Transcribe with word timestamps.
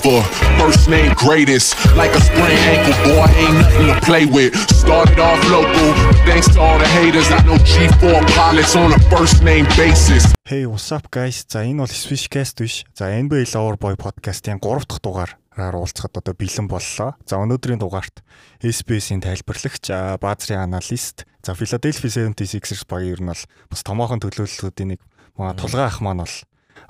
forever. 0.00 0.22
First 0.58 0.88
name 0.88 1.12
greatest, 1.14 1.74
like 1.96 2.12
a 2.14 2.20
sprained 2.20 2.58
ankle, 2.72 2.94
boy, 3.04 3.26
ain't 3.36 3.54
nothing 3.54 3.86
to 3.86 4.00
play 4.00 4.26
with. 4.26 4.54
Started 4.70 5.18
off 5.18 5.40
local, 5.50 5.88
thanks 6.24 6.48
to 6.54 6.60
all 6.60 6.78
the 6.78 6.86
haters. 6.86 7.30
I 7.30 7.42
know 7.44 7.56
G4 7.56 8.26
pilots 8.34 8.76
on 8.76 8.92
a 8.92 8.98
first 9.10 9.42
name 9.42 9.66
basis. 9.76 10.34
Hey, 10.44 10.66
what's 10.66 10.92
up 10.92 11.10
guys? 11.10 11.44
За 11.48 11.64
энэ 11.64 11.78
бол 11.78 11.86
Swishcast 11.86 12.60
биш. 12.60 12.84
За 12.94 13.10
NBA 13.10 13.44
Loverboy 13.54 13.96
podcast-ийн 13.96 14.60
3 14.60 14.86
дахь 14.86 15.00
дугаараар 15.02 15.74
уулзахад 15.76 16.16
одоо 16.16 16.34
бэлэн 16.34 16.68
боллоо. 16.68 17.16
За 17.26 17.36
өнөөдрийн 17.36 17.80
дугаарт 17.80 18.22
SBS-ийн 18.62 19.20
тайлбарлагч, 19.20 19.90
баазрын 20.20 20.60
аналист, 20.60 21.26
за 21.42 21.52
Philadelphia 21.54 22.30
76ers 22.30 22.86
багийн 22.88 23.12
ер 23.12 23.22
нь 23.22 23.30
бол 23.30 23.44
бас 23.70 23.82
томоохон 23.82 24.22
төлөөллүүдийн 24.22 24.96
нэг 24.96 25.00
манай 25.36 25.54
тулгай 25.54 25.86
ах 25.86 26.00
маань 26.00 26.22
бол 26.22 26.36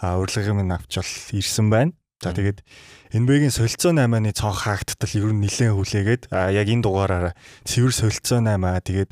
урилгын 0.03 0.57
минь 0.57 0.73
авч 0.73 1.01
бол 1.01 1.13
ирсэн 1.33 1.71
байна. 1.71 1.93
За 2.25 2.33
тэгээд 2.33 2.65
NBA-гийн 3.13 3.53
солилцоо 3.53 3.93
8-ны 3.93 4.33
цонх 4.33 4.65
хаагдтал 4.65 5.13
ер 5.21 5.37
нь 5.37 5.45
нэлээд 5.45 5.77
хүлээгээд 5.77 6.23
яг 6.33 6.69
энэ 6.73 6.85
дугаараараа 6.85 7.35
цэвэр 7.69 7.93
солилцоо 7.93 8.41
8 8.41 8.89
тэгээд 8.89 9.11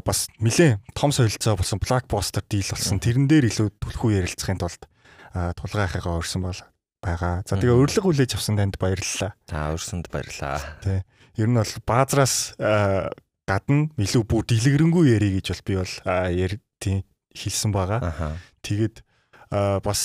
бас 0.00 0.32
нэлээд 0.40 0.80
том 0.96 1.12
солилцоо 1.12 1.60
болсон 1.60 1.78
блокбастер 1.84 2.40
дийл 2.48 2.64
болсон. 2.72 2.96
Тэрэн 2.96 3.28
дээр 3.28 3.52
илүү 3.52 3.76
түлхүү 3.76 4.24
ярилцахын 4.24 4.56
тулд 4.56 4.88
тулгайхыгаа 5.36 6.16
өрсөн 6.16 6.48
бол 6.48 6.60
байгаа. 7.04 7.44
За 7.44 7.60
тэгээ 7.60 7.76
урилга 7.76 8.08
хүлээж 8.08 8.40
авсан 8.40 8.56
танд 8.56 8.80
баярлалаа. 8.80 9.36
За 9.44 9.76
өрсөнд 9.76 10.08
баярлалаа. 10.08 10.64
Тий. 10.80 11.04
Ер 11.36 11.48
нь 11.52 11.60
бол 11.60 11.74
баазраас 11.84 12.56
гадна 12.56 13.92
илүү 14.00 14.24
бүр 14.24 14.48
дэлгэрэнгүй 14.48 15.12
ярих 15.12 15.44
гэж 15.44 15.46
бол 15.52 15.64
би 15.68 15.74
бол 15.76 15.94
яар 16.32 16.56
тий 16.80 17.04
хэлсэн 17.36 17.68
байгаа. 17.68 18.32
Тэгээд 18.64 19.04
бас 19.84 20.00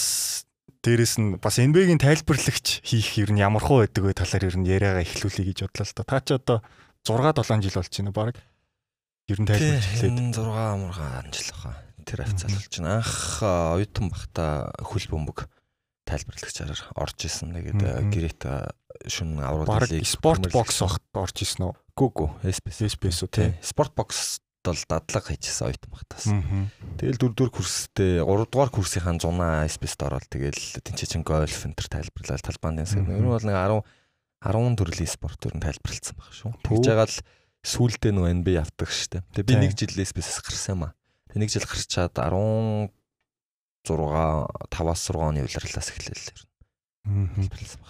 дээрэс 0.83 1.19
нь 1.19 1.35
бас 1.43 1.59
NBA-гийн 1.59 1.99
тайлбарлагч 1.99 2.79
хийх 2.87 3.19
ер 3.19 3.35
нь 3.35 3.43
ямар 3.43 3.59
хуу 3.59 3.83
байдаг 3.83 4.03
вэ 4.07 4.15
талаар 4.15 4.47
ер 4.47 4.55
нь 4.55 4.67
яриагаа 4.67 5.03
эхлүүлэе 5.03 5.51
гэж 5.51 5.67
бодлоо 5.67 5.83
л 5.83 5.95
та. 5.95 6.03
Та 6.07 6.19
ч 6.23 6.27
одоо 6.39 6.63
6 7.03 7.43
7 7.43 7.63
жил 7.67 7.75
болж 7.75 7.93
байна 7.99 8.11
баг. 8.15 8.35
Ер 9.27 9.39
нь 9.43 9.47
тайлбарч 9.47 9.85
эхлээд 9.91 10.39
6 10.39 10.79
мургаан 10.79 11.27
жил 11.35 11.51
баха. 11.51 11.71
Тэр 12.07 12.19
хавцал 12.23 12.55
болж 12.55 12.73
байна. 12.79 12.95
Анх 13.03 13.13
оюутан 13.43 14.07
бахта 14.07 14.45
хөл 14.79 15.07
бөмбөг 15.11 15.39
тайлбарлагчаар 16.07 16.71
орж 16.95 17.17
исэн. 17.27 17.51
Тэгээд 17.51 18.39
гэрэт 18.39 18.41
шүн 19.11 19.43
аврал 19.43 19.83
спорт 20.07 20.47
бокс 20.47 20.79
орж 20.79 21.37
исэн 21.43 21.69
үү? 21.69 21.73
Гү 21.91 22.05
гү. 22.15 22.25
SPS 22.47 22.95
SPS 22.95 23.27
үү 23.27 23.29
тий. 23.35 23.49
Спорт 23.59 23.91
бокс 23.99 24.39
бол 24.69 24.83
дадлага 24.85 25.29
хийчихсэн 25.33 25.65
оюутан 25.69 25.91
багтаас. 25.91 26.25
Тэгэл 27.01 27.19
дөрөвдүгээр 27.19 27.53
курстэй 27.53 28.13
3 28.21 28.47
дугаар 28.49 28.71
курсынхаа 28.71 29.17
зунаа 29.17 29.67
спест 29.67 29.99
ороод 29.99 30.29
тэгэл 30.29 30.81
тэнцээчин 30.85 31.25
гольф 31.25 31.65
энэ 31.65 31.75
төр 31.75 31.87
тайлбарлал 31.89 32.45
талбайн 32.45 32.77
дэнс. 32.79 32.95
Ер 32.95 33.05
нь 33.05 33.25
бол 33.25 33.41
нэг 33.43 33.57
10 33.57 33.83
10 34.45 34.79
төрлийн 34.79 35.09
спорт 35.09 35.41
ер 35.49 35.55
нь 35.57 35.63
тайлбарлалцсан 35.65 36.15
баг 36.15 36.31
шүү. 36.31 36.51
Тэгж 36.63 36.85
байгаа 36.87 37.07
л 37.09 37.17
сүүлдээ 37.65 38.13
нөө 38.15 38.27
NBA 38.39 38.63
авдаг 38.63 38.87
штэ. 38.87 39.25
Тэгээ 39.35 39.49
би 39.49 39.55
нэг 39.59 39.71
жил 39.75 39.91
спесээс 39.91 40.39
гарсан 40.39 40.73
юм 40.79 40.83
аа. 40.87 40.93
Тэг 41.27 41.37
нэг 41.43 41.51
жил 41.51 41.67
гарчаад 41.67 42.15
16 42.15 42.93
5-аас 43.83 45.01
6 45.11 45.19
оны 45.19 45.43
улирлаас 45.43 45.91
эхлэв 45.91 46.15
ер 46.15 46.39
нь. 46.39 46.49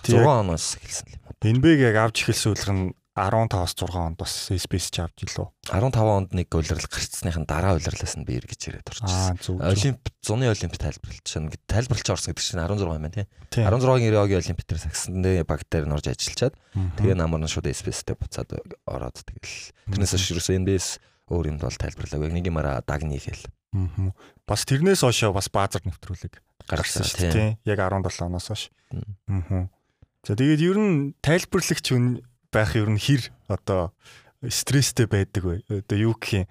6 0.10 0.26
оноос 0.26 0.78
эхэлсэн 0.82 1.14
юм. 1.14 1.22
NBA-г 1.44 1.82
яг 1.86 1.98
авч 2.10 2.26
эхэлсэн 2.26 2.54
үлрэх 2.54 2.74
нь 2.74 2.94
15-аас 3.20 3.76
6 3.76 3.96
онд 4.00 4.18
бас 4.20 4.34
space 4.48 4.90
ч 4.90 5.04
авч 5.04 5.28
илүү. 5.28 5.48
15 5.68 6.00
онд 6.00 6.32
нэг 6.32 6.48
улирал 6.56 6.88
гарцсныхын 6.88 7.44
дараа 7.44 7.76
улирлаас 7.76 8.16
нь 8.16 8.24
би 8.24 8.40
эргэж 8.40 8.72
ирээд 8.72 8.88
орчихсон. 8.88 9.60
Олимп 9.60 10.08
зуны 10.24 10.48
олимп 10.48 10.76
тайлбарлалт 10.80 11.28
шин 11.28 11.52
тайлбарлаж 11.68 12.08
орсон 12.10 12.32
гэдэг 12.32 12.46
чинь 12.46 12.64
16 12.64 12.88
юм 12.88 12.96
байна 12.96 13.12
тий. 13.12 13.28
16-гийн 13.60 14.14
Риогийн 14.16 14.40
олимпиадээр 14.40 14.82
сагсандээ 14.88 15.44
баг 15.44 15.68
дээр 15.68 15.86
норж 15.92 16.08
ажиллачаад 16.08 16.56
тэгээ 16.98 17.20
намар 17.20 17.44
нь 17.44 17.52
шууд 17.52 17.68
space-тэй 17.68 18.16
буцаад 18.16 18.56
ороод 18.88 19.18
тэгэл 19.20 19.74
тэрнээс 19.92 20.14
хойш 20.16 20.32
юусэн 20.34 20.64
NBS 20.64 21.04
өөр 21.28 21.52
юмд 21.54 21.62
бол 21.62 21.76
тайлбарлаагүй. 21.76 22.32
Нэг 22.34 22.48
юмараа 22.48 22.82
дагны 22.86 23.20
хэл. 23.20 23.44
Бас 24.48 24.64
тэрнээс 24.64 25.04
хойш 25.04 25.30
бас 25.30 25.52
баазар 25.52 25.84
нэвтрүүлэг 25.86 26.42
гаргасан 26.70 27.06
шүү 27.06 27.30
дээ. 27.30 27.50
Яг 27.66 27.80
17 27.82 28.26
оноос 28.26 28.48
хойш. 28.50 28.64
Аа. 28.94 29.70
За 30.26 30.36
тэгээд 30.36 30.62
ер 30.62 30.78
нь 30.78 31.16
тайлбарлагч 31.24 31.86
хүн 31.90 32.22
байх 32.52 32.76
ер 32.76 32.90
нь 32.90 33.00
хэр 33.00 33.30
одоо 33.48 33.94
стресстэй 34.46 35.06
байдаг 35.06 35.44
вэ? 35.44 35.56
Одоо 35.70 35.98
юу 35.98 36.16
гэх 36.18 36.46
юм 36.46 36.48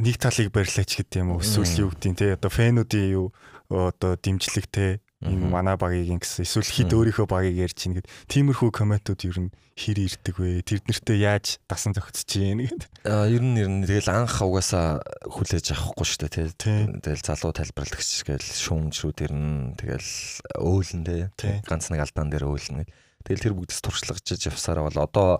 нэг 0.00 0.16
талыг 0.16 0.50
барьлаач 0.54 0.90
гэдэг 0.96 1.20
юм 1.20 1.36
уу? 1.36 1.42
Эсвэл 1.42 1.86
юу 1.86 1.90
гэдэг 1.90 2.14
те 2.16 2.34
одоо 2.38 2.50
фэнүүдийн 2.50 3.08
юу 3.14 3.34
одоо 3.68 4.16
дэмжлэг 4.16 4.66
те 4.70 5.00
энэ 5.20 5.52
манай 5.52 5.76
багийг 5.76 6.16
ингэсэн 6.16 6.48
эсвэл 6.48 6.64
хид 6.64 6.96
өөрийнхөө 6.96 7.28
багийг 7.28 7.60
ярьж 7.60 7.76
чинь 7.76 7.92
гэд 8.00 8.08
тиймэрхүү 8.32 8.72
комментууд 8.72 9.20
ер 9.28 9.36
нь 9.36 9.52
хэр 9.76 9.98
ирдэг 10.00 10.36
вэ? 10.40 10.64
Тэр 10.64 10.80
нэртээ 10.80 11.18
яаж 11.20 11.60
дасан 11.68 11.92
зохицож 11.92 12.24
чинь 12.24 12.64
гэд. 12.64 12.88
Аа 13.04 13.28
ер 13.28 13.44
нь 13.44 13.60
ер 13.60 13.68
нь 13.68 13.84
тэгэл 13.84 14.08
анх 14.08 14.40
угаасаа 14.40 15.04
хүлээж 15.28 15.76
авахгүй 15.76 16.06
шүү 16.08 16.20
дээ 16.24 16.56
тий. 16.56 16.80
Тэгэл 17.04 17.20
залуу 17.20 17.52
тайлбарлагч 17.52 18.24
гээл 18.24 18.48
шүүмжрүүд 18.48 19.18
ер 19.28 19.32
нь 19.36 19.76
тэгэл 19.76 20.10
өөлн 20.56 21.04
тий. 21.04 21.60
Ганц 21.68 21.92
нэг 21.92 22.00
алдаан 22.00 22.32
дээр 22.32 22.48
өөлн 22.48 22.84
гэд. 22.84 22.90
Тэгэл 23.24 23.44
тэр 23.50 23.54
бүгдээс 23.56 23.80
туршлагажж 23.84 24.48
явсараа 24.48 24.88
бол 24.88 24.98
одоо 25.00 25.30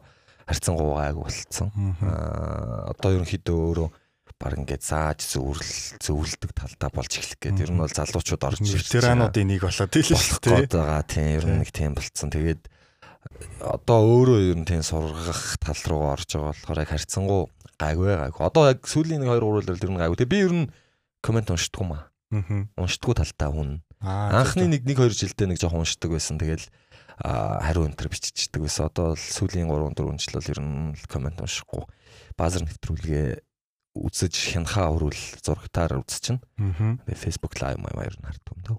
харьцангуй 0.46 0.94
гайг 0.98 1.16
болцсон. 1.16 1.68
Аа 2.02 2.92
одоо 2.92 3.10
ерөнхийдөө 3.16 3.56
өөрөө 3.56 3.88
баг 4.40 4.56
ингээд 4.56 4.80
зааж 4.80 5.20
зөвөрл 5.36 6.00
зөвлөдөг 6.00 6.56
талдаа 6.56 6.88
болж 6.96 7.12
эхлэх 7.12 7.36
гээд 7.44 7.60
ер 7.60 7.72
нь 7.76 7.82
бол 7.84 7.92
залуучууд 7.92 8.40
орж 8.48 8.64
ирж 8.64 8.88
ветерануудын 8.88 9.52
нэг 9.52 9.60
болоод 9.68 9.92
тийм 9.92 10.16
шүү 10.16 10.40
дээ. 10.40 10.64
байгаа 10.72 11.04
тийм 11.04 11.28
ер 11.36 11.44
нь 11.44 11.58
нэг 11.60 11.68
тийм 11.68 11.92
болцсон. 11.92 12.32
Тэгээд 12.32 12.62
одоо 13.60 14.00
өөрөө 14.00 14.40
ер 14.48 14.58
нь 14.64 14.64
тийм 14.64 14.80
сургах 14.80 15.60
тал 15.60 15.82
руу 15.92 16.16
орж 16.16 16.28
байгаа 16.32 16.56
болохоор 16.56 16.80
яг 16.80 16.88
харьцангуй 16.88 17.42
гайгүй 17.76 18.16
гайгүй. 18.16 18.42
Одоо 18.48 18.64
яг 18.72 18.80
сүүлийн 18.88 19.20
нэг 19.20 19.28
2 19.28 19.44
3 19.44 19.60
өдрөл 19.60 19.84
ер 19.84 19.92
нь 19.92 20.00
гайгүй. 20.00 20.16
Тэгээ 20.24 20.32
би 20.32 20.40
ер 20.40 20.54
нь 20.56 20.66
комент 21.20 21.52
уншдаггүй 21.52 21.84
маа. 21.84 22.08
Уншдаггүй 22.80 23.16
талдаа 23.20 23.50
хүн. 23.52 23.70
Анхны 24.00 24.72
нэг 24.72 24.88
1 24.88 24.96
2 24.96 25.20
жилдээ 25.20 25.52
нэг 25.52 25.60
жоохон 25.60 25.84
уншдаг 25.84 26.16
байсан. 26.16 26.40
Тэгэл 26.40 26.64
хариу 27.20 27.84
өнтер 27.84 28.08
биччихдэг 28.08 28.64
байсан. 28.64 28.88
Одоо 28.88 29.14
л 29.14 29.20
сүүлийн 29.20 29.68
3 29.68 29.94
4 29.96 30.18
жил 30.20 30.36
бол 30.40 30.52
ер 30.52 30.60
нь 30.60 30.96
комент 31.06 31.40
уншихгүй. 31.40 31.84
Баазар 32.36 32.64
нэвтрүүлгээ 32.64 33.28
үзэж 33.96 34.34
хянахаа 34.54 34.94
өрүүл 34.94 35.22
зурагтаар 35.44 36.00
үзчихнэ. 36.00 36.40
Тэгээ 37.04 37.18
Facebook 37.18 37.58
live 37.60 37.82
маягаар 37.82 38.16
нь 38.16 38.26
харддаг 38.26 38.54
юм 38.56 38.62
дөө. 38.64 38.78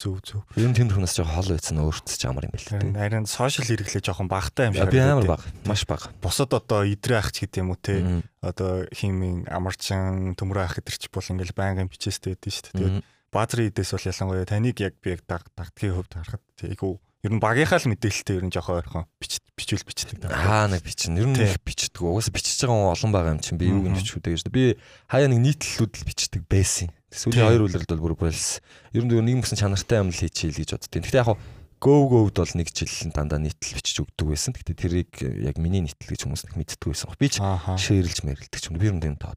Зүг 0.00 0.18
зүг. 0.26 0.42
Ер 0.58 0.68
нь 0.70 0.76
тэнд 0.76 0.94
хүнээс 0.94 1.16
жоохон 1.16 1.38
хол 1.38 1.54
байсан 1.54 1.78
өөртөө 1.80 2.16
ч 2.18 2.22
амар 2.26 2.46
юм 2.46 2.54
байна 2.54 2.66
лээ. 2.66 2.98
Харин 2.98 3.26
сошиал 3.30 3.66
хэрэглээ 3.66 4.02
жоохон 4.02 4.28
багтай 4.30 4.68
юм 4.70 4.74
шиг. 4.74 4.90
Би 4.90 5.00
амар 5.00 5.38
баг. 5.38 5.42
Маш 5.66 5.86
баг. 5.86 6.10
Бусад 6.18 6.50
одоо 6.54 6.82
идрээ 6.82 7.18
ах 7.18 7.30
ч 7.30 7.46
гэдэг 7.46 7.62
юм 7.62 7.74
уу 7.74 7.78
те. 7.78 8.22
Одоо 8.42 8.86
химийн 8.90 9.46
амарчин 9.46 10.34
төмрөө 10.34 10.64
ах 10.66 10.76
гэдэр 10.82 10.96
ч 10.98 11.04
бол 11.08 11.24
ингээл 11.24 11.54
байнгын 11.54 11.90
бичээстэй 11.90 12.34
байдэн 12.34 12.52
шүү 12.52 12.64
дээ. 12.74 12.74
Тэгээд 12.74 12.98
баазрын 13.34 13.70
идээс 13.70 13.90
бол 13.94 14.08
ялангуяа 14.10 14.46
таныг 14.46 14.76
яг 14.82 14.94
би 14.98 15.14
яг 15.14 15.22
дагдгийн 15.26 15.94
хөвд 15.94 16.12
харахад 16.14 16.44
айгу 16.62 16.98
Ер 17.24 17.32
нь 17.32 17.40
багийнхаа 17.40 17.80
л 17.80 17.88
мэдээлэлтэй 17.88 18.36
ер 18.36 18.44
нь 18.44 18.52
жоохон 18.52 18.84
ойрхон 18.84 19.08
бичвэл 19.56 19.80
бичдэг. 19.88 20.28
Аа 20.28 20.68
нэг 20.68 20.84
бичнэ. 20.84 21.24
Ер 21.24 21.32
нь 21.32 21.40
их 21.40 21.56
бичдэг. 21.64 22.04
Угаасаа 22.04 22.36
бичиж 22.36 22.60
байгаа 22.60 22.76
хүн 22.76 22.92
олон 22.92 23.12
байгаа 23.16 23.32
юм 23.32 23.40
чинь 23.40 23.56
би 23.56 23.72
юуг 23.72 23.88
нь 23.88 23.96
бичвүдэ 23.96 24.28
гэж. 24.36 24.52
Би 24.52 24.76
хаяа 25.08 25.32
нэг 25.32 25.40
нийтлэлүүд 25.40 26.04
л 26.04 26.04
бичдэг 26.04 26.44
байсан. 26.44 26.92
Сүүлийн 27.08 27.48
хоёр 27.48 27.64
үлрэлд 27.64 27.88
бол 27.96 28.12
бүр 28.12 28.28
болсон. 28.28 28.60
Ер 28.92 29.08
нь 29.08 29.16
нэг 29.16 29.40
юмсан 29.40 29.56
чанартай 29.56 30.04
юм 30.04 30.12
л 30.12 30.20
хийчихээ 30.20 30.52
л 30.52 30.60
гэж 30.60 30.70
боддیں۔ 30.76 31.00
Гэхдээ 31.00 31.22
яг 31.24 31.40
Go 31.84 32.08
Go-д 32.08 32.40
бол 32.40 32.54
нэг 32.56 32.68
жил 32.72 33.12
дандаа 33.12 33.40
нийтлэл 33.40 33.76
бичиж 33.76 34.00
өгдөг 34.00 34.24
байсан. 34.28 34.56
Гэхдээ 34.56 34.76
тэрийг 34.76 35.12
яг 35.20 35.60
миний 35.60 35.84
нийтлэл 35.84 36.16
гэж 36.16 36.24
хүмүүс 36.24 36.48
их 36.48 36.56
мэддэг 36.56 36.80
байсан. 36.80 37.12
Би 37.20 37.28
ч 37.28 37.40
шеэрлж 37.44 38.24
мэрэлдэг 38.24 38.60
юм. 38.68 38.80
Би 38.80 38.88
нь 38.88 39.04
тийм 39.04 39.16
тоод. 39.20 39.36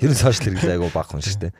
Ер 0.00 0.08
нь 0.08 0.16
сошиал 0.16 0.56
хэрэглээ 0.56 0.80
айгу 0.80 0.88
баг 0.88 1.12
хүн 1.12 1.20
шүү 1.20 1.48
дээ. 1.48 1.52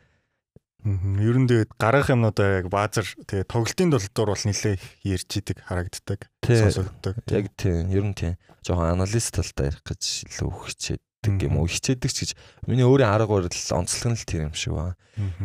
Ер 0.84 1.37
нь 1.40 1.49
тэгээд 1.50 1.75
гаргах 1.81 2.14
юмнуудаа 2.14 2.62
яг 2.62 2.67
баазар 2.70 3.06
тэгээд 3.26 3.50
тоглолтын 3.50 3.90
тулдуур 3.90 4.31
бол 4.34 4.44
нэлээ 4.46 4.76
ярьж 5.02 5.31
идэг 5.40 5.58
харагддаг. 5.67 6.31
Сонсогддог. 6.46 7.14
Яг 7.26 7.50
тийм. 7.58 7.90
Ер 7.90 8.05
нь 8.06 8.14
тийм. 8.14 8.38
Жохон 8.62 8.94
анализ 8.94 9.32
талдаа 9.34 9.73
ярих 9.73 9.82
гэж 9.82 10.31
илүү 10.31 10.46
хичээдэг 10.46 11.43
юм 11.43 11.58
уу? 11.58 11.67
Хичээдэг 11.67 12.11
ч 12.14 12.19
гэж 12.23 12.31
миний 12.70 12.87
өөрийн 12.87 13.11
арга 13.11 13.34
барил 13.34 13.50
онцлог 13.50 14.14
нь 14.14 14.19
л 14.20 14.28
тэр 14.31 14.46
юм 14.46 14.55
шиг 14.55 14.78
ба. 14.78 14.94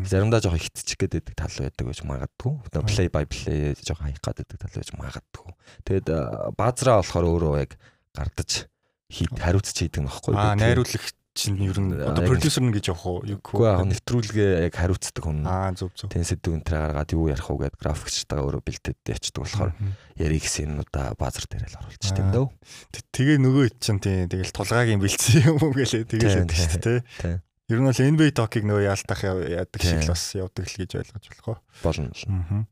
Заримдаа 0.06 0.46
жохон 0.46 0.62
хитчих 0.62 1.00
гээд 1.02 1.18
байдаг 1.18 1.36
тал 1.40 1.58
байдаг 1.58 1.86
гэж 1.90 2.00
магадгүй. 2.06 2.54
Play 2.86 3.08
by 3.10 3.26
play 3.26 3.74
жохон 3.82 4.14
хаях 4.14 4.22
гээд 4.22 4.46
байдаг 4.46 4.60
тал 4.62 4.78
байж 4.78 4.90
магадгүй. 4.94 5.50
Тэгээд 5.90 6.08
баазраа 6.54 7.02
болохоор 7.02 7.26
өөрөө 7.26 7.56
яг 7.66 7.72
гардаж 8.14 8.70
хийд 9.10 9.34
хариуцч 9.40 9.78
хийдэг 9.80 10.06
нөхгүй. 10.06 10.36
Аа 10.36 10.54
найруулагч 10.60 11.16
чинь 11.34 11.58
ер 11.64 11.80
нь 11.80 11.96
одоо 11.96 12.28
продюсер 12.28 12.64
нь 12.64 12.76
гэж 12.76 12.92
явах 12.92 13.08
уу? 13.08 13.20
Үгүй 13.24 13.68
аа 13.68 13.88
нэвтрүүлгээ 13.88 14.68
яг 14.68 14.76
хариуцдаг 14.76 15.24
хүн. 15.24 15.48
Аа 15.48 15.72
зөв 15.72 15.96
зөв. 15.96 16.12
Тэн 16.12 16.28
сэдв 16.28 16.52
энэ 16.52 16.68
гаргаад 16.68 17.16
юу 17.16 17.32
ярих 17.32 17.48
уу 17.48 17.60
гэд 17.64 17.80
графикчтайгаа 17.80 18.44
өөрөө 18.44 18.64
бэлдээд 18.68 19.00
ячдаг 19.08 19.42
болохоор 19.48 19.72
ярих 20.20 20.44
гэсэн 20.44 20.76
юмудаа 20.76 21.16
баазар 21.16 21.48
дээр 21.48 21.72
л 21.72 21.80
оруулчих 21.80 22.12
тийм 22.12 22.30
дөө. 22.36 22.48
Тэгээ 23.16 23.38
нөгөө 23.40 23.66
чинь 23.80 24.04
тийм 24.04 24.28
тэгэл 24.28 24.52
тулгаагийн 24.52 25.00
бэлдсэн 25.00 25.40
юм 25.48 25.58
уу 25.64 25.72
гэлээ 25.72 26.04
тэгэл 26.04 26.36
байдаг 26.44 26.58
шүү 26.60 26.82
дээ 26.84 27.00
тий. 27.24 27.36
Ер 27.72 27.80
нь 27.80 27.88
бол 27.88 27.96
NBA 27.96 28.36
talk-ыг 28.36 28.68
нөгөө 28.68 28.84
яалтах 28.92 29.22
яадаг 29.24 29.80
шиг 29.80 30.04
л 30.04 30.12
бас 30.12 30.24
явдаг 30.36 30.68
л 30.68 30.76
гэж 30.84 30.92
ойлгож 31.00 31.26
болох 31.32 31.48
уу? 31.48 31.58
Болно. 31.88 32.12
Аа. 32.12 32.68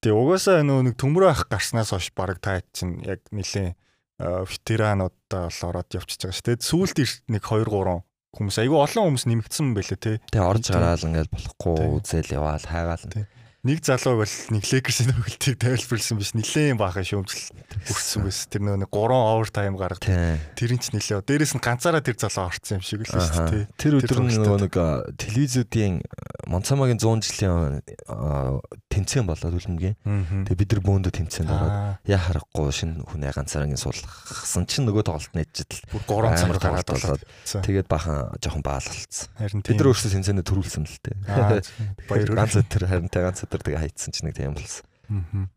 Тэгээ 0.00 0.16
угаасаа 0.16 0.64
нөө 0.64 0.80
нэг 0.88 0.94
төмрөө 0.96 1.28
ах 1.28 1.42
гарснаас 1.52 1.92
хойш 1.92 2.08
баг 2.16 2.40
та 2.40 2.64
чинь 2.72 3.04
яг 3.04 3.20
нилээ 3.28 3.76
ветерануудаа 4.20 5.48
бол 5.48 5.60
ороод 5.70 5.90
явчихж 5.96 6.20
байгаа 6.26 6.36
шүү 6.36 6.46
дээ. 6.52 6.68
Сүүлд 6.68 6.98
нэг 7.32 7.42
2 7.46 7.64
3 7.68 8.02
хүмүүс 8.32 8.56
айгүй 8.64 8.78
олон 8.80 9.04
хүмүүс 9.12 9.26
нэмэгдсэн 9.28 9.68
байлээ 9.76 10.00
те. 10.00 10.12
Тэгээ 10.32 10.48
орж 10.48 10.64
гараал 10.72 11.04
ингээл 11.04 11.32
болохгүй 11.36 11.76
үзэл 12.00 12.32
яваал 12.32 12.64
хайгаал. 12.64 13.04
Нэг 13.62 13.78
залууг 13.78 14.26
бол 14.26 14.34
нэг 14.58 14.64
лекерсийн 14.66 15.14
хөлтийг 15.14 15.54
тайлбарлсан 15.62 16.18
биш 16.18 16.34
нилээн 16.34 16.74
баахан 16.82 17.06
шөөмжл 17.06 17.54
өгсөн 17.94 18.26
байсан. 18.26 18.50
Тэр 18.50 18.62
нөө 18.66 18.90
3 18.90 19.14
овер 19.14 19.50
тайм 19.54 19.78
гаргад. 19.78 20.02
Тэр 20.58 20.74
нь 20.74 20.82
ч 20.82 20.90
нилээ. 20.90 21.22
Дээрээс 21.22 21.54
нь 21.54 21.62
ганцаараа 21.62 22.02
тэр 22.02 22.18
залуу 22.18 22.50
орсон 22.50 22.82
юм 22.82 22.82
шиг 22.82 23.06
л 23.06 23.14
шүү 23.14 23.46
дээ. 23.54 23.70
Тэр 23.78 24.02
өдөр 24.02 24.18
нөгөө 24.18 24.66
нэг 24.66 24.74
телевизүүдийн 25.14 26.02
Монцамагийн 26.50 26.98
100 26.98 27.22
жилийн 27.22 27.86
тэмцээн 28.90 29.30
болоод 29.30 29.54
үлэмгийн. 29.54 29.94
Тэгээ 30.50 30.58
бид 30.58 30.70
нар 30.74 30.82
бөөндө 30.82 31.10
тэмцээнд 31.22 31.54
ороод 31.54 32.02
яа 32.02 32.18
харахгүй 32.18 32.66
шинэ 32.74 33.06
хүнээ 33.14 33.30
ганцаараа 33.30 33.70
ингэ 33.70 33.78
суулгасан 33.78 34.66
чинь 34.66 34.90
нөгөө 34.90 35.06
тоглолт 35.06 35.38
нээжтэл 35.38 35.86
бүр 35.86 36.02
3 36.10 36.34
цагаар 36.34 36.82
гараад 36.82 36.90
болоод 36.90 37.22
тэгээд 37.62 37.86
бахан 37.86 38.34
жоохон 38.42 38.66
баалгалцсан. 38.66 39.30
Бид 39.38 39.78
нар 39.78 39.88
өөрсдөө 39.94 40.12
тэмцээндээ 40.18 40.50
төрүүлсэн 40.50 40.82
л 40.82 40.98
тээ. 40.98 41.14
Баяр 42.10 42.30
ганц 42.36 42.58
өдөр 42.58 42.90
харин 42.90 43.08
тэ 43.08 43.22
ганц 43.22 43.46
өдөр 43.52 43.60
тэгээ 43.68 43.82
хайцсан 43.84 44.16
чинь 44.16 44.32
нэг 44.32 44.40
тийм 44.40 44.56
болсон. 44.56 44.88
Аа. 45.12 45.52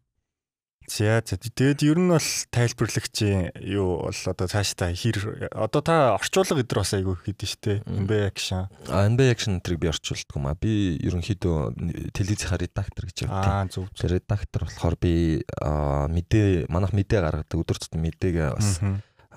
За 0.85 1.17
за 1.25 1.37
тэгээд 1.41 1.81
ер 1.81 1.97
нь 1.97 2.13
бол 2.13 2.29
тайлбарлагчийн 2.53 3.57
юу 3.57 4.05
бол 4.05 4.21
одоо 4.29 4.45
цаашдаа 4.45 4.93
хэр 4.93 5.49
одоо 5.49 5.81
та 5.81 6.13
орчуулга 6.13 6.61
эдэр 6.61 6.77
бас 6.85 6.93
айгүй 6.93 7.17
хийдэж 7.25 7.49
штэ 7.57 7.73
NB 7.89 8.11
action. 8.29 8.69
А 8.93 9.09
NB 9.09 9.25
action 9.25 9.57
тэрийг 9.65 9.81
би 9.81 9.89
орчуулдаг 9.89 10.37
юм 10.37 10.45
а. 10.45 10.53
Би 10.53 11.01
ерөнхийдөө 11.01 12.13
телевизийнхаа 12.13 12.61
редактор 12.61 13.09
гэж 13.09 13.25
явдаг. 13.25 13.49
Аа 13.49 13.65
зөв. 13.65 13.89
Тэр 13.97 14.21
редактор 14.21 14.69
болохоор 14.69 14.95
би 15.01 15.41
мэдээ 15.57 16.69
манах 16.69 16.93
мэдээ 16.93 17.17
гаргадаг 17.17 17.57
өдөр 17.57 17.81
тутмын 17.81 18.05
мэдээгээ 18.05 18.49
бас 18.53 18.77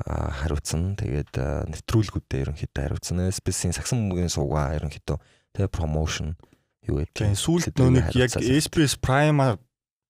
хариуцсан. 0.04 1.00
Тэгээд 1.00 1.32
нэвтрүүлгүүдэд 1.72 2.44
ерөнхийдөө 2.44 2.82
хариуцсан. 2.84 3.24
SBS-ийн 3.24 3.72
сагсан 3.72 4.04
мөнгөний 4.04 4.28
суугаа 4.28 4.76
ерөнхийдөө 4.76 5.16
тэгээ 5.56 5.72
промошн 5.72 6.36
юу 6.88 7.04
гэдэг. 7.04 7.14
Тэгээд 7.14 7.38
сүүлд 7.38 7.74
нөө 7.78 7.90
нэг 7.94 8.08
яг 8.16 8.32
SBS 8.34 8.96
Prime 8.98 9.60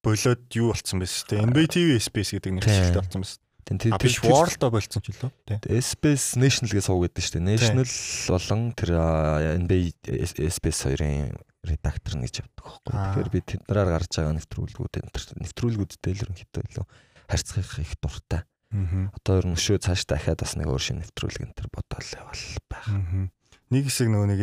болоод 0.05 0.43
юу 0.55 0.71
болцсон 0.73 1.03
байсан 1.03 1.17
шүү 1.19 1.29
дээ. 1.35 1.47
NBA 1.51 1.67
TV 1.75 1.89
Space 1.99 2.31
гэдэг 2.39 2.53
нэршилтэй 2.59 3.03
болцсон 3.03 3.23
байсан. 3.27 3.43
Тэр 3.69 4.01
биш 4.01 4.17
World-о 4.25 4.71
болцсон 4.73 5.03
ч 5.05 5.13
лөө. 5.13 5.31
Тий. 5.45 5.81
Space 5.85 6.41
National 6.41 6.73
гэж 6.73 6.85
суугаад 6.89 7.13
байдаг 7.13 7.25
шүү 7.27 7.35
дээ. 7.37 7.49
National 7.53 7.89
болон 8.33 8.63
тэр 8.73 8.91
NBA 9.61 10.49
Space 10.55 10.81
хоёрын 10.89 11.37
редактор 11.69 12.15
гэж 12.17 12.35
явдаг 12.41 12.65
байхгүй. 12.65 12.93
Тэгэхээр 12.97 13.29
би 13.35 13.41
тэднэрээр 13.45 13.91
гарч 13.93 14.13
байгаа 14.17 14.35
нэвтрүүлгүүд 14.39 14.95
нэвтрүүлгүүдтэй 15.45 16.13
л 16.17 16.23
ерөнхийдөө 16.25 16.63
илүү 16.65 16.87
харьцах 17.29 17.73
их 17.83 17.93
дуртай. 18.01 18.43
Одоо 18.73 19.35
ер 19.43 19.47
нь 19.49 19.57
өшөө 19.59 19.81
цааш 19.85 20.05
дахиад 20.09 20.41
бас 20.45 20.57
нэг 20.57 20.69
өөр 20.69 20.81
шинэ 20.81 21.01
нэвтрүүлэг 21.05 21.45
энэ 21.45 21.57
төр 21.57 21.69
бодоол 21.73 22.09
явал 22.17 22.45
байх. 22.69 22.89
Нэг 23.69 23.89
хэсэг 23.89 24.09
нөгөө 24.09 24.29
нэг 24.33 24.41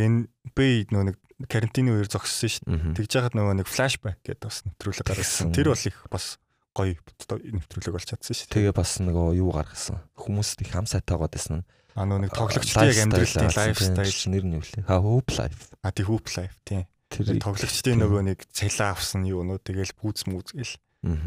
NBA 0.53 0.93
нөгөө 0.93 1.05
нэг 1.09 1.17
карантины 1.49 1.91
үеэр 1.91 2.07
зогссон 2.07 2.49
шүү 2.49 2.63
дээ. 2.69 2.95
Тэгж 2.95 3.11
яхад 3.17 3.35
нөгөө 3.35 3.55
нэг 3.59 3.67
флашбэк 3.67 4.19
гэдэг 4.23 4.45
бас 4.45 4.63
нэвтрүүлэг 4.63 5.05
гаргасан. 5.09 5.51
Тэр 5.51 5.73
бол 5.73 5.83
их 5.83 5.97
бас 6.07 6.25
гоё 6.71 6.95
нэвтрүүлэг 6.95 7.93
болж 7.95 8.07
чадсан 8.07 8.35
шүү. 8.35 8.51
Тэгээ 8.55 8.73
бас 8.75 8.99
нөгөө 9.03 9.35
юу 9.39 9.51
гаргасан. 9.51 9.99
Хүмүүст 10.15 10.63
их 10.63 10.71
хам 10.71 10.87
сайтаагаад 10.87 11.35
байсан 11.35 11.63
нь. 11.63 11.65
А 11.95 12.03
нөгөө 12.03 12.27
нэг 12.27 12.31
тоглогчдын 12.35 12.91
яг 12.91 12.99
амьдралын 13.03 13.51
лайфстайл 13.55 14.21
нэр 14.31 14.43
нь 14.47 14.55
юу 14.59 14.63
лээ? 14.63 14.83
Ха 14.83 14.99
hoop 14.99 15.31
life. 15.39 15.71
А 15.79 15.91
тий 15.95 16.03
hoop 16.03 16.27
life 16.35 16.55
тий. 16.67 16.83
Тэр 17.07 17.39
тоглогчдын 17.39 18.03
нөгөө 18.03 18.21
нэг 18.35 18.39
цалин 18.51 18.91
авсан 18.91 19.23
юу 19.23 19.47
нөө 19.47 19.63
тэгэл 19.63 19.95
бүүц 19.95 20.27
мүзгэл. 20.27 20.75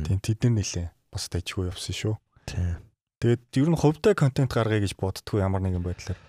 Тий 0.04 0.16
тэд 0.20 0.44
нар 0.44 0.60
нэлээ 0.60 0.88
бас 1.08 1.24
дайчгүй 1.32 1.72
явсан 1.72 1.96
шүү. 1.96 2.14
Тий. 2.44 2.76
Тэгээд 3.24 3.42
ер 3.64 3.68
нь 3.72 3.80
хувьтай 3.80 4.12
контент 4.12 4.52
гаргая 4.52 4.84
гэж 4.84 4.92
боддгоо 5.00 5.40
ямар 5.40 5.64
нэгэн 5.64 5.82
байдлаар 5.82 6.20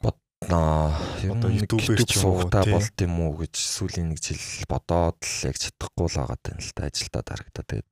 Аа 0.00 0.21
одоо 0.48 1.50
YouTube-ээр 1.52 2.02
ч 2.02 2.18
суугатаа 2.18 2.64
болт 2.66 2.96
юм 2.98 3.14
уу 3.22 3.38
гэж 3.38 3.54
сүүлийн 3.54 4.10
нэг 4.10 4.18
жил 4.22 4.40
бодоод 4.66 5.20
л 5.22 5.46
яг 5.46 5.56
чадахгүй 5.60 6.06
л 6.10 6.18
байгаа 6.18 6.38
тань 6.42 6.58
л 6.58 6.72
та 6.74 6.88
ажилдаа 6.88 7.22
дарагдаа 7.22 7.64
тэгээд 7.68 7.88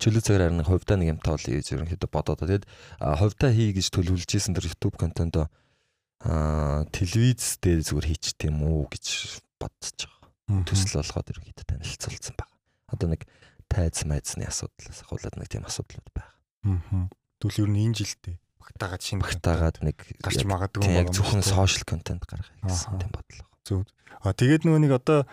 чөлөө 0.00 0.22
цагаар 0.24 0.42
харин 0.48 0.64
хувьдаа 0.64 0.96
нэг 0.96 1.08
юм 1.12 1.20
таавал 1.20 1.44
хийж 1.44 1.68
ерөнхийдөө 1.76 2.10
бодоод 2.10 2.40
тэгээд 2.40 2.64
хувьдаа 3.00 3.50
хий 3.52 3.70
гэж 3.76 3.86
төлөвлөж 3.92 4.30
исэн 4.30 4.56
тэр 4.56 4.68
YouTube 4.72 4.96
контент 4.96 5.36
аа 5.36 6.88
телевиз 6.94 7.60
дээр 7.60 7.84
зүгээр 7.84 8.08
хийчих 8.08 8.40
юм 8.48 8.64
уу 8.64 8.88
гэж 8.88 9.40
бодож 9.60 9.96
байгаа. 10.08 10.64
Төсөл 10.64 11.02
болгоод 11.02 11.30
ерөнхийдөө 11.34 11.66
танилцуулсан 11.66 12.34
байна. 12.40 12.54
Одоо 12.88 13.08
нэг 13.12 13.22
тайз 13.68 14.06
майзны 14.08 14.48
асуудлаас 14.48 15.04
хавлаад 15.04 15.36
нэг 15.36 15.48
тийм 15.50 15.68
асуудлууд 15.68 16.08
байна. 16.14 17.10
Тэгвэл 17.36 17.68
ер 17.68 17.70
нь 17.70 17.82
энэ 17.90 17.98
жилдээ 18.00 18.36
багтаагаад 18.66 19.02
шинэ 19.02 19.22
багтаагаад 19.22 19.76
нэг 19.86 19.96
гарч 20.20 20.42
магадгүй 20.42 20.90
яг 20.98 21.14
зөвхөн 21.14 21.46
сошиал 21.46 21.86
контент 21.86 22.26
гаргая 22.26 22.58
гэсэн 22.66 22.98
тийм 22.98 23.12
бодлого. 23.14 23.48
Зөв. 23.62 23.80
А 24.22 24.34
тэгээд 24.34 24.66
нөгөө 24.66 24.80
нэг 24.82 24.92
одоо 24.98 25.26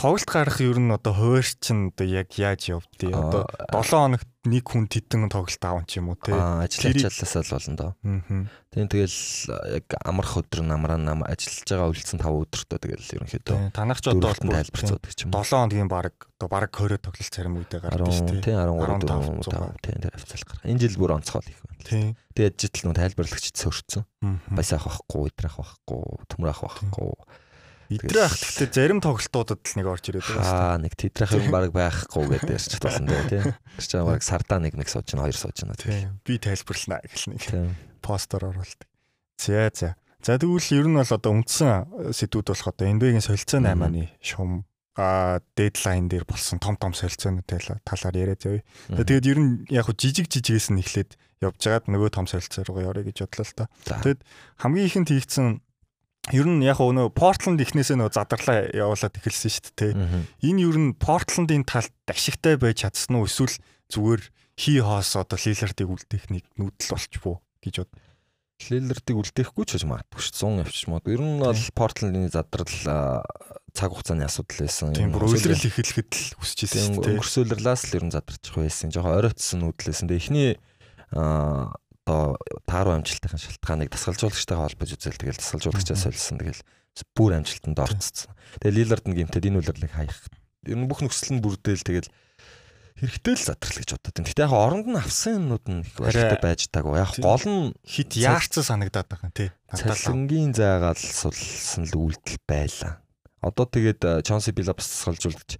тоглолт 0.00 0.24
гарах 0.24 0.60
ер 0.64 0.80
нь 0.80 0.88
одоо 0.88 1.12
хуваарь 1.12 1.52
чинь 1.60 1.92
одоо 1.92 2.06
яг 2.08 2.32
яаж 2.40 2.72
явдгийг 2.72 3.12
одоо 3.12 3.44
7 3.68 4.16
хоногт 4.16 4.28
нэг 4.48 4.64
хүн 4.64 4.88
титэн 4.88 5.28
тоглолт 5.28 5.60
аав 5.60 5.84
ч 5.84 6.00
юм 6.00 6.08
уу 6.08 6.16
те 6.16 6.32
ажил 6.32 6.88
ачаалласаа 6.88 7.44
л 7.44 7.52
болно 7.52 7.76
доо. 7.76 7.92
Тийм 8.72 8.88
тэгэл 8.88 9.18
яг 9.76 9.86
амрах 10.00 10.40
өдөр 10.40 10.64
нь 10.64 10.72
амраа 10.72 10.96
нам 10.96 11.20
ажиллаж 11.20 11.68
байгаа 11.68 11.92
үлдсэн 11.92 12.16
5 12.16 12.32
өдөртөө 12.32 12.78
тэгэл 12.80 13.12
ерөнхийдөө 13.20 13.58
танах 13.76 14.00
ч 14.00 14.08
одоо 14.08 14.32
тайлбарцуудаг 14.32 15.12
ч 15.12 15.28
юм. 15.28 15.36
7 15.36 15.68
хоногийн 15.68 15.92
баг 15.92 16.16
одоо 16.40 16.48
баг 16.48 16.72
20 16.72 17.04
тоглолт 17.04 17.28
царим 17.28 17.60
үедээ 17.60 17.80
гардаг 17.84 18.08
шүү 18.08 18.40
те. 18.40 18.56
Тийм 18.56 18.56
13 18.56 19.04
4 19.44 19.84
тийм 19.84 19.98
тэр 20.00 20.16
хавцал 20.16 20.44
гарах. 20.48 20.64
Энэ 20.64 20.80
жил 20.80 20.96
бүр 20.96 21.20
онцгой 21.20 21.44
их 21.44 21.60
байна. 21.60 21.84
Тийм. 21.84 22.16
Тэгээд 22.32 22.56
житл 22.56 22.88
нөө 22.88 22.96
тайлбарлагч 22.96 23.52
цөөрцөн. 23.52 24.04
Басаах 24.48 24.88
байхгүй, 24.88 25.28
идрах 25.28 25.60
байхгүй, 25.60 26.00
төмрөх 26.32 26.64
байхгүй 26.64 27.12
Идрээ 27.90 28.22
ах 28.22 28.38
гэхдээ 28.38 28.70
зарим 28.70 29.02
тоглолтуудад 29.02 29.66
л 29.66 29.74
нэг 29.74 29.86
орж 29.90 30.04
ирээд 30.14 30.26
байгаа. 30.30 30.78
Аа 30.78 30.78
нэг 30.78 30.94
тэдрэх 30.94 31.34
юм 31.34 31.50
баг 31.50 31.74
байхгүй 31.74 32.24
гэдэг 32.38 32.54
ярьж 32.54 32.78
тасан 32.78 33.10
дээ 33.10 33.26
тий. 33.26 33.42
Тэр 33.50 33.86
чинь 33.90 34.06
баг 34.06 34.22
сардаа 34.22 34.62
нэг 34.62 34.78
нэг 34.78 34.86
сууж 34.86 35.10
байна, 35.10 35.26
хоёр 35.26 35.34
сууж 35.34 35.58
байна 35.66 35.74
тий. 35.74 36.06
Би 36.22 36.38
тайлбарлана 36.38 37.02
гэх 37.02 37.26
нэг 37.34 37.42
постэр 37.98 38.46
оруулдаг. 38.46 38.86
За 39.42 39.66
за. 39.74 39.98
За 40.22 40.38
тэгвэл 40.38 40.70
ер 40.78 40.86
нь 40.86 40.94
бол 40.94 41.10
одоо 41.10 41.32
үндсэн 41.34 42.14
сэдвүүд 42.14 42.46
болох 42.54 42.68
одоо 42.70 42.86
NBA-гийн 42.94 43.26
солилцоо 43.26 43.58
8-ны 43.58 44.14
шум 44.22 44.68
а 44.94 45.40
дедлайн 45.56 46.12
дээр 46.12 46.28
болсон 46.28 46.60
том 46.60 46.76
том 46.76 46.92
солилцооны 46.92 47.42
талаар 47.42 48.14
яриад 48.14 48.44
явъя. 48.44 48.62
Тэгээд 48.92 49.26
ер 49.32 49.38
нь 49.40 49.64
яг 49.72 49.88
хөө 49.88 49.96
жижиг 49.96 50.28
жижигээс 50.28 50.76
нь 50.76 50.82
эхлээд 50.84 51.16
явж 51.40 51.56
байгаад 51.56 51.88
нөгөө 51.88 52.10
том 52.12 52.28
солилцоо 52.28 52.68
руу 52.68 52.84
явъя 52.84 53.08
гэж 53.08 53.24
бодлоо 53.24 53.48
л 53.48 53.56
та. 53.56 53.64
Тэгэд 54.04 54.20
хамгийн 54.60 54.86
ихэнд 54.92 55.08
хийгдсэн 55.08 55.46
ер 56.32 56.46
нь 56.46 56.64
яг 56.64 56.78
нөө 56.80 57.10
Портланд 57.14 57.60
ихнээсээ 57.60 57.98
нөө 57.98 58.14
задарлаа 58.14 58.70
явуулаад 58.70 59.14
эхэлсэн 59.18 59.50
шүү 59.50 59.74
дээ. 59.76 59.92
Энэ 60.46 60.62
ер 60.64 60.76
нь 60.78 60.90
Портландын 60.96 61.66
талд 61.66 61.92
ашигтай 62.06 62.56
байж 62.56 62.86
чадсан 62.86 63.18
уу 63.18 63.26
эсвэл 63.26 63.56
зүгээр 63.90 64.22
хий 64.60 64.78
хоос 64.80 65.16
одоо 65.16 65.38
Лилардыг 65.40 65.88
үлдээх 65.88 66.24
нэг 66.30 66.44
нүүдэл 66.60 66.92
болчихвоо 66.92 67.40
гэж 67.64 67.74
бод. 67.82 67.92
Лилардыг 68.68 69.16
үлдээхгүй 69.16 69.64
ч 69.64 69.70
гэж 69.80 69.84
магадгүй 69.88 70.20
шүү 70.20 70.60
100 70.60 70.68
явчих 70.68 70.88
магадгүй. 70.92 71.16
Ер 71.16 71.22
нь 71.24 71.40
бол 71.40 71.64
Портландын 71.72 72.28
задрал 72.28 73.24
цаг 73.72 73.88
хугацааны 73.88 74.28
асуудал 74.28 74.68
байсан. 74.68 74.92
Тийм 74.92 75.16
бүр 75.16 75.32
үйлрэл 75.32 75.64
эхлэхэд 75.64 76.12
л 76.12 76.36
хүсэж 76.36 76.58
ирсэн 76.68 77.00
тийм. 77.00 77.16
Өнгөрсөлрлээс 77.16 77.82
л 77.88 77.96
ер 77.96 78.04
нь 78.04 78.12
задарчих 78.12 78.54
байсан. 78.60 78.92
Жохоо 78.92 79.16
оройтсон 79.16 79.64
нүүдлээсэн. 79.64 80.12
Тэгээ 80.12 80.20
эхний 80.20 80.50
аа 81.16 81.72
одоо 82.06 82.36
тааруу 82.66 82.96
амжилтын 82.96 83.36
шалтгааныг 83.36 83.90
дасгалжуулагчтайгаа 83.92 84.66
холбож 84.66 84.90
үзэл 84.96 85.20
тэгэл 85.20 85.40
дасгалжуулагчаас 85.40 86.02
солисон 86.06 86.38
тэгэл 86.40 86.62
бүр 87.14 87.38
амжилтанд 87.38 87.78
орцсон. 87.78 88.34
Тэгээ 88.60 88.76
Лилард 88.82 89.06
нь 89.06 89.16
гэмтээд 89.16 89.48
энэ 89.48 89.58
үйлрлийг 89.62 89.92
хаях. 89.94 90.18
Ер 90.66 90.78
нь 90.80 90.88
бүх 90.88 91.00
нөхцөл 91.04 91.38
нь 91.38 91.44
бүрдээл 91.44 91.86
тэгэл 91.86 92.10
хэрэгтэй 93.00 93.34
л 93.36 93.46
задрал 93.46 93.78
гэж 93.80 93.90
бодод. 93.94 94.16
Гэхдээ 94.20 94.44
яг 94.44 94.52
оронд 94.52 94.86
нь 94.90 94.98
авсан 94.98 95.32
юмнууд 95.40 95.64
нь 95.70 95.80
их 95.86 95.94
баяртай 95.96 96.40
байж 96.40 96.60
таагүй. 96.68 97.00
Яг 97.00 97.12
гол 97.22 97.44
нь 97.46 97.72
хит 97.86 98.12
яарцсан 98.18 98.64
санагдаад 98.64 99.08
байгаа 99.08 99.30
тий. 99.32 99.48
Цалингийн 99.72 100.52
зайгаал 100.52 100.98
сулсан 100.98 101.88
л 101.88 101.96
үйлдэл 101.96 102.40
байлаа. 102.44 103.00
Одоо 103.40 103.64
тэгээд 103.64 104.26
Чонси 104.26 104.52
Билапс 104.52 104.84
дасгалжуулагч 104.84 105.56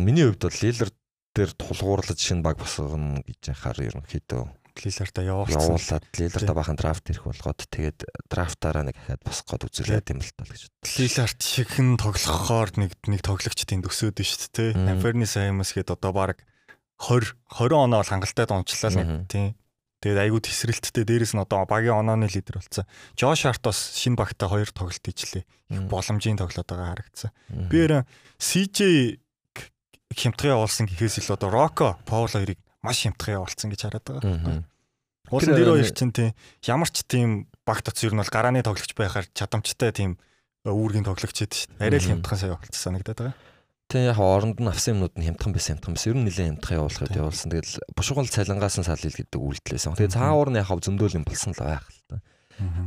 миний 0.00 0.24
хувьд 0.24 0.48
бол 0.48 0.60
Лилард 0.64 0.96
дээр 1.36 1.52
тулгуурлаж 1.52 2.16
шинэ 2.16 2.40
баг 2.40 2.56
босгоно 2.56 3.20
гэж 3.20 3.52
яхаар 3.52 3.76
ерөнхийдөө 3.84 4.48
Лиларта 4.84 5.22
явуулсан. 5.22 5.62
Явуулаад 5.62 6.04
Лиларта 6.18 6.52
бахан 6.52 6.76
драфт 6.76 7.06
ирэх 7.08 7.24
болгоод 7.24 7.60
тэгээд 7.64 7.98
драфтаараа 8.28 8.84
нэг 8.84 8.96
дахиад 8.98 9.22
босох 9.24 9.46
гээд 9.48 9.66
үзүүлээд 9.70 10.12
юм 10.12 10.20
л 10.20 10.32
тал 10.36 10.50
гэж. 10.50 10.62
Лиларт 10.98 11.38
чихэн 11.40 11.96
тоглохоор 11.96 12.70
нэг 12.76 12.92
нэг 13.08 13.20
тоглогчдын 13.24 13.80
төсөөд 13.86 14.18
нь 14.20 14.28
шүү 14.28 14.76
дээ. 14.76 14.90
Анферни 14.96 15.24
Саймас 15.24 15.72
гээд 15.72 15.94
одоо 15.94 16.12
баг 16.12 16.42
20 17.00 17.36
20 17.56 17.76
оноо 17.76 18.00
бол 18.02 18.12
хангалттай 18.12 18.46
дончлаа 18.48 18.90
л 18.92 18.98
нэг 19.00 19.08
тийм. 19.30 19.54
Тэгээд 20.04 20.22
айгүй 20.28 20.40
тесрэлттэй 20.44 21.04
дээрэс 21.08 21.32
нь 21.32 21.40
одоо 21.40 21.64
багийн 21.64 22.04
онооны 22.04 22.28
лидер 22.28 22.60
болсон. 22.60 22.84
Жош 23.16 23.48
Арт 23.48 23.64
бас 23.64 23.96
шинэ 23.96 24.20
багтаа 24.20 24.52
хоёр 24.52 24.68
тоглолт 24.68 25.00
хийчлээ. 25.00 25.44
Их 25.72 25.82
боломжийн 25.88 26.36
тоглоод 26.36 26.68
байгаа 26.68 26.92
харагдсан. 26.92 27.32
Би 27.72 27.88
их 30.10 30.18
хямдхан 30.22 30.54
явуулсан 30.54 30.86
гэхээс 30.86 31.20
илүү 31.20 31.34
одоо 31.34 31.50
Роко, 31.50 31.88
Паул 32.06 32.30
хоёрыг 32.30 32.58
маш 32.86 33.02
хямдхан 33.02 33.42
явуулсан 33.42 33.68
гэж 33.74 33.80
хараад 33.90 34.06
байгаа. 34.06 34.62
Дээр 35.26 35.58
нэг- 35.58 35.74
хоёр 35.74 35.90
чинь 35.90 36.14
тийм 36.14 36.30
ямар 36.70 36.88
ч 36.94 37.02
тийм 37.02 37.30
багт 37.66 37.90
оц 37.90 37.98
ер 38.06 38.14
нь 38.14 38.20
бол 38.22 38.30
гарааны 38.30 38.62
тоглогч 38.62 38.94
байхаар 38.94 39.26
чадамжтай 39.34 39.90
тийм 39.90 40.14
үүргийн 40.62 41.02
тоглогч 41.02 41.42
эд 41.42 41.50
шүү 41.50 41.74
дээ. 41.74 41.82
Арай 41.82 41.98
л 41.98 42.08
хямдхан 42.14 42.38
сая 42.38 42.50
явуулсан 42.54 42.78
санагдаад 43.02 43.18
байгаа. 43.18 43.34
Тэг 43.86 44.02
яг 44.10 44.18
оронд 44.18 44.58
нь 44.58 44.66
авсан 44.70 44.98
юмнууд 44.98 45.14
нь 45.18 45.26
хямдхан 45.30 45.50
байсан 45.54 45.78
хямдхан 45.78 45.94
байсан. 45.94 46.10
Ер 46.10 46.18
нь 46.18 46.26
нэлээд 46.26 46.48
хямдхан 46.58 46.78
явуулахад 46.78 47.10
Тийм. 47.10 47.20
явуулсан. 47.22 47.48
Тэгэл 47.54 47.74
бушгал 47.94 48.26
цалингаас 48.30 48.76
нь 48.78 48.86
салил 48.86 49.14
гэдэг 49.14 49.38
үйлдэлсэн. 49.42 49.94
Тэгээ 49.94 50.14
цаавар 50.14 50.50
нь 50.50 50.58
яг 50.58 50.70
зөндөл 50.82 51.14
юм 51.18 51.26
болсон 51.26 51.54
л 51.54 51.62
байх 51.62 51.86
л 51.86 52.02
та. 52.10 52.16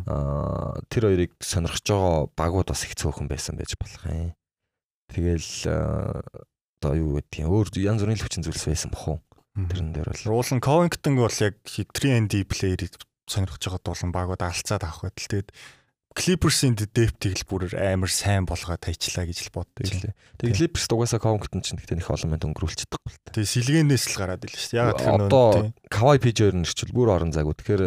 Аа 0.08 0.76
тэр 0.92 1.04
хоёрыг 1.08 1.32
сонирхож 1.40 1.84
байгаа 1.88 2.28
багууд 2.36 2.68
бас 2.68 2.84
их 2.84 2.96
цөөхөн 3.00 3.28
байсан 3.32 3.56
байж 3.56 3.76
болох 3.80 4.04
юм. 4.12 4.36
Тэгэл 5.08 5.48
аа, 5.72 6.20
одоо 6.82 6.94
юу 7.00 7.12
гэдэг 7.22 7.48
юм 7.48 7.52
өөр 7.54 7.68
янз 7.80 8.02
бүрийн 8.04 8.20
хүчин 8.20 8.44
зүйлс 8.44 8.66
байсан 8.68 8.92
бохоо. 8.92 9.22
Тэрэн 9.68 9.92
дээр 9.92 10.08
бол 10.08 10.28
Руулан 10.32 10.62
Covington 10.64 11.20
бол 11.20 11.40
яг 11.44 11.56
3&D 11.66 12.48
плеерийг 12.48 12.96
сонирхож 13.28 13.60
байгаа 13.60 13.84
дуулан 13.84 14.12
багууд 14.16 14.42
алцаад 14.42 14.84
авах 14.88 15.10
байтал 15.10 15.28
тэгээд 15.28 15.52
Clippers-ийн 16.18 16.74
depth-ийг 16.74 17.38
л 17.38 17.46
бүр 17.46 17.64
амар 17.78 18.10
сайн 18.10 18.50
болгоод 18.50 18.82
тайчлаа 18.82 19.30
гэж 19.30 19.46
л 19.46 19.54
боддог. 19.54 19.86
тэглээ. 19.86 20.18
Тэгээ 20.42 20.58
Clippers 20.58 20.90
дугаасаа 20.90 21.22
Covington 21.22 21.62
ч 21.62 21.78
гэхдээ 21.78 22.02
нэг 22.02 22.10
олон 22.10 22.34
мэд 22.34 22.44
өнгөрүүлж 22.50 22.80
чадахгүй 22.82 23.12
л 23.14 23.20
та. 23.22 23.34
Тэгээ 23.38 23.54
сэлгээнээс 23.54 24.06
л 24.10 24.18
гараад 24.18 24.42
ирлээ 24.42 24.58
шүү 24.60 24.74
дээ. 24.74 24.82
Яг 24.90 24.98
тэр 24.98 25.14
нөө 25.16 25.30
Одоо 25.30 25.48
Kawhi 25.94 26.18
PJ-ээр 26.18 26.56
нэрчил 26.58 26.92
бүр 26.98 27.14
орон 27.14 27.30
зайг. 27.30 27.54
Тэгэхээр 27.54 27.84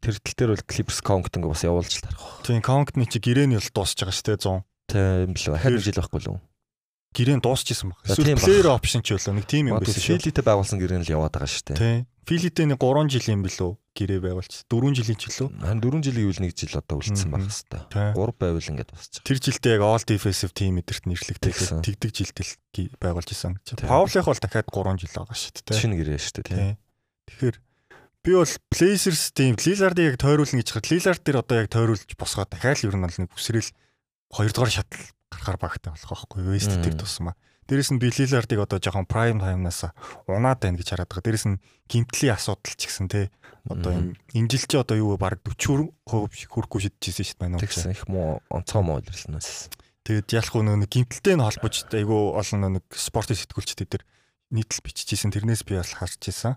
тэр 0.00 0.16
тал 0.16 0.36
дээр 0.40 0.52
бол 0.56 0.64
Clippers 0.64 1.00
Covington 1.04 1.44
бас 1.44 1.62
явуулж 1.68 1.92
л 1.92 2.04
тарах. 2.08 2.40
тийм 2.40 2.64
Covington 2.64 3.04
чи 3.04 3.20
гэрээний 3.20 3.60
бол 3.60 3.70
дуусч 3.76 4.00
байгаа 4.00 4.16
шүү 4.16 4.26
дээ 4.32 4.40
100. 4.42 4.64
Тийм 4.88 5.30
л 5.36 5.44
ахад 5.52 5.76
жил 5.84 6.00
байхгүй 6.00 6.20
л 6.24 6.30
үү? 6.32 6.38
Гэрээн 7.16 7.40
дуусчихсан 7.40 7.92
баг. 7.92 8.04
Эсвэл 8.04 8.36
player 8.36 8.68
option 8.68 9.00
ч 9.00 9.16
болоо 9.16 9.34
нэг 9.36 9.46
тим 9.48 9.72
юм 9.72 9.80
байсан 9.80 9.96
шүү. 9.96 10.20
Филитэй 10.20 10.44
байгуулсан 10.44 10.78
гэрээ 10.78 11.02
л 11.08 11.12
яваад 11.16 11.32
байгаа 11.32 11.48
шүү 11.48 11.64
дээ. 11.72 11.78
Тийм. 11.80 12.00
Филитэй 12.28 12.66
нэг 12.68 12.76
3 12.76 13.08
жилийн 13.08 13.40
билүү 13.40 13.70
гэрээ 13.96 14.20
байгуулж 14.20 14.52
4 14.68 14.92
жилийн 14.92 15.16
ч 15.16 15.24
лөө. 15.32 15.48
Харин 15.64 15.80
4 15.80 16.04
жилийн 16.04 16.28
үйл 16.28 16.40
нэг 16.44 16.52
жил 16.52 16.76
одоо 16.76 16.96
үлдсэн 17.00 17.32
байх 17.32 17.48
хэвээр. 17.48 17.88
Тийм. 17.88 18.12
3 18.12 18.36
байвал 18.36 18.68
ингээд 18.68 18.90
босч. 18.92 19.12
Тэр 19.24 19.38
жилдээ 19.40 19.74
яг 19.80 19.82
all 19.88 20.04
defensive 20.04 20.52
team 20.52 20.76
эдэрт 20.76 21.04
нэрлэгдээд 21.08 21.80
тэгдэг 21.80 22.10
жилдэл 22.12 22.52
байгуулж 23.00 23.30
исэн. 23.32 23.56
Тийм. 23.64 23.88
Паулих 23.88 24.28
бол 24.28 24.36
дахиад 24.36 24.68
3 24.68 25.00
жил 25.00 25.16
байгаа 25.16 25.36
шүү 25.40 25.52
дээ. 25.64 25.80
Шинэ 25.80 25.96
гэрээ 25.96 26.20
шүү 26.20 26.34
дээ. 26.36 26.48
тийм. 26.52 26.76
Тэгэхээр 27.32 27.56
би 28.28 28.30
бол 28.36 28.52
Blazers 28.68 29.22
team 29.32 29.56
Lillard-ыг 29.56 30.06
яг 30.12 30.16
тойруулна 30.20 30.60
гэж 30.60 30.68
хад 30.76 30.86
Lillard 30.92 31.22
дээр 31.24 31.40
одоо 31.40 31.56
яг 31.64 31.68
тойруулж 31.72 32.12
босгоод 32.12 32.52
дахиад 32.52 32.84
л 32.84 32.92
ер 32.92 32.96
нь 33.00 33.04
бол 33.08 33.18
нэг 33.24 33.32
үсрээл 33.32 33.72
2 33.72 34.52
дугаар 34.52 34.68
шатал 34.68 35.00
гарахаар 35.38 35.58
багтаа 35.62 35.94
болох 35.94 36.26
байхгүй 36.26 36.42
Мм. 36.42 36.82
тэр 36.82 36.94
тусмаа. 36.98 37.34
Дээрэс 37.68 37.92
нь 37.92 38.00
би 38.00 38.08
Lillard-ыг 38.10 38.58
одоо 38.64 38.78
жоохон 38.80 39.04
prime 39.06 39.38
time-наас 39.38 39.92
унаад 40.26 40.58
байна 40.60 40.80
гэж 40.80 40.88
хараад 40.98 41.08
байгаа. 41.12 41.24
Дээрэс 41.24 41.46
нь 41.52 41.60
гимтлийн 41.86 42.34
асуудал 42.34 42.74
ч 42.74 42.88
гэсэн 42.88 43.06
те 43.12 43.30
одоо 43.68 43.92
Мгм. 43.92 44.16
энэ 44.32 44.40
энэ 44.40 44.48
жил 44.48 44.64
чи 44.64 44.76
одоо 44.80 44.96
юу 44.96 45.16
баг 45.20 45.38
40% 45.44 45.92
хүрэхгүй 46.08 46.80
шидчихсэн 46.80 47.24
шүү 47.28 47.36
дээ. 47.44 47.60
Тэгсэн 47.60 47.92
их 47.92 48.08
муу 48.08 48.40
онцгой 48.48 48.82
муу 48.82 48.98
илэрснээс. 49.04 49.68
Тэгээд 50.08 50.32
ялах 50.32 50.54
уу 50.56 50.64
нэг 50.64 50.88
гимтэлтэй 50.88 51.36
нь 51.36 51.44
холбож 51.44 51.84
айгүй 51.92 52.20
олон 52.40 52.80
нэг 52.80 52.84
спортын 52.96 53.36
сэтгүүлчтэй 53.36 53.84
тэр 53.84 54.02
нийтлэл 54.48 54.80
биччихсэн 54.88 55.28
тэрнээс 55.36 55.68
би 55.68 55.76
бас 55.76 55.92
харж 55.92 56.24
ирсэн. 56.24 56.56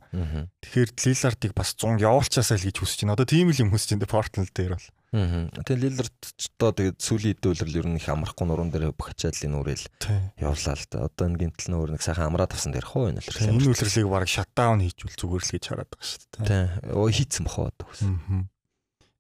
Тэгэхээр 0.64 0.96
Lillard-ыг 0.96 1.52
бас 1.52 1.76
100 1.76 2.00
явуулчаасаа 2.00 2.56
л 2.56 2.64
гэж 2.72 2.80
хүсэж 2.80 3.04
байна. 3.04 3.20
Одоо 3.20 3.28
тийм 3.28 3.52
л 3.52 3.60
юм 3.60 3.76
хүсэж 3.76 4.00
байна 4.00 4.08
Portland 4.08 4.48
дээр 4.56 4.80
бол. 4.80 4.88
Аа. 5.12 5.52
Тэгээ 5.68 5.92
Лилард 5.92 6.16
ч 6.40 6.48
одоо 6.56 6.72
тэгээ 6.72 6.96
сүүлийн 6.96 7.36
хэдүүлэр 7.36 7.70
ер 7.84 7.88
нь 7.92 8.00
их 8.00 8.08
амрахгүй 8.08 8.48
нуруунд 8.48 8.72
дээр 8.72 8.96
бүх 8.96 9.12
ачааллын 9.12 9.52
нүрэл 9.60 9.86
явлаа 10.40 10.76
л 10.80 10.86
да. 10.88 11.12
Одоо 11.12 11.24
энэ 11.28 11.40
гинтл 11.52 11.68
нөр 11.68 11.92
нэг 11.92 12.04
сайхан 12.04 12.32
амраад 12.32 12.56
авсан 12.56 12.72
дээр 12.72 12.88
хоо 12.88 13.12
энэ 13.12 13.20
л. 13.20 13.28
Тийм 13.28 13.60
энэ 13.60 13.76
үлрэлийг 13.76 14.08
баг 14.08 14.32
шатдаун 14.32 14.80
хийжүүл 14.80 15.20
зүгээр 15.20 15.44
л 15.44 15.54
гэж 15.60 15.64
хараад 15.68 15.92
байгаа 15.92 16.08
шүү 16.08 16.20
дээ. 16.32 16.48
Тийм. 16.48 16.96
Өө 16.96 17.10
хийцэн 17.12 17.44
бохоо 17.44 17.68
одоо. 17.76 17.88
Аа. 17.92 18.48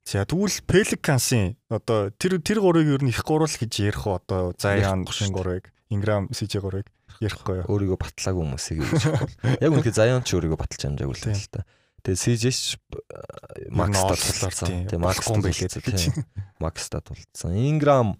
За 0.07 0.25
тэгвэл 0.25 0.63
Pelicans-ийн 0.65 1.59
одоо 1.67 2.09
тэр 2.15 2.39
тэр 2.39 2.63
гурыг 2.63 2.87
ер 2.87 3.03
нь 3.03 3.11
их 3.11 3.21
гурал 3.27 3.51
гэж 3.51 3.71
ярих 3.83 4.07
уу 4.07 4.17
одоо 4.17 4.55
Zion 4.57 5.05
Ярихгүй 5.05 5.11
шүү 5.11 5.27
шин 5.27 5.29
дээ. 5.29 5.37
гурыг 5.37 5.63
Ingram 5.91 6.23
CJ 6.33 6.53
гурыг 6.63 6.87
ярихгүй 7.21 7.61
юу? 7.61 7.67
Өөрийгөө 7.69 7.99
батлаагүй 8.01 8.43
хүмүүсийг 8.47 8.81
гэж 8.81 9.03
бол. 9.11 9.35
Яг 9.63 9.71
үнэхээр 9.75 9.97
Zion 9.99 10.23
ч 10.25 10.33
өөрийгөө 10.39 10.57
баталж 10.57 10.81
амжаагүй 10.89 11.15
л 11.15 11.21
Тийм. 11.21 11.37
л 11.37 11.51
та. 11.53 11.61
Тэгээ 12.01 12.49
ч 12.51 12.77
Макс 13.69 13.99
тийм, 14.65 14.89
Тийм 14.89 14.99
Макс 15.01 15.21
татулцсан, 15.21 15.81
гэж. 15.85 16.01
тийм. 16.11 16.25
Макс 16.59 16.89
татулцсан. 16.89 17.51
Ingram 17.53 18.17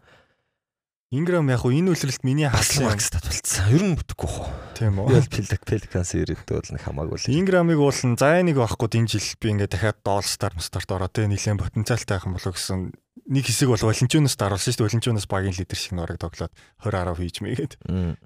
Ingram 1.12 1.44
яг 1.52 1.68
уу 1.68 1.76
энэ 1.76 1.92
үлрэлт 1.92 2.24
миний 2.24 2.48
хаалсан. 2.48 2.88
Макс 2.88 3.12
татулцсан. 3.12 3.68
Ер 3.68 3.84
нь 3.84 4.00
бүтэхгүй 4.00 4.30
хоо. 4.32 4.48
Тийм 4.80 4.96
үү? 4.96 5.20
Pelic 5.28 5.60
Pelicans 5.68 6.16
ирээдүйд 6.16 6.48
бол 6.56 6.72
нэг 6.72 6.84
хамаагүй 6.88 7.18
л. 7.20 7.36
Инграмыг 7.36 7.76
уулын 7.84 8.16
Zion-ыг 8.16 8.56
авахгүй 8.56 8.96
энэ 8.96 9.12
жил 9.20 9.28
би 9.44 9.52
ингээд 9.52 9.76
дахиад 9.76 10.00
All 10.08 10.24
Star 10.24 10.56
Mustard 10.56 10.88
ороод 10.88 11.12
тэ 11.12 11.28
нэлээд 11.28 11.60
потенциалтай 11.60 12.16
байх 12.16 12.32
юм 12.32 12.40
болов 12.40 12.56
гэсэн 12.56 12.96
нэг 13.28 13.44
хэсэг 13.44 13.68
бол 13.68 13.84
Валентиноос 13.92 14.40
даруулсан 14.40 14.72
шүү 14.72 14.80
дээ. 14.80 14.88
Валентиноос 14.88 15.28
багийн 15.28 15.56
лидер 15.60 15.76
шиг 15.76 15.94
нураг 16.00 16.16
тоглоод 16.16 16.54
20 16.80 16.96
10 17.12 17.20
хийж 17.20 17.38
мэйгээд. 17.44 17.74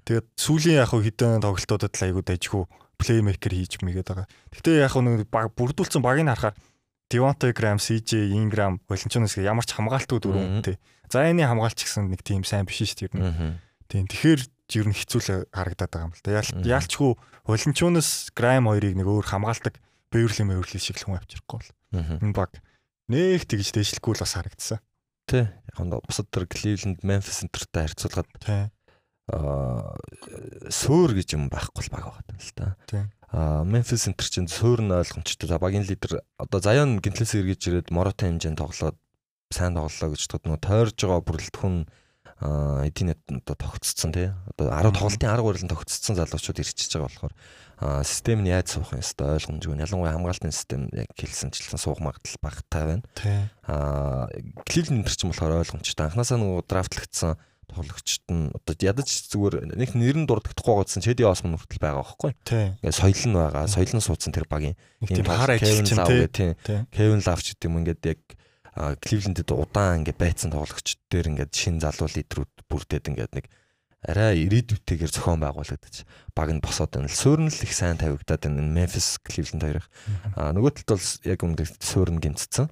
Тэгээд 0.06 0.26
сүүлийн 0.38 0.78
яг 0.78 0.94
хуу 0.94 1.02
хідэн 1.02 1.42
тоглолтуудад 1.42 1.90
л 1.90 2.04
айгуу 2.06 2.22
дайжгүй 2.22 2.64
плеймейкер 2.98 3.52
хийж 3.52 3.80
мэйгээд 3.80 4.08
байгаа. 4.08 4.26
Гэтэ 4.52 4.70
яг 4.82 4.94
нэг 4.96 5.28
баг 5.30 5.52
бүрдүүлсэн 5.56 6.02
багийг 6.02 6.26
харахаар 6.28 6.56
Devontae 7.06 7.54
Graham, 7.54 7.78
CJ, 7.78 8.34
Ingram, 8.34 8.82
гэх 8.90 9.38
ямар 9.38 9.62
ч 9.62 9.78
хамгаалтгүй 9.78 10.18
дөрөв 10.18 10.42
Мгм. 10.42 10.62
тэ. 10.66 10.78
Zion-ы 11.06 11.46
хамгаалч 11.46 11.86
гэсэн 11.86 12.10
нэг 12.10 12.26
тийм 12.26 12.42
сайн 12.42 12.66
биш 12.66 12.82
шүү 12.82 13.06
дээ. 13.06 13.22
Мгм. 13.22 13.50
Тийм. 13.86 14.04
Тэгэхээр 14.10 14.40
ер 14.82 14.86
нь 14.90 14.96
хэцүү 14.98 15.20
л 15.22 15.46
харагдаад 15.54 15.90
байгаа 15.94 16.08
юм 16.10 16.14
л 16.18 16.22
да. 16.26 16.42
Яалчгүй 16.66 17.14
Валентиноос 17.46 18.34
Грайм 18.34 18.66
хоёрыг 18.66 18.98
нэг 18.98 19.06
өөр 19.06 19.22
хамгаалдаг 19.22 19.78
Бэверли 20.10 20.42
Мэверли 20.42 20.78
шиг 20.82 20.98
л 20.98 21.06
хүн 21.06 21.22
авчирахгүй 21.22 21.62
бол. 21.62 21.70
Энэ 21.94 22.34
баг 22.34 22.58
нэг 23.06 23.46
тэгж 23.46 23.70
дэвшлэхгүй 23.70 24.18
л 24.18 24.22
бас 24.26 24.34
харагдсан. 24.34 24.82
Тэ. 25.30 25.54
Яг 25.54 25.78
нь 25.78 25.94
бусад 25.94 26.26
төр 26.34 26.50
Cleveland, 26.50 26.98
Memphis 27.06 27.46
энтертэй 27.46 27.86
харьцуулахад 27.86 28.26
Тийм. 28.42 28.74
Аа 29.26 29.94
суур 30.70 31.10
гэж 31.14 31.34
юм 31.34 31.50
байхгүй 31.50 31.82
л 31.86 31.92
баг 31.92 32.04
байгаа 32.06 32.30
юм 32.30 32.38
л 32.38 32.52
та. 32.54 32.76
Аа 33.34 33.66
Memphis 33.66 34.06
энтер 34.06 34.30
чинь 34.30 34.46
суур 34.46 34.78
нь 34.78 34.94
ойлгомжтой. 34.94 35.50
За 35.50 35.58
багийн 35.58 35.82
лидер 35.82 36.22
одоо 36.38 36.60
Zion 36.62 37.02
гинтлээс 37.02 37.34
эргэж 37.34 37.60
ирээд 37.66 37.88
Моротой 37.90 38.30
хэмжээнд 38.30 38.62
тоглоод 38.62 38.94
сайн 39.50 39.74
тоглолоо 39.74 40.14
гэж 40.14 40.22
боддог 40.30 40.46
нөгөө 40.46 40.62
тойрж 40.62 40.96
байгаа 41.02 41.26
бүрэлдэхүүн 41.26 41.76
эдийн 42.86 43.16
эд 43.16 43.22
одоо 43.26 43.56
тогтцсон 43.58 44.12
тий. 44.14 44.30
Одоо 44.54 44.70
10 44.70 44.94
тоглолтын 44.94 45.30
10 45.34 45.42
гурилан 45.42 45.70
тогтцсон 45.74 46.14
залуучууд 46.14 46.60
ирчихэж 46.62 46.92
байгаа 46.94 47.10
болохоор 47.10 47.34
систем 48.04 48.44
нь 48.44 48.52
яаж 48.52 48.76
суух 48.76 48.92
юм 48.92 49.02
хэвээр 49.02 49.42
ойлгомжгүй. 49.42 49.74
Ялангуяа 49.74 50.14
хамгаалтын 50.14 50.52
систем 50.52 50.86
яг 50.92 51.10
хэлсэнчлэн 51.16 51.80
суух 51.80 51.98
магадлал 51.98 52.38
багтай 52.44 52.84
байна. 52.84 53.04
Аа 53.66 54.28
Cleveland 54.68 55.02
энэ 55.02 55.16
чинь 55.16 55.32
болохоор 55.32 55.64
ойлгомжтой. 55.64 56.06
Анханасаа 56.06 56.38
нөгөө 56.38 56.64
драфтлагдсан 56.68 57.40
тоглогчд 57.70 58.24
нь 58.30 58.50
одоо 58.54 58.74
ядаж 58.78 59.08
зүгээр 59.30 59.74
нэг 59.76 59.90
нэр 59.94 60.16
нь 60.22 60.28
дурддахгүй 60.28 60.72
байгаадсан 60.74 61.02
Чеди 61.02 61.26
Осмон 61.26 61.58
хүртэл 61.58 61.82
байгаа 61.82 62.02
байхгүй. 62.02 62.32
Тийм. 62.46 62.78
Ингээд 62.80 63.00
соёл 63.00 63.24
нь 63.26 63.36
байгаа. 63.36 63.64
Соёл 63.66 63.92
нь 63.94 64.04
суудсан 64.04 64.32
тэр 64.32 64.46
багийн. 64.46 64.78
Тийм 65.02 65.26
Kevin 65.26 65.50
ажилчин 65.50 65.98
тийм. 66.06 66.18
гэх 66.22 66.32
тийм. 66.32 66.52
Тийм. 66.62 66.80
Kevin 66.94 67.20
Love 67.26 67.42
ч 67.42 67.46
гэдэг 67.54 67.66
юм 67.66 67.78
ингээд 67.82 68.02
яг 68.06 68.20
Cleveland-д 68.76 69.50
удаан 69.56 70.04
ингээд 70.04 70.20
байцсан 70.20 70.52
тоглогчд 70.52 71.00
дээр 71.08 71.32
ингээд 71.32 71.52
шин 71.56 71.80
залуу 71.80 72.12
лидерүүд 72.12 72.52
бүрдээд 72.68 73.08
ингээд 73.08 73.32
нэг 73.32 73.46
арай 74.04 74.44
ирээдүйтэйгээр 74.44 75.12
зохион 75.16 75.40
байгуулагдаж 75.40 76.04
баг 76.36 76.48
нь 76.52 76.60
босоод 76.60 76.92
байна 76.92 77.08
суурн 77.08 77.48
л 77.48 77.64
их 77.64 77.72
сайн 77.72 77.96
тавигдаад 77.96 78.44
байна 78.44 78.62
Memphis 78.62 79.16
Cleveland 79.24 79.64
хоёрыг 79.64 79.86
а 80.36 80.52
нөгөө 80.52 80.84
талд 80.84 81.00
бол 81.00 81.08
яг 81.24 81.40
өмнөд 81.40 81.80
суурн 81.80 82.20
гинцсэн 82.20 82.68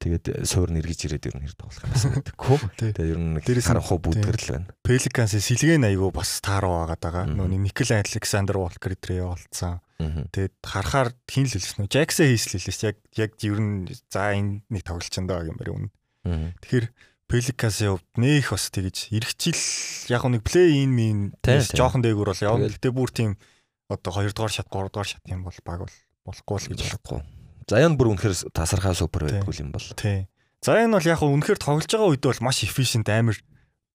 тэгээд 0.00 0.24
суурн 0.48 0.78
эргэж 0.80 1.00
ирээд 1.06 1.28
ер 1.30 1.36
нь 1.38 1.44
хэр 1.46 1.56
тоглох 1.58 1.82
юм 1.84 1.92
байсан 1.94 2.10
гэдэггүй 2.14 2.58
тэгээд 2.78 2.98
ер 2.98 3.20
нь 3.20 3.34
Дээрээс 3.44 3.68
харанхуй 3.70 3.98
бүүдгэрл 4.02 4.48
байна 4.50 4.66
Pelicans-ийн 4.84 5.44
сэлгэн 5.44 5.86
аягүй 5.88 6.10
бас 6.12 6.40
тааруу 6.44 6.84
байгаа. 6.84 7.24
Мгм. 7.24 7.40
Нөгөө 7.40 7.60
Никол 7.64 7.90
Александр 7.94 8.56
Walker 8.60 8.92
дээр 8.92 9.24
явуулсан. 9.24 9.80
Тэгээд 9.96 10.54
харахаар 10.60 11.08
хин 11.24 11.46
л 11.48 11.54
хэлсэн 11.56 11.78
нөө 11.80 11.92
Jackson 11.94 12.26
хийсэл 12.28 12.56
хэлсэн. 12.60 12.88
Яг 12.92 12.98
яг 13.16 13.30
ер 13.40 13.60
нь 13.62 13.88
за 14.12 14.34
энэ 14.36 14.60
нэг 14.68 14.82
тоглолчонд 14.84 15.28
байгаа 15.30 15.48
юм 15.48 15.58
байна. 15.58 15.88
Мгм. 16.28 16.48
Тэгэхээр 16.60 16.86
Pelicans-ийн 17.24 17.90
хувьд 17.96 18.10
нэх 18.20 18.52
бас 18.52 18.68
тэгэж 18.68 18.96
эргэжил 19.16 19.62
яг 20.12 20.22
нэг 20.28 20.42
play 20.44 20.84
in 20.84 20.92
mean 20.92 21.18
Тийм, 21.40 21.64
тийм. 21.64 21.78
жоохон 21.80 22.04
дээгүүр 22.04 22.30
бол 22.30 22.44
явна. 22.44 22.68
Гэтэ 22.68 22.92
бүр 22.92 23.08
тийм 23.08 23.40
одоо 23.88 24.12
2 24.20 24.36
дугаар 24.36 24.52
шат 24.52 24.68
3 24.68 24.92
дугаар 24.92 25.08
шат 25.08 25.24
юм 25.32 25.48
бол 25.48 25.56
баг 25.64 25.88
бол 25.88 25.96
болохгүй 26.28 26.58
л 26.60 26.68
гэж 26.68 26.80
байна. 26.84 26.92
болохгүй 27.00 27.20
Заян 27.68 27.96
бүр 27.96 28.14
үнэхээр 28.14 28.52
тасархаа 28.52 28.94
супер 28.96 29.28
байдгүй 29.28 29.64
юм 29.64 29.72
бол 29.72 29.86
Тий. 29.96 30.28
За 30.64 30.76
энэ 30.80 30.96
бол 30.96 31.08
яг 31.08 31.20
үнэхээр 31.20 31.60
тоглож 31.60 31.88
байгаа 31.88 32.10
үед 32.12 32.24
бол 32.24 32.44
маш 32.44 32.64
efficient 32.64 33.08
амар 33.08 33.36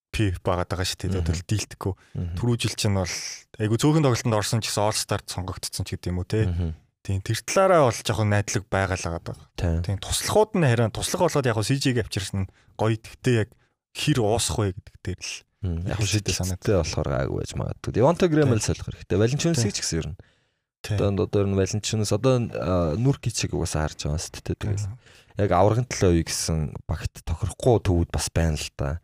P 0.10 0.34
байгаад 0.42 0.70
байгаа 0.70 0.88
шүү 0.90 1.00
дээ. 1.06 1.22
Одоо 1.22 1.36
дийлдэхгүй. 1.46 1.94
Түрүү 2.38 2.56
жил 2.58 2.74
чинь 2.74 2.98
бол 2.98 3.16
айгу 3.62 3.78
цөөхөн 3.78 4.06
тоглолтод 4.06 4.38
орсон 4.38 4.62
ч 4.62 4.74
гэсэн 4.74 4.84
All 4.86 4.98
Star 4.98 5.22
сонгогдсон 5.22 5.86
ч 5.86 5.98
гэдэм 5.98 6.18
үү 6.18 6.28
те. 6.30 6.40
Тийм 7.06 7.22
тэр 7.22 7.40
талаараа 7.46 7.90
бол 7.90 8.02
жоохон 8.02 8.30
найдлаг 8.34 8.66
байгаалаад 8.70 9.22
байгаа. 9.22 9.82
Тийм. 9.86 10.02
Туслахууд 10.02 10.58
нь 10.58 10.66
харин 10.66 10.94
туслах 10.94 11.30
болоод 11.30 11.46
яг 11.46 11.62
CJ-г 11.62 12.02
авчирсан 12.06 12.50
гоё. 12.74 12.98
Гэхдээ 12.98 13.36
яг 13.46 13.50
хэр 13.94 14.20
уусах 14.26 14.58
вэ 14.58 14.74
гэдэг 14.74 14.98
дээр 15.06 15.22
л 15.22 15.34
Яг 15.60 16.00
шийдэ 16.00 16.32
санаатай 16.32 16.80
болохоор 16.80 17.10
гайгүй 17.12 17.38
байж 17.44 17.52
магадгүй. 17.60 17.92
Devonta 17.92 18.32
Graham-ыг 18.32 18.64
солих 18.64 18.88
хэрэгтэй. 18.88 19.20
Valentinus-ийг 19.20 19.76
ч 19.76 19.84
гэсэн 19.84 20.00
ер 20.00 20.08
нь. 20.16 20.18
Одоо 20.88 21.28
одоо 21.28 21.44
нь 21.44 21.58
Valentinus 21.60 22.16
одоо 22.16 22.40
нүр 22.96 23.18
гिचиг 23.20 23.52
угаасаа 23.54 23.88
харж 23.88 24.08
байгаа 24.08 24.22
шүү 24.24 24.44
дээ. 24.48 24.60
Тэгээс 24.64 24.86
яг 25.40 25.52
аврагын 25.52 25.88
төлөө 25.88 26.12
үе 26.20 26.24
гэсэн 26.24 26.74
багт 26.88 27.24
тохирохгүй 27.24 27.84
төвүүд 27.84 28.10
бас 28.12 28.28
байна 28.32 28.56
л 28.56 28.70
да. 28.80 29.00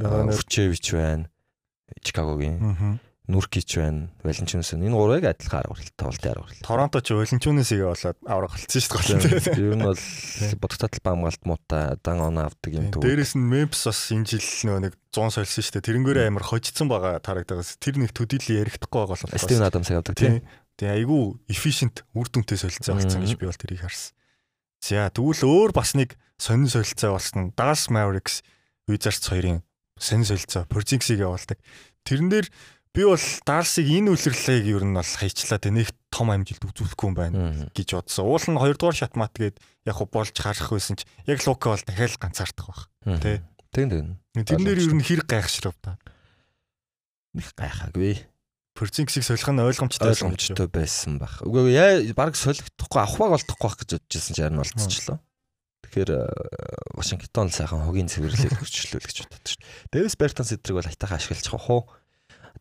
Урчевич 0.00 0.92
байна. 0.92 1.28
Чикагогийн. 2.04 3.00
Нүркич 3.24 3.80
байна, 3.80 4.10
Валенчунс. 4.20 4.74
Энэ 4.76 4.92
гурвыг 4.92 5.24
адилхан 5.24 5.64
арга 5.64 5.72
барилт, 5.72 5.94
тоглолтын 5.96 6.30
арга 6.34 6.44
барилт. 6.44 6.60
Торонто 6.60 7.00
ч 7.00 7.16
Валенчунсыг 7.16 7.80
болоод 7.80 8.18
авраг 8.28 8.52
болцсон 8.52 8.84
шүү 8.84 9.16
дээ. 9.16 9.64
Ер 9.64 9.76
нь 9.80 9.86
бол 9.88 10.02
бодготал 10.60 11.00
хамгаалт 11.00 11.42
муутай 11.48 11.96
дан 12.04 12.20
оноо 12.20 12.52
авдаг 12.52 12.68
юм 12.76 12.92
төв. 12.92 13.00
Дээрэс 13.00 13.32
нь 13.40 13.48
Memphis 13.48 13.88
бас 13.88 14.12
энэ 14.12 14.28
жил 14.28 14.44
нэг 14.76 14.92
100 15.16 15.40
сольсон 15.40 15.64
шүү 15.64 15.72
дээ. 15.72 15.88
Тэрнгээрээ 15.88 16.28
амар 16.28 16.44
хожицсан 16.44 16.84
байгаа 16.92 17.16
тарагдагаас 17.24 17.80
тэр 17.80 17.96
нэг 17.96 18.12
төдийлэн 18.12 18.60
ярихдаггүй 18.60 19.00
байгаа 19.08 19.16
бол. 19.16 19.40
Стивен 19.40 19.64
Адамсыг 19.72 19.96
авдаг 20.04 20.20
тийм. 20.20 20.44
Тэгээ 20.80 21.06
айгүй 21.06 21.22
efficient 21.46 22.02
үр 22.14 22.26
дүнтэй 22.26 22.58
солилцоо 22.58 22.98
болсон 22.98 23.22
гэж 23.22 23.38
би 23.38 23.46
бол 23.46 23.60
тэрийг 23.60 23.82
харсан. 23.86 24.14
За 24.82 25.08
тэгвэл 25.08 25.46
өөр 25.46 25.70
бас 25.70 25.94
нэг 25.94 26.18
сонин 26.36 26.68
солилцоо 26.68 27.14
болсон. 27.14 27.54
Dallas 27.54 27.86
Mavericks 27.88 28.42
Wizards 28.90 29.24
хоёрын 29.30 29.62
сонин 29.96 30.26
солилцоо 30.26 30.66
Porzingis-ийг 30.66 31.22
явуулдаг. 31.22 31.62
Тэрэн 32.02 32.28
дээр 32.28 32.46
би 32.94 33.02
бол 33.06 33.26
Дарсыг 33.46 33.86
энэ 33.86 34.10
үлрэлийг 34.14 34.66
ер 34.70 34.84
нь 34.86 34.94
бол 34.98 35.06
хайчлаа 35.06 35.58
тэ 35.58 35.70
нэг 35.70 35.88
том 36.14 36.30
амжилт 36.30 36.62
үзүүлэхгүй 36.62 37.06
юм 37.10 37.14
байна 37.14 37.70
гэж 37.74 37.88
бодсон. 37.94 38.26
Уул 38.26 38.46
нь 38.46 38.58
2 38.58 38.78
дугаар 38.78 38.98
шатмат 38.98 39.34
гээд 39.34 39.58
яг 39.86 39.98
болж 40.10 40.34
харах 40.34 40.70
байсан 40.70 40.98
ч 40.98 41.06
яг 41.26 41.42
Лука 41.42 41.74
бол 41.74 41.82
дахиад 41.82 42.18
ганцаардах 42.18 42.66
байх. 42.70 42.82
Тэ. 43.22 43.42
Тэг 43.74 43.90
тэг. 43.90 44.46
Тэрнэр 44.46 44.78
ер 44.78 44.94
нь 44.94 45.02
хэрэг 45.02 45.26
гайхшрав 45.26 45.74
та. 45.82 45.98
Них 47.34 47.50
гайхаагүй. 47.58 48.22
Перцинксийг 48.74 49.22
солих 49.22 49.46
нь 49.46 49.62
ойлгомжтой 49.62 50.10
ойлгомжтой 50.10 50.66
байсан 50.66 51.22
байх. 51.22 51.38
Үгүй 51.46 51.70
яа 51.70 52.02
баг 52.18 52.34
солихдохгүй 52.34 52.98
авахбаг 52.98 53.38
болдохгүй 53.38 53.68
байх 53.70 53.78
гэж 53.78 53.90
бодчихсон 54.02 54.34
чинь 54.34 54.44
харин 54.50 54.58
болцчихлоо. 54.58 55.18
Тэгэхээр 55.86 56.10
э, 56.10 56.26
Вашингтон 56.98 57.54
сайхан 57.54 57.86
хогийн 57.86 58.10
цэвэрлэлийг 58.10 58.58
хөрчлөөл 58.58 59.06
гэж 59.06 59.18
боддог 59.30 59.46
шүү 59.46 59.62
дээ. 59.62 59.94
Дэвис 59.94 60.18
Бертон 60.18 60.42
сэдрэг 60.42 60.74
бол 60.74 60.88
хайтахан 60.90 61.22
ашиглаж 61.22 61.46
байгаа 61.46 61.62
хуу. 61.62 61.82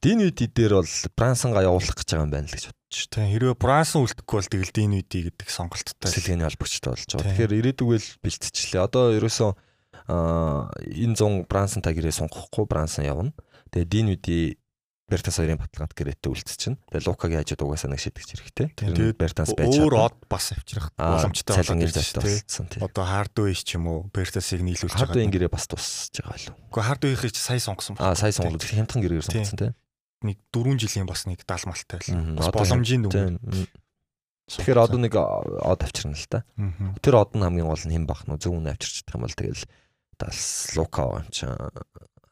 Дин 0.05 0.21
үди 0.21 0.45
дээр 0.45 0.83
бол 0.83 0.93
Брансонга 1.17 1.65
явуулах 1.65 1.97
гэж 1.97 2.07
байгаа 2.13 2.25
юм 2.29 2.33
байна 2.33 2.45
л 2.45 2.53
гэж 2.53 2.65
бодож 2.69 2.93
шүү. 2.93 3.09
Тийм 3.09 3.29
хэрвээ 3.33 3.57
Брансон 3.57 4.05
үлдэхгүй 4.05 4.37
бол 4.37 4.51
тэгэл 4.53 4.75
Дин 4.77 4.93
үди 5.01 5.19
гэдэг 5.33 5.49
сонголттой 5.49 6.09
сэлгээний 6.13 6.45
холбогчтой 6.45 6.91
болж 6.93 7.09
байгаа. 7.09 7.25
Тэгэхээр 7.25 7.57
ирээдүгэл 7.57 8.07
бэлтчихлээ. 8.21 8.85
Одоо 8.85 9.17
ерөөсөө 9.17 9.51
аа 10.13 10.69
энэ 10.77 11.15
100 11.17 11.49
Брансон 11.49 11.81
тагирээ 11.81 12.13
сунгахгүй 12.13 12.69
Брансон 12.69 13.07
явна. 13.07 13.31
Тэгээ 13.71 13.89
Дин 13.89 14.07
үди 14.13 14.61
Бертас 15.11 15.35
хоёрын 15.37 15.59
баталгаат 15.59 15.93
гэрээтэй 15.93 16.31
үлдчихэв. 16.31 16.79
Тэгээ 16.89 17.07
Лукагийн 17.11 17.43
хажууд 17.43 17.61
угаасаа 17.67 17.91
нэг 17.91 18.01
шидэгч 18.01 18.29
хэрэгтэй. 18.33 18.67
Тэгээд 18.79 19.19
Бертас 19.19 19.51
байж 19.51 19.75
өөр 19.75 19.95
од 19.99 20.15
бас 20.31 20.55
авчрах 20.55 20.89
боломжтой 20.95 21.53
болоод 21.59 21.83
ирсэн 21.83 22.65
тийм. 22.71 22.81
Одоо 22.87 23.03
Хардуй 23.03 23.51
ч 23.51 23.75
юм 23.75 23.91
уу 23.91 24.07
Бертасыг 24.09 24.63
нийлүүлж 24.63 24.95
байгаа. 24.95 25.11
Хардуйн 25.11 25.29
гэрээ 25.29 25.51
бас 25.51 25.67
тусч 25.67 26.23
байгаа 26.23 26.39
лөө. 26.39 26.55
Гэхдээ 26.71 26.87
Хардуйхыг 26.87 27.35
сая 27.35 27.59
сонгосон 27.59 27.99
байна. 27.99 28.15
Аа 28.15 28.17
сая 28.17 28.31
сонголоо 28.31 28.63
хямдхан 28.63 29.03
гэрээр 29.03 29.27
сонгосон 29.27 29.59
тийм 29.59 29.75
нэг 30.23 30.39
4 30.55 30.79
жилийн 30.79 31.07
бас 31.07 31.27
нэг 31.27 31.43
70 31.43 31.67
малтай 31.67 31.99
л. 31.99 32.39
Бас 32.39 32.47
боломжийн 32.55 33.03
дүн. 33.05 33.37
Тэгэхээр 34.47 34.79
одоо 34.79 34.99
нэг 34.99 35.13
од 35.15 35.81
авчирна 35.83 36.15
л 36.15 36.27
та. 36.31 36.43
Тэр 37.03 37.19
од 37.19 37.35
нь 37.35 37.43
хамгийн 37.43 37.67
гол 37.67 37.83
нь 37.83 37.93
хэн 37.95 38.07
бах 38.07 38.23
нь 38.27 38.39
зөв 38.39 38.55
үнэ 38.55 38.75
авчирч 38.75 39.03
чадах 39.03 39.19
юм 39.19 39.23
бол 39.27 39.35
тэгэл 39.35 39.63
дас 40.19 40.39
лука 40.75 41.03
юм 41.19 41.27
чи 41.31 41.47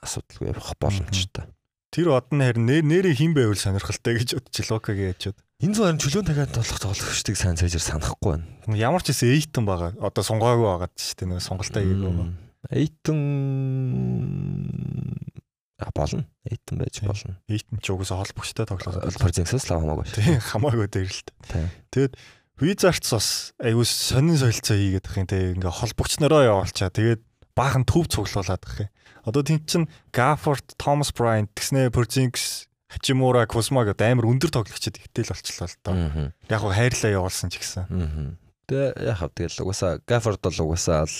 асуудалгүй 0.04 0.52
явах 0.52 0.76
боломжтой. 0.80 1.46
Тэр 1.92 2.16
од 2.16 2.32
нь 2.32 2.40
харин 2.40 2.72
нэрээ 2.88 3.20
хэн 3.20 3.36
байвал 3.36 3.60
сонирхолтой 3.60 4.16
гэж 4.16 4.40
бодчих 4.40 4.72
лукагийн 4.72 5.12
яачаад. 5.12 5.36
Энэ 5.60 5.76
зөв 5.76 5.84
харин 5.84 6.00
чөлөөнд 6.00 6.28
дахиад 6.32 6.56
болох 6.56 6.80
тоглогчдыг 6.80 7.36
сайн 7.36 7.60
цаажир 7.60 7.84
санахгүй 7.84 8.40
байна. 8.40 8.48
Ямар 8.80 9.04
ч 9.04 9.12
хэсэг 9.12 9.28
эйтэн 9.28 9.68
байгаа. 9.68 9.92
Одоо 10.00 10.24
сунгаагүй 10.24 10.68
байгаа 10.72 10.90
ч 10.96 11.20
тийм 11.20 11.36
нэг 11.36 11.44
сонголтоо 11.44 11.84
хийгээгүй. 11.84 12.32
Эйтэн 12.72 13.20
болно. 15.92 16.24
Эйтэн 16.48 16.78
байж 16.80 16.96
болно. 17.04 17.36
Эйтэн 17.52 17.78
ч 17.84 17.92
угсаа 17.92 18.24
холбогчтой 18.24 18.66
тоглоод 18.72 19.18
Порзинксээс 19.20 19.68
л 19.68 19.76
хамаагүй. 19.76 20.06
Тийм 20.16 20.40
хамаагүй 20.40 20.88
дээр 20.88 21.12
л 21.12 21.22
та. 21.28 21.68
Тэгээд 21.92 22.16
Визардс 22.62 23.12
бас 23.12 23.28
аюу 23.60 23.84
сонин 23.84 24.38
солилцоо 24.38 24.78
хийгээд 24.78 25.10
их 25.12 25.18
юм 25.18 25.28
те 25.28 25.52
ингээ 25.58 25.74
холбогч 25.74 26.22
нараа 26.22 26.56
явуулчаа. 26.56 26.94
Тэгээд 26.94 27.22
баахан 27.58 27.84
төв 27.84 28.06
цуглуулад 28.08 28.64
их 28.64 28.86
юм. 28.86 28.90
Одоо 29.26 29.44
тийм 29.46 29.62
чин 29.66 29.90
Гафорд, 30.12 30.66
Томас 30.78 31.14
Брайант 31.14 31.54
гэснээр 31.54 31.94
Порзинкс 31.94 32.68
Хачимура, 32.92 33.48
Кусма 33.48 33.86
гэдэг 33.88 34.04
амар 34.04 34.28
өндөр 34.28 34.52
тоглогчид 34.52 35.00
ихтэл 35.00 35.32
болчихлоо 35.32 35.70
л 35.70 35.78
доо. 35.86 35.96
Яг 36.52 36.60
хөө 36.60 36.76
хайрлаа 36.76 37.12
явуулсан 37.24 37.48
ч 37.48 37.64
гэсэн. 37.64 37.88
Тэгээ 38.68 39.08
яг 39.08 39.18
хав 39.22 39.32
тэгэл 39.32 39.64
угаасаа 39.64 40.04
Гафорд 40.04 40.44
бол 40.44 40.60
угаасаа 40.68 41.08
л 41.08 41.18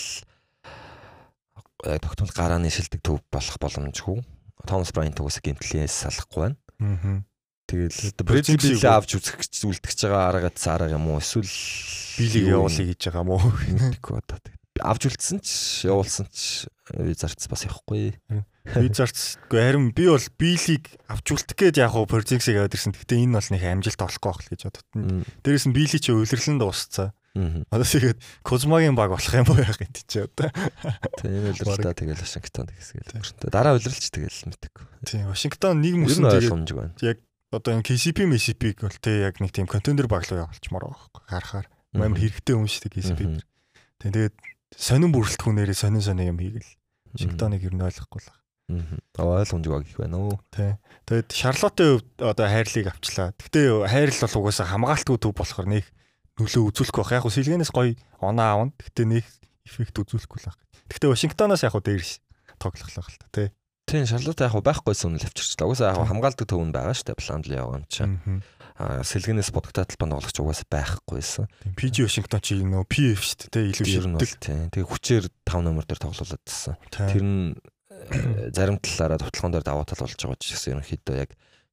тогтмол 1.80 2.32
гарааны 2.36 2.68
шилдэг 2.68 3.00
төв 3.00 3.24
болох 3.32 3.56
боломжгүй. 3.56 4.20
Томас 4.68 4.92
Брайант 4.92 5.16
угсаа 5.22 5.40
гимтлээс 5.40 6.04
салахгүй 6.04 6.52
байна. 6.52 7.24
Тэгэл 7.66 8.12
Брэдли 8.20 8.76
авч 8.84 9.16
үзэх 9.16 9.40
үлдчихэж 9.40 10.12
байгаа 10.12 10.44
арга 10.44 10.92
юм 10.92 11.08
уу? 11.08 11.24
Эсвэл 11.24 11.48
билиг 12.20 12.44
явуулъя 12.52 12.84
гэж 12.92 13.00
байгаа 13.08 13.24
юм 13.24 13.32
уу? 13.32 13.48
Тэгэхгүй 13.96 14.18
одоо 14.20 14.38
авч 14.82 15.08
үлдсэн 15.08 15.38
ч 15.40 15.86
явуулсан 15.88 16.26
ч 16.28 16.66
Визардс 16.92 17.46
бас 17.48 17.62
явахгүй. 17.64 18.18
Визардс 18.66 19.38
гүй 19.46 19.60
харин 19.62 19.90
би 19.94 20.10
бол 20.10 20.26
билиг 20.38 20.92
авч 21.06 21.26
үлдэх 21.32 21.56
гээд 21.56 21.80
яг 21.80 21.94
хуу 21.94 22.10
Порзинксыг 22.10 22.58
аваад 22.58 22.74
ирсэн. 22.74 22.92
Гэтэ 22.92 23.22
энэ 23.22 23.38
бол 23.38 23.50
нэг 23.54 23.62
амжилт 23.62 24.02
олохгүй 24.02 24.30
байх 24.34 24.48
гэж 24.50 24.60
бодод. 24.66 24.86
Дээрээс 25.46 25.66
нь 25.70 25.76
били 25.76 25.98
чи 25.98 26.10
өвлөрлөн 26.10 26.58
дуусцаа. 26.58 27.14
Одоо 27.32 27.86
тэгээд 27.88 28.20
Кузмагийн 28.44 28.92
баг 28.92 29.16
болох 29.16 29.32
юм 29.32 29.48
уу 29.48 29.56
яах 29.56 29.80
юм 29.80 29.88
чи 29.96 30.20
одоо. 30.20 30.52
Тийм 31.16 31.48
үлрэлтээ 31.48 31.96
тэгэл 31.96 32.20
Вашингтон 32.20 32.68
тэгсгээл. 32.68 33.48
Дараа 33.48 33.80
үлрэлч 33.80 34.12
тэгэл 34.12 34.52
мэдээгүй. 34.52 34.84
Тийм 35.08 35.32
Вашингтон 35.32 35.80
нэг 35.80 35.96
мөсөн 35.96 36.28
тэгээд 36.28 37.00
яг 37.00 37.18
одоо 37.48 37.72
энэ 37.72 37.88
KCP 37.88 38.28
MCP-г 38.28 38.84
бол 38.84 38.98
тэг 39.00 39.32
яг 39.32 39.40
нэг 39.40 39.48
тийм 39.56 39.64
контендер 39.64 40.12
баг 40.12 40.28
руу 40.28 40.44
явуулчмаар 40.44 40.92
байгаа 40.92 41.00
байхгүй 41.08 41.22
харахаар. 41.24 41.66
Амар 41.96 42.20
хэрэгтэй 42.20 42.52
юм 42.52 42.68
шүү 42.68 42.84
дээ 42.84 42.96
KCP. 43.00 43.20
Тэгээд 44.04 44.34
сонин 44.76 45.12
бүрэлдэхүүнээрээ 45.12 45.76
сонин 45.76 46.02
сонин 46.04 46.32
юм 46.32 46.38
хийгээл. 46.40 46.72
Вашингтоныг 47.12 47.62
ер 47.62 47.74
нь 47.76 47.84
ойлгохгүй 47.84 48.20
л. 48.24 48.30
Аа 49.20 49.42
ойлгомжгүй 49.44 49.84
гэх 49.84 49.98
байна 50.00 50.16
уу. 50.16 50.40
Тий. 50.48 50.78
Тэгээд 51.04 51.28
Шарлотын 51.34 52.00
хувьд 52.00 52.08
одоо 52.24 52.46
хайрлыг 52.48 52.86
авчлаа. 52.88 53.36
Гэтэ 53.36 53.84
хайрл 53.84 54.20
бол 54.22 54.38
угаасаа 54.40 54.66
хамгаалтгүй 54.72 55.18
төв 55.20 55.34
болохоор 55.36 55.68
нэг 55.68 55.84
нөлөө 56.40 56.62
үзүүлэхгүй 56.72 57.02
байх. 57.04 57.12
Яг 57.12 57.24
хөө 57.28 57.36
сэлгэнээс 57.36 57.72
гоё 57.74 57.92
оноо 58.24 58.72
аавна. 58.72 58.72
Гэтэ 58.80 59.02
нэг 59.04 59.26
эффект 59.68 60.00
үзүүлэхгүй 60.00 60.38
л 60.40 60.48
байх. 60.48 60.58
Гэтэ 60.88 61.12
Вашингтоноос 61.12 61.62
яг 61.68 61.74
хөө 61.76 61.84
дээрш 61.84 62.10
тоглохлоо 62.56 63.04
л 63.04 63.20
та 63.20 63.28
тий. 63.28 63.48
Тийм 63.84 64.06
Шарлот 64.08 64.40
яг 64.40 64.52
хөө 64.56 64.64
байхгүйсэн 64.64 65.10
үнэл 65.12 65.28
авчирчлаа. 65.28 65.68
Угаасаа 65.68 65.92
яг 65.92 66.08
хамгаалдаг 66.08 66.46
төвн 66.48 66.72
байгаа 66.72 66.96
шүү 66.96 67.12
дээ. 67.12 67.20
Пландл 67.20 67.52
яваа 67.52 67.76
юм 67.82 67.86
чинь. 67.92 68.40
Сэлгэнээс 69.02 69.50
бодготой 69.54 69.86
талбай 69.86 70.08
тоглогч 70.10 70.38
угаасаа 70.42 70.68
байхгүйсэн. 70.72 71.46
PG 71.78 72.06
Вашингтон 72.08 72.42
чи 72.42 72.58
нөө 72.58 72.86
PF 72.88 73.22
шүү 73.22 73.50
дээ. 73.52 73.70
Илүү 73.72 73.86
ширдэг. 73.86 74.30
Тийм. 74.42 74.68
Тэгээ 74.74 74.90
хүчээр 74.90 75.24
5 75.46 75.66
номер 75.66 75.84
дээр 75.86 76.00
тоглууладсан. 76.02 76.74
Тэр 76.90 77.22
нь 77.22 77.54
э, 77.54 78.50
зарим 78.50 78.82
талаараа 78.82 79.22
товтлогон 79.22 79.52
дээр 79.54 79.66
даваа 79.66 79.86
тал 79.86 80.02
болж 80.02 80.18
байгаа 80.18 80.40
ч 80.40 80.56
гэсэн 80.56 80.80
ерөнхийдөө 80.80 81.16
яг 81.20 81.30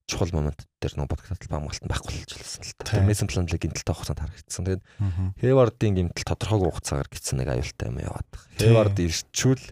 чухал 0.10 0.34
момент 0.34 0.66
дээр 0.82 0.98
нэг 0.98 1.10
бодгот 1.10 1.38
талбай 1.38 1.58
хамгаалт 1.62 1.84
нь 1.86 1.92
байхгүй 1.94 2.14
болчихлоо 2.18 2.66
л 2.66 2.74
та. 2.82 3.06
Мессен 3.06 3.30
планлыг 3.30 3.62
гинтэлтэй 3.62 3.94
хугацаанд 3.94 4.22
харагдсан. 4.26 4.66
Тэгээд 4.66 4.84
Хевардын 5.38 5.94
гинтэл 5.96 6.30
тодорхойгүй 6.34 6.70
хугацаагаар 6.74 7.10
гисэн 7.14 7.38
нэг 7.38 7.50
аюултай 7.54 7.88
юм 7.94 8.02
яваад. 8.02 8.30
Хевард 8.58 8.98
ирчүүл 8.98 9.64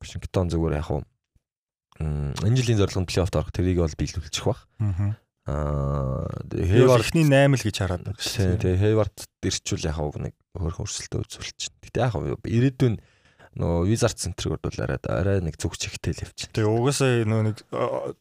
Вашингтон 0.00 0.48
зүгээр 0.48 0.80
яг 0.80 0.86
хуу 0.88 1.04
энэ 2.00 2.56
жилийн 2.56 2.80
зорилго 2.80 3.04
нь 3.04 3.08
плей-оффт 3.12 3.36
орох 3.36 3.52
тэрийг 3.52 3.84
бол 3.84 3.92
биелүүлчих 4.00 4.48
бах. 4.48 4.64
Аа 5.47 6.27
Хевард 6.51 7.07
ихний 7.07 7.23
8 7.23 7.55
л 7.55 7.63
гэж 7.63 7.77
хараад 7.79 8.03
байгаа 8.03 8.19
шүү. 8.19 8.59
Тэгээ 8.59 8.81
Хевард 8.83 9.17
ирчүүл 9.47 9.87
яг 9.87 9.95
хуу 9.95 10.11
нэг 10.19 10.35
хөөрхөн 10.51 10.83
өрсөлтөө 10.83 11.23
үзүүлчих. 11.23 11.71
Гэтэ 11.87 12.03
яг 12.03 12.13
ирээдүйн 12.43 12.95
нөгөө 13.57 13.87
визард 13.89 14.19
центрыг 14.21 14.59
бол 14.61 14.81
арай 14.83 14.99
арай 15.07 15.39
нэг 15.41 15.57
зүг 15.57 15.79
чигтэй 15.79 16.13
л 16.13 16.23
явчих. 16.27 16.51
Тэгээ 16.53 16.67
угаасаа 16.67 17.25
нөгөө 17.25 17.45
нэг 17.47 17.57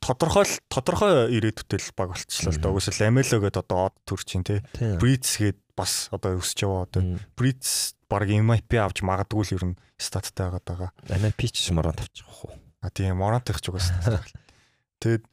тодорхой 0.00 0.46
тодорхой 0.72 1.12
ирээдүйтэй 1.36 1.80
л 1.82 1.92
баг 1.98 2.14
болчихлоо 2.14 2.52
л 2.54 2.60
да. 2.62 2.72
Угаасаа 2.72 2.94
ламело 3.04 3.38
гэдэг 3.44 3.62
одоо 3.66 3.80
од 3.92 3.96
төр 4.08 4.22
чинь 4.24 4.46
тий. 4.46 4.62
Бриц 4.96 5.28
гээд 5.36 5.58
бас 5.76 6.08
одоо 6.14 6.40
өсөж 6.40 6.58
яваа 6.64 6.88
одоо. 6.88 7.20
Бриц 7.36 7.98
баг 8.08 8.30
MIP 8.30 8.80
авч 8.80 9.04
магадгүй 9.04 9.44
л 9.44 9.54
ер 9.60 9.64
нь 9.74 9.78
статтай 10.00 10.48
байгаа 10.48 10.62
даа. 10.64 10.90
MIP 11.10 11.52
ч 11.52 11.68
морон 11.74 11.98
тавчих 11.98 12.24
واخ 12.24 12.48
уу. 12.48 12.56
А 12.80 12.88
тийм 12.88 13.20
моронтойх 13.20 13.60
ч 13.60 13.68
угаасаа. 13.68 14.24
Тэгээд 15.04 15.24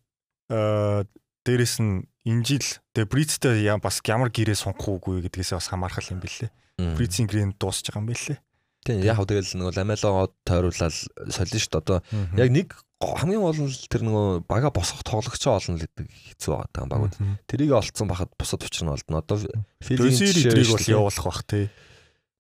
аа 0.51 1.08
дээрэс 1.48 1.80
нь 1.80 2.04
энэ 2.28 2.44
жил 2.44 2.68
тэгээ 2.92 3.08
Брицтэй 3.08 3.72
бас 3.80 4.04
ямар 4.04 4.28
гэрээ 4.28 4.54
сунгах 4.54 4.84
уугүй 4.84 5.24
гэдгээс 5.24 5.56
бас 5.56 5.72
хамаархал 5.72 6.12
юм 6.12 6.20
бэлээ. 6.20 6.52
Брицийн 6.94 7.24
гэрээ 7.24 7.56
дуусч 7.56 7.88
байгаа 7.88 8.04
юм 8.04 8.08
бэлээ. 8.12 8.38
Тийм 8.84 9.02
яг 9.02 9.18
тэгэл 9.24 9.56
нөгөө 9.56 9.74
ламелогоо 9.80 10.28
тойруулаад 10.44 10.94
солино 11.32 11.58
шүү 11.58 11.72
дээ. 11.72 11.82
Одоо 11.82 11.98
яг 12.37 12.50
нэг 12.52 12.68
хамгийн 12.98 13.42
гол 13.42 13.61
нь 13.62 13.70
тэр 13.90 14.02
нөгөө 14.06 14.46
бага 14.50 14.70
босгох 14.74 15.02
тоглогч 15.06 15.42
олно 15.46 15.78
гэдэг 15.78 16.06
хэцүү 16.06 16.50
байгаа 16.50 16.70
даа 16.74 16.87
багууд. 16.87 17.14
Тэрийг 17.46 17.72
олцсон 17.74 18.11
бахад 18.11 18.30
бусад 18.34 18.62
учир 18.62 18.87
нь 18.87 18.94
олдно. 18.94 19.22
Одоо 19.22 19.38
филигийн 19.82 20.34
жишээ 20.34 20.66
бол 20.66 20.87
явуулах 21.06 21.26
бах 21.26 21.42
тий. 21.46 21.70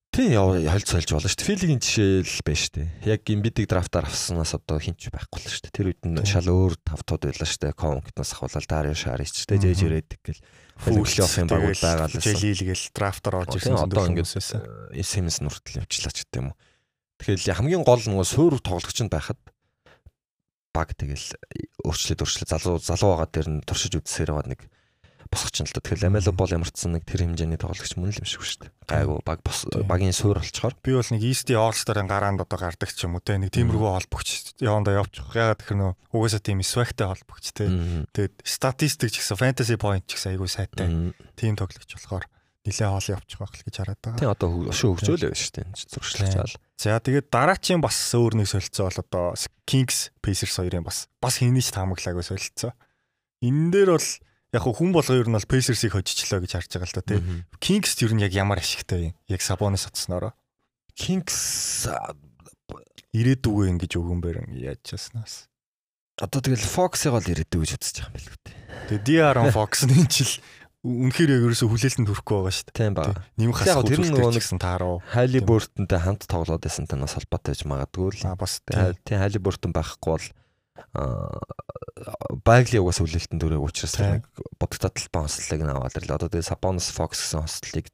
Тий 0.08 0.34
хольц 0.34 0.88
сольж 0.88 1.12
болно 1.12 1.28
шүү 1.28 1.38
дээ. 1.38 1.48
Филигийн 1.52 1.82
жишээ 1.84 2.24
л 2.24 2.42
байна 2.42 2.58
шүү 2.58 2.72
дээ. 2.74 2.88
Яг 3.12 3.22
имбидиг 3.28 3.68
драфтаар 3.68 4.08
авснаас 4.08 4.56
одоо 4.56 4.80
хинч 4.80 5.12
байхгүй 5.12 5.38
л 5.44 5.52
шүү 5.52 5.62
дээ. 5.68 5.76
Тэр 5.76 5.88
үед 5.92 6.02
нь 6.08 6.18
шал 6.24 6.48
өөр 6.48 6.74
тавтууд 6.80 7.22
байлаа 7.28 7.46
шүү 7.46 7.62
дээ. 7.68 7.76
Конкнаас 7.76 8.32
ахвалал 8.32 8.66
Дарио 8.66 8.96
Шарич 8.96 9.30
ч 9.36 9.46
дээ 9.46 9.62
Жэж 9.62 9.80
Редик 9.86 10.20
гэл 10.24 10.40
фүүлэх 10.80 11.38
юм 11.44 11.48
багууд 11.52 11.78
байгаа 11.78 12.08
л 12.08 12.18
Желилгээл 12.18 12.84
драфтаар 12.96 13.36
орж 13.44 13.52
ирсэн 13.60 13.78
одоо 13.78 14.04
ингээд 14.08 14.32
SMS 14.96 15.38
нүртэл 15.44 15.84
явчлаач 15.84 16.16
гэдэг 16.24 16.40
юм 16.40 16.50
уу. 16.50 16.58
Тэгэхээр 17.22 17.58
хамгийн 17.60 17.84
гол 17.84 18.02
нөгөө 18.02 18.26
суур 18.26 18.58
тоглогч 18.64 18.98
нь 19.04 19.12
байхад 19.12 19.38
баг 20.72 20.94
тэгэл 20.94 21.34
өөрчлөлт 21.82 22.22
өөрчлөлт 22.22 22.50
залуу 22.54 22.76
залуу 22.78 23.10
байгаа 23.18 23.28
дээр 23.28 23.48
нь 23.50 23.64
туршиж 23.66 23.98
үзсээр 23.98 24.30
байгаа 24.30 24.50
нэг 24.54 24.62
босгоч 25.28 25.62
нь 25.62 25.68
л 25.68 25.74
да. 25.76 25.80
Тэгэхээр 25.84 26.02
Ламело 26.08 26.32
бол 26.32 26.50
ямар 26.50 26.70
ч 26.72 26.88
нэг 26.88 27.04
тэр 27.04 27.28
хэмжээний 27.28 27.60
тоглогч 27.60 27.92
мөн 27.96 28.10
л 28.12 28.20
юм 28.20 28.28
шиг 28.28 28.42
шүү 28.42 28.66
дээ. 28.66 28.72
Гайгүй 28.88 29.18
баг 29.22 29.40
багийн 29.86 30.16
суур 30.16 30.40
болчоор. 30.40 30.74
Би 30.80 30.96
бол 30.96 31.10
нэг 31.12 31.22
East 31.22 31.48
All-Star-ын 31.52 32.08
гараанд 32.08 32.42
одоо 32.42 32.58
гардаг 32.58 32.90
ч 32.90 33.04
юм 33.04 33.16
уу 33.16 33.24
те 33.24 33.36
нэг 33.36 33.52
тиймэрхүү 33.52 34.08
холбогч 34.08 34.58
явандаа 34.58 35.04
явчих. 35.04 35.28
Ягаад 35.32 35.60
тэгэхээр 35.60 35.80
нөө 35.80 35.92
угаасаа 36.16 36.42
тийм 36.42 36.64
swag-тай 36.64 37.06
холбогч 37.06 37.44
те. 37.52 37.68
Тэгээд 38.16 38.34
статистик 38.42 39.12
ч 39.12 39.20
гэсэн 39.20 39.36
fantasy 39.36 39.76
point 39.76 40.04
ч 40.08 40.16
гэсэн 40.16 40.34
айгүй 40.34 40.48
сайтай. 40.48 41.12
Тим 41.36 41.54
тоглогч 41.54 41.92
болохоор 41.92 42.24
нилээ 42.68 42.88
хоол 42.88 43.08
явчих 43.16 43.38
байх 43.40 43.52
л 43.56 43.64
гэж 43.64 43.76
хараад 43.80 44.00
байгаа. 44.02 44.20
Тийм 44.20 44.32
одоо 44.32 44.48
өшөө 44.68 44.90
хөгжөөлөө 44.98 45.36
шүү 45.36 45.52
дээ. 45.56 45.66
Зуршлаж 45.88 46.28
чаал. 46.34 46.54
За 46.76 47.00
тэгээд 47.00 47.32
дараачийн 47.32 47.80
бас 47.80 47.96
өөр 48.12 48.38
нэг 48.38 48.48
солилцоо 48.50 48.88
бол 48.88 49.02
одоо 49.02 49.24
Kings 49.64 50.12
Pacers 50.20 50.54
хоёрын 50.60 50.84
бас 50.84 51.08
бас 51.22 51.40
хийнийч 51.40 51.72
таамаглаагүй 51.72 52.24
солилцоо. 52.24 52.76
Энэ 53.42 53.72
дээр 53.72 53.90
бол 53.96 54.08
яг 54.52 54.64
хүн 54.64 54.92
болго 54.94 55.12
ер 55.14 55.28
нь 55.28 55.36
бол 55.36 55.50
Pacers-ыг 55.50 55.92
хожичлоо 55.92 56.40
гэж 56.40 56.52
харж 56.56 56.70
байгаа 56.72 56.88
л 56.88 56.96
та 56.96 57.02
тийм. 57.04 57.44
Kings 57.60 57.96
ер 58.00 58.12
нь 58.16 58.24
яг 58.24 58.32
ямар 58.32 58.60
ашигтай 58.62 59.12
юм? 59.12 59.14
Яг 59.28 59.44
Sabonis 59.44 59.84
атснараа. 59.84 60.32
Kings 60.96 61.86
ирээдүгөө 63.12 63.66
ингэж 63.72 63.92
өгөнбөр 63.96 64.36
яаж 64.56 64.80
часнаас. 64.84 65.48
Одоо 66.18 66.42
тэгэл 66.42 66.64
Fox-ыг 66.64 67.14
бол 67.14 67.22
ирээдүг 67.22 67.60
гэж 67.62 67.72
үзэж 67.78 67.96
байгаа 68.02 68.10
юм 68.10 68.16
билүү 68.18 68.36
те. 68.42 68.52
Тэгээ 68.88 69.04
DR-on 69.06 69.52
Fox 69.54 69.86
энэ 69.86 70.08
жил 70.10 70.34
үнэхээр 70.82 71.30
яг 71.34 71.42
ерөөсө 71.46 71.66
хүлээлтэнд 71.68 72.08
хүрэхгүй 72.10 72.36
байгаа 72.38 72.54
шүү 72.54 72.66
дээ. 72.70 72.78
Тийм 72.78 72.94
ба. 72.94 73.04
Нэмэх 73.38 73.58
хас 73.58 73.74
тэр 73.82 74.00
нөгөө 74.02 74.34
нэгсэн 74.34 74.58
тааруу. 74.62 74.98
Хайли 75.10 75.40
Бёртонтэй 75.42 76.00
хамт 76.02 76.22
тоглоод 76.30 76.62
байсан 76.62 76.86
танаас 76.86 77.14
холбоотой 77.18 77.54
байж 77.54 77.62
магадгүй 77.66 78.08
л. 78.14 78.22
А 78.30 78.38
бас 78.38 78.62
тийм 78.66 79.18
Хайли 79.18 79.38
Бёртон 79.42 79.74
байхгүй 79.74 80.10
бол 80.10 80.26
Багли 82.44 82.78
угаас 82.78 83.02
хүлээлтэнд 83.02 83.42
өрөөг 83.42 83.68
учраас 83.68 83.98
нэг 83.98 84.24
бодогдол 84.60 84.94
талбай 84.94 85.22
хослолыг 85.26 85.62
нь 85.66 85.72
аваад 85.74 85.98
ирлээ. 85.98 86.16
Одоо 86.16 86.28
тэгээ 86.30 86.50
Sabonis 86.50 86.88
Fox 86.94 87.18
гэсэн 87.18 87.42
хослолыг 87.42 87.86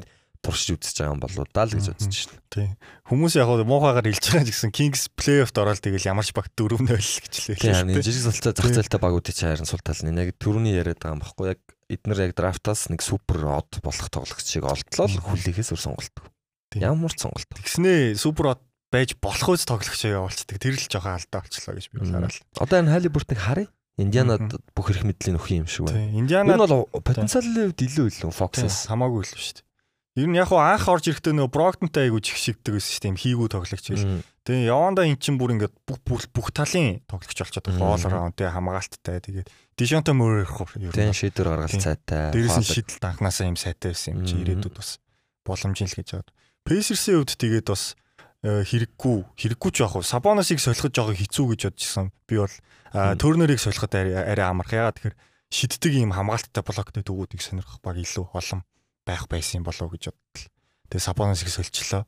туршиж 0.45 0.77
үзэж 0.77 0.97
байгаа 1.01 1.15
юм 1.17 1.23
болоо 1.25 1.45
даа 1.49 1.65
л 1.65 1.73
гэж 1.73 1.87
бодож 1.89 2.21
байна. 2.29 2.43
Тийм. 2.53 2.71
Хүмүүс 3.09 3.35
яг 3.41 3.49
муухайгаар 3.65 4.09
хэлж 4.13 4.25
байгаа 4.29 4.45
гэсэн 4.53 4.71
Kings 4.77 5.03
playoff-д 5.17 5.57
ороод 5.57 5.81
тэгэл 5.81 6.11
ямарч 6.13 6.31
баг 6.37 6.53
4-0 6.53 6.85
гэж 6.85 7.35
лээ. 7.49 7.57
Тийм. 7.57 7.97
Жижиг 8.05 8.29
сулцаа 8.29 8.53
зах 8.53 8.69
зээлтэй 8.69 9.01
багуудын 9.01 9.33
чинь 9.33 9.49
харин 9.49 9.69
сул 9.69 9.81
тал 9.81 9.97
нь 10.05 10.21
яг 10.21 10.37
төрөний 10.37 10.77
яриад 10.77 11.01
байгаа 11.01 11.17
юм 11.17 11.25
баггүй 11.25 11.47
яг 11.57 11.61
эднэр 11.89 12.29
яг 12.29 12.33
драфтаас 12.37 12.93
нэг 12.93 13.01
супер 13.01 13.49
од 13.57 13.81
болох 13.81 14.09
тоглогчийг 14.13 14.69
олдлоо 14.69 15.09
л 15.09 15.25
хүлээхээс 15.33 15.73
өр 15.73 15.81
сонголтог. 15.81 16.29
Ямар 16.77 17.13
ч 17.17 17.25
сонголт. 17.25 17.49
Тэгснээ 17.49 18.21
супер 18.21 18.53
од 18.53 18.61
байж 18.95 19.19
болох 19.19 19.59
үз 19.59 19.67
тоглогчоо 19.67 20.23
явуулцдаг. 20.23 20.63
Тэр 20.63 20.79
л 20.79 20.87
жоохон 20.87 21.19
алдаа 21.19 21.43
болчлоо 21.43 21.75
гэж 21.75 21.87
би 21.91 21.99
хараад. 22.07 22.39
Одоо 22.63 22.77
энэ 22.79 22.93
Халибуртыг 22.95 23.39
харъя. 23.43 23.69
Индианад 23.99 24.59
бүх 24.75 24.91
эрх 24.91 25.03
мэдлийн 25.03 25.35
нөх 25.35 25.51
юм 25.51 25.67
шиг 25.67 25.91
байна. 25.91 26.15
Индианад 26.15 26.63
бол 26.63 26.87
потенциалын 27.03 27.75
хувьд 27.75 27.83
илүү 27.83 28.07
илүү 28.11 28.31
Fox-аас 28.31 28.87
хамаагүй 28.91 29.27
илүү 29.27 29.39
шүү 29.39 29.55
дээ. 29.59 29.67
Ер 30.15 30.31
нь 30.31 30.39
яг 30.39 30.47
хуу 30.47 30.63
анх 30.63 30.87
орж 30.87 31.11
ирэхдээ 31.11 31.35
нөө 31.35 31.51
Брогдонтай 31.51 32.07
айгу 32.07 32.23
чигшигдэг 32.23 32.79
байсан 32.79 32.91
шүү 32.91 33.03
дээ. 33.03 33.19
Хийгүү 33.19 33.49
тоглогч 33.51 33.87
байл. 33.91 34.23
Тэгээ 34.47 34.71
явандаа 34.71 35.11
эн 35.11 35.19
чин 35.19 35.39
бүр 35.39 35.59
ингээд 35.59 35.75
бүх 35.91 35.99
бүх 36.07 36.23
бүх 36.31 36.55
талын 36.55 37.03
тоглогч 37.11 37.35
болчиход 37.35 37.67
байгаа. 37.67 37.99
Гол 37.99 38.07
раунтэй 38.15 38.47
хамгаалттай. 38.47 39.19
Тэгээд 39.19 39.51
Дишонто 39.75 40.15
мөр 40.15 40.47
ер 40.47 40.87
нь 40.87 40.95
тийм 40.95 41.11
шийдвэр 41.11 41.51
гаргалт 41.51 41.83
сайтай. 41.83 42.31
Дээрээс 42.31 42.59
нь 42.63 42.71
шийдэл 42.71 43.03
данхнасаа 43.03 43.51
юм 43.51 43.59
сайтай 43.59 43.91
байсан 43.91 44.23
юм 44.23 44.23
чи 44.23 44.39
ирээдүйд 44.39 44.75
бас 44.79 45.03
боломжийн 45.43 45.91
л 45.91 45.99
гэж 45.99 46.09
бод. 46.15 46.31
Pacers-ийн 46.63 47.19
хувьд 47.19 47.35
тэгээд 47.35 47.67
бас 47.75 47.99
хэрэггүй 48.45 49.17
хэрэггүй 49.41 49.71
ч 49.73 49.77
яг 49.81 49.97
хуу 49.97 50.05
Сабоносыг 50.05 50.61
солиход 50.61 50.93
жоо 50.93 51.17
хэцүү 51.17 51.57
гэж 51.57 51.61
бодчихсон. 51.73 52.13
Би 52.29 52.37
бол 52.37 52.53
Төрнерийг 52.93 53.57
солиход 53.57 53.97
арай 53.97 54.45
амарх. 54.45 54.69
Ягаад 54.77 55.01
тэгэхээр 55.01 55.17
шиддэг 55.49 55.93
юм 55.97 56.13
хамгаалттай 56.13 56.61
блоктэй 56.61 57.03
дүүгүүдийг 57.09 57.41
сонирхох 57.41 57.81
баг 57.81 57.97
илүү 57.97 58.37
олон 58.37 58.61
байх 59.09 59.25
байсан 59.33 59.65
болов 59.65 59.89
уу 59.89 59.97
гэж 59.97 60.13
бодлоо. 60.13 60.53
Тэгээ 60.93 61.07
Сабоносыг 61.09 61.49
сольчлоо. 61.49 62.05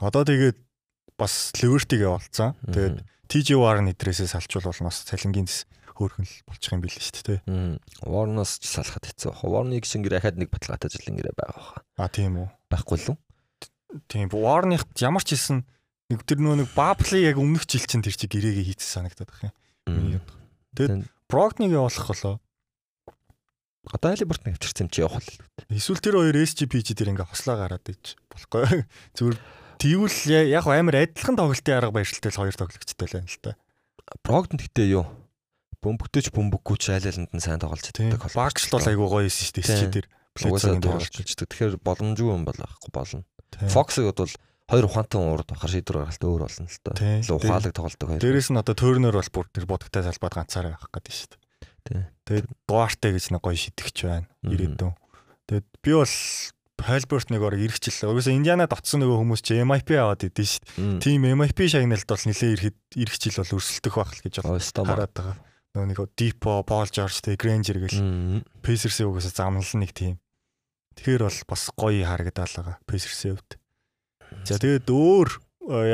Одоо 0.00 0.24
тэгээд 0.24 0.58
бас 1.20 1.52
Ливертиг 1.60 2.00
явуулсан. 2.00 2.56
Тэгээд 2.64 3.04
TJ 3.28 3.60
Warren 3.60 3.92
идрээсээ 3.92 4.32
салчвал 4.32 4.72
бол 4.72 4.88
бас 4.88 5.04
цалингийн 5.04 5.44
хөөрхөн 6.00 6.24
л 6.24 6.36
болчих 6.48 6.72
юм 6.72 6.80
билээ 6.80 7.04
шүү 7.04 7.24
дээ. 7.28 7.40
Warren-оос 8.08 8.64
ч 8.64 8.72
салахад 8.72 9.04
хэцүү. 9.04 9.44
Warren-ыг 9.44 9.84
шингэр 9.84 10.16
ахаад 10.16 10.40
нэг 10.40 10.48
баталгаатай 10.48 10.88
жилингэрээ 10.88 11.36
байгаа 11.36 11.60
баха. 11.60 11.84
А 12.00 12.08
тийм 12.08 12.40
үү. 12.40 12.48
Байхгүй 12.72 12.96
л 13.04 13.08
үү? 13.12 13.16
Тийм. 14.06 14.28
Warren-ыг 14.30 14.86
ямар 14.98 15.22
ч 15.24 15.34
хэлсэн 15.34 15.66
нэг 16.10 16.20
тэр 16.26 16.38
нөө 16.42 16.64
нэг 16.64 16.68
Bubble 16.74 17.20
яг 17.22 17.38
өмнөх 17.38 17.66
жил 17.66 17.84
чинь 17.86 18.04
тэр 18.04 18.14
чи 18.14 18.26
гэрээгээ 18.30 18.74
хийцэн 18.74 19.10
санагдаад 19.10 19.30
байна 19.86 20.20
юм. 20.20 20.24
Тэгээд 20.74 21.06
Brogdon-ыг 21.30 21.72
явуулах 21.74 22.06
болоо. 22.10 22.36
Одоо 23.90 24.10
Алиберт 24.12 24.44
нэг 24.46 24.58
авчирсан 24.58 24.90
чи 24.90 25.02
явах 25.02 25.22
л. 25.24 25.40
Эсвэл 25.72 26.02
тэр 26.02 26.18
хоёр 26.20 26.36
SGPG 26.36 26.94
дээр 26.94 27.16
ингээ 27.16 27.30
хослоо 27.30 27.56
гараад 27.58 27.86
иж 27.90 28.18
болохгүй. 28.30 28.86
Зүгээр 29.16 29.38
Тэгвэл 29.80 30.18
яг 30.52 30.68
амар 30.68 31.08
адилхан 31.08 31.40
тоглолтын 31.40 31.80
арга 31.80 31.96
барилттай 31.96 32.28
л 32.28 32.40
хоёр 32.44 32.54
тоглогчтой 32.54 33.06
л 33.08 33.16
байна 33.16 33.32
л 33.32 33.40
та. 33.40 33.56
Брогдон 34.20 34.60
гэтээ 34.60 34.92
юу? 34.92 35.08
бөмбөгтөж 35.80 36.28
бөмбөггүй 36.36 36.76
ч 36.76 36.92
айл 36.92 37.08
айланд 37.08 37.32
нь 37.32 37.40
сайн 37.40 37.60
тоглож 37.60 37.80
чаддаг. 37.88 38.20
Багш 38.36 38.68
л 38.68 38.72
бол 38.76 38.88
айгүй 38.92 39.08
гоё 39.08 39.24
юм 39.24 39.32
шүү 39.32 39.54
дээ. 39.56 39.64
Счи 39.64 39.86
дээр 39.88 40.06
плейцгийн 40.36 40.84
тоглож 40.84 41.08
чаддаг. 41.08 41.48
Тэгэхээр 41.48 41.74
боломжгүй 41.80 42.28
юм 42.36 42.44
бол 42.44 42.60
ахгүй 42.60 42.92
болно. 42.92 43.24
Фоксыг 43.58 44.12
бол 44.14 44.30
хоёр 44.70 44.84
ухаантай 44.86 45.18
урд 45.18 45.48
бахар 45.50 45.70
шийдвэр 45.70 46.06
гаргалт 46.06 46.24
өөр 46.24 46.42
болно 46.46 46.66
л 46.70 46.78
доо. 46.86 46.94
Ухаалаг 47.40 47.72
тоглолдог 47.74 48.06
хоёр. 48.06 48.22
Дээрээс 48.22 48.50
нь 48.54 48.60
одоо 48.60 48.74
төрнөр 48.78 49.16
бол 49.18 49.30
бүр 49.34 49.46
тэр 49.50 49.66
будагтай 49.66 50.06
салбад 50.06 50.34
ганцаараа 50.36 50.78
авах 50.78 50.90
гэдэг 50.94 51.14
шүү 51.14 51.28
дээ. 51.90 52.06
Тэгээд 52.28 52.46
Дуарте 52.70 53.08
гэж 53.10 53.24
нэг 53.34 53.42
гоё 53.42 53.58
шидэгч 53.58 53.98
байна. 54.06 54.30
Ирээдүйн. 54.46 54.94
Тэгээд 55.50 55.66
би 55.82 55.92
бол 55.98 56.14
Хайлберт 56.80 57.28
нэг 57.28 57.42
орог 57.44 57.60
иргэжил. 57.60 58.08
Угсаа 58.08 58.32
Индианад 58.32 58.72
оцсон 58.72 59.04
нөгөө 59.04 59.20
хүмүүс 59.20 59.42
чи 59.44 59.60
MIP 59.60 60.00
аваад 60.00 60.24
идэв 60.24 60.48
шүү 60.48 60.64
дээ. 60.80 61.02
Тим 61.04 61.28
MIP 61.28 61.58
шагналд 61.68 62.08
бол 62.08 62.24
нэлээ 62.24 62.50
ирэхэд 62.56 62.78
иргэжил 62.96 63.36
бол 63.36 63.54
өрсөлдөх 63.60 63.94
байх 64.00 64.12
л 64.16 64.24
гэж 64.24 64.34
хараад 64.40 65.12
байгаа 65.12 65.36
нөгөө 65.74 65.86
нэг 65.86 66.00
Дипо, 66.18 66.62
Пол 66.66 66.90
Жорж 66.90 67.22
Грэнжер 67.22 67.78
гэл 67.78 68.42
Пейсерсийн 68.62 69.06
угаас 69.06 69.30
замнал 69.30 69.62
нэг 69.62 69.94
тим. 69.94 70.18
Тэгэхээр 71.00 71.24
бол 71.24 71.40
бас 71.48 71.62
гоё 71.72 72.04
харагдаад 72.04 72.52
байгаа 72.60 72.76
Пейсерсийн 72.84 73.40
хувьд. 73.40 73.56
За 74.44 74.60
тэгээд 74.60 74.84
өөр 74.92 75.28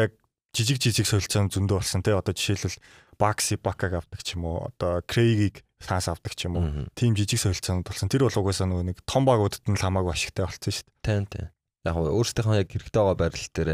яг 0.02 0.18
жижиг 0.50 0.82
жижиг 0.82 1.06
солилцоон 1.06 1.46
зөндөө 1.46 1.78
болсон 1.78 2.02
те 2.02 2.10
одоо 2.18 2.34
жишээлбэл 2.34 2.82
Бакси 3.14 3.54
Бакаг 3.54 4.02
авдаг 4.02 4.20
ч 4.26 4.34
юм 4.34 4.50
уу 4.50 4.66
одоо 4.66 5.06
Крейгийг 5.06 5.62
Франс 5.78 6.10
авдаг 6.10 6.34
ч 6.34 6.50
юм 6.50 6.58
уу 6.58 6.90
тийм 6.98 7.14
жижиг 7.14 7.38
солилцоонууд 7.38 7.86
болсон. 7.86 8.10
Тэр 8.10 8.26
бол 8.26 8.34
угаасаа 8.34 8.66
нөгөө 8.66 8.86
нэг 8.90 8.98
том 9.06 9.22
багуудад 9.22 9.62
нь 9.70 9.78
л 9.78 9.84
хамаагүй 9.86 10.10
ашигтай 10.10 10.50
болсон 10.50 10.74
шүү 10.74 10.84
дээ. 10.90 11.06
Тийм 11.06 11.24
тийм. 11.30 11.46
Яг 11.86 11.94
өөрсдийнхөө 11.94 12.58
яг 12.58 12.68
хэрэгтэй 12.74 12.98
байгаа 12.98 13.14
байрлал 13.14 13.50
дээр 13.54 13.70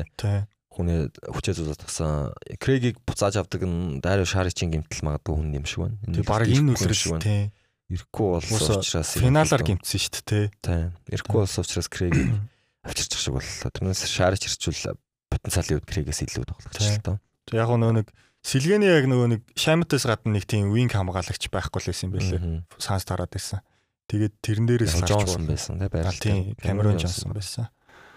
хүний 0.72 1.00
хүчээ 1.32 1.54
зузаад 1.56 1.80
тагсан 1.80 2.32
Крэгийг 2.60 3.00
буцааж 3.08 3.40
авдаг 3.40 3.64
нь 3.64 4.04
Дарио 4.04 4.28
Шаричийн 4.28 4.72
гимтэл 4.72 5.04
магадгүй 5.04 5.32
хүн 5.36 5.56
юм 5.56 5.64
шиг 5.64 5.80
байна. 5.84 5.96
Тэгээ 6.04 6.28
баг 6.28 6.48
энэ 6.48 6.72
үлрэж 6.76 7.00
байна. 7.08 7.24
Тийм. 7.24 7.44
Ирэхгүй 7.92 8.28
болсон 8.40 8.80
учраас 8.80 9.12
финалаар 9.20 9.62
гимтсэн 9.68 10.00
шүү 10.00 10.24
дээ. 10.24 10.46
Тийм. 10.64 10.88
Ирэхгүй 11.12 11.44
болсон 11.44 11.60
учраас 11.66 11.88
Крэгийг 11.92 12.32
авчирчих 12.88 13.20
шиг 13.20 13.36
боллоо. 13.36 13.68
Тэрнээс 13.68 14.08
Шарич 14.08 14.48
ирчүүл 14.48 14.96
потенциалын 15.28 15.76
үед 15.76 15.86
Крэгээс 15.86 16.24
илүү 16.24 16.42
л 16.48 16.56
тоо. 17.04 17.20
Яг 17.52 17.68
нөгөө 17.68 18.00
нэг 18.00 18.08
Сэлгэний 18.42 18.90
яг 18.90 19.06
нөгөө 19.06 19.28
нэг 19.30 19.40
Шамтас 19.54 20.02
гадна 20.08 20.34
нэг 20.34 20.48
тийм 20.50 20.74
винг 20.74 20.96
хамгаалагч 20.96 21.46
байхгүй 21.46 21.78
л 21.78 21.88
байсан 21.92 22.10
юм 22.10 22.12
байлээ. 22.16 22.40
Санс 22.80 23.06
тараад 23.06 23.30
байсан. 23.30 23.62
Тэгээд 24.10 24.34
тэрэн 24.42 24.66
дээрээс 24.66 24.98
Джонсон 25.06 25.46
байсан 25.46 25.78
тий 25.78 25.88
байрал. 25.92 26.18
Тийм. 26.18 26.58
Камерон 26.58 26.98
Джонсон 26.98 27.38
байсан. 27.38 27.70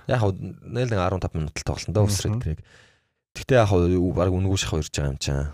Яг 0.09 0.25
хав 0.25 0.33
нэг 0.33 0.89
15 0.89 1.38
минут 1.38 1.53
л 1.53 1.67
тоглосон 1.67 1.93
доо 1.93 2.09
Өвсред 2.09 2.41
Крэг. 2.41 2.59
Гэхдээ 3.38 3.59
яг 3.61 3.69
баг 4.17 4.33
үнгүү 4.33 4.57
шахав 4.57 4.81
ирж 4.81 4.97
байгаа 4.97 5.13
юм 5.13 5.21
чаа. 5.21 5.53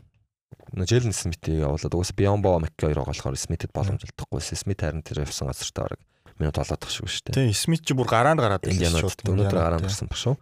Нөжэлэн 0.71 1.11
Смитийг 1.15 1.63
явуулаад 1.67 1.93
угсаа 1.95 2.15
Бионбо 2.15 2.59
Макки 2.59 2.85
хоёр 2.87 3.03
байгаа 3.03 3.11
болохоор 3.11 3.35
Смитэд 3.35 3.71
боломж 3.75 4.01
олдохгүй. 4.07 4.39
Смит 4.39 4.79
харин 4.81 5.03
тэр 5.03 5.23
явсан 5.27 5.51
газартаа 5.51 5.91
бараг 5.91 6.01
минут 6.39 6.55
болоод 6.55 6.79
тах 6.79 6.91
шүү 6.91 7.07
шүү 7.11 7.23
дээ. 7.31 7.35
Тийм 7.35 7.53
Смит 7.53 7.83
ч 7.83 7.91
бүр 7.91 8.07
гараанд 8.07 8.39
гараад 8.39 8.63
ирсэн 8.65 8.95
шүү. 9.03 9.27
Өнөөдөр 9.27 9.57
гараанд 9.59 9.83
гарсан 9.83 10.07
баг 10.07 10.19
шүү. 10.19 10.35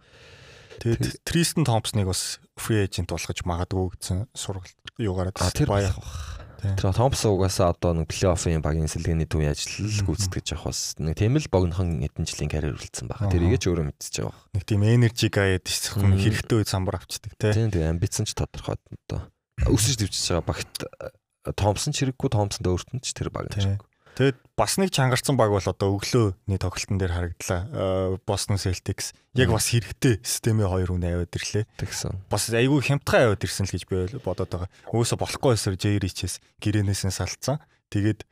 Тэгээд 0.80 1.20
Тристен 1.28 1.64
Томпсныг 1.68 2.06
бас 2.08 2.40
free 2.56 2.80
agent 2.86 3.10
болгож 3.12 3.42
магадгүй 3.44 3.90
гэсэн 4.00 4.30
сургалт 4.32 4.72
юугаараа 4.96 5.34
А 5.36 5.50
тэр 5.52 5.68
баяа. 5.68 5.92
байх. 5.92 6.40
Тийм. 6.60 6.76
Тэр 6.76 6.92
Томпсон 6.96 7.36
угаасаа 7.36 7.72
одоо 7.76 7.92
нэг 7.96 8.08
плей-оффын 8.08 8.60
багийн 8.64 8.88
сэлгээний 8.88 9.28
төвийн 9.28 9.52
ажил 9.52 9.88
гүйцэтгэж 10.08 10.56
явах 10.56 10.72
бас 10.72 10.96
нэг 11.00 11.16
тийм 11.20 11.36
л 11.36 11.48
богинохон 11.52 12.00
хэдэн 12.04 12.24
жилийн 12.28 12.48
карьер 12.52 12.76
үлдсэн 12.80 13.08
баг. 13.12 13.16
Аха. 13.20 13.32
Тэрийгээ 13.32 13.60
ч 13.60 13.64
өөрөө 13.68 13.84
мэдчихэж 13.92 14.16
байгаа. 14.24 14.40
Нэг 14.56 14.64
тийм 14.68 14.80
энержи 14.88 15.28
гаяад 15.32 15.64
ичсэн 15.68 16.00
Мгм. 16.04 16.20
хэрэгтэй 16.20 16.56
үед 16.60 16.68
самбар 16.68 16.96
авчдаг 17.00 17.32
те. 17.40 17.52
Тийм 17.56 17.68
тийм 17.72 17.88
амбицсан 17.96 18.24
ч 18.28 18.32
тодорхой 18.36 18.76
одоо 18.76 19.24
өсөж 19.68 19.94
дэвчиж 20.00 20.24
байгаа 20.32 20.46
багт 20.46 20.74
э, 20.86 21.52
Томпсон 21.56 21.92
ч 21.92 22.04
хэрэггүй 22.06 22.30
Томпсон 22.32 22.64
өөртөө 22.64 23.00
ч 23.04 23.12
тэр 23.12 23.28
баг 23.28 23.50
нь 23.50 23.56
Тийм. 23.56 23.64
хэрэггүй. 23.76 23.88
Тэгээд 24.20 24.38
бас 24.58 24.72
нэг 24.76 24.90
чангарсан 24.92 25.36
баг 25.38 25.48
бол 25.54 25.64
одоо 25.64 25.96
өглөөний 25.96 26.58
тоглолтын 26.60 26.98
дээр 27.00 27.14
харагдлаа. 27.14 27.60
Э, 27.72 28.18
Boston 28.26 28.60
Celtics 28.60 29.16
яг 29.38 29.48
бас 29.54 29.70
хэрэгтэй 29.72 30.20
системийн 30.20 30.68
хоёр 30.68 30.92
хүн 30.92 31.06
аваад 31.08 31.32
ирлээ. 31.32 31.64
Тэгсэн. 31.78 32.28
Бас 32.28 32.50
айгүй 32.52 32.80
хямдхан 32.84 33.32
аваад 33.32 33.44
ирсэн 33.44 33.64
л 33.64 33.72
гэж 33.72 33.84
би 33.88 34.20
бодоод 34.20 34.50
байгаа. 34.50 34.70
Өөсө 34.92 35.16
болохгүй 35.16 35.56
эсэр 35.56 35.80
J-Rich-с 35.80 36.42
гэрээнээс 36.60 37.08
нь 37.08 37.14
салцсан. 37.14 37.62
Тэгээд 37.88 38.26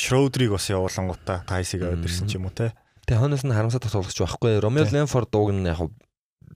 Шроудрийг 0.00 0.56
бас 0.56 0.66
явуулангуудаа 0.72 1.44
Тайсиг 1.44 1.84
аваад 1.84 2.08
ирсэн 2.08 2.26
ч 2.26 2.40
юм 2.40 2.48
уу 2.48 2.54
те. 2.56 2.72
Тэгээ 3.04 3.20
хонос 3.20 3.44
нь 3.44 3.52
харамсаад 3.52 3.84
тоглогч 3.86 4.18
байхгүй. 4.18 4.58
Тийм. 4.58 5.04
Ленфорд 5.04 5.30
дууг 5.30 5.52
нь 5.52 5.68
яг 5.68 5.78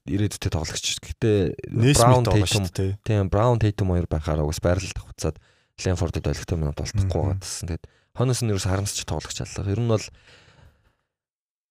ирээдүйтэй 0.04 0.52
тоглогч. 0.52 1.00
Гэтэ 1.00 1.56
Браун 1.96 2.24
Тейтум 2.28 2.64
тийм 3.00 3.28
Браун 3.32 3.58
Тейтум 3.58 3.96
хоёр 3.96 4.08
байхаараа 4.08 4.44
угс 4.44 4.60
байрлалд 4.60 4.98
хуцаад 5.00 5.36
Ленфордод 5.80 6.28
олигтой 6.28 6.58
минут 6.60 6.78
болтохгүй 6.78 7.40
гэсэн. 7.40 7.68
Тэгээд 7.72 7.84
хонос 8.14 8.40
нь 8.44 8.50
ерөөс 8.52 8.68
харамсч 8.68 9.02
тоглогч 9.08 9.38
аллаа. 9.42 9.72
Ер 9.72 9.80
нь 9.80 9.90
бол 9.90 10.06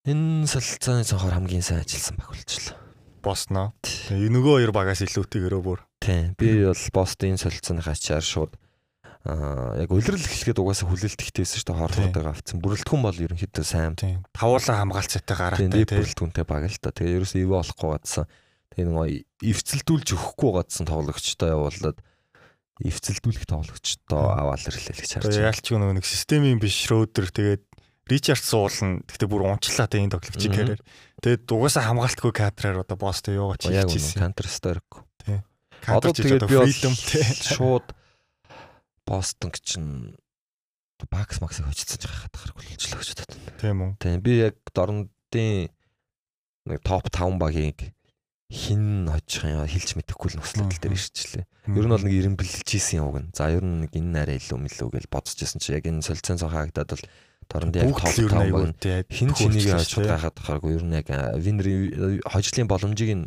энэ 0.10 0.50
солилцооны 0.50 1.06
цонхоор 1.06 1.38
хамгийн 1.38 1.64
сайн 1.64 1.86
ажилласан 1.86 2.18
баг 2.18 2.34
болчихлоо. 2.34 2.78
Босноо. 3.24 3.68
Тэгээ 3.86 4.34
нөгөө 4.34 4.54
хоёр 4.60 4.72
багаас 4.76 5.06
илүүтэйгээрөө 5.08 5.62
бүр. 5.64 5.80
Тийм. 6.04 6.36
Би 6.36 6.68
бол 6.68 6.84
Бостын 6.92 7.40
солилцооны 7.40 7.80
ачаар 7.80 8.26
шууд 8.26 8.60
яг 9.24 9.88
улирал 9.88 10.20
эхлэхэд 10.20 10.60
угаасаа 10.60 10.92
хүлээлт 10.92 11.22
ихтэйсэн 11.24 11.64
шүү 11.64 11.68
дээ 11.72 11.80
хорлоготой 11.80 12.24
авцсан. 12.28 12.60
Бүрэлдэхүүн 12.60 13.04
бол 13.08 13.24
ерөнхийдөө 13.24 13.64
сайн. 13.64 13.96
Тийм. 13.96 14.20
Тавуулаа 14.36 14.84
хамгаалцаатай 14.84 15.32
Тийм 15.32 15.72
гараатай 15.72 15.86
те. 15.88 15.96
бүрэлдэхүүнтэй 15.96 16.44
баг 16.44 16.68
л 16.68 16.80
та. 16.84 16.92
Тэгээ 16.92 17.16
ерөөсөө 17.24 17.40
ивэ 17.40 17.56
болохгүй 17.56 17.90
гадсан. 17.96 18.26
Тэгээ 18.76 18.88
нөгөө 18.92 19.08
эвцэлдүүлж 19.48 20.08
өгөхгүй 20.12 20.52
гадсан 20.60 20.86
тоглогчтой 20.92 21.50
явуулаад 21.56 21.98
эвцэлдүүлэх 22.84 23.46
тоглогчтой 23.48 24.24
аваад 24.28 24.64
ирлээ 24.68 24.92
л 24.92 25.02
гэж 25.08 25.12
харж 25.14 25.26
байна. 25.32 25.48
яалч 25.48 25.66
нөгөө 25.72 25.96
нэг 26.04 26.06
системийн 26.10 26.60
биш 26.60 26.76
Шроудер 26.84 27.32
тэгээд 27.32 27.64
Ричардс 28.04 28.52
уулна. 28.52 29.00
Гэхдээ 29.08 29.30
бүр 29.32 29.48
унчлаа 29.48 29.88
те 29.88 30.04
энэ 30.04 30.20
тоглогчийн 30.20 30.52
карьер. 30.52 30.82
Тэгээд 31.24 31.48
угаасаа 31.48 31.88
хамгаалтгүй 31.88 32.34
кадраар 32.36 32.84
одоо 32.84 32.98
Босто 33.00 33.32
юугаа 33.32 33.56
Яг 33.72 33.88
үнэ 33.88 33.96
чийчихсэн. 33.96 34.20
Counter 34.20 34.48
Strike. 34.52 35.00
Одоо 35.88 36.12
чиж 36.12 36.28
тэгээд 36.28 36.44
одоо 36.44 36.68
freedom 36.68 36.94
те. 37.00 37.24
шууд 37.24 37.88
Бостон 39.14 39.52
чинь 39.62 40.16
Бакс 41.12 41.42
Максыг 41.44 41.68
хочцсон 41.68 42.00
ч 42.00 42.08
хахад 42.08 42.34
харахгүй 42.34 42.66
болчихлоо 42.74 43.00
гэж 43.04 43.10
бодод. 43.14 43.32
Тийм 43.60 43.78
үү. 43.84 43.92
Тийм 44.00 44.18
би 44.24 44.32
яг 44.40 44.56
дорнодын 44.74 45.68
нэг 46.66 46.80
топ 46.82 47.06
5 47.12 47.38
багийг 47.38 47.92
хин 48.54 49.10
хожих 49.12 49.44
юм 49.44 49.68
хэлж 49.68 49.90
мэдэхгүй 50.00 50.30
л 50.32 50.38
нөхцөл 50.40 50.64
байдал 50.64 50.80
дээр 50.80 50.96
ирчихлээ. 50.96 51.44
Ер 51.76 51.86
нь 51.86 51.92
бол 51.92 52.06
нэг 52.08 52.14
ирэмбэлж 52.14 52.70
ийсэн 52.72 53.04
юм 53.04 53.08
уг 53.12 53.18
нь. 53.20 53.30
За 53.36 53.52
ер 53.52 53.66
нь 53.66 53.84
нэг 53.84 53.92
энэ 53.92 54.16
арай 54.24 54.38
илүү 54.40 54.58
мэлүү 54.64 54.90
гэж 54.96 55.06
бодчихсон 55.12 55.60
чи 55.60 55.76
яг 55.76 55.84
энэ 55.84 56.06
солилцоон 56.08 56.40
цоо 56.40 56.48
хаагдаад 56.54 56.90
бол 56.96 57.04
дорнд 57.52 57.76
яг 57.76 57.92
топ 57.92 58.00
бүгд 58.00 58.16
л 58.16 58.24
ер 58.24 58.32
нь 58.32 58.40
5 58.40 58.46
айгүй 58.48 58.64
баг 58.64 59.12
хин 59.12 59.30
чинийг 59.36 59.68
хожих 59.76 60.08
гайхаад 60.08 60.36
тахааргүй 60.40 60.72
ер 60.80 60.84
нь 60.88 60.96
яг 60.96 61.08
винер 61.36 61.68
хожлын 62.32 62.68
боломжийг 62.72 63.12
нь 63.12 63.26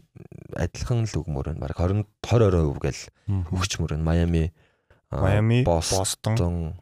адилхан 0.56 1.04
л 1.04 1.18
өгмөр 1.20 1.52
байна. 1.52 1.60
Бараг 1.60 1.76
20 1.76 2.08
20 2.24 2.48
орой 2.48 2.64
өв 2.72 2.78
гэл 2.80 3.00
Мгм. 3.28 3.52
өгчмөр 3.52 3.90
байна. 3.98 4.06
Майами 4.06 4.54
Bucks, 5.10 5.92
Bucks, 5.92 6.40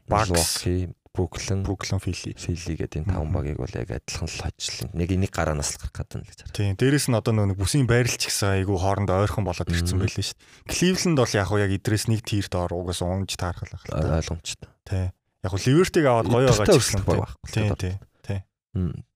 Milwaukee, 0.08 0.88
Brooklyn, 1.14 1.62
Бруклин 1.62 2.00
Фили. 2.02 2.34
Philly 2.34 2.74
гэдэг 2.74 3.06
энэ 3.06 3.14
таван 3.14 3.30
багийг 3.30 3.62
бол 3.62 3.70
яг 3.70 3.86
адилхан 3.86 4.26
л 4.26 4.34
хожлон. 4.42 4.90
Нэг 4.98 5.14
энийг 5.14 5.30
гараанаас 5.30 5.78
л 5.78 5.86
гарах 5.86 5.94
гэдэг 5.94 6.18
нь 6.18 6.24
л 6.26 6.30
гэж 6.34 6.38
хараа. 6.42 6.58
Тийм. 6.58 6.74
Дээрэс 6.74 7.06
нь 7.06 7.14
одоо 7.14 7.32
нөгөө 7.38 7.54
бүсийн 7.62 7.86
байрлал 7.86 8.18
ч 8.18 8.26
гэсэн 8.26 8.66
айгүй 8.66 8.74
хоорондоо 8.74 9.22
ойрхон 9.22 9.46
болоод 9.46 9.70
ирсэн 9.70 10.02
байлээ 10.02 10.26
шүү 10.26 10.34
дээ. 10.34 10.74
Кливленд 10.74 11.18
бол 11.22 11.34
яг 11.38 11.50
яг 11.54 11.70
идрээс 11.70 12.04
нэг 12.10 12.20
тирд 12.26 12.54
ор 12.58 12.74
угаас 12.74 12.98
унж 13.06 13.30
таархал 13.38 13.70
байх 13.70 13.86
л 13.86 13.94
та. 13.94 14.18
Ойлгомжтой. 14.18 14.70
Тийм. 14.82 15.08
Яг 15.46 15.52
Ливертиг 15.54 16.04
аваад 16.10 16.26
гоё 16.34 16.50
байгаа 16.50 16.66
ч 16.66 16.78
гэсэн. 16.82 17.02
байхгүй. 17.06 17.50
Тийм 17.54 17.70
тийм. 17.78 17.96
Тийм. 18.26 18.42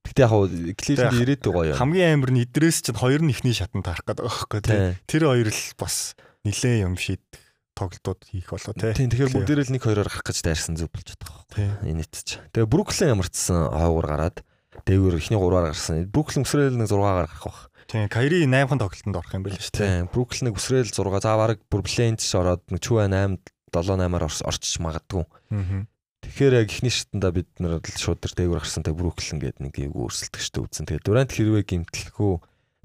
Гэтэ 0.07 0.23
яг 0.23 0.33
Cleveland 0.79 1.19
ирээдүй 1.19 1.51
гоё. 1.51 1.75
Хамгийн 1.75 2.15
амар 2.15 2.31
нь 2.31 2.47
идрээс 2.47 2.87
чинь 2.87 2.95
хоёр 2.95 3.27
нь 3.27 3.35
ихний 3.35 3.59
шатанд 3.59 3.83
таарах 3.83 4.07
гэдэг 4.07 4.23
байгаа 4.23 4.39
байхгүй. 4.39 4.61
Тийм. 4.63 4.95
Тэр 5.11 5.23
хоёр 5.35 5.51
л 5.51 5.63
бас 5.75 6.15
нилээ 6.47 6.87
юм 6.87 6.95
шийдэх 6.95 7.48
тоглолтууд 7.79 8.21
хийх 8.27 8.51
болоо 8.51 8.75
тий. 8.75 8.93
Тийм 8.99 9.11
тэгэхээр 9.15 9.35
бүгдээрээ 9.39 9.67
л 9.71 9.75
нэг 9.79 9.83
хоёроор 9.87 10.11
гарах 10.11 10.27
гэж 10.27 10.39
дайрсан 10.43 10.75
зүг 10.75 10.91
болж 10.91 11.15
байгаа 11.15 11.39
байхгүй. 11.47 11.67
Энэ 11.87 11.99
нийт 12.03 12.15
ч. 12.19 12.43
Тэгээ 12.51 12.67
Бруклин 12.67 13.15
ямарчсан 13.15 13.71
хойгоор 13.71 14.09
гараад 14.11 14.37
дээгүүр 14.83 15.17
ихний 15.23 15.39
3-аар 15.39 15.71
гарсан. 15.71 16.11
Бруклин 16.11 16.43
өсрөөл 16.43 16.77
нэг 16.77 16.91
6-аар 16.91 17.27
гарах 17.31 17.45
байх. 17.47 17.61
Тийм. 17.89 18.11
Кайри 18.11 18.45
8хан 18.45 18.83
тоглолтод 18.83 19.17
орох 19.17 19.33
юм 19.33 19.43
байл 19.47 19.57
шүү 19.57 19.75
дээ. 19.79 19.87
Тийм. 19.87 20.11
Бруклин 20.13 20.53
өсрөөл 20.53 20.91
6 20.91 21.23
за 21.23 21.33
бараг 21.39 21.59
бүр 21.71 21.83
плейнч 21.87 22.23
ороод 22.37 22.63
нэг 22.69 22.83
чүү 22.83 23.07
8 23.07 23.39
7-8-аар 23.73 24.25
орчиж 24.27 24.75
магадгүй. 24.83 25.25
Аа. 25.53 25.87
Тэгэхээр 26.25 26.55
яг 26.61 26.69
ихний 26.69 26.93
шатанда 26.93 27.31
бид 27.33 27.49
нар 27.63 27.79
л 27.79 27.95
шууд 27.95 28.21
тэр 28.21 28.35
дээгүүр 28.35 28.61
гарсан 28.61 28.83
тэ 28.85 28.93
Бруклин 28.93 29.39
гэдэг 29.39 29.63
нэг 29.63 29.75
эйгүү 29.79 30.03
өрсөлдөгчтэй 30.09 30.61
үзсэн. 30.67 30.87
Тэгээ 30.91 31.05
Дурант 31.07 31.33
хэрвээ 31.33 31.65
гимтэлгүй 31.65 32.33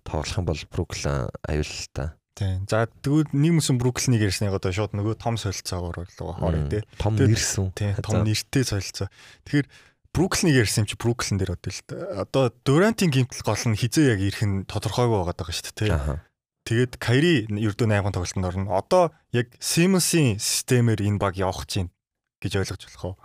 тоглох 0.06 0.38
юм 0.38 0.46
бол 0.46 0.62
Бруклин 0.70 1.28
аюул 1.44 1.76
та. 1.92 2.16
Тийм. 2.34 2.66
За 2.66 2.90
тэгвэл 2.90 3.30
нэг 3.30 3.62
mëсэн 3.62 3.78
Бруклинийг 3.78 4.26
ярьсныг 4.26 4.58
одоо 4.58 4.74
шууд 4.74 4.98
нөгөө 4.98 5.22
том 5.22 5.38
солилцоогоор 5.38 6.10
болоо 6.10 6.34
хоорой 6.34 6.66
тий. 6.66 6.82
Том 6.98 7.14
нэрсэн. 7.14 7.70
Тийм. 7.78 7.94
Том 8.02 8.26
нэртэй 8.26 8.66
солилцоо. 8.66 9.08
Тэгэхээр 9.46 9.68
Бруклинийг 10.14 10.66
ярьсан 10.66 10.86
юм 10.86 10.90
чи 10.90 10.98
Бруклин 10.98 11.38
дээр 11.38 11.54
одоо 11.54 11.70
л 11.70 11.82
та. 11.86 11.96
Одоо 12.26 12.44
Дурантийн 12.66 13.14
гимтэл 13.14 13.46
гол 13.46 13.64
нь 13.70 13.78
хизээ 13.78 14.18
яг 14.18 14.20
ирэх 14.26 14.42
нь 14.50 14.66
тодорхойгүй 14.66 15.14
байгаа 15.22 15.38
даа 15.38 15.54
шүү 15.54 15.66
дээ 15.70 15.78
тий. 15.78 15.92
Аха. 15.94 16.26
Тэгээд 16.66 16.94
Кайри 16.98 17.46
ердөө 17.50 17.86
8 17.86 18.10
тоглолтод 18.10 18.50
орно. 18.50 18.78
Одоо 18.82 19.14
яг 19.30 19.54
Симонсын 19.62 20.42
системээр 20.42 21.06
энэ 21.06 21.22
баг 21.22 21.38
явах 21.38 21.70
чинь 21.70 21.94
гэж 22.42 22.66
ойлгож 22.66 22.82
болох 22.82 23.06
уу? 23.06 23.16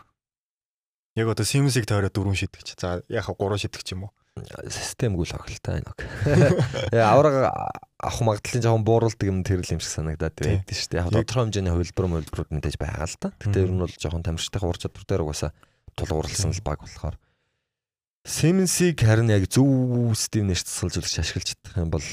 Яг 1.16 1.32
одоо 1.32 1.48
Симонсыг 1.48 1.88
тойроо 1.88 2.12
дөрөв 2.12 2.36
шидэгч. 2.36 2.76
За 2.76 3.00
яг 3.08 3.32
3 3.32 3.40
шидэгч 3.56 3.96
юм 3.96 4.10
уу? 4.10 4.12
системгүй 4.68 5.26
л 5.26 5.34
тоглолтой 5.34 5.82
нэг. 5.82 5.98
Яа 6.92 7.16
авраг 7.16 7.34
авах 7.98 8.22
магадлалын 8.22 8.62
жоохон 8.62 8.84
бууралдаг 8.86 9.26
юм 9.26 9.42
тэр 9.42 9.60
л 9.66 9.72
юм 9.74 9.82
шиг 9.82 9.90
санагдаад 9.90 10.38
байдаг 10.38 10.70
шүү 10.70 10.90
дээ. 10.94 11.02
Яг 11.02 11.10
тодорхой 11.10 11.42
хэмжээний 11.50 11.74
хувилбар 11.74 12.06
мөлбрүүд 12.06 12.50
мэдээж 12.54 12.76
байгаа 12.78 13.06
л 13.10 13.18
да. 13.18 13.28
Гэтэ 13.42 13.58
ер 13.66 13.72
нь 13.74 13.82
бол 13.82 13.90
жоохон 13.90 14.22
тамирчтай 14.22 14.62
ур 14.62 14.78
чадвар 14.78 15.04
дээр 15.06 15.22
угаасаа 15.26 15.50
тулгуурласан 15.98 16.54
л 16.54 16.62
баг 16.62 16.78
болохоор. 16.86 17.18
Симэнсийг 18.22 19.02
харин 19.02 19.34
яг 19.34 19.50
зөв 19.50 20.14
систем 20.14 20.46
нэрч 20.46 20.62
засалжуулагч 20.62 21.16
ашиглаж 21.18 21.58
чадах 21.58 21.74
юм 21.74 21.90
бол 21.90 22.06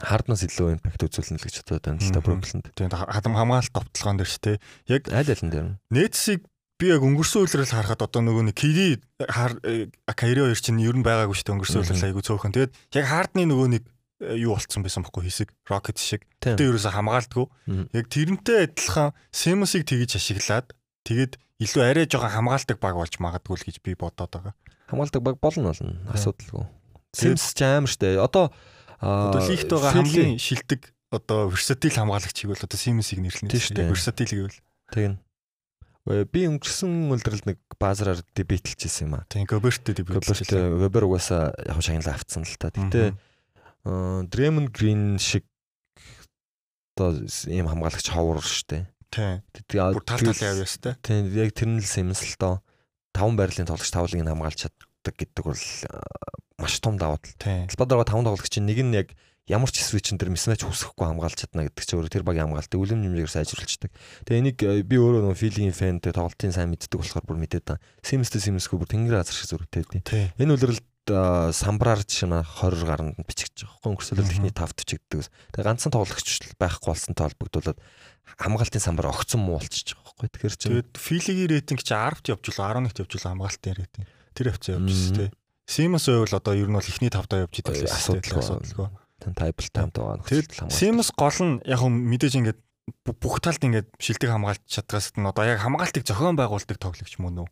харднаас 0.00 0.42
илүү 0.46 0.76
импакт 0.76 1.04
үзүүлнэ 1.04 1.36
л 1.36 1.46
гэж 1.46 1.54
бодоод 1.64 1.84
байна 1.84 2.00
л 2.00 2.10
Мгм. 2.10 2.24
Бруклинд. 2.24 2.66
Тийм 2.72 2.90
хадам 2.90 3.34
хамгаалалт 3.36 3.72
товтлогоон 3.72 4.18
дээр 4.18 4.30
ч 4.30 4.36
тий. 4.40 4.56
Яг 4.88 5.08
Аль 5.12 5.30
алин 5.30 5.50
дээр 5.52 5.66
нь. 5.68 5.76
Нэтсийг 5.92 6.48
би 6.76 6.92
яг 6.92 7.02
өнгөрсөн 7.04 7.44
үйлрэл 7.44 7.72
харахад 7.72 8.04
одоо 8.04 8.20
нөгөө 8.20 8.52
нэг 8.52 8.56
Кири 8.56 9.00
Кайри 9.24 10.40
хоёр 10.44 10.60
чинь 10.60 10.82
ер 10.82 10.96
нь 10.96 11.06
байгаагүй 11.06 11.34
шүү 11.34 11.44
дээ 11.44 11.54
өнгөрсөн 11.56 11.80
үйлрэл 11.80 12.06
айгу 12.12 12.20
цөөхөн. 12.20 12.52
Тэгээд 12.52 12.72
яг 13.00 13.06
хардны 13.08 13.42
нөгөө 13.48 13.68
нэг 13.72 13.82
юу 14.20 14.56
болцсон 14.56 14.82
байсан 14.82 15.04
бохгүй 15.04 15.28
хэсэг 15.28 15.52
Rocket 15.68 16.00
шиг. 16.00 16.24
Тийм. 16.40 16.56
Тэ 16.56 16.68
ерөөсө 16.72 16.92
хамгаалдаггүй. 16.92 17.46
Мгм. 17.68 17.84
Яг 17.92 18.06
тэрнтэй 18.08 18.58
адилхан 18.70 19.12
Симонсыг 19.30 19.84
тэгж 19.84 20.16
ашиглаад 20.16 20.72
тэгээд 21.04 21.36
илүү 21.60 21.82
арай 21.84 22.06
жоохон 22.08 22.32
хамгаалдаг 22.32 22.78
баг 22.80 22.96
болж 22.96 23.14
магадгүй 23.20 23.56
л 23.60 23.66
гэж 23.68 23.76
би 23.84 23.92
бодоод 23.92 24.32
байгаа. 24.32 24.54
Хамгаалдаг 24.88 25.22
баг 25.22 25.36
болно 25.40 25.72
болно. 25.72 26.00
Асуудалгүй. 26.12 26.64
Симс 27.12 27.52
ч 27.52 27.60
амар 27.60 27.92
штэ. 27.92 28.16
Одоо 28.16 28.52
Одоо 29.00 29.40
лигт 29.44 29.68
байгаа 29.68 29.92
хамгийн 29.92 30.40
шилдэг 30.40 30.92
одоо 31.12 31.52
versatile 31.52 31.92
хамгаалагчийг 32.00 32.48
бол 32.52 32.64
одоо 32.64 32.78
Симонсыг 32.80 33.20
нэрлэнэ 33.20 33.52
дээ. 33.52 33.92
Versatile 33.92 34.32
гэвэл 34.32 34.58
Тэгнь. 34.92 35.20
Өө, 36.06 36.22
Би 36.30 36.46
өнгөрсөн 36.46 37.10
үлдрэлд 37.10 37.44
нэг 37.50 37.58
баазараар 37.82 38.22
дебетлжсэн 38.32 39.10
юм 39.10 39.18
аа. 39.18 39.26
тийм 39.26 39.44
Гоберттэй 39.44 39.90
дебют 39.90 40.22
Гоберт 40.22 40.46
Вебер 40.54 41.04
угаасаа 41.10 41.50
яг 41.66 41.82
шагналаа 41.82 42.14
авцсан 42.14 42.46
л 42.46 42.54
та. 42.56 42.70
Гэтэ 42.70 43.18
Дремон 43.86 44.66
Грин 44.74 45.18
шиг 45.18 45.46
одоо 46.96 47.22
ийм 47.46 47.68
хамгаалагч 47.70 48.08
ховор 48.10 48.42
штэ. 48.42 48.88
тийм 49.12 49.94
бүр 49.94 50.02
тал 50.02 50.18
талын 50.18 50.32
авьяа 50.32 50.66
сте. 50.66 50.96
Тийм 51.04 51.30
яг 51.30 51.54
тэр 51.54 51.68
нь 51.70 51.80
л 51.80 52.36
доо. 52.40 52.64
Таван 53.14 53.36
байрлалын 53.36 53.68
тоглогч 53.68 53.90
тавлыг 53.92 54.20
нь 54.20 54.26
хамгаалж 54.26 54.66
чаддаг 54.66 55.14
гэдэг 55.14 55.44
бол 55.44 55.62
аа, 55.92 56.02
маш 56.58 56.80
том 56.80 56.98
давуу 56.98 57.20
тал. 57.20 57.36
Тийм. 57.38 57.68
Талбайд 57.70 57.90
байгаа 57.94 58.10
таван 58.10 58.26
тоглогч 58.26 58.50
чинь 58.50 58.66
нэг 58.66 58.80
нь 58.82 58.96
яг 58.96 59.08
ямар 59.46 59.70
ч 59.70 59.84
свитчин 59.84 60.18
дээр 60.18 60.34
мисмэч 60.34 60.66
үсэхгүй 60.66 61.06
хамгаалж 61.06 61.38
чадна 61.38 61.70
гэдэг 61.70 61.84
чинь 61.86 61.96
өөрөө 62.02 62.12
тэр 62.12 62.26
багийн 62.26 62.50
хамгаалтыг 62.50 62.80
үлэм 62.82 62.98
нэмжээр 63.06 63.30
сайжруулчихдаг. 63.30 63.94
Тэгээ 64.26 64.40
энийг 64.42 64.58
э, 64.66 64.82
би 64.82 64.98
өөрөө 64.98 65.22
нөгөө 65.22 65.38
филинг 65.38 65.76
фэн 65.76 66.02
тэгээ 66.02 66.18
тоглолтын 66.18 66.50
сайн 66.50 66.74
мэддэг 66.74 66.98
болохоор 66.98 67.24
бүр 67.24 67.38
мэдээд 67.46 67.64
та. 67.64 67.78
Симстэй 68.02 68.42
Симсгүй 68.42 68.82
бүр 68.82 68.90
тэнгэр 68.90 69.22
азар 69.22 69.38
шиг 69.38 69.54
зөрөгтэй 69.54 69.86
тийм. 69.86 70.02
Тийм. 70.02 70.28
Энэ 70.34 70.58
үлрэл 70.58 70.82
э, 70.82 70.95
самбраар 71.10 72.02
жишээ 72.02 72.28
нь 72.28 72.42
20 72.42 72.82
гаранд 72.86 73.14
бичиж 73.22 73.52
байгаа 73.62 73.72
байхгүй 73.78 73.90
өнгөрсөлөл 73.94 74.32
ихний 74.32 74.52
5 74.54 74.74
бичигддэг. 74.76 75.26
Тэгээ 75.54 75.66
ганцхан 75.66 75.92
тоглогч 75.94 76.28
байхгүй 76.58 76.88
болсонтой 76.90 77.24
холбогдуулаад 77.30 77.78
хамгаалтын 78.42 78.82
самбар 78.82 79.06
огцон 79.14 79.40
муу 79.46 79.58
болчихж 79.62 79.94
байгаа 79.94 80.12
байхгүй. 80.18 80.28
Тэгэхээр 80.34 80.54
чинь 80.58 80.72
Тэгээд 80.76 80.92
филигийн 80.98 81.50
рейтинг 81.54 81.80
чи 81.86 81.94
10-т 81.94 82.26
явж 82.34 82.44
лөө 82.50 82.66
11-т 82.90 82.98
явж 83.06 83.12
лөө 83.14 83.22
хамгаалтын 83.30 83.74
рейтинг. 83.78 84.06
Тэр 84.34 84.46
хвцаа 84.50 84.72
явж 84.76 84.90
Мгм. 84.90 85.16
тээ. 85.16 85.30
Симас 85.66 86.04
байвал 86.06 86.34
одоо 86.38 86.54
ер 86.54 86.68
нь 86.70 86.76
бол 86.78 86.90
ихний 86.90 87.10
тавтаа 87.10 87.38
явж 87.46 87.54
идэг 87.58 87.74
Ой, 87.74 87.86
асуудалгүй. 87.86 88.38
асуудалгүй. 88.42 88.88
тэн 89.22 89.32
тайбл 89.34 89.68
таймд 89.72 89.94
байгаа. 89.96 90.22
Тэгээд 90.26 90.50
Симас 90.70 91.08
гол 91.14 91.38
нь 91.42 91.54
яг 91.66 91.78
хөө 91.80 91.90
мэдээж 91.90 92.34
ингээд 92.38 92.60
бүх 93.18 93.40
талд 93.42 93.62
ингээд 93.64 93.88
шилдэг 93.98 94.30
хамгаалж 94.30 94.62
чадгаас 94.68 95.10
нь 95.18 95.26
одоо 95.26 95.42
яг 95.42 95.58
хамгаалтыг 95.64 96.04
зохион 96.06 96.36
байгуулдаг 96.38 96.78
тоглогч 96.78 97.16
мөн 97.18 97.42
үү? 97.42 97.48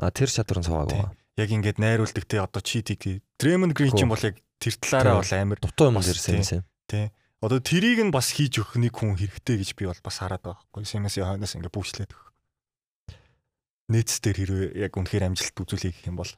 А 0.00 0.08
тэр 0.14 0.30
чадвар 0.32 0.62
нь 0.62 0.64
цугаагүй. 0.64 1.04
Яг 1.38 1.48
ингээд 1.50 1.78
найруулдаг 1.78 2.24
те 2.26 2.42
одоо 2.42 2.62
читиг 2.62 3.22
Дремон 3.38 3.74
Грин 3.76 3.94
ч 3.94 4.02
юм 4.02 4.10
бол 4.10 4.22
яг 4.22 4.40
тэр 4.58 4.74
талаараа 4.80 5.22
бол 5.22 5.34
амар 5.36 5.58
Дутуу 5.60 5.90
юм 5.90 6.00
тийм. 6.00 6.62
юм. 6.90 7.10
Одоо 7.40 7.58
тэрийг 7.64 8.04
нь 8.04 8.12
бас 8.12 8.36
хийж 8.36 8.60
өгөх 8.60 8.76
нэг 8.76 8.92
хүн 8.92 9.16
хэрэгтэй 9.16 9.56
гэж 9.64 9.70
би 9.72 9.88
бол 9.88 10.00
бас 10.04 10.20
хараад 10.20 10.44
байгаа 10.44 10.60
байхгүй. 10.60 10.84
Симасын 10.84 11.24
хойноос 11.24 11.56
ингээд 11.56 11.72
бүжлээд 11.72 12.12
өгөх. 12.12 12.28
Нээц 13.88 14.12
дээр 14.20 14.38
хэрвээ 14.44 14.68
яг 14.84 14.92
үнэхээр 14.92 15.24
амжилт 15.24 15.56
үзүүлэх 15.56 16.04
гэх 16.04 16.10
юм 16.12 16.20
бол 16.20 16.28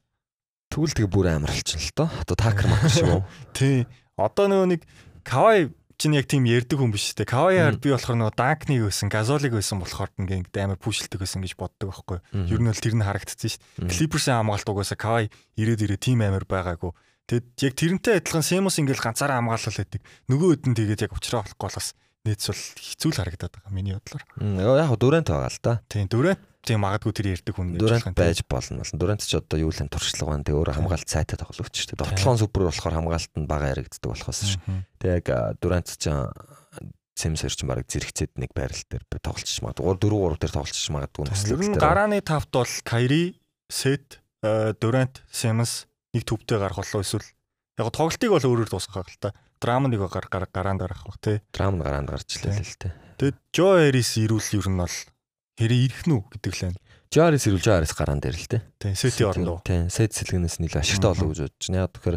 тэгээ 0.95 1.11
бүр 1.11 1.27
амар 1.35 1.51
болчихно 1.51 1.83
л 1.83 1.97
доо. 1.99 2.09
Одоо 2.23 2.37
такер 2.39 2.67
мах 2.71 2.87
шиг 2.87 3.11
үү. 3.11 3.23
тий. 3.59 3.77
Одоо 4.15 4.47
нөгөө 4.47 4.69
нэг 4.79 4.83
Кавай 5.27 5.71
чинь 6.03 6.19
яг 6.19 6.27
тийм 6.27 6.43
ярддаг 6.51 6.83
хүн 6.83 6.91
биш 6.91 7.15
те. 7.15 7.23
Кавайар 7.23 7.79
би 7.79 7.95
болохоор 7.95 8.19
нөгөө 8.19 8.35
Данкниг 8.35 8.83
байсан, 8.83 9.07
Газолиг 9.07 9.55
байсан 9.55 9.79
болохоор 9.79 10.11
ингээд 10.19 10.51
амар 10.59 10.83
пүүшилдэг 10.83 11.23
байсан 11.23 11.47
гэж 11.47 11.55
боддог 11.55 11.95
байхгүй. 11.95 12.19
Ер 12.51 12.59
нь 12.59 12.67
бол 12.67 12.83
тэр 12.83 12.99
нь 12.99 13.07
харагдсан 13.07 13.39
шүү 13.39 13.87
дээ. 13.87 13.91
Клиперсийн 13.95 14.43
хамгаалт 14.43 14.67
угаасаа 14.67 14.99
Кавай 14.99 15.31
ирээд 15.55 15.87
ирээ 15.87 16.03
тим 16.03 16.27
амар 16.27 16.43
байгаагүй. 16.43 16.91
Тэгэд 17.31 17.47
яг 17.63 17.75
тэрнтэй 17.79 18.15
адилхан 18.19 18.43
Семус 18.43 18.83
ингээл 18.83 18.99
ганцаараа 18.99 19.39
хамгаалал 19.39 19.79
байдаг. 19.79 20.03
Нөгөө 20.27 20.49
хэд 20.59 20.65
нь 20.67 20.77
тэгээд 20.83 21.05
яг 21.07 21.15
уучраа 21.15 21.47
болохгүй 21.47 21.67
болохоос 21.71 21.89
бол 22.23 22.63
хэцүү 22.83 23.11
л 23.11 23.19
харагдаад 23.19 23.53
байгаа 23.55 23.73
миний 23.75 23.95
бодлоор. 23.95 24.23
Яг 24.83 24.95
дүрээнт 24.99 25.31
байгаа 25.31 25.51
л 25.51 25.63
да. 25.63 25.75
Тийм 25.87 26.07
дөрөв 26.11 26.39
тийм 26.63 26.83
магадгүй 26.87 27.13
тэр 27.13 27.29
ярддаг 27.35 27.55
хүн 27.59 27.75
юм, 27.75 28.15
байж 28.15 28.41
болно 28.47 28.83
болно. 28.83 28.99
Дүрээнт 29.03 29.23
ч 29.27 29.35
одоо 29.37 29.59
юу 29.59 29.75
л 29.75 29.83
туршлага 29.91 30.31
байна. 30.33 30.47
Тэгээ 30.47 30.59
өөрөө 30.63 30.77
хамгаалт 30.79 31.11
сайтай 31.11 31.37
тоглогч 31.37 31.75
шүү 31.75 31.95
дээ. 31.95 32.01
Довтлогон 32.07 32.39
супер 32.39 32.63
болохоор 32.71 32.97
хамгаалт 33.03 33.33
нь 33.35 33.51
бага 33.51 33.75
яригддаг 33.75 34.09
болохоос 34.15 34.41
шүү. 34.47 34.63
Мгм. 34.63 34.81
Тэгээ 35.03 35.19
яг 35.19 35.27
а, 35.35 35.55
Дүрээнт 35.59 35.89
ч 35.99 36.05
Симс 37.13 37.45
ч 37.45 37.61
баг 37.69 37.85
зэрэгцээд 37.85 38.41
нэг 38.41 38.57
байрал 38.57 38.83
дээр 38.89 39.05
тоглолч 39.21 39.53
магадгүй 39.61 39.85
4 40.01 40.41
3 40.41 40.41
дээр 40.41 40.55
тоглолч 40.57 40.87
магадгүй 40.89 41.25
нь 41.29 41.77
гарааны 41.77 42.19
тавт 42.25 42.49
бол 42.49 42.73
Кайри, 42.89 43.37
Сет, 43.69 44.25
Дөрэнт, 44.41 45.21
Семс 45.29 45.87
нэг 46.17 46.25
төвтэй 46.25 46.57
гарах 46.57 46.81
болоо 46.81 47.05
эсвэл 47.05 47.29
яг 47.77 47.93
тоглолтыг 47.93 48.33
бол 48.33 48.49
өөрөөр 48.49 48.71
дуусгах 48.73 49.13
л 49.13 49.21
та. 49.21 49.37
Драмыг 49.61 50.01
гар 50.09 50.27
гар 50.33 50.49
гараанд 50.49 50.81
гарах 50.81 51.05
бах 51.05 51.21
тий. 51.21 51.45
драм 51.53 51.79
гараанд 51.79 52.11
гарч 52.11 52.41
илээ 52.41 52.65
л 52.65 52.81
дээ. 52.81 52.93
Тэгэд 53.21 53.37
Жо 53.53 53.79
Эрис 53.79 54.17
ирүүл 54.17 54.49
ер 54.57 54.67
нь 54.73 54.81
бол 54.81 54.97
хэрэг 55.59 55.81
ирэх 55.89 56.03
нү 56.09 56.17
гэдэг 56.33 56.53
л 56.53 56.63
байна. 56.71 56.81
Жарис 57.13 57.45
ирүүл 57.45 57.65
Жарис 57.65 57.93
гараан 57.93 58.21
дээр 58.25 58.37
л 58.41 58.49
дээ. 58.49 58.63
Тий, 58.81 58.95
Сети 58.97 59.25
уу. 59.29 59.61
Тийм, 59.61 59.93
сет 59.93 60.17
сэлгэнээс 60.17 60.65
нэлээ 60.65 60.81
ашигтай 60.81 61.13
болов 61.13 61.29
гэж 61.29 61.41
бодож 61.45 61.67
байна. 61.69 61.85
Яг 61.85 61.93
тэгэхээр 61.93 62.17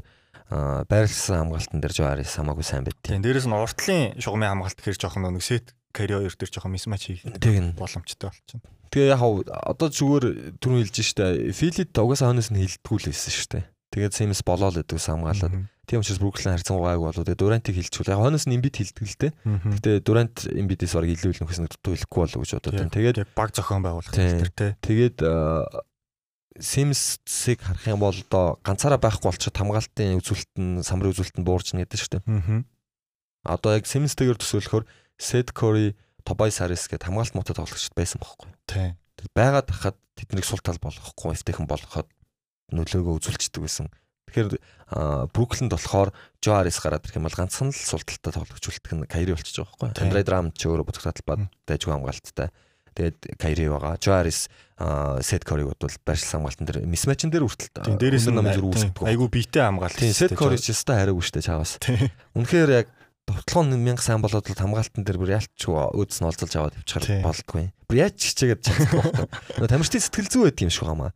а, 0.56 0.88
байрлалсан 0.88 1.36
хамгаалтан 1.43 1.80
дээр 1.84 1.95
Жарис 2.00 2.32
хамаагүй 2.39 2.63
сайн 2.63 2.88
байд. 2.88 2.95
Тий, 3.04 3.19
дээрэс 3.19 3.48
нь 3.52 3.56
уртлын 3.60 4.15
шугамын 4.24 4.56
хамгаалт 4.56 4.80
гэхэр 4.80 4.95
жоохон 4.95 5.36
нэг 5.36 5.43
Сет 5.43 5.76
Кари 5.91 6.15
хоёр 6.15 6.32
дээр 6.32 6.52
жоохон 6.52 6.76
мисмач 6.76 7.12
хийх 7.12 7.24
боломжтой 7.76 8.32
болчихно. 8.32 8.63
Тэгээ 8.91 9.15
яг 9.15 9.24
одоо 9.52 9.88
зүгээр 9.91 10.60
түрүү 10.60 10.80
хэлж 10.88 10.98
штэ. 11.04 11.52
Филид 11.56 11.95
угаасаа 11.95 12.32
хойноос 12.32 12.52
нь 12.52 12.60
хилдэггүй 12.63 13.00
л 13.00 13.08
байсан 13.12 13.32
штэ. 13.32 13.60
Тэгээд 13.93 14.13
Симс 14.13 14.41
болоо 14.41 14.71
л 14.71 14.80
гэдэг 14.82 14.98
хамгаалаад. 14.98 15.54
Мгм. 15.54 15.69
Тийм 15.86 16.02
учраас 16.02 16.17
Бруклин 16.17 16.58
харьцан 16.58 16.82
гайг 16.82 16.98
болоо. 16.98 17.21
Тэгээ 17.21 17.38
Дурантыг 17.38 17.76
хилчихвэл 17.78 18.13
яг 18.17 18.19
хойноос 18.19 18.45
нь 18.50 18.56
имбит 18.58 18.82
хилдэг 18.82 19.06
л 19.06 19.17
те. 19.21 19.30
Гэтэ 19.45 20.02
Дурант 20.02 20.50
имбитээс 20.50 20.98
баг 20.98 21.06
илүү 21.06 21.32
илүү 21.38 21.45
хэсэг 21.45 21.69
дутуу 21.78 21.93
хэлэхгүй 21.93 22.21
болов 22.26 22.41
гэж 22.41 22.52
бодоод 22.58 22.74
байна. 22.74 22.95
Тэгээд 22.98 23.17
яг 23.21 23.30
баг 23.38 23.54
зохион 23.54 23.86
байгуулах 23.86 24.10
Тийм. 24.10 24.41
тэр 24.41 24.50
тий. 24.50 24.71
тэгээд 24.82 25.17
Симсыг 26.58 27.60
харах 27.62 27.86
юм 27.86 28.00
бол 28.00 28.15
одоо 28.15 28.58
ганцаараа 28.63 28.98
байхгүй 28.98 29.28
болчиход 29.28 29.60
хамгаалтын 29.60 30.17
үзүүлэлт 30.24 30.54
нь 30.56 30.82
самрын 30.82 31.12
үзүүлэлт 31.12 31.38
нь 31.38 31.45
буурч 31.45 31.76
нэгэдэг 31.76 32.00
шүү 32.00 32.12
дээ. 32.15 32.24
Мгм. 32.26 32.60
Одоо 33.43 33.76
яг 33.76 33.86
Симстэйгээр 33.86 34.39
төсөөлөхөөр 34.39 34.88
Сет 35.19 35.52
Кори, 35.52 35.93
Тобай 36.24 36.50
Сарис 36.50 36.88
гэдэг 36.88 37.12
хамгаалт 37.12 37.36
муутай 37.36 37.60
тоглогчд 37.60 37.91
байсан 37.91 38.24
байхгүй. 38.24 38.50
Тий. 38.71 38.95
Тэгээд 39.19 39.36
байгаад 39.36 39.67
хахад 39.67 40.00
тэднийг 40.15 40.48
сул 40.48 40.63
тал 40.63 40.80
болгохгүй, 40.80 41.36
эвтэйхэн 41.36 41.67
болгоход 41.67 42.08
нөлөөгөө 42.73 43.13
үзүүлчихдэг 43.19 43.62
байсан. 43.62 43.88
Тэгэхээр 44.32 44.49
Бруклинд 45.32 45.71
болохоор 45.71 46.10
Жо 46.41 46.51
Арис 46.58 46.82
гараад 46.82 47.06
ирэх 47.06 47.17
юм 47.17 47.25
бол 47.30 47.38
ганцхан 47.38 47.69
л 47.69 47.78
сул 47.78 48.01
талтай 48.01 48.34
тоглогч 48.34 48.65
үлдэх 48.67 48.93
нь 48.93 49.06
Кайри 49.06 49.34
болчихж 49.38 49.62
байгаа 49.62 49.73
байхгүй. 49.73 49.89
Тийм. 49.95 50.04
Андре 50.10 50.23
Драм 50.25 50.49
ч 50.51 50.65
өөрөө 50.65 50.86
буцах 50.86 51.08
талбад 51.13 51.47
дайжгүй 51.69 51.93
хамгаалттай. 51.93 52.49
Тэгээд 52.95 53.17
Кайри 53.39 53.69
байгаа. 53.69 53.95
Жо 54.01 54.12
Арис 54.17 54.49
Сет 55.23 55.45
Кориг 55.45 55.71
бодвол 55.71 55.95
байршил 56.04 56.36
хамгаалтан 56.36 56.65
дээр 56.67 56.84
мисмачн 56.89 57.32
дээр 57.32 57.45
хүртэл 57.47 57.86
Тийм 57.86 57.97
дээрээс 58.01 58.28
нь 58.28 58.36
намын 58.36 58.56
зүр 58.60 58.67
үүсдэг. 58.75 59.08
айгу 59.08 59.30
биетэй 59.32 59.63
хамгаалт. 59.63 59.95
Тийм 59.99 60.12
Сет 60.12 60.36
Кори 60.36 60.60
ч 60.60 60.73
өстой 60.73 60.99
хариугүй 60.99 61.23
штэ 61.23 61.45
чаавас. 61.45 61.80
Үнэхээр 62.36 62.71
яг 62.75 62.88
товтлогон 63.25 63.73
мянга 63.82 64.04
сайн 64.04 64.19
болоод 64.21 64.45
л 64.47 64.56
хамгаалтан 64.56 65.01
дээр 65.04 65.17
бүр 65.17 65.34
ялчгүй 65.39 65.75
өөдс 65.95 66.19
нь 66.21 66.28
олзолж 66.30 66.54
аваад 66.56 66.75
Тийм. 66.75 66.84
явчихаар 66.84 67.23
болдгүй. 67.25 67.63
Бүр 67.89 67.97
яаж 67.99 68.15
хичээгээд 68.21 68.62
чадахгүй 68.63 69.67
тамирчдын 69.71 70.04
сэтгэл 70.06 70.30
зүй 70.30 70.41
байдаг 70.45 70.63
юм 70.67 70.71
шиг 70.71 70.86
хамаа. 70.86 71.12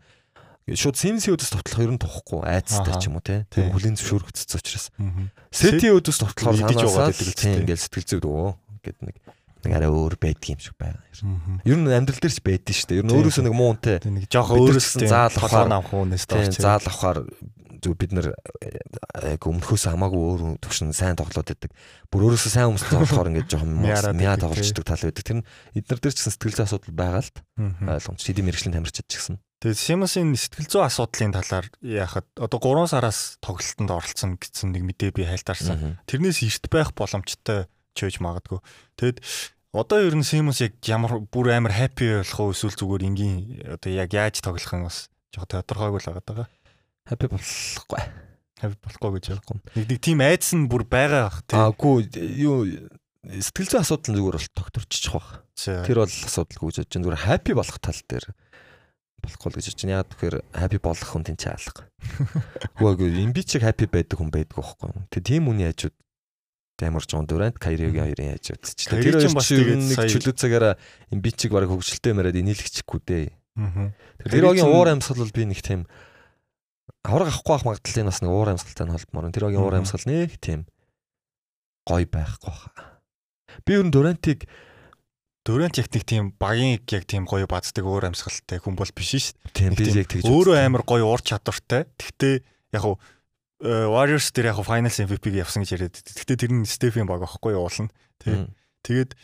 Шууд 0.75 0.97
Симсийн 0.99 1.33
өдөс 1.37 1.49
товтлох 1.55 1.79
ер 1.81 1.91
нь 1.95 2.01
тухгүй 2.01 2.41
айцтай 2.45 2.93
ч 2.99 3.07
юм 3.09 3.17
уу 3.17 3.23
те. 3.25 3.45
Тийм 3.49 3.71
хүлийн 3.73 3.95
зөвшөөрөгдсөн 3.97 4.59
учраас. 4.59 4.85
Мгм. 4.99 5.29
Сетийн 5.49 5.95
өдөс 5.97 6.17
товтлохоор 6.21 6.57
идэж 6.59 6.77
санаасаа 6.85 7.57
ингээл 7.63 7.83
сэтгэл 7.85 8.07
зүй 8.09 8.19
дөө 8.21 8.47
гэд 8.83 8.97
нэг 9.05 9.15
нэг 9.59 9.71
арай 9.75 9.89
өөр 9.91 10.15
байдаг 10.19 10.45
юм 10.55 10.59
шиг. 10.59 10.75
Мгм. 10.79 11.59
Ер 11.67 11.77
нь 11.79 11.87
амьдрал 11.91 12.19
дээр 12.21 12.33
ч 12.35 12.39
байдаг 12.43 12.73
шүү 12.75 12.87
дээ. 12.91 12.99
Ер 13.01 13.05
нь 13.07 13.13
өөрөөсөө 13.15 13.43
нэг 13.47 13.55
муу 13.55 13.69
үнтэй 13.75 13.97
нэг 14.07 14.25
жоох 14.31 14.49
Бид 14.51 14.59
нар 14.59 14.71
өөрөөс 14.71 14.87
ч 14.87 14.95
гэсэн 14.99 15.09
заал 15.11 15.35
авахаар- 15.35 15.71
авах 15.73 15.91
хүнээс 15.91 16.25
дорч. 16.31 16.55
заал 16.63 16.79
авахаар 16.87 17.19
зүг 17.79 17.95
бид 17.95 18.11
нар 18.11 18.27
яг 19.23 19.39
өмнөхөөс 19.43 19.83
хамаагүй 19.87 20.19
өөр 20.19 20.41
төвшин 20.63 20.91
сайн 20.95 21.15
тоглоод 21.15 21.47
байдаг. 21.47 21.71
Бүр 22.11 22.23
өөрөөсөө 22.27 22.51
сайн 22.51 22.67
хүмүүс 22.71 22.83
тоглохоор 22.91 23.29
ингээд 23.31 23.55
Мяарад 23.63 24.15
мяа 24.19 24.35
тоглолцдог 24.35 24.83
тал 24.83 24.99
байдаг. 24.99 25.23
Тэр 25.23 25.37
нь 25.39 25.45
эднэр 25.75 25.99
дээр 26.03 26.11
ч 26.15 26.19
гэсэн 26.23 26.33
сэтгэл 26.39 26.55
зүй 26.59 26.65
асуудал 26.67 26.95
байгаа 26.95 27.23
л 27.23 27.31
Мгм. 27.59 27.87
ойлгомж. 27.87 28.19
Сэдийн 28.19 28.45
мэрэгжлийн 28.47 28.75
тамирчид 28.75 29.07
ч 29.07 29.15
гэсэн. 29.19 29.39
Тэгээд 29.64 29.80
Симосын 29.80 30.36
сэтгэл 30.36 30.68
зүй 30.68 30.84
асуудлын 30.84 31.32
талаар 31.32 31.66
яхад 31.80 32.28
одоо 32.36 32.60
3 32.60 32.92
сараас 32.92 33.40
тоглолтод 33.40 33.88
оролцсон 33.88 34.36
гэсэн 34.36 34.76
нэг 34.76 34.84
мэдээ 34.84 35.10
би 35.16 35.24
хайлтаарсан. 35.24 35.78
Мгм. 35.80 35.92
Тэрнээс 36.04 36.44
эрт 36.44 36.68
байх 36.68 36.92
боломжтой 36.92 37.64
ч 37.96 37.98
байж 38.04 38.20
магадгүй. 38.20 38.60
Тэгэд 39.00 39.24
одоо 39.72 39.98
ер 40.04 40.14
нь 40.14 40.26
Симос 40.26 40.60
яг 40.60 40.76
ямар 40.84 41.24
бүр 41.24 41.56
амар 41.56 41.72
хаппи 41.72 42.20
болох 42.20 42.40
уу 42.44 42.52
эсвэл 42.52 42.76
зүгээр 42.76 43.08
энгийн 43.08 43.34
одоо 43.64 43.88
яг 43.88 44.12
яаж 44.12 44.44
тоглох 44.44 44.74
нь 44.76 44.84
бас 44.84 45.08
жоо 45.32 45.48
тодорхойгүй 45.48 46.00
л 46.04 46.08
байгаа 46.12 46.24
даа. 46.28 46.48
Хаппи 47.08 47.26
болохгүй. 47.32 48.02
Хаппи 48.60 48.78
болохгүй 48.84 49.10
гэж 49.16 49.24
яг. 49.32 49.42
Болохгүй. 49.48 49.80
Нэг 49.80 49.86
нэг 49.90 50.00
тийм 50.04 50.20
айдас 50.20 50.52
нь 50.52 50.68
бүр 50.68 50.84
байгаа 50.84 51.32
бах 51.32 51.40
тий. 51.48 51.56
Аагүй 51.56 51.96
юу 52.36 52.68
сэтгэл 53.24 53.70
зүй 53.72 53.80
асуудал 53.80 54.12
нь 54.12 54.18
зүгээр 54.20 54.36
бол 54.38 54.50
тогтворчих 54.54 55.14
واخ. 55.16 55.28
За. 55.56 55.82
Тэр 55.82 56.04
бол 56.04 56.12
асуудалгүй 56.12 56.68
гэж 56.68 56.76
бодож 56.78 56.92
байна. 56.92 57.04
Зүгээр 57.08 57.24
хаппи 57.24 57.52
болох 57.56 57.78
тал 57.80 58.00
дээр 58.06 58.26
болохгүй 59.23 59.49
л 59.51 59.57
гэж 59.59 59.75
байна. 59.79 59.93
Яагаад 59.99 60.09
тэгэхээр 60.13 60.35
хаппи 60.55 60.79
болох 60.83 61.09
хүн 61.11 61.23
ч 61.37 61.43
алга. 61.49 61.81
Үгүй 62.79 63.09
имби 63.23 63.41
чиг 63.43 63.61
хаппи 63.63 63.85
байдаг 63.87 64.17
хүн 64.19 64.31
байдаг 64.31 64.55
байхгүй. 64.57 64.89
Тэг 65.11 65.21
тийм 65.23 65.47
үний 65.51 65.67
хажууд 65.69 65.95
амар 66.79 67.03
жон 67.03 67.27
дурант 67.27 67.59
Кайригийн 67.59 68.07
хоёрын 68.07 68.33
хажууд 68.39 68.63
ч. 68.63 68.87
Тэр 68.87 69.19
хоёр 69.19 69.27
ч 69.27 69.51
нэг 69.75 69.99
чөлөө 70.15 70.35
цагаараа 70.39 70.73
имби 71.11 71.29
чиг 71.35 71.51
бараг 71.51 71.69
хөвгчлөлтэй 71.75 72.13
мэрээд 72.15 72.39
инээлгчихгүй 72.39 72.99
дээ. 73.03 73.27
Тэр 74.31 74.43
ч- 74.63 74.71
уур 74.71 74.87
амьсгал 74.87 75.19
бол 75.23 75.35
би 75.35 75.43
нэг 75.43 75.59
тийм 75.59 75.83
авраг 77.03 77.27
авахгүй 77.35 77.51
байх 77.59 77.65
магадлалын 77.67 78.07
бас 78.07 78.19
нэг 78.23 78.31
уур 78.31 78.49
амьсгалтай 78.55 78.85
нь 78.87 78.93
холбомоор. 78.95 79.31
Тэр 79.35 79.45
огийн 79.51 79.63
уур 79.63 79.75
амьсгал 79.75 80.07
нэг 80.07 80.39
тийм 80.39 80.63
гой 81.83 82.07
байхгүй 82.07 82.53
хаа. 82.55 83.03
Би 83.67 83.75
ер 83.75 83.83
нь 83.83 83.91
Дурантыг 85.49 85.89
Дөрөв 85.89 85.89
техник 85.89 86.05
тийм 86.05 86.25
багийн 86.37 86.77
яг 86.77 87.03
тийм 87.09 87.25
гоё 87.25 87.49
бацдаг 87.49 87.81
өөр 87.81 88.13
амьсгалтай 88.13 88.61
хүн 88.61 88.77
бол 88.77 88.91
биш 88.93 89.17
шүү 89.17 89.33
дээ. 89.33 89.53
тийм 89.57 89.69
Нэг 89.73 89.79
би 89.81 89.85
тийм 89.89 89.97
яг 89.97 90.09
тэгж 90.13 90.29
Өөрөө 90.29 90.55
амар 90.61 90.83
гоё 90.85 91.09
уур 91.09 91.21
чадвартай. 91.25 91.89
Гэхдээ 91.97 92.35
яг 92.77 92.83
уу 92.85 93.01
э, 93.65 93.89
Warriors 93.89 94.29
дээр 94.29 94.53
яг 94.53 94.61
Finals 94.61 95.01
MVP-г 95.01 95.41
явсан 95.41 95.65
гэж 95.65 95.71
яриад. 95.73 95.97
Гэхдээ 95.97 96.37
тэр 96.37 96.53
нь 96.53 96.69
Стефен 96.69 97.09
баг 97.09 97.25
аахгүй 97.25 97.57
юу 97.57 97.65
уулна. 97.65 97.89
Мм. 98.29 98.53
Тэгээд 98.85 99.17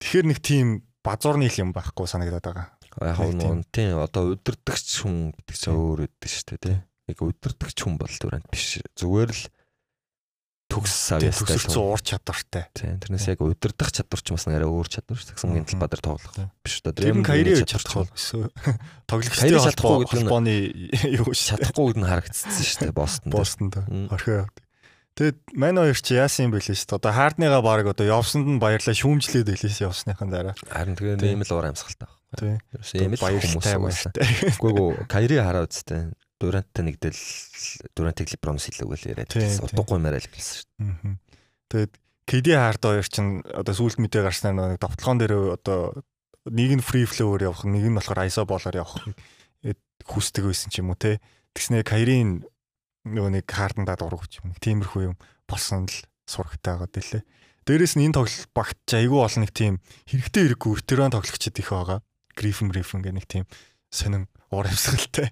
тэгэхээр 0.00 0.26
нэг 0.32 0.38
тийм 0.40 0.88
базуурны 1.04 1.52
юм 1.52 1.76
байхгүй 1.76 2.08
санагдаад 2.08 2.46
байгаа. 2.48 2.66
Яг 3.04 3.20
Нэг 3.20 3.40
тийм. 3.40 3.60
нь 3.60 3.66
тийм 3.68 4.00
одоо 4.00 4.32
удирдахч 4.32 5.04
хүн 5.04 5.36
гэдэг 5.36 5.56
чинь 5.56 5.76
өөр 5.76 6.08
өгдөг 6.08 6.30
шүү 6.32 6.60
дээ. 6.64 6.80
Яг 7.12 7.18
удирдахч 7.20 7.78
хүн 7.84 7.96
бол 8.00 8.14
Дурант 8.20 8.48
биш. 8.48 8.80
Зүгээр 8.96 9.30
л 9.32 9.42
төгс 10.72 10.94
Тэгээ 11.12 11.28
авьяастай. 11.28 11.46
төсөлцсөн 11.52 11.82
уур 11.84 12.00
чадвартай. 12.00 12.64
Тийм 12.72 12.96
тэрнээс 13.04 13.26
яг 13.28 13.38
удирдах 13.44 13.90
чадвар 13.92 14.20
ч 14.24 14.26
бас 14.32 14.44
нэрээ 14.48 14.70
өөр 14.72 14.88
чадвар 14.88 15.18
ш. 15.20 15.24
Таксангийн 15.28 15.68
талбай 15.68 15.88
дээр 15.92 16.00
тоглох 16.02 16.32
Тийм. 16.32 16.48
биш 16.64 16.74
үү? 16.80 16.92
Тэр 16.96 17.12
нь 17.12 17.26
Кайри 17.28 17.52
чадах 17.68 17.92
бол 17.92 18.08
тоглогчтой 19.06 19.40
Кайри 19.44 19.58
чадахгүй 19.60 19.96
гэдэг 20.02 20.16
нь- 20.16 20.24
холбооны 20.24 20.54
юу 21.20 21.30
ш. 21.36 21.40
чадахгүй 21.52 21.84
гэдэг 21.92 22.00
нь 22.00 22.08
харагдсан 22.08 22.50
шүү 22.56 22.80
дээ 22.88 22.96
Бостон. 22.96 23.28
дээр. 23.28 23.36
Бостонд 23.36 23.74
Мм. 23.92 24.08
орхио. 24.08 24.48
Тэгэд 25.12 25.36
мань 25.60 25.76
хоёр 25.76 25.98
чи 26.00 26.16
яасан 26.16 26.48
юм 26.48 26.52
бэлээ 26.56 26.72
шүү 26.72 26.88
дээ. 26.88 26.96
Одоо 27.04 27.12
хаардныгаа 27.12 27.60
баг 27.60 27.84
одоо 27.92 28.06
явсанд 28.08 28.48
нь 28.48 28.56
баярлаа 28.56 28.96
шүүмжлээд 28.96 29.44
хэлээс 29.52 29.84
явсныхан 29.84 30.28
дараа. 30.32 30.56
Харин 30.72 30.96
тэгээ 30.96 31.20
Тийм. 31.20 31.36
ийм 31.36 31.44
л 31.44 31.52
уур 31.52 31.68
амьсгалтай 31.68 32.08
байна. 32.08 32.16
Тий. 32.32 32.56
Ерөөсөө 32.72 32.96
ийм 32.96 33.12
л 33.12 33.20
баяртай 33.20 33.76
баяртай. 33.76 34.24
Үгүй 34.56 34.72
гоо 34.72 34.96
Кайри 35.12 35.36
хараа 35.36 35.68
үстэй. 35.68 36.16
Дуранттай 36.42 36.82
нэгдэл 36.82 37.22
Дурантыг 37.94 38.26
Лебронс 38.34 38.66
хэлээгүй 38.66 38.98
л 38.98 39.08
яриад. 39.14 39.30
Байсан. 39.30 39.62
Утгагүй 39.70 39.98
мэрэл 40.02 40.26
хэлсэн 40.26 40.56
шүү 40.58 40.82
Мгм. 40.82 41.14
Тэгэд 41.70 41.92
KD 42.26 42.46
хард 42.58 42.82
хоёр 42.82 43.06
чинь 43.06 43.46
одоо 43.46 43.74
сүүлд 43.74 44.02
мэдээ 44.02 44.26
гарснаар 44.26 44.74
нэг 44.74 44.82
довтлогон 44.82 45.18
дээр 45.22 45.54
одоо 45.54 46.02
нэг 46.50 46.70
нь 46.78 46.82
free 46.82 47.06
flow-оор 47.06 47.46
явах, 47.46 47.62
нэг 47.62 47.86
нь 47.86 47.94
болохоор 47.94 48.26
ISO 48.26 48.42
болоор 48.42 48.74
явах 48.74 48.98
хүсдэг 50.06 50.50
байсан 50.50 50.70
ч 50.74 50.82
юм 50.82 50.90
уу 50.90 50.98
те. 50.98 51.22
Тэгснээр 51.54 51.86
Кайрин 51.86 52.42
нөгөө 53.06 53.30
нэг 53.38 53.46
хаардандаа 53.46 53.98
дургуй 53.98 54.26
ч 54.26 54.42
юм. 54.42 54.54
Тиймэрхүү 54.58 55.14
юм 55.14 55.16
болсон 55.46 55.86
л 55.86 55.96
сурагтай 56.26 56.74
байгаа 56.78 56.90
дэлээ. 56.90 57.22
Дээрээс 57.66 57.94
нь 57.98 58.06
энэ 58.10 58.18
тоглолт 58.18 58.50
багт 58.54 58.78
ч 58.86 58.98
айгүй 58.98 59.20
олон 59.22 59.42
нэг 59.46 59.52
тийм 59.54 59.78
хэрэгтэй 60.10 60.42
хэрэггүй 60.50 60.72
ветеран 60.82 61.14
тоглогчид 61.14 61.58
их 61.58 61.70
байгаа. 61.70 62.02
Грифен 62.34 62.70
Грифен 62.74 63.02
гэх 63.06 63.14
нэг 63.14 63.26
тийм 63.30 63.44
сонин 63.90 64.26
уур 64.50 64.66
амьсгалтай. 64.66 65.30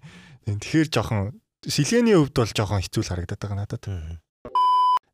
Тэгэхээр 0.59 0.88
жоохон 0.90 1.38
сэлгээний 1.62 2.16
хувьд 2.18 2.34
бол 2.34 2.51
жоохон 2.51 2.82
хэцүү 2.82 3.03
л 3.05 3.11
харагдаад 3.14 3.40
байгаа 3.40 3.59
надад. 3.62 3.84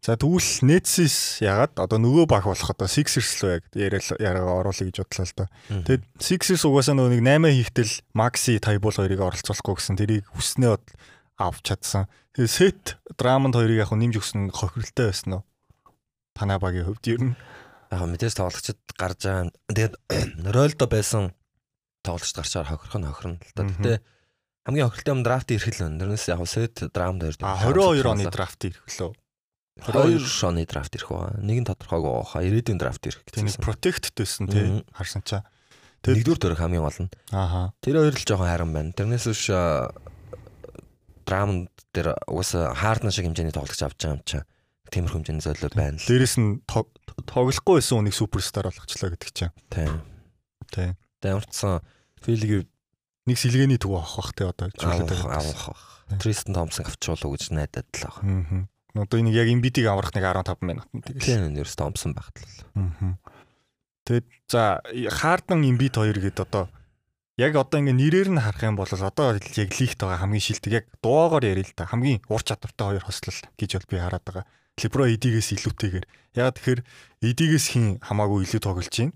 За 0.07 0.15
тэгвэл 0.15 0.63
Nets 0.63 1.43
ягаад 1.43 1.75
одоо 1.83 1.99
нөгөө 1.99 2.31
баг 2.31 2.47
болох 2.47 2.71
одоо 2.71 2.87
Sixers 2.87 3.43
л 3.43 3.59
яриад 3.75 4.07
яриагаа 4.23 4.63
оруулъя 4.63 4.87
гэж 4.87 5.03
бодлоо 5.03 5.27
л 5.27 5.35
доо. 5.35 5.49
Тэгэд 5.83 6.03
Sixers 6.23 6.63
угаасаа 6.63 6.95
нөгөө 6.95 7.19
нэг 7.19 7.23
8 7.27 7.59
хийхтэл 7.59 7.93
Maxi 8.15 8.63
Taibul 8.63 8.95
хоёрыг 8.95 9.19
оролцуулахгүй 9.19 9.75
гэсэн 9.75 9.99
тэрийг 9.99 10.31
хүснээ 10.31 10.79
бод 10.79 10.87
авч 11.43 11.75
чадсан. 11.75 12.07
Тэгээ 12.39 12.55
Set 12.55 12.85
Drummond 13.19 13.59
хоёрыг 13.59 13.83
яг 13.83 13.91
нэмж 13.91 14.23
өгсөн 14.23 14.55
хохиролтой 14.55 15.11
байсан 15.11 15.43
уу? 15.43 15.45
Танай 16.39 16.63
багийн 16.63 16.87
хувьд 16.87 17.05
ер 17.11 17.23
нь 17.27 17.35
Яг 17.91 18.03
мэдээж 18.03 18.35
тоглогчид 18.35 18.79
гарч 18.99 19.21
байгаа. 19.27 19.51
Тэгээд 19.71 19.95
Ролдо 20.43 20.87
байсан 20.95 21.35
тоглогчд 22.03 22.37
гарчаар 22.39 22.67
хохирох 22.67 22.99
нь 22.99 23.07
хохирно 23.07 23.39
л 23.39 23.53
да. 23.55 23.63
Мгм. 23.63 23.83
Хамгийн 24.67 24.91
хохиролтой 24.91 25.15
юм 25.15 25.23
драфт 25.23 25.49
ирэх 25.55 25.71
л 25.71 25.79
байна. 25.87 25.99
Тэрнээс 26.03 26.27
яг 26.27 26.43
сет 26.51 26.75
драмд 26.93 27.23
хоёр. 27.23 27.37
а 27.41 27.55
22 27.63 28.03
оны 28.11 28.27
драфт 28.31 28.61
ирэх 28.67 28.83
лөө. 28.91 29.15
22 29.87 30.49
оны 30.51 30.67
драфт 30.67 30.93
ирэх 30.99 31.09
ба. 31.15 31.31
Нэг 31.39 31.63
нь 31.63 31.69
тодорхойгүй 31.71 32.13
баха. 32.19 32.43
Ирээдүйн 32.43 32.79
драфт 32.83 33.07
ирэх 33.07 33.23
гэсэн. 33.31 33.63
protect 33.63 34.11
төсөн 34.19 34.51
тий 34.51 34.83
харсан 34.91 35.23
чаа. 35.23 35.47
Тэг- 36.03 36.19
Нэгдүгээр 36.19 36.43
төрөх 36.43 36.59
хамгийн 36.59 36.83
гол 36.83 36.99
нь. 37.07 37.11
Ааха. 37.31 37.73
Тэр 37.85 38.03
хоёр 38.03 38.15
л 38.15 38.27
жоохон 38.27 38.47
хайран 38.51 38.73
байна. 38.75 38.91
Тэрнээс 38.97 39.27
биш 39.31 39.47
драмд 41.27 41.69
дээр 41.95 42.15
угаасаа 42.31 42.75
хаардна 42.75 43.11
шиг 43.11 43.27
хэмжээний 43.27 43.55
тоглогч 43.55 43.83
авч 43.83 43.99
байгаа 43.99 44.15
юм 44.19 44.23
чаа. 44.27 44.43
Тиймэрхүү 44.91 45.19
хэмжээний 45.27 45.43
золио 45.43 45.69
байна 45.75 45.99
л. 45.99 46.07
Дээрэс 46.07 46.35
нь 46.39 46.63
тог- 46.71 46.95
тоглохгүй 47.27 47.83
байсан 47.83 47.99
үнийг 47.99 48.15
суперстар 48.15 48.71
болгочлаа 48.71 49.11
гэдэг 49.15 49.31
чинь. 49.35 49.55
Тийм. 49.71 50.03
Тий. 50.71 50.95
Дамжсан 51.23 51.83
Филиг 52.23 52.71
Нэг 53.27 53.37
сэлгээний 53.43 53.79
төв 53.83 53.99
авах 53.99 54.17
бах 54.23 54.31
тий 54.39 54.47
одоо 54.47 54.71
авах 54.71 55.11
байгаа. 55.11 55.43
авах. 55.43 55.83
Тристен 56.23 56.55
Томпсон 56.55 56.87
авчуулаа 56.87 57.31
гэж 57.35 57.43
найдаад 57.51 57.89
л 57.91 58.03
байгаа. 58.07 58.23
Аа. 58.23 59.03
Одоо 59.03 59.19
энийг 59.19 59.35
яг 59.35 59.51
имбитиг 59.51 59.87
аврах 59.91 60.15
нэг 60.15 60.23
15 60.23 60.63
минутанд 60.63 61.03
тэгэл. 61.03 61.27
Тийм 61.27 61.51
нэрс 61.51 61.75
Томпсон 61.75 62.15
багтлал. 62.15 62.55
Аа. 62.79 63.19
Тэгэд 64.07 64.27
за 64.47 64.79
Хаардан 64.87 65.67
имбит 65.67 65.99
хоёр 65.99 66.15
гээд 66.23 66.39
одоо 66.39 66.71
яг 67.35 67.59
одоо 67.59 67.83
ингээ 67.83 67.99
нэрээр 67.99 68.29
нь 68.31 68.39
харах 68.39 68.63
юм 68.63 68.79
бол 68.79 68.87
одоо 68.87 69.35
яг 69.35 69.71
лигт 69.75 69.99
байгаа 69.99 70.23
хамгийн 70.23 70.47
шилдэг 70.47 70.73
яг 70.73 70.85
дуугаар 71.03 71.43
ярил 71.43 71.67
л 71.67 71.75
да 71.75 71.91
хамгийн 71.91 72.23
ур 72.31 72.43
чадвартай 72.47 72.95
хоёр 72.95 73.05
хослол 73.05 73.39
гэж 73.59 73.71
бол 73.75 73.91
би 73.91 73.97
хараад 73.99 74.23
байгаа. 74.23 74.47
Либро 74.79 75.05
эдигээс 75.11 75.51
илүүтэйгээр. 75.59 76.07
Яг 76.39 76.55
тэгэхээр 76.55 76.81
эдигээс 77.27 77.67
хин 77.75 77.99
хамаагүй 77.99 78.47
илүү 78.47 78.61
тоглож 78.63 78.89
байна. 78.95 79.13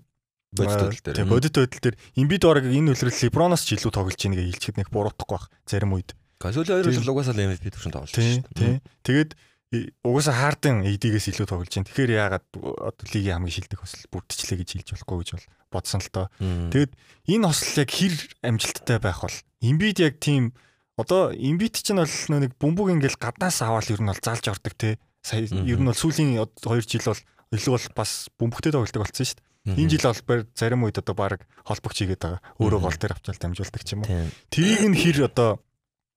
Бодит 0.51 0.75
байдал 0.75 0.99
дээр. 0.99 1.15
Тийм 1.15 1.29
бодит 1.31 1.55
байдал 1.55 1.79
дээр 1.79 1.95
имбит 2.19 2.43
бараг 2.43 2.65
энэ 2.67 2.91
үлрэл 2.91 3.19
Либроноос 3.23 3.63
ч 3.63 3.79
илүү 3.79 3.91
тоглож 3.95 4.19
байгааг 4.19 4.47
хэлчихэд 4.51 4.77
нэг 4.83 4.89
буруутахгүй 4.91 5.35
бах 5.39 5.47
зарим 5.63 5.95
үед. 5.95 6.11
Касули 6.43 6.67
хоёр 6.67 6.91
жил 6.91 7.07
угаасаа 7.07 7.31
л 7.37 7.43
MVP 7.55 7.71
төвшөнд 7.71 7.95
тоглож 7.95 8.11
Тийм 8.11 8.43
тийм. 8.51 8.75
Тэгээд 9.07 9.31
и- 9.71 9.89
угаасаа 10.03 10.35
Харден 10.35 10.83
эдигээс 10.83 11.31
илүү 11.31 11.47
тоглож 11.47 11.71
байна. 11.71 11.87
Тэгэхээр 11.87 12.11
яагаад 12.19 12.45
одоо 12.51 13.05
лигийн 13.15 13.35
хамгийн 13.39 13.55
шилдэг 13.63 13.79
хосол 13.79 14.03
бүрдчихлээ 14.11 14.59
гэж 14.59 14.69
хэлж 14.75 14.89
болохгүй 14.99 15.17
гэж 15.23 15.29
бол 15.39 15.47
бодсон 15.71 16.01
л. 16.03 16.11
Тэгээд 16.11 16.91
Тэгээд 16.91 16.91
энэ 17.31 17.47
хосол 17.47 17.71
яг 17.79 17.89
хэр 17.95 18.13
амжилттай 18.43 18.97
байх 18.99 19.19
бол 19.23 19.37
имбит 19.63 19.97
яг 20.03 20.19
тийм 20.19 20.51
одоо 20.99 21.31
имбит 21.31 21.79
чинь 21.79 21.95
бол 22.03 22.11
нөө 22.11 22.39
нэг 22.43 22.51
бөмбөг 22.59 22.91
ингээл 22.99 23.15
гаднаас 23.23 23.63
аваад 23.63 23.87
ер 23.87 24.03
нь 24.03 24.11
бол 24.11 24.19
залж 24.19 24.43
ордог 24.51 24.75
те. 24.75 24.99
Сая 25.23 25.47
ер 25.47 25.79
нь 25.79 25.87
бол 25.87 25.95
сүүлийн 25.95 26.35
2 26.35 26.59
жил 26.83 27.07
бол 27.07 27.21
илүү 27.55 27.71
бол 27.71 27.87
бас 27.95 28.27
бөмбөгтэй 28.35 28.75
тоглолдог 28.75 29.07
болсон 29.07 29.23
шүү 29.23 29.39
дээ. 29.39 29.47
Энэ 29.65 29.89
жил 29.93 30.09
бол 30.09 30.21
бар- 30.25 30.47
зарим 30.57 30.81
үед 30.83 30.97
одоо 30.97 31.13
баг 31.13 31.45
холбогч 31.65 32.01
хийгээд 32.01 32.21
байгаа. 32.21 32.41
Өөрөө 32.57 32.79
гол 32.81 32.97
дээр 32.97 33.13
авчаал 33.13 33.37
дамжуулдаг 33.37 33.81
ч 33.85 33.93
юм 33.93 34.01
уу. 34.01 34.29
Тэрийг 34.49 34.81
нь 34.89 34.97
хэр 34.97 35.29
одоо 35.29 35.61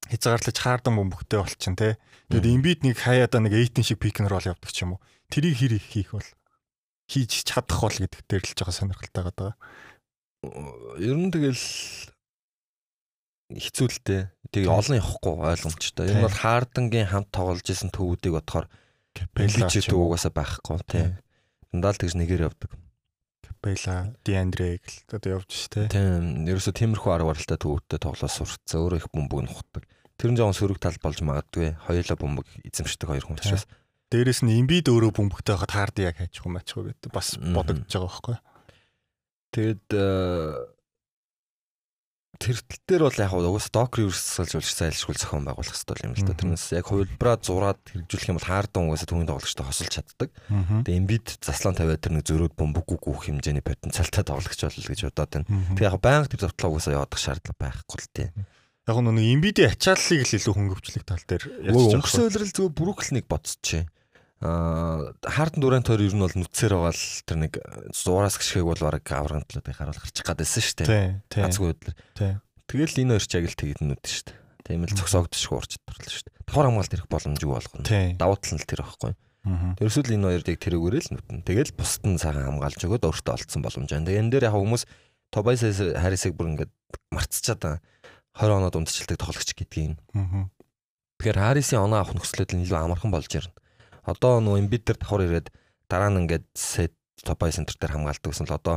хязгаарлаж 0.09 0.57
хаардан 0.57 0.97
бөмбөгтэй 0.97 1.38
болчихно 1.45 1.76
те. 1.76 1.88
Тэгээд 2.32 2.45
Мгм. 2.49 2.57
имбит 2.57 2.80
нэг 2.88 2.97
хаяада 2.97 3.40
нэг 3.45 3.53
8 3.53 3.84
шиг 3.84 4.01
пик 4.01 4.16
н 4.24 4.32
рол 4.32 4.40
явдаг 4.49 4.72
ч 4.72 4.80
юм 4.88 4.97
уу. 4.97 5.01
Тэрийг 5.28 5.61
хэр 5.61 5.76
их 5.76 5.84
хийх 5.92 6.16
бол 6.16 6.24
хийж 7.05 7.45
чадах 7.45 7.84
бол 7.84 7.92
гэдэг 7.92 8.20
дээр 8.24 8.45
л 8.49 8.57
жоо 8.57 8.72
сонирхолтой 8.72 9.22
байгаа. 9.28 9.53
Ер 11.05 11.16
нь 11.20 11.28
тэгэл 11.28 11.61
хэцүүлтэй. 13.53 14.32
Тэгээ 14.53 14.68
Тийм. 14.68 14.72
олон 14.72 14.97
явахгүй 14.99 15.34
ойлгомжтой. 15.53 16.05
Ер 16.09 16.16
нь 16.16 16.20
Тийм. 16.20 16.24
бол 16.24 16.40
Хардангийн 16.40 17.09
хамт 17.12 17.28
тоглож 17.28 17.66
исэн 17.68 17.90
төвүүдийг 17.92 18.40
бодохоор 18.40 18.66
Капелла 19.14 19.68
Бэлж 19.68 19.72
ч 19.84 19.88
юм 19.92 20.01
уу. 20.01 20.09
угаасаа 20.16 20.32
байхгүй 20.32 20.80
тийм. 20.88 21.20
Дандаа 21.72 21.92
л 21.92 22.01
тэгж 22.01 22.14
нэгээр 22.18 22.47
явдаг. 22.49 22.70
Капелла, 23.64 24.12
Диандре 24.24 24.76
гэл 24.76 25.16
одоо 25.16 25.40
явж 25.40 25.48
штэ. 25.48 25.88
Тийм. 25.88 26.44
Ерөөсө 26.44 26.76
тиймэрхүү 26.76 27.12
арга 27.16 27.32
барилтай 27.32 27.56
төвүүдтэй 27.56 27.96
тоглоо 27.96 28.28
сурцсан. 28.28 28.84
Өөрөө 28.84 29.00
их 29.00 29.08
бөмбөг 29.08 29.40
нухдаг. 29.48 29.88
Тэр 30.20 30.36
нь 30.36 30.36
жоон 30.36 30.52
сөрөг 30.52 30.76
тал 30.76 31.00
болж 31.00 31.24
магадгүй. 31.24 31.72
Хоёулаа 31.88 32.18
бөмбөг 32.20 32.46
эзэмшдэг 32.60 33.08
хоёр 33.08 33.24
хүн 33.24 33.40
учраас. 33.40 33.64
Дээрэс 34.12 34.44
нь 34.44 34.52
имбид 34.60 34.92
өөрөө 34.92 35.16
бөмбөгтэй 35.16 35.56
хахад 35.56 35.72
хаард 35.72 35.96
яг 36.04 36.20
хайчих 36.20 36.44
юм 36.44 36.60
ачгүй 36.60 36.92
гэдэг 36.92 37.08
бас 37.08 37.40
бодогдож 37.40 37.88
байгаа 37.88 38.04
байхгүй. 38.12 38.36
Тэгэд 39.56 39.86
тэр 42.45 42.61
тал 42.61 42.82
дээр 42.84 43.03
бол 43.09 43.16
яг 43.24 43.32
угаас 43.32 43.68
док 43.72 43.97
риверсалж 43.97 44.53
болж 44.61 44.68
зайлшгүй 44.68 45.16
зохион 45.16 45.49
байгуулах 45.49 45.72
хэрэгтэй 45.72 46.05
юм 46.05 46.12
л 46.12 46.24
да. 46.28 46.36
Тэрнээс 46.36 46.66
яг 46.76 46.86
хувилбараа 46.92 47.40
зураад 47.40 47.80
хэрэгжүүлэх 47.88 48.28
юм 48.28 48.36
бол 48.36 48.51
хаардан 48.53 48.84
угаасаа 48.92 49.09
түүний 49.09 49.28
тоглогчтой 49.32 49.64
хосолж 49.64 49.92
чаддаг. 49.97 50.28
Тэгээ 50.84 51.01
эмбид 51.01 51.26
заслан 51.40 51.72
тавиад 51.72 52.05
тэр 52.05 52.20
нэг 52.20 52.28
зөрөөд 52.28 52.53
бөмбөггүй 52.53 52.99
гүөх 53.01 53.22
хэмжээний 53.32 53.64
потенциалтай 53.64 54.24
тоглогч 54.28 54.61
бол 54.61 54.88
гэж 54.92 55.01
бодоод 55.09 55.32
байна. 55.32 55.49
Тэгээ 55.72 55.88
яг 55.88 55.97
байнга 56.05 56.28
тэр 56.28 56.45
завтлаа 56.45 56.68
угаасаа 56.68 56.92
явах 57.01 57.16
шаардлага 57.16 57.57
байхгүй 57.64 57.99
л 58.05 58.12
тийм. 58.12 58.30
Яг 58.84 58.97
нэг 59.01 59.24
имбидийн 59.24 59.72
ачааллыг 59.72 60.28
л 60.28 60.36
илүү 60.36 60.53
хөнгөвчлөх 60.53 61.05
тал 61.09 61.24
дээр 61.24 61.72
ярьж 61.72 61.97
өнгөрсөн 61.97 62.20
байгаа. 62.20 62.28
үйлрэл 62.28 62.53
зөв 62.53 62.68
бүрүүхлнийг 62.76 63.24
бодсоч. 63.24 63.88
Аа 64.45 65.16
хаардан 65.24 65.61
дурант 65.64 65.88
хоёр 65.88 66.05
ер 66.05 66.12
нь 66.12 66.20
бол 66.20 66.36
нүцээр 66.36 66.76
байгаа 66.76 66.92
л 66.92 67.05
тэр 67.24 67.38
нэг 67.40 67.53
зуураас 67.97 68.36
гიშгээг 68.36 68.68
бол 68.68 68.82
бараг 68.84 69.09
аврантлаад 69.09 69.64
их 69.64 69.78
харуулах 69.80 70.05
гарчих 70.05 70.28
гадсэн 70.28 70.61
шүү 70.61 70.76
дээ. 70.84 70.88
Үдлэр. 71.72 71.97
Тийм. 72.12 72.36
Тэгэл 72.68 73.01
энэ 73.01 73.12
хоёр 73.16 73.24
ч 73.24 73.32
яг 73.40 73.47
л 73.49 73.57
тэгдэнүүд 73.57 74.05
шүү 74.05 74.24
дээ. 74.28 74.38
Тийм 74.68 74.84
л 74.84 74.92
цогсоогдчихгүй 74.92 75.57
урч 75.57 75.70
чадварлаа 75.80 76.12
шүү 76.12 76.24
дээ. 76.28 76.36
Давхар 76.45 76.68
хамгаалт 76.68 76.92
ирэх 76.92 77.09
боломжгүй 77.09 77.53
болгоно. 77.57 77.84
Давуу 78.20 78.36
тал 78.36 78.53
нь 78.53 78.68
тэр 78.68 78.80
байхгүй. 78.84 79.12
Мгм. 79.45 79.70
Ерөөсөө 79.80 80.03
л 80.05 80.14
энэ 80.16 80.28
хоёр 80.28 80.45
яг 80.45 80.61
тэрүүгээрээ 80.61 81.03
л 81.05 81.12
нүтэн. 81.16 81.40
Тэгэл 81.45 81.72
бусд 81.76 82.03
нь 82.05 82.20
цагаан 82.20 82.49
хамгаалж 82.49 82.80
өгөөд 82.84 83.05
өөртөө 83.05 83.32
олцсон 83.32 83.61
боломж. 83.61 83.92
Тэгээ 83.92 84.20
энэ 84.20 84.32
дээр 84.32 84.49
яг 84.49 84.57
хүмүүс 84.57 84.84
Тобайс 85.32 85.61
Харисыг 85.64 86.32
бүр 86.32 86.49
ингээд 86.55 86.72
марцчаад 87.12 87.80
20 88.40 88.57
оноод 88.57 88.76
ундчилдаг 88.76 89.18
тоглогч 89.20 89.51
гэдгийг. 89.53 90.01
Тэгэхээр 91.20 91.38
Харисын 91.42 91.84
оноо 91.84 92.01
авах 92.01 92.16
нөхцөлөд 92.16 92.57
нь 92.57 92.64
илүү 92.64 92.78
амархан 92.78 93.12
болж 93.12 93.28
ирнэ. 93.30 93.53
Одоо 94.05 94.40
нөө 94.44 94.61
Эмбид 94.61 94.84
дээр 94.84 94.98
давхар 95.00 95.24
ирээд 95.24 95.48
дараа 95.88 96.11
нь 96.12 96.24
ингээд 96.24 96.46
сет 96.55 96.92
Тобай 97.24 97.52
центр 97.52 97.76
дээр 97.80 97.96
хамгаалдаг 97.96 98.30
гэсэн 98.30 98.48
л 98.48 98.59
одоо 98.59 98.76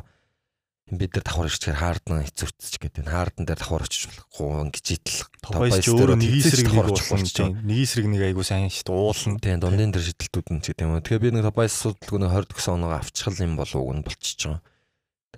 Эмбид 0.87 1.11
дээр 1.11 1.25
давхар 1.27 1.51
ирчихээр 1.51 1.83
хаардан 1.83 2.23
хэцүүцчих 2.23 2.79
гэдэг. 2.79 3.11
Хаардан 3.11 3.43
дээр 3.43 3.59
давхар 3.59 3.83
очиж 3.83 4.07
болохгүй 4.07 4.71
идэл. 4.71 5.27
Тобайс 5.43 5.83
ч 5.83 5.91
дээр 5.91 6.15
өөрөө 6.15 6.19
нэг 6.23 6.31
эсрэг 6.31 6.67
нэг 6.71 6.87
болчихсон. 6.87 7.27
тийм. 7.27 7.59
Нэг 7.67 7.77
эсрэг 7.83 8.07
нэг 8.07 8.21
айгуу 8.23 8.47
сайн 8.47 8.71
шүү 8.71 8.87
дээ. 8.87 8.95
Уулна. 8.95 9.43
Тийм 9.43 9.59
дундын 9.59 9.91
дээр 9.91 10.07
шидэлтүүд 10.07 10.47
нь 10.47 10.61
ч 10.63 10.65
гэдэг 10.71 10.87
юм. 10.87 10.95
Тэгэхээр 11.03 11.23
би 11.27 11.29
нэг 11.35 11.43
Тобайс 11.51 11.75
судалгүй 11.75 12.19
нэг 12.23 12.31
20 12.31 12.55
гэсэн 12.55 12.73
оноо 12.79 12.91
авчихл 12.95 13.43
юм 13.43 13.59
болов 13.59 13.81
уу 13.83 13.93
нь 13.99 14.05
болчихж 14.07 14.39
байгаа. 14.47 14.63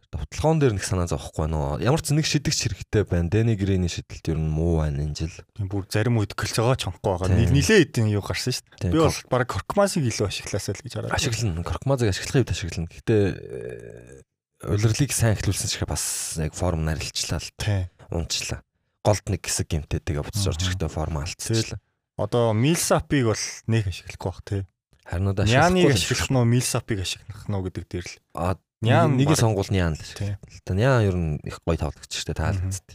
Довтлогоон 0.10 0.58
дээр 0.58 0.74
нэг 0.74 0.86
санаа 0.86 1.06
зовхгүй 1.06 1.46
нөө. 1.46 1.86
Ямар 1.86 2.02
ч 2.02 2.18
нэг 2.18 2.26
шидэгч 2.26 2.66
хэрэгтэй 2.66 3.06
байна. 3.06 3.30
Дэни 3.30 3.54
Грейний 3.54 3.94
шидэлт 3.94 4.26
ер 4.34 4.42
нь 4.42 4.50
муу 4.50 4.82
байна 4.82 5.06
энэ 5.06 5.14
жил. 5.14 5.36
Тийм 5.54 5.70
бүр 5.70 5.86
зарим 5.86 6.18
үед 6.18 6.34
кольцоогоо 6.34 6.74
чонхгүй 6.74 7.14
байгаа. 7.14 7.30
Нэг 7.30 7.54
нилээ 7.54 7.86
эдийн 7.86 8.10
юу 8.10 8.26
гарсан 8.26 8.58
шүү 8.58 8.90
дээ. 8.90 8.90
Би 8.90 9.06
бол 9.06 9.22
баг 9.30 9.46
Коркмасыг 9.46 10.10
илүү 10.10 10.26
ашиглаасаа 10.34 10.74
л 10.74 10.82
гэж 10.82 10.94
хараад. 10.98 11.14
Ашиглана. 11.14 11.62
Коркмазыг 11.62 12.10
ашиглахын 12.10 12.42
үед 12.42 12.54
ашиглана. 12.58 12.90
Гэхдээ 12.90 13.24
э, 13.38 14.26
улирлыг 14.66 15.14
сайн 15.14 15.38
эхлүүлсэн 15.38 15.70
ч 15.70 15.86
бас 15.86 16.04
яг 16.42 16.58
форм 16.58 16.90
нарилчлаа 16.90 17.38
л 17.38 17.54
Тийм. 17.62 17.94
унчлаа. 18.10 18.66
Голд 19.06 19.26
нэг 19.30 19.46
хэсэг 19.46 19.70
гимтэйгээ 19.70 20.26
буцаж 20.26 20.58
орж 20.58 20.62
ирэхдээ 20.66 20.90
форм 20.90 21.22
алдчихлаа. 21.22 21.80
Одоо 22.20 22.52
Милсапыг 22.52 23.32
бол 23.32 23.46
нэг 23.72 23.88
ашиглахгүй 23.88 24.26
бах 24.28 24.42
тий. 24.44 24.62
Харин 25.08 25.32
удаа 25.32 25.48
ашиглахгүй 25.48 25.94
ашиглах 25.96 26.28
нь 26.28 26.36
уу, 26.36 26.50
Милсапыг 26.50 27.00
ашиглах 27.00 27.46
нь 27.48 27.56
уу 27.56 27.64
гэдэг 27.64 27.86
дээр 27.88 28.08
л. 28.10 28.20
А 28.36 28.60
Нян 28.82 29.20
нэг 29.20 29.36
сонгуул 29.36 29.68
нян 29.72 29.94
л. 29.96 30.04
Тийм. 30.16 30.40
Тэ 30.64 30.74
нян 30.74 31.04
ер 31.04 31.16
нь 31.16 31.40
их 31.44 31.60
гоё 31.68 31.76
тавлагч 31.76 32.16
штэ 32.16 32.32
таалагдсан. 32.32 32.88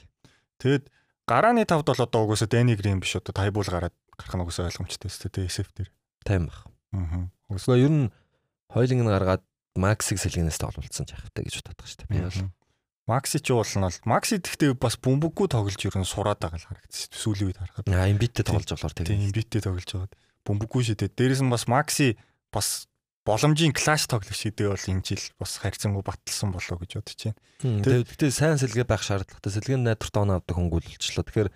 Тэгэд 0.60 0.88
гарааны 1.28 1.68
тавд 1.68 1.84
бол 1.84 2.00
одоо 2.00 2.24
угсаа 2.24 2.48
Дэни 2.48 2.72
Грин 2.76 3.04
биш 3.04 3.16
одоо 3.20 3.36
тайбул 3.36 3.68
гараад 3.68 3.92
гарах 4.16 4.34
нь 4.36 4.44
угсаа 4.44 4.72
ойлгомжтой 4.72 5.12
шүү 5.12 5.28
дээ 5.28 5.48
SF 5.52 5.68
дээр. 5.76 5.90
Тайм 6.24 6.48
баг. 6.48 6.64
Аа. 6.96 7.28
Угсаа 7.52 7.76
ер 7.76 7.92
нь 7.92 8.08
хоёлынг 8.72 9.04
нь 9.04 9.12
гаргаад 9.12 9.44
Максиг 9.76 10.16
сэлгэнээс 10.22 10.56
тоглолцсон 10.62 11.04
ч 11.04 11.12
ахтай 11.18 11.44
гэж 11.44 11.60
боддог 11.60 11.84
штэ. 11.84 12.08
Би 12.08 12.24
бол 12.24 12.48
Макси 13.04 13.36
ч 13.44 13.52
уул 13.52 13.68
нь 13.68 13.84
бол 13.84 13.98
Макси 14.08 14.40
тэгтээ 14.40 14.72
бас 14.80 14.96
бөмбөггүй 14.96 15.52
тоглож 15.52 15.76
ер 15.76 15.96
нь 16.00 16.08
сураад 16.08 16.40
байгаа 16.40 16.56
л 16.56 16.68
харагдчих. 16.72 17.12
Сүүлийн 17.12 17.52
үед 17.52 17.60
харахад. 17.60 17.84
аа 17.92 18.08
имбиттэй 18.08 18.40
тоглож 18.40 18.72
болохоор 18.72 18.96
Тийм 18.96 19.04
тийм. 19.04 19.36
битээ 19.36 19.60
тоглож 19.60 19.84
байгаад 19.84 20.14
бөмбөггүй 20.48 20.82
шидэд. 20.88 21.12
Дээрээс 21.12 21.44
нь 21.44 21.52
бас 21.52 21.68
Макси 21.68 22.16
бас 22.48 22.88
боломжийн 23.24 23.72
клаш 23.72 24.04
тоглох 24.04 24.36
шидээ 24.36 24.68
бол 24.68 24.88
энэ 24.92 25.02
жил 25.04 25.24
бас 25.40 25.56
харьцангуй 25.58 26.04
баталсан 26.04 26.52
болоо 26.52 26.76
гэж 26.76 26.90
бодож 27.00 27.20
байна. 27.24 27.40
Тэгээд 27.64 28.08
гэхдээ 28.12 28.30
сайн 28.30 28.60
сэлгээ 28.60 28.84
байх 28.84 29.00
шаардлагатай. 29.00 29.52
Сэлгэн 29.52 29.84
найдвартай 29.84 30.20
оноо 30.22 30.36
авдаг 30.44 30.56
хөнгөл 30.56 30.84
болчлоо. 30.84 31.24
Тэгэхээр 31.24 31.50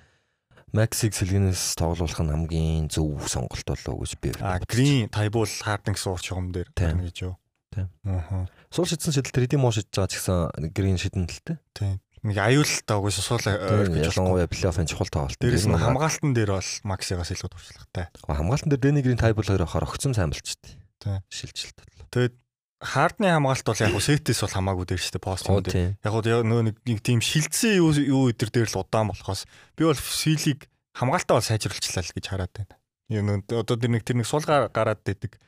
Максиг 0.72 1.12
сэлгэнээс 1.16 1.76
тоглуулах 1.80 2.20
нь 2.20 2.32
хамгийн 2.32 2.88
зөв 2.92 3.24
сонголт 3.28 3.64
болоо 3.68 4.04
гэж 4.04 4.12
би. 4.20 4.32
А 4.40 4.60
Грин 4.64 5.08
тайбул 5.08 5.48
хардинг 5.48 5.96
суур 5.96 6.20
чугам 6.20 6.52
дээр 6.52 6.68
гарна 6.76 7.08
гэж 7.08 7.16
юу. 7.24 7.36
Тийм. 7.72 7.88
Аа. 8.04 8.48
Суул 8.72 8.88
шидсэн 8.88 9.12
шидэлт 9.16 9.36
редим 9.36 9.64
муу 9.64 9.72
шидэж 9.72 9.92
байгаа 9.92 10.12
ч 10.12 10.20
гэсэн 10.20 10.72
грин 10.72 11.00
шидэн 11.00 11.24
л 11.28 11.40
тэ. 11.44 11.56
Тийм. 11.72 12.00
Нэг 12.24 12.36
аюултай 12.36 12.96
угсаа 13.00 13.24
суул 13.24 13.44
ойр 13.48 13.88
гэж 13.92 14.12
байна. 14.12 14.12
Ялангуяа 14.12 14.48
плей-оффын 14.48 14.88
чухал 14.88 15.08
тоглолт. 15.08 15.40
Дээрээс 15.40 15.68
нь 15.68 15.72
нь 15.72 15.80
хамгаалтан 15.80 16.32
дээр 16.32 16.52
бол 16.58 16.72
Максигаас 16.84 17.32
илүү 17.32 17.48
туршлагатай. 17.48 18.08
хамгаалтан 18.24 18.68
дээр 18.72 18.82
Дэни 18.82 19.04
грин 19.04 19.20
тайбл 19.20 19.46
хоёр 19.46 19.64
ахаар 19.64 19.86
огцом 19.86 20.12
сайн 20.12 20.32
болчихдээ. 20.34 20.77
Тийм. 20.98 21.22
Шилжилт. 21.30 21.78
Тэгээд 22.10 22.34
хардны 22.78 23.26
хамгаалт 23.34 23.66
бол 23.66 23.82
яг 23.82 23.94
сетээс 23.98 24.40
бол 24.46 24.54
хамаагүй 24.54 24.86
дээр 24.86 25.02
шүү 25.02 25.14
дээ 25.18 25.24
пост 25.26 25.46
Оо 25.50 25.58
дээр. 25.62 25.98
Яг 25.98 26.12
хөө 26.14 26.42
нөө 26.46 26.60
нэг 26.70 26.76
нэг 26.86 26.98
тийм 27.02 27.18
шилцсэн 27.22 27.78
юу 27.82 27.90
юу 27.94 28.30
өдр 28.30 28.50
дээр 28.50 28.70
л 28.70 28.82
удаан 28.82 29.10
болохоос 29.10 29.46
би 29.74 29.82
бол 29.86 29.98
силийг 29.98 30.70
хамгаалтаа 30.94 31.38
бол 31.42 31.46
сайжруулчлаа 31.46 32.02
л 32.06 32.14
гэж 32.14 32.24
хараад 32.30 32.52
байна. 32.54 32.74
Юу 33.10 33.22
нөө 33.26 33.62
одоо 33.62 33.74
тэр 33.78 33.90
нэг 33.94 34.02
тэр 34.06 34.22
нэг 34.22 34.26
сул 34.30 34.46
гар- 34.46 34.70
гараад 34.70 35.02
байдаг 35.02 35.38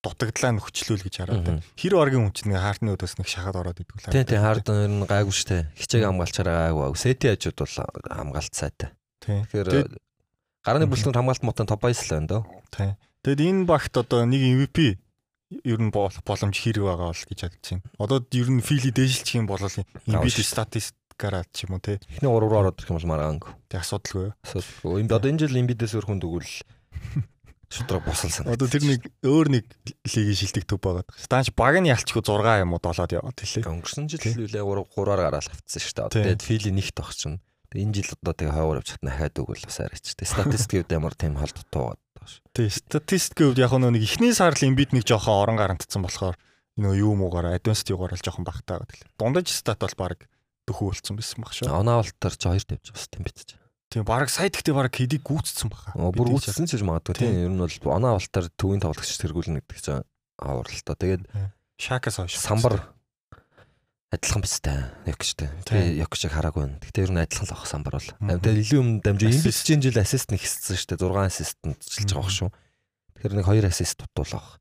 дутагдлаа 0.00 0.56
нөхчлүүл 0.56 1.04
гэж 1.04 1.14
хараад 1.20 1.44
байна. 1.44 1.60
Хэр 1.76 1.94
баргийн 2.00 2.24
хүн 2.24 2.32
чинь 2.32 2.48
нэг 2.56 2.64
хартны 2.64 2.96
өдөөс 2.96 3.20
нэг 3.20 3.28
шахаад 3.28 3.56
ороод 3.60 3.80
идэв 3.84 4.00
л. 4.00 4.08
Тийм 4.08 4.24
тийм 4.24 4.40
хард 4.40 4.64
ер 4.72 4.88
нь 4.88 5.04
гайгүй 5.04 5.36
штэ. 5.36 5.68
Хичээг 5.76 6.08
хамгаалчаараа 6.08 6.72
гайгүй. 6.72 6.96
Сети 6.96 7.28
хажууд 7.28 7.58
бол 7.60 7.76
хамгаалт 8.08 8.54
сайтай. 8.56 8.88
Тийм. 9.20 9.44
Тэгэхээр 9.44 10.00
Мгм. 10.64 10.88
бүлтэнд 10.88 11.16
хамгаалт 11.20 11.44
мотон 11.44 11.68
топ 11.68 11.80
байс 11.84 12.00
л 12.00 12.12
байна 12.16 12.28
дөө. 12.32 12.42
Тийм. 12.72 12.96
Тэгэд 13.20 13.40
энэ 13.44 13.68
багт 13.68 13.92
одоо 14.00 14.24
нэг 14.24 14.40
MVP 14.40 14.96
ер 15.66 15.76
нь 15.76 15.92
болох 15.92 16.24
боломж 16.24 16.56
хэрэг 16.56 16.88
байгаа 16.88 17.12
бол 17.12 17.24
гэж 17.28 17.40
бодож 17.44 17.66
байна. 17.68 17.84
Одоо 18.00 18.18
ер 18.32 18.48
нь 18.48 18.64
фили 18.64 18.88
дээшилчих 18.88 19.44
юм 19.44 19.46
бол 19.50 19.60
MVP 19.60 20.40
статистикаараа 20.40 21.44
ч 21.52 21.68
юм 21.68 21.76
уу 21.76 21.84
те. 21.84 22.00
Эхний 22.08 22.32
3 22.32 22.40
руу 22.40 22.48
ороод 22.48 22.80
ирэх 22.80 22.88
юм 22.88 22.96
бол 22.96 23.12
мараанг. 23.12 23.44
Тэг 23.68 23.84
асуудалгүй. 23.84 24.32
Асуудалгүй. 24.40 25.04
Энд 25.04 25.12
одоо 25.12 25.28
энэ 25.28 25.40
жил 25.44 25.52
имбидээс 25.52 26.00
өрхөн 26.00 26.16
дэгвэл 26.16 26.48
шудраг 27.76 28.08
босол 28.08 28.32
санаа. 28.32 28.56
Одоо 28.56 28.72
тэр 28.72 28.88
нэг 28.88 29.00
өөр 29.20 29.46
нэг 29.52 29.64
лигийн 30.08 30.40
шилдэг 30.40 30.64
төв 30.64 30.80
байгаа. 30.80 31.04
Станч 31.12 31.52
баг 31.52 31.76
нь 31.76 31.92
ялчгүй 31.92 32.24
6 32.24 32.64
юм 32.64 32.72
уу 32.72 32.80
7-од 32.80 33.20
яваад 33.20 33.36
хэлээ. 33.36 33.68
өнгөрсөн 33.68 34.08
жил 34.08 34.48
үлээ 34.48 34.64
3 34.64 34.96
3-аар 34.96 35.20
гараад 35.28 35.44
авцсан 35.44 35.76
шүү 35.76 36.08
дээ. 36.08 36.40
Тэгээд 36.40 36.40
фили 36.40 36.72
нэгт 36.72 36.96
чинь. 37.12 37.36
Тэгээд 37.68 37.84
энэ 37.84 37.94
жил 38.00 38.10
одоо 38.16 38.32
тэгээ 38.32 38.56
хойгоор 38.56 38.80
явж 38.80 38.90
хатна 38.96 39.12
хаад 39.12 39.34
өгөл 39.38 39.66
бас 39.68 39.78
арайч. 39.78 40.04
Тэгээд 40.16 40.32
статистикүүд 40.34 40.90
ямар 40.90 41.14
тийм 41.14 41.38
холдтоо 41.38 41.94
байгаа 41.94 42.09
шүү. 42.28 42.42
Тэг 42.52 42.66
статистикийн 42.74 43.52
хувьд 43.52 43.62
яг 43.62 43.72
нэг 43.72 44.02
ихний 44.02 44.34
сарл 44.34 44.60
имбит 44.66 44.92
нэг 44.92 45.04
жоохон 45.06 45.40
орон 45.40 45.56
гарантцсан 45.56 46.02
болохоор 46.02 46.36
нөө 46.80 46.94
юу 47.00 47.14
муугаар 47.16 47.54
advanced 47.56 47.88
юугаар 47.88 48.16
л 48.16 48.24
жоохон 48.24 48.44
багтаа 48.44 48.84
гэдэг. 48.84 49.08
Дундаж 49.16 49.48
стат 49.52 49.80
бол 49.80 49.96
баг 49.96 50.28
дөхөө 50.68 50.86
болцсон 50.94 51.16
байсан 51.16 51.38
баг 51.40 51.52
шүү. 51.52 51.68
Онаавалтар 51.68 52.34
ч 52.36 52.42
хоёр 52.46 52.64
тавьж 52.64 52.88
бас 52.92 53.06
тийм 53.08 53.24
битэж. 53.26 53.48
Тийм 53.90 54.04
баг 54.06 54.30
сайд 54.30 54.54
гэхдээ 54.54 54.76
баг 54.76 54.94
кидийг 54.94 55.26
гүйцсэн 55.26 55.66
баха. 55.66 55.96
Бүр 55.98 56.38
үүссэн 56.38 56.70
ч 56.70 56.78
гэж 56.78 56.84
магадгүй 56.86 57.14
тийм. 57.18 57.34
Ер 57.34 57.52
нь 57.52 57.58
бол 57.58 57.96
онаавалтар 57.98 58.46
төвийн 58.54 58.80
тоглогч 58.80 59.18
тэргүүлнэ 59.18 59.66
гэдэг 59.66 59.78
чинь 59.82 60.06
авралтай. 60.38 60.94
Тэгээд 60.94 61.22
шакас 61.74 62.22
хойш. 62.22 62.38
самбар 62.38 62.86
адилхан 64.10 64.42
бистэй 64.42 64.78
Йокчтэй. 65.06 65.48
Тийм. 65.62 65.78
Би 65.78 66.02
Йокчийг 66.02 66.34
хараагүй 66.34 66.66
байна. 66.66 66.78
Гэхдээ 66.82 67.04
ер 67.06 67.12
нь 67.14 67.22
адилхан 67.22 67.46
л 67.46 67.54
авах 67.54 67.70
самбар 67.70 67.94
бол. 67.94 68.10
Тэгээд 68.18 68.62
илүү 68.66 68.78
юм 68.82 68.88
дамжиж 68.98 69.38
энэ 69.38 69.46
бичгийн 69.46 69.82
жил 69.86 69.98
ассист 70.02 70.34
нэг 70.34 70.42
хийсэн 70.42 70.74
шүү 70.74 70.98
дээ. 70.98 71.06
6 71.06 71.30
ассистент 71.30 71.78
жилж 71.86 72.10
байгаа 72.18 72.34
шүү. 72.34 72.50
Тэгэхээр 72.50 73.34
нэг 73.38 73.46
2 73.46 73.70
ассист 73.70 73.96
тутуулах. 74.02 74.58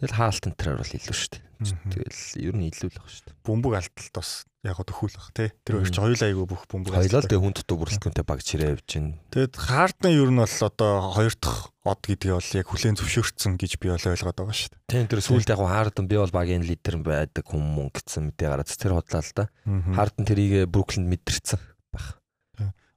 Тэгэл 0.00 0.16
хаалт 0.16 0.44
энтрээр 0.48 0.80
бол 0.80 0.96
илүү 0.96 1.12
шүү 1.12 1.30
дээ. 1.36 1.44
Тэгэл 1.60 2.20
ер 2.40 2.54
нь 2.56 2.68
илүү 2.72 2.88
л 2.88 2.96
баг 2.96 3.08
шүү 3.12 3.24
дээ. 3.28 3.36
бөмбөг 3.44 3.74
алдалт 3.76 4.14
бас 4.16 4.30
яг 4.64 4.76
гоо 4.80 4.86
төхөөл 4.88 5.16
бах 5.16 5.28
те. 5.36 5.52
Тэр 5.60 5.76
хоёр 5.80 5.92
ч 5.92 5.96
хоёул 6.00 6.24
айгүй 6.24 6.46
бүх 6.48 6.64
бөмбөг. 6.68 6.92
Алдалт. 6.96 7.28
тэг 7.28 7.40
хүн 7.40 7.52
дутуу 7.52 7.76
бүрэлдэхүүнтэй 7.84 8.24
баг 8.24 8.40
чирээ 8.40 8.72
явж 8.76 8.88
байна. 8.96 9.20
Тэгэд 9.28 9.54
хардны 9.60 10.08
ер 10.08 10.30
нь 10.32 10.40
бол 10.40 10.56
одоо 10.64 10.92
хоёр 11.12 11.34
дахь 11.36 11.60
од 11.84 12.00
гэдгийг 12.00 12.32
бол 12.36 12.56
яг 12.56 12.66
хүлээн 12.68 12.96
зөвшөөрсөн 12.96 13.52
гэж 13.60 13.72
би 13.76 13.88
бол 13.92 14.08
ойлгоод 14.08 14.36
байгаа 14.40 14.56
шүү 14.56 14.72
дээ. 14.72 14.88
Тийм 14.88 15.08
тэр 15.08 15.20
сүүлд 15.20 15.52
яг 15.52 15.60
хаардан 15.60 16.04
би 16.08 16.16
бол 16.16 16.32
багийн 16.32 16.64
лидер 16.64 16.96
байдаг 17.00 17.44
мөн 17.52 17.88
гэсэн 17.92 18.32
мэдээ 18.32 18.48
гараад 18.52 18.68
тэр 18.68 18.96
худлаа 18.96 19.20
л 19.24 19.32
да. 19.36 19.44
Мгм. 19.64 19.92
Хаардан 19.96 20.24
тэрийг 20.24 20.52
Бруклинд 20.68 21.08
мэдэрсэн 21.08 21.56
баг. 21.56 21.69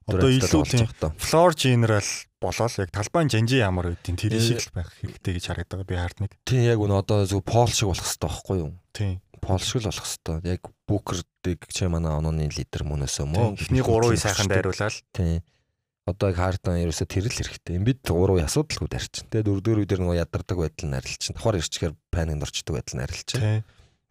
Одоо 0.04 0.28
илүү 0.28 0.62
тийм. 0.68 0.88
Floor 1.16 1.56
general 1.56 2.08
болоод 2.44 2.76
яг 2.76 2.90
талбайн 2.92 3.30
жанжи 3.32 3.60
ямар 3.60 3.92
үдийн 3.94 4.18
тэр 4.20 4.36
Э, 4.36 4.40
шиг 4.40 4.60
л 4.60 4.76
байх 4.76 4.92
хэрэгтэй 5.00 5.32
гэж 5.40 5.44
хараад 5.48 5.68
байгаа 5.72 5.88
би 5.88 5.96
хардныг. 5.96 6.32
Тийм 6.44 6.62
яг 6.68 6.78
үнэ 6.78 6.94
одоо 7.00 7.24
зөв 7.24 7.40
Пол 7.40 7.72
шиг 7.72 7.88
болох 7.88 8.04
хэрэгтэй 8.04 8.28
байхгүй 8.28 8.56
юу? 8.60 8.70
Тийм. 8.92 9.14
Пол 9.40 9.62
шиг 9.64 9.80
л 9.80 9.88
болох 9.88 10.04
хэрэгтэй. 10.04 10.36
Яг 10.44 10.62
Букердыг 10.84 11.60
чи 11.72 11.88
манай 11.88 12.12
онооны 12.12 12.52
лидер 12.52 12.84
мөнөөсөө 12.84 13.26
мөн. 13.32 13.56
Эхний 13.56 13.80
3-ыг 13.80 14.20
сайхан 14.20 14.52
дайруулаад 14.52 15.00
Тийм. 15.16 15.40
Одоо 16.04 16.28
яг 16.28 16.36
Хардан 16.36 16.84
ерөөсө 16.84 17.08
тэр 17.08 17.32
л 17.32 17.32
хэрэгтэй. 17.32 17.80
Эмбид 17.80 18.04
3-ыг 18.04 18.44
асуудалгүй 18.44 18.88
дайрчин. 18.92 19.24
Тэгээ 19.32 19.48
дөрөвдөр 19.48 19.80
үедэр 19.88 20.00
нөгөө 20.04 20.20
ядардаг 20.20 20.56
байдал 20.60 20.88
нь 20.92 20.98
арилчин. 21.00 21.32
Давхар 21.32 21.56
ирчихээр 21.56 21.96
паникнд 22.12 22.44
орчдөг 22.44 22.76
байдал 22.76 22.96
нь 23.00 23.04
арилчин. 23.08 23.40
тийм. 23.40 23.64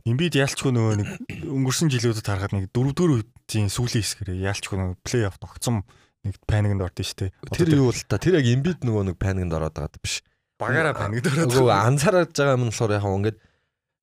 Имбид 0.04 0.36
ялчгүй 0.36 0.76
нөгөө 0.76 0.96
нэг 1.00 1.10
өнгөрсөн 1.48 1.88
жилүүдэд 1.88 2.28
харахад 2.28 2.52
нэг 2.52 2.68
дөрөвдөр 2.76 3.24
үеийн 3.24 3.72
сүүлийн 3.72 4.04
хэсгэрээ 4.04 4.44
ялчгүй 4.52 4.76
нөгөө 4.76 4.98
плей-офф 5.00 5.40
тогтсон 5.40 5.88
нэг 6.28 6.36
паникнд 6.44 6.84
ордон 6.84 7.08
штэ. 7.08 7.32
Тэр 7.56 7.80
юу 7.80 7.96
л 7.96 8.04
та 8.04 8.20
тэр 8.20 8.44
яг 8.44 8.48
эмбид 8.52 8.84
нөгөө 8.84 9.12
нэг 9.12 9.16
паникнд 9.16 9.56
ороод 9.56 9.72
байгаа 9.72 10.04
биш. 10.04 10.20
багаараа 10.60 10.92
паникд 10.92 11.32
ороод. 11.32 11.56
Нөгөө 11.56 11.72
анзаарж 11.72 12.36
байгаа 12.36 12.56
юм 12.60 12.68
нь 12.68 12.72
болохоор 12.76 12.96
яг 13.00 13.08
ингээд 13.08 13.38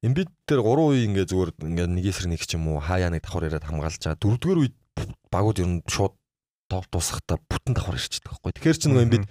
эмбид 0.09 0.31
тэр 0.49 0.61
3 0.65 0.89
үе 0.89 1.05
ингээд 1.05 1.31
зүгээр 1.33 1.51
ингээд 1.69 1.93
нэг 1.93 2.05
эсрэг 2.09 2.29
нэг 2.33 2.43
ч 2.49 2.57
юм 2.57 2.65
уу 2.73 2.81
хаяа 2.81 3.13
нэг 3.13 3.21
давхар 3.21 3.49
ирээд 3.49 3.69
хамгаалж 3.69 4.01
байгаа. 4.01 4.21
Дөрөвдүгээр 4.25 4.61
үед 4.65 4.77
багууд 5.29 5.59
ер 5.61 5.69
нь 5.69 5.85
шууд 5.85 6.17
топ 6.69 6.85
тусахта 6.89 7.37
бүтэн 7.37 7.77
давхар 7.77 8.01
ирчихдэг 8.01 8.33
байхгүй. 8.41 8.53
Тэгэхээр 8.57 8.79
чи 8.81 8.89
нөгөө 8.89 9.05
эмбид 9.05 9.25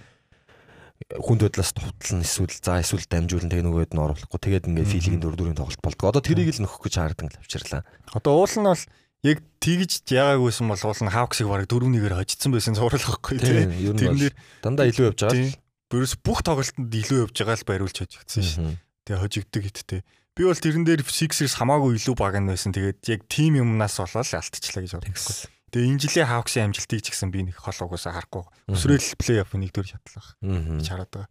хүнд 1.18 1.42
байдлаас 1.42 1.74
товтлон 1.74 2.22
эсвэл 2.22 2.54
за 2.54 2.78
эсвэл 2.78 3.06
дамжуулан 3.10 3.50
тэгээ 3.50 3.66
нөгөөд 3.66 3.92
нь 3.94 4.02
оруулахгүй 4.02 4.40
тэгээд 4.40 4.68
ингээд 4.70 4.92
филигийн 4.94 5.22
дөрөвдүрийн 5.26 5.58
тоглолт 5.58 5.82
болдог. 5.82 6.06
Одоо 6.06 6.22
тэрийг 6.22 6.54
л 6.54 6.62
нөхөх 6.62 6.86
гэж 6.86 6.94
хаардан 7.02 7.28
л 7.34 7.40
авчирлаа. 7.42 7.82
Одоо 8.14 8.32
уул 8.38 8.54
нь 8.54 8.68
бол 8.70 8.84
яг 9.26 9.38
тэгж 9.58 10.06
яагаагүйсэн 10.06 10.66
бол 10.70 10.84
уул 10.86 11.02
нь 11.02 11.10
Hawks-ыг 11.10 11.46
бараг 11.50 11.66
4-1-ээр 11.66 12.14
хожицсан 12.14 12.50
байсан 12.54 12.78
зураг 12.78 13.02
байхгүй 13.02 13.36
тийм. 13.42 13.74
дээр 14.22 14.34
дандаа 14.62 14.86
илүү 14.86 15.06
явж 15.10 15.20
байгаа. 15.26 15.50
Бүрээс 15.90 16.14
бүх 16.22 16.40
тоглолтод 16.46 16.94
илүү 16.94 17.18
явж 17.26 17.34
байгаа 17.34 17.58
л 17.58 17.66
бариулж 17.66 17.96
хожигдсан 17.98 18.44
шин. 18.46 18.78
Тэгээ 19.04 19.20
хожигддаг 19.26 19.62
гэттэй. 19.66 20.00
Би 20.38 20.46
бол 20.46 20.54
тэрэн 20.54 20.86
дээр 20.86 21.02
Sixers 21.02 21.58
хамаагүй 21.58 21.98
илүү 21.98 22.14
баг 22.14 22.38
нь 22.38 22.46
байсан. 22.46 22.70
Тэгээд 22.70 23.02
яг 23.10 23.20
тим 23.26 23.58
юмнаас 23.58 23.98
болоод 23.98 24.30
алдчихлаа 24.30 24.86
гэж 24.86 24.92
боддог. 24.94 25.26
Тэгээ 25.70 25.86
энэ 25.90 26.00
жилийн 26.02 26.28
Hawks-ийн 26.30 26.64
амжилтыг 26.70 27.00
ч 27.02 27.06
гэсэн 27.14 27.30
би 27.30 27.46
нэг 27.46 27.56
хол 27.58 27.78
угаасаа 27.86 28.12
харахгүй. 28.18 28.42
Өсрөөл 28.74 29.08
плей-офф 29.22 29.54
нэгдүгээр 29.54 29.90
шатлах 29.94 30.34
Мгм. 30.42 30.82
гэж 30.82 30.86
хараад 30.90 31.10
байгаа. 31.14 31.30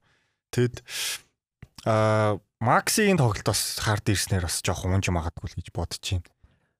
Тэгэд 0.55 0.75
аа 1.87 2.39
Максигийн 2.59 3.15
тоглолт 3.19 3.47
бас 3.47 3.79
хард 3.79 4.03
ирснээр 4.11 4.43
бас 4.47 4.59
жоохон 4.59 4.95
унж 4.99 5.07
магадгүй 5.11 5.47
л 5.47 5.57
гэж 5.59 5.67
бодож 5.71 6.03
байна. 6.03 6.27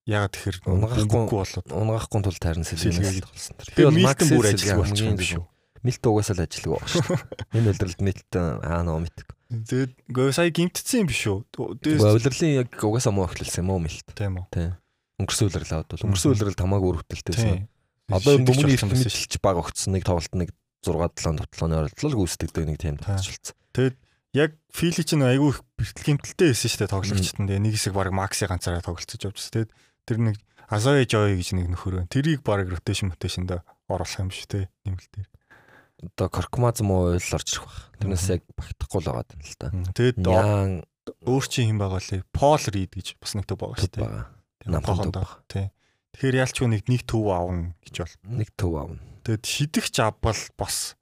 Ягаад 0.10 0.34
тэгэхээр 0.36 0.58
Унгахгүй- 0.68 1.30
болоод 1.32 1.68
Унгахгүй 1.72 2.20
тул 2.24 2.40
тайрн 2.40 2.66
сэлгээс 2.68 3.24
болсон. 3.24 3.56
Би 3.78 3.84
бол 3.88 3.96
Макс 3.96 4.28
Милтон 4.28 4.28
бүр 4.36 4.46
Сэлгээ 4.50 4.56
ажилгүй 4.60 4.80
болчих 4.84 5.00
юм 5.00 5.16
хамгийн 5.16 5.20
биш 5.20 5.32
үү? 5.40 5.46
Милт 5.80 6.04
угаасаа 6.04 6.36
л 6.36 6.48
шүү 6.52 6.76
дээ. 6.76 7.56
Энэ 7.56 7.70
удиралд 7.72 8.00
Милтон 8.04 8.48
аа 8.60 8.82
нөө 8.84 9.00
мэд. 9.08 9.18
Тэгээд 9.50 9.94
гоо 10.12 10.32
сая 10.36 10.50
гимтсэн 10.52 11.00
юм 11.00 11.08
биш 11.08 11.24
үү? 11.30 11.40
Дээс 11.80 12.04
удирлын 12.04 12.52
яг 12.60 12.70
угаасаа 12.76 13.14
муу 13.16 13.30
эхлүүлсэн 13.30 13.64
юм 13.64 13.70
уу 13.72 13.80
Милт. 13.80 14.08
тийм 14.12 14.36
үү. 14.44 14.46
Тийм. 14.52 14.72
Өнгөрсөн 15.20 15.48
үлрэл 15.52 15.74
аваад 15.76 15.90
бол 15.92 16.06
өнгөрсөн 16.08 16.32
үлрэл 16.34 16.60
тамаагүй 16.60 16.90
өрөвдөлтөөсөн. 16.96 17.52
Тийм. 17.60 17.68
Одоо 18.10 18.34
энэ 18.40 18.48
болсон 18.48 18.90
мэдэлч 18.90 19.34
баг 19.44 19.58
огцсон 19.60 19.94
нэг 19.94 20.04
тоглолт 20.08 20.34
нэг 20.34 20.50
6 20.82 20.96
7 20.96 21.44
тоглооны 21.44 21.76
оролдлол 21.84 22.16
гүйцэтгэдэг 22.24 22.64
нэг 22.66 22.78
тийм 22.80 22.96
Та. 22.98 23.20
төвчлцсэн. 23.20 23.56
Тэгээд 23.76 23.96
яг 24.34 24.52
Фили 24.72 25.04
чинь 25.04 25.26
айгүй 25.28 25.52
их 25.54 25.60
бэрхтэлгэмтэлтэй 25.76 26.48
байсан 26.56 26.70
шүү 26.72 26.80
дээ 26.80 26.94
тоглогчт 26.94 27.38
нь. 27.38 27.48
Тэгээ 27.52 27.64
нэг 27.68 27.74
хэсэг 27.76 27.94
баг 27.94 28.14
Макси 28.16 28.48
ганцаараа 28.48 28.86
тоглолцож 28.86 29.20
явж 29.20 29.38
байсан. 29.38 29.54
Тэгээд 29.68 29.72
тэр 30.08 30.18
нэг 30.24 30.36
Азоe 30.70 31.04
Joy 31.04 31.36
гэж 31.36 31.50
нэг 31.58 31.68
нөхөр 31.74 32.00
байна. 32.00 32.14
Тэрийг 32.14 32.42
баг 32.46 32.70
rotation 32.70 33.12
rotation-д 33.12 33.66
оруулах 33.90 34.22
юм 34.22 34.30
шүү 34.30 34.48
дээ. 34.54 34.66
Нэмэлт 34.86 35.12
дээр. 35.18 35.30
Одоо 36.06 36.28
Коркмаз 36.30 36.80
муу 36.86 37.18
ойл 37.18 37.34
орж 37.36 37.50
ирэх 37.58 37.66
баг. 37.66 37.78
Тэрнээс 38.00 38.28
яг 38.30 38.42
багтахгүй 38.56 39.02
л 39.02 39.10
байгаа 39.10 39.34
юм 39.36 39.42
л 39.44 39.58
та. 39.58 39.68
Тэгээд 39.98 40.18
өөр 41.26 41.46
чинь 41.50 41.74
хэм 41.74 41.80
байгаа 41.82 42.00
лээ. 42.00 42.24
Пол 42.30 42.64
Рид 42.70 42.94
гэж 42.94 43.18
бас 43.18 43.34
нэг 43.34 43.50
төв 43.50 43.60
байгаа 43.60 43.82
шүү 43.82 43.94
дээ. 43.98 44.39
Тийм, 44.60 44.80
байгаа. 44.80 45.40
Тий. 45.48 45.68
Тэгэхээр 46.16 46.36
ялчгүй 46.44 46.68
нэг 46.68 46.84
нэг 46.90 47.02
төв 47.08 47.26
аавна 47.32 47.74
гэж 47.86 47.96
бол. 48.04 48.16
Нэг 48.40 48.50
төв 48.58 48.74
аавна. 48.76 49.00
Тэгээд 49.24 49.46
шидэгч 49.46 49.96
авбал 50.04 50.42
бас 50.58 50.96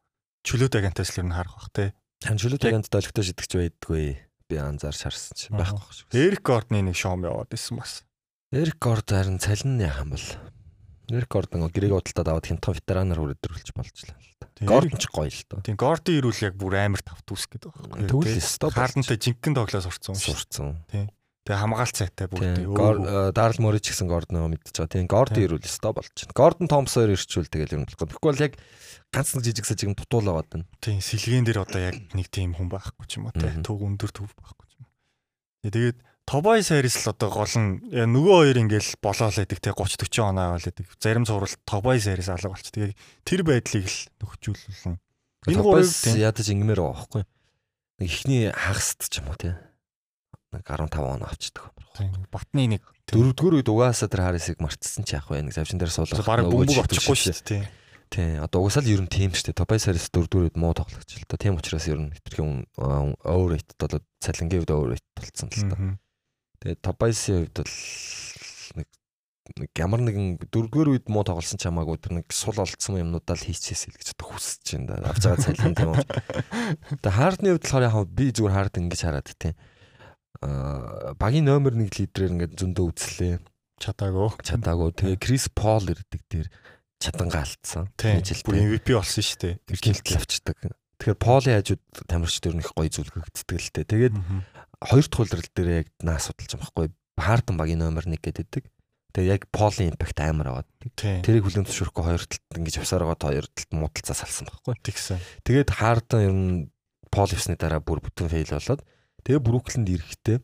чөлөөт 0.45 0.75
агентаас 0.77 1.09
л 1.15 1.21
ер 1.23 1.27
нь 1.31 1.35
харах 1.37 1.55
бах 1.57 1.69
тий. 1.73 1.89
Ханжлууд 2.27 2.61
Яг- 2.61 2.71
агент 2.75 2.89
долготой 2.91 3.23
шидэгч 3.23 3.51
байдгүй. 3.57 4.05
Би 4.47 4.55
анзаарч 4.55 5.01
харсан 5.03 5.35
чи 5.35 5.51
Аа. 5.51 5.59
байхгүй 5.59 5.91
шүү. 5.91 6.07
Эрик 6.15 6.43
Гордны 6.43 6.79
нэг 6.83 6.95
шоу 6.95 7.19
яваад 7.19 7.51
байсан 7.51 7.77
бас. 7.83 8.03
Эрик 8.51 8.79
Горд 8.79 9.09
харин 9.11 9.39
цалин 9.43 9.75
яах 9.83 10.03
юм 10.07 10.15
бол. 10.15 10.27
Эрик 11.11 11.27
Горд 11.31 11.51
нэг 11.51 11.71
гэрэг 11.75 11.91
удалтад 11.91 12.27
аваад 12.31 12.47
хинтон 12.47 12.75
ветеранаар 12.79 13.19
хүрээдрүүлж 13.19 13.69
болж 13.75 13.95
лаа 14.07 14.15
л. 14.15 14.31
Тийм, 14.55 14.67
Горд 14.71 14.95
ч 14.95 15.07
гоё 15.11 15.27
л 15.27 15.43
доо. 15.51 15.59
Тийм 15.67 15.75
Гордын 15.75 16.15
ирүүл 16.19 16.43
яг 16.47 16.55
бүр 16.55 16.79
амар 16.79 17.03
тавт 17.03 17.27
үс 17.31 17.43
гэдэг 17.47 17.71
байна. 17.75 18.07
Тэгвэл 18.07 18.39
өстой 18.39 18.71
Хаалтантай 18.71 19.17
жинхэнэ 19.19 19.55
тоглоо 19.59 19.81
сурцсан 19.83 20.15
юм 20.15 20.19
шиг. 20.19 21.11
Тэгээ 21.47 22.27
бүр 22.27 22.43
Тийм. 22.43 22.55
тийм. 22.59 22.75
Гор 22.75 22.95
Дарл 23.31 23.55
ч 23.79 23.87
гэсэн 23.95 24.11
Горд 24.11 24.29
нөгөө 24.35 24.51
мэдчихэж 24.51 24.75
байгаа. 24.83 24.91
Тийм. 24.91 25.07
Горд 25.07 25.31
Тийм. 25.31 25.45
ирүүл 25.47 25.63
өстой 25.63 25.93
болж 25.95 26.11
байна. 26.11 26.35
Гордон 26.35 26.67
Томс 26.67 26.91
хоёр 26.99 27.15
ирчүүл 27.15 27.47
тэгэл 27.47 27.75
юм 27.79 27.83
болохгүй. 27.87 28.07
Тэгэхгүй 28.11 28.31
бол 28.35 28.43
яг 28.43 28.53
ганц 29.15 29.29
нэг 29.31 29.43
жижиг 29.47 29.63
сажиг 29.63 29.95
дутуул 29.95 30.27
аваад 30.27 30.51
байна. 30.51 30.67
Тийм 30.83 30.99
сэлгэн 30.99 31.47
дээр 31.47 31.63
одоо 31.63 31.79
яг 31.79 31.95
нэг 32.11 32.27
тийм 32.27 32.51
хүн 32.51 32.67
байхгүй 32.67 33.07
ч 33.07 33.23
юм 33.23 33.31
уу 33.31 33.35
те. 33.39 33.55
Төг 33.63 33.79
өндөр 33.79 34.11
төв 34.11 34.27
байхгүй 34.27 34.65
ч 34.67 34.73
юм 34.75 34.85
Тэгээд 35.71 35.97
Тобай 36.27 36.59
Сайрис 36.59 37.07
л 37.07 37.15
одоо 37.15 37.31
гол 37.31 37.55
нь 37.55 37.87
яа, 37.87 38.03
нөгөө 38.03 38.35
хоёр 38.43 38.57
ингээл 38.67 38.99
болоо 38.99 39.31
л 39.31 39.39
байдаг 39.39 39.59
те 39.63 39.71
30 39.71 40.11
40 40.11 40.27
оноо 40.27 40.43
аваад 40.51 40.67
байдаг. 40.67 40.87
Зарим 40.99 41.23
цувралт 41.23 41.55
Тобай 41.63 42.03
Сайрис 42.03 42.27
алга 42.27 42.51
болч. 42.51 42.67
Тэгээ 42.67 42.91
тэр 43.23 43.41
байдлыг 43.47 43.87
л 43.87 43.99
нөхцүүлүүлэн. 44.19 44.99
Энэ 45.47 45.63
тийм 45.63 46.19
ядаж 46.19 46.47
ингэмээр 46.51 46.83
байгаа 46.83 46.99
байхгүй. 46.99 47.23
Нэг 48.03 48.09
ихний 48.11 48.51
хагасд 48.51 49.07
ч 49.07 49.23
юм 49.23 49.31
уу 49.31 49.39
тий. 49.39 49.55
Нэг 50.57 50.65
15 50.65 50.97
он 51.05 51.21
авчдаг. 51.21 51.69
батны 52.33 52.77
нэг. 52.77 52.81
Дөрөвдүгээр 53.07 53.57
үед 53.61 53.69
угаасаа 53.69 54.09
тэр 54.09 54.25
Харисыг 54.25 54.57
мартсан 54.57 55.05
ч 55.05 55.13
яах 55.13 55.29
вэ? 55.29 55.45
Нэг 55.45 55.53
завшин 55.53 55.77
дээр 55.77 55.93
суулгах. 55.93 56.25
бараг 56.25 56.49
бөмбөг 56.49 56.81
очихгүй 56.81 57.17
шүү 57.17 57.33
дээ. 57.33 57.45
тийм. 57.45 57.63
Тий. 58.09 58.39
Одоо 58.41 58.65
угаасаа 58.65 58.83
л 58.83 58.91
ер 58.91 59.01
нь 59.05 59.11
тийм 59.11 59.31
шүү 59.31 59.53
дээ. 59.53 59.59
Топай 59.61 59.77
Харис 59.77 60.09
дөрөвдүгээр 60.11 60.47
үед 60.49 60.57
муу 60.57 60.73
тоглогч 60.73 61.09
л 61.13 61.29
та. 61.29 61.37
Тийм 61.37 61.57
учраас 61.61 61.87
ер 61.87 61.99
нь 62.01 62.09
хэтэрхэн 62.09 62.67
overrate 63.21 63.71
болоод 63.77 64.05
цалингийн 64.19 64.61
үед 64.65 64.73
overrate 64.73 65.07
болцсон 65.13 65.49
л 65.53 65.65
та. 65.71 65.75
Мгм. 65.77 65.95
Тэгээд 66.61 66.81
Топайсын 66.81 67.45
хувьд 67.45 67.57
бол 67.61 67.73
нэг 68.81 68.87
нэг 69.55 69.69
ямар 69.79 70.01
нэгэн 70.03 70.27
дөрөвдүгээр 70.51 70.91
үед 70.91 71.05
муу 71.07 71.23
тоглосон 71.23 71.61
ч 71.61 71.69
хамаагүй 71.69 71.97
тэр 72.01 72.19
нэг 72.19 72.27
сул 72.33 72.57
олцсон 72.57 72.99
юмнуудаа 72.99 73.37
л 73.37 73.45
хийчихээсэй 73.45 73.93
л 73.93 73.99
гэж 73.99 74.07
одоо 74.17 74.27
хүсэж 74.35 74.65
байна. 74.83 75.11
Авч 75.11 75.23
байгаа 75.23 75.43
цалин 75.47 75.75
тийм 75.77 75.91
үү. 75.95 76.03
Тэгээд 76.97 77.15
хаардны 77.15 77.47
хувьд 77.55 77.63
болохоор 77.63 77.87
яг 77.87 78.11
би 78.11 78.25
зүгээр 78.35 78.55
хаард 78.55 78.75
ингэж 78.81 79.01
хараад 79.05 79.29
тийм. 79.37 79.55
Аа 80.41 81.13
багийн 81.17 81.47
номер 81.47 81.73
1 81.73 81.97
лидерээр 81.97 82.33
ингээд 82.33 82.53
зөндөө 82.57 82.85
үзлээ. 82.93 83.35
Чадаагүй. 83.77 84.29
Чадаагүй. 84.41 84.89
Тэгээ 84.97 85.17
Крис 85.21 85.45
Пол 85.53 85.85
ирдэг 85.85 86.21
дээр 86.29 86.47
чадангаа 86.97 87.45
алдсан. 87.45 87.89
Жилдээ. 87.97 88.45
Бүр 88.45 88.57
MVP 88.57 88.87
болсон 88.97 89.23
шүү 89.25 89.39
дээ. 89.41 89.55
Тэр 89.69 89.77
гинтэл 89.81 90.17
авчдаг. 90.17 90.57
Тэгэхээр 90.97 91.17
Поли 91.21 91.49
хажууд 91.53 91.83
тамирч 92.09 92.35
дээр 92.41 92.55
нь 92.57 92.63
их 92.65 92.73
гоё 92.73 92.89
зүлгэгддэг 92.89 93.57
л 93.61 93.69
дээ. 93.73 93.85
Тэгээд 93.85 94.15
хоёр 94.81 95.05
дахь 95.05 95.17
хуулрал 95.17 95.49
дээр 95.53 95.69
яг 95.85 95.87
наа 96.01 96.17
судалж 96.17 96.57
байгаа 96.57 96.73
байхгүй 96.73 96.87
Харден 97.17 97.57
багийн 97.57 97.81
номер 97.81 98.05
1 98.05 98.17
гэдэг. 98.17 98.65
Тэгээ 99.13 99.29
яг 99.29 99.41
Полийн 99.53 99.93
импакт 99.93 100.17
амар 100.21 100.61
аваад. 100.61 100.69
Тэрийг 100.97 101.45
хүлэн 101.45 101.65
зөвшөөрөхгүй 101.65 102.03
хоёр 102.05 102.23
талд 102.25 102.57
ингэж 102.57 102.75
явсаар 102.81 103.05
байгаа 103.05 103.29
хоёр 103.33 103.47
талд 103.49 103.71
муудалцаа 103.73 104.17
салсан 104.17 104.45
байхгүй. 104.49 104.73
тэгсэн. 104.85 105.17
Тэгээд 105.45 105.69
Харден 105.73 106.21
ер 106.21 106.33
нь 106.33 106.53
Пол 107.09 107.29
ивсний 107.31 107.57
дараа 107.57 107.81
бүр 107.81 108.03
бүтэн 108.03 108.29
фейл 108.29 108.53
болоод 108.53 108.81
тэгээ 109.27 109.43
Бруклинд 109.43 109.91
ирэхдээ 109.91 110.39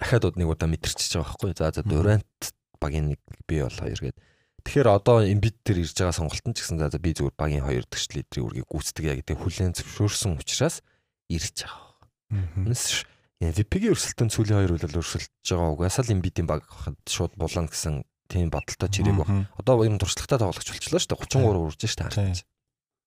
ахаад 0.00 0.32
од 0.32 0.36
нэг 0.40 0.48
удаа 0.48 0.68
мэдэрчиж 0.72 1.20
байгаа 1.20 1.28
байхгүй. 1.28 1.52
За 1.52 1.68
за. 1.68 1.84
Дурант 1.84 2.40
багийн 2.80 3.12
нэг 3.12 3.20
би 3.44 3.60
бол 3.60 3.76
хоёр 3.76 4.00
гээд. 4.00 4.16
Тэгэхээр 4.64 4.88
одоо 4.88 5.24
Эмбит 5.24 5.60
дээр 5.64 5.84
ирж 5.84 5.96
байгаа 6.00 6.16
сонголтон 6.16 6.56
ч 6.56 6.64
гэсэн 6.64 6.80
за 6.80 6.96
би 6.96 7.12
зүгээр 7.12 7.36
багийн 7.36 7.64
хоёр 7.64 7.84
дэгч 7.84 8.16
лидерийн 8.16 8.64
үргийг 8.64 8.68
гүйцэтгэе 8.68 9.20
гэдэг 9.20 9.36
хүлэн 9.36 9.76
зөвшөөрсөн 9.76 10.40
учраас 10.40 10.80
ирж 11.28 11.68
байгаа. 11.68 12.64
Үнэс 12.64 13.04
MVP-ийн 13.40 13.92
өрсөлдөөн 13.96 14.32
сүүлийн 14.32 14.58
хоёр 14.60 14.72
үйл 14.76 15.00
өрсөлдөж 15.00 15.48
байгаа 15.48 15.72
угаасаа 15.76 16.04
л 16.04 16.12
Embiid-ийн 16.12 16.48
баг 16.48 16.64
хахад 16.68 17.00
шууд 17.08 17.32
булан 17.40 17.72
гэсэн 17.72 18.04
тийм 18.28 18.52
бодолтой 18.52 18.88
чирэг 18.92 19.16
баг. 19.16 19.28
Одоо 19.56 19.80
юм 19.88 19.96
туршлагатай 19.96 20.44
тоглогч 20.44 20.68
болчихлоо 20.68 21.00
шүү 21.00 21.08
дээ. 21.16 21.24
33 21.40 21.68
үрж 21.72 21.80
шүү 21.80 22.00
дээ. 22.04 22.44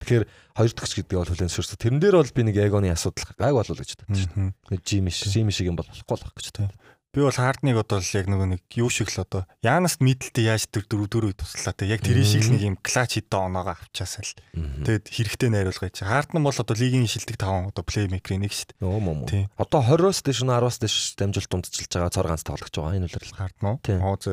Тэгэхээр 0.04 0.28
хоёр 0.28 0.72
дахь 0.76 0.94
гэдэг 1.00 1.16
бол 1.16 1.32
хүлэн 1.32 1.48
зөвшөөрсөн. 1.48 1.80
Тэрэн 1.80 2.00
дээр 2.04 2.16
бол 2.20 2.36
би 2.36 2.42
нэг 2.44 2.56
эгоны 2.60 2.92
асуудал 2.92 3.32
гайг 3.40 3.56
болов 3.56 3.80
гэж 3.80 3.90
Мгм. 4.04 4.52
дээ. 4.68 4.84
Жим 4.84 5.08
шиг 5.08 5.32
жим 5.32 5.48
шиг 5.48 5.72
юм 5.72 5.80
бол 5.80 5.88
болохгүй 5.88 6.20
л 6.20 6.24
байх 6.28 6.36
гэж 6.36 6.48
боддог. 6.52 6.76
Би 7.14 7.22
бол 7.22 7.30
хардныг 7.30 7.78
одоо 7.78 8.02
л 8.02 8.16
яг 8.18 8.26
нөгөө 8.26 8.48
нэг 8.58 8.62
юу 8.74 8.90
шиг 8.90 9.14
л 9.14 9.22
одоо 9.22 9.46
Янаст 9.62 10.02
мэдлэлтэй 10.02 10.50
яаж 10.50 10.66
тэр 10.66 10.90
дөрөв 10.90 11.14
дөрөв 11.14 11.38
туслаа 11.38 11.78
те 11.78 11.86
яг 11.86 12.02
тэр 12.02 12.18
шиг 12.26 12.42
л 12.42 12.58
нэг 12.58 12.74
юм 12.74 12.76
клач 12.82 13.22
хитэн 13.22 13.54
оноогоо 13.54 13.78
авчаасаа 13.78 14.26
л 14.26 14.34
тэгэд 14.82 15.14
хэрэгтэй 15.14 15.50
найруулга 15.54 15.94
чи 15.94 16.10
хардн 16.10 16.42
бол 16.42 16.58
одоо 16.58 16.74
лигийн 16.74 17.06
шилдэг 17.06 17.38
таван 17.38 17.70
одоо 17.70 17.86
плеймейкерийн 17.86 18.42
нэг 18.42 18.58
шүү 18.58 18.82
дээ 18.82 18.90
мөн. 18.98 19.30
Тийм. 19.30 19.46
Одоо 19.62 19.86
20-оос 19.86 20.26
дээш 20.26 20.42
нь 20.42 20.50
10-оос 20.58 20.78
дээш 20.82 20.98
дамжуулт 21.22 21.52
дундчилж 21.54 21.94
байгаа 21.94 22.10
цор 22.18 22.28
ганц 22.34 22.42
тоглож 22.50 22.74
байгаа 22.74 22.98
энэ 22.98 23.06
үлрэл. 23.06 23.38
хардн 23.38 23.66
уу 23.70 23.78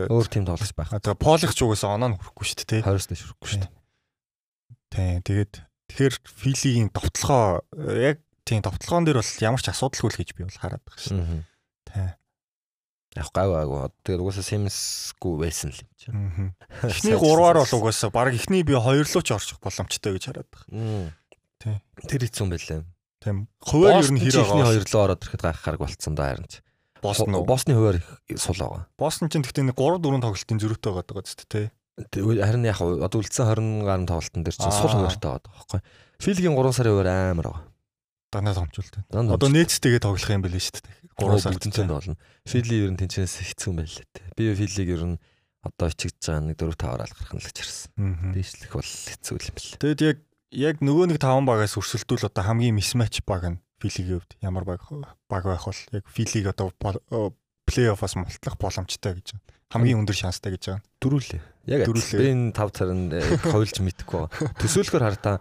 Өөр 0.09 0.27
тим 0.33 0.45
тоглож 0.49 0.73
байх. 0.73 0.89
Тэгээ 0.89 1.21
полих 1.21 1.53
ч 1.53 1.61
угаасаа 1.61 2.01
оноо 2.01 2.09
нь 2.09 2.17
хүрэхгүй 2.17 2.45
шүү 2.49 2.57
дээ 2.65 2.81
те 2.81 2.89
20-оос 2.89 3.07
дээш 3.13 3.23
хүрэхгүй 3.29 3.49
шүү 3.53 3.61
дээ. 3.61 3.73
Тийм 4.91 5.23
тэгээд 5.23 5.53
тэгэхээр 5.91 6.15
филигийн 6.27 6.89
товтлогоо 6.91 7.63
яг 7.95 8.23
тийм 8.45 8.63
товтлогоон 8.63 9.07
дээр 9.07 9.23
бол 9.23 9.33
ямар 9.43 9.63
ч 9.63 9.71
асуудалгүй 9.71 10.11
л 10.11 10.21
гэж 10.21 10.31
би 10.35 10.47
бол 10.47 10.61
хараад 10.61 10.83
байгаа 10.83 11.03
шүү 11.03 11.19
дээ 11.91 12.21
Яг 13.19 13.27
гайв 13.35 13.51
гайв. 13.51 13.91
Тэгээд 14.07 14.23
угаасаа 14.23 14.47
Sims-гүй 14.47 15.35
байсан 15.43 15.75
л 15.75 15.83
юм 15.83 15.91
чи. 15.99 16.07
Тийм. 16.15 16.55
Эхний 16.87 17.19
гурваар 17.19 17.59
бол 17.59 17.75
угаасаа 17.83 18.15
баг 18.15 18.39
эхний 18.39 18.63
би 18.63 18.79
хоёр 18.79 19.03
руу 19.03 19.23
ч 19.27 19.35
орчих 19.35 19.59
боломжтой 19.59 20.15
гэж 20.15 20.31
хараад 20.31 20.47
байгаа. 20.47 21.11
Тий. 21.59 21.75
Тэр 22.07 22.23
хэцүү 22.23 22.43
юм 22.47 22.55
байлаа. 22.55 22.87
тийм 23.19 23.37
хуваар 23.59 24.07
ер 24.07 24.15
нь 24.15 24.23
хэрэг 24.23 24.47
хоёр 24.47 24.87
руу 24.87 25.03
ороод 25.03 25.23
ирэхэд 25.27 25.43
гайхахарг 25.43 25.81
болцсон 25.83 26.15
да 26.15 26.31
харин. 26.31 26.47
ч. 26.47 26.63
Босton 27.03 27.35
уу 27.35 27.45
Босны 27.45 27.75
хуваар 27.75 27.99
сул 28.39 28.63
байгаа. 28.63 28.87
Босton 28.95 29.27
ч 29.27 29.43
гэхдээ 29.43 29.67
нэг 29.67 29.77
3 29.77 29.99
4 29.99 30.23
тоглолтын 30.23 30.61
зөрүүтэй 30.63 30.91
байгаа 30.95 31.07
даа 31.11 31.27
зү 31.27 31.45
тэ. 31.51 31.75
Харин 31.99 32.65
яг 32.65 32.81
одоо 32.81 33.19
үлдсэн 33.21 33.51
20 33.51 33.85
гаруй 33.85 34.07
тоглолтын 34.07 34.45
дээр 34.45 34.57
чинь 34.57 34.73
сул 34.73 34.93
хуваартай 34.93 35.31
байгаа 35.37 35.51
байхгүй. 35.51 35.81
Филгийн 36.21 36.55
3 36.57 36.73
сарын 36.77 36.95
хуваар 36.95 37.11
амар 37.11 37.49
байгаа. 37.51 37.71
Дандаа. 38.31 38.63
Дандаа 39.11 39.35
Одоо 39.35 39.51
нээцтэйгээ 39.51 40.01
тоглох 40.07 40.31
юм 40.31 40.43
байл 40.47 40.55
шүү 40.55 40.81
дээ. 40.87 41.01
3 41.19 41.43
сар 41.43 41.55
бүтэнцэнд 41.59 41.91
болно. 41.91 42.17
Фили 42.47 42.87
ер 42.87 42.91
нь 42.95 43.01
тэнцэнээс 43.01 43.35
хэцүү 43.43 43.69
юм 43.75 43.83
байлаа 43.83 44.07
те. 44.15 44.23
Би 44.39 44.55
филиг 44.55 44.89
ер 44.89 45.05
нь 45.05 45.17
одоо 45.67 45.89
чигж 45.91 46.17
байгаа 46.23 46.47
нэг 46.47 46.57
4 46.57 46.79
5-аар 46.79 47.03
алгарах 47.05 47.33
нь 47.35 47.43
л 47.43 47.49
гэж 47.51 47.59
харсан. 47.59 47.91
Дээшлэх 48.33 48.73
бол 48.73 48.87
хэцүү 48.87 49.35
юм 49.35 49.55
бэл. 49.59 49.71
Тэгэд 49.83 50.01
яг 50.07 50.19
яг 50.55 50.77
нөгөө 50.79 51.07
нэг 51.11 51.19
5 51.19 51.43
багаас 51.45 51.75
өрсөлдүүл 51.75 52.31
одоо 52.31 52.43
хамгийн 52.47 52.79
мисматч 52.79 53.21
баг 53.27 53.45
нь 53.51 53.59
Филигийн 53.83 54.23
хувьд 54.23 54.33
ямар 54.41 54.65
баг 54.65 54.81
баг 55.27 55.45
байх 55.45 55.67
бол 55.67 55.81
яг 55.91 56.05
Филиг 56.07 56.55
одоо 56.55 56.71
плей-оффоос 57.67 58.15
мултлах 58.15 58.57
боломжтой 58.63 59.19
гэж 59.19 59.35
байна. 59.35 59.45
Хамгийн 59.75 60.01
өндөр 60.03 60.17
шанстай 60.17 60.55
гэж 60.55 60.65
байна. 60.71 60.85
Дөрүүлээ. 61.03 61.43
Яг 61.69 61.89
би 61.91 62.27
энэ 62.31 62.53
5 62.57 62.73
царнд 62.73 63.13
ховлж 63.45 63.77
мэдхгүй 63.85 64.19
байгаа. 64.25 64.53
Төсөөлөхөр 64.61 65.05
хартаа 65.05 65.37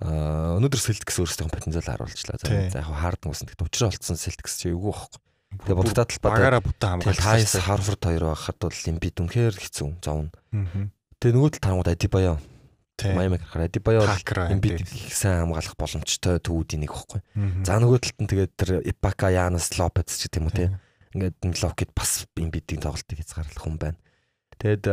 аа, 0.00 0.56
өнөөдөр 0.56 0.80
Celtics 0.80 1.18
өөрсдийн 1.20 1.50
потенциал 1.52 1.84
харуулчлаа. 1.84 2.38
За 2.40 2.80
яг 2.80 2.88
хаардан 2.88 3.34
гэсэн. 3.34 3.50
Тэгт 3.52 3.66
учраа 3.66 3.90
олцсон 3.90 4.16
Celtics 4.16 4.56
чи 4.62 4.70
эвгүй 4.72 4.94
байхгүй. 4.94 5.20
Тэгээ 5.48 5.78
бодогдоо 5.80 6.04
талбай 6.04 6.30
Багаараа 6.32 6.62
бүтэн 6.62 6.88
хамгаалж. 7.02 7.20
Хайс 7.24 7.52
Харвард 7.56 8.02
хоёр 8.04 8.24
байхад 8.30 8.58
бол 8.60 8.80
Embiid 8.92 9.16
үнэхээр 9.16 9.54
хэцүү 9.56 9.88
зовно. 10.04 10.30
Тэгээ 11.18 11.34
нөгөө 11.34 11.50
тал 11.56 11.64
тангууд 11.64 11.88
Адибаяо. 11.88 12.36
Майами 12.98 13.40
гарахаар 13.40 13.66
Адибаяо. 13.66 14.04
Embiid 14.52 14.84
их 14.84 15.14
сайн 15.16 15.48
хамгаалах 15.48 15.74
боломжтой 15.80 16.36
төвүүдийн 16.44 16.84
нэг 16.84 16.92
байхгүй. 16.92 17.20
За 17.64 17.80
нөгөө 17.80 17.98
талд 18.04 18.18
нь 18.22 18.30
тэгээд 18.30 18.52
тэр 18.60 18.70
Ипака 18.84 19.32
Янас 19.32 19.72
Лопес 19.80 20.20
ч 20.20 20.28
гэх 20.28 20.38
юм 20.38 20.52
уу 20.52 20.54
тий. 20.54 20.68
Тийм. 20.68 21.32
Ингээд 21.32 21.64
Локет 21.64 21.90
бас 21.96 22.28
Embiid-ийн 22.36 22.84
тоглолтыг 22.84 23.18
хязгаарлах 23.18 23.64
хүн 23.64 23.78
байна. 23.80 23.98
Тэгэд 24.58 24.84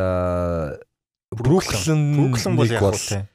Бруклин 1.36 2.02
Бруклин 2.16 2.56
бол 2.56 2.70
яг 2.70 2.86
тийм. 2.96 3.26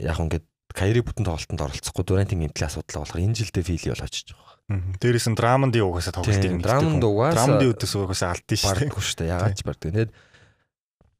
яг 0.00 0.18
ингээд 0.18 0.46
Кайри 0.72 1.04
бүтэн 1.04 1.28
тоглолтод 1.28 1.60
оролцохгүй 1.60 2.04
Дурантын 2.08 2.40
гэмтлийн 2.48 2.68
асуудал 2.72 3.04
болохоор 3.04 3.20
энэ 3.20 3.36
жилдээ 3.36 3.60
фили 3.60 3.92
бол 3.92 4.08
очиж 4.08 4.32
байгаа. 4.32 4.96
Дээрээс 5.04 5.28
нь 5.28 5.36
Драмондын 5.36 5.84
угаасаа 5.84 6.16
тоглолтыг 6.16 6.48
Тийм, 6.48 6.64
Драмонд 6.64 7.04
угаасаа 7.04 7.36
Драмондын 7.36 7.70
үдээс 7.76 7.92
угаасаа 7.92 8.30
алдсан 8.32 8.56
шүү 8.56 8.64
дээ. 8.64 8.72
бардаггүй 8.72 9.04
шүү 9.04 9.18
дээ. 9.20 9.32
Ягаад 9.36 9.52
ч 9.52 9.60
бардаг. 9.68 9.90
Тэгээд 9.92 10.12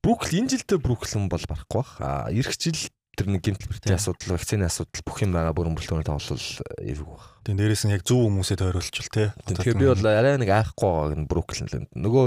Бруклин 0.01 0.41
энэ 0.41 0.53
жилдээ 0.57 0.79
Бруклин 0.81 1.29
бол 1.29 1.45
барахгүй 1.45 1.77
бах. 1.85 1.93
А 2.01 2.33
эх 2.33 2.49
жил 2.57 2.81
тэр 3.13 3.29
нэг 3.29 3.45
гэмтэл 3.45 3.77
Тийм. 3.77 4.01
асуудал, 4.01 4.41
вакцины 4.41 4.65
асуудал 4.65 5.05
бүх 5.05 5.19
юм 5.21 5.37
байгаа 5.37 5.53
бүрэн 5.53 5.77
бүрэлдэхүүнээр 5.77 6.09
тоглол 6.09 6.49
эвгүй 6.81 7.13
бах. 7.13 7.29
Тийм 7.45 7.57
дээрээс 7.61 7.85
нь 7.85 7.93
яг 7.93 8.03
зөв 8.09 8.25
хүмүүсээ 8.25 8.57
тойруулчул 8.57 9.09
те. 9.13 9.37
Тэгэхээр 9.53 9.77
би 9.77 9.87
бол 9.93 10.01
арай 10.09 10.41
нэг 10.41 10.49
айхгүй 10.49 10.89
байгааг 10.89 11.21
нь 11.21 11.29
Бруклин 11.29 11.69
л 11.69 11.77
энэ. 11.77 11.93
Нөгөө 11.93 12.27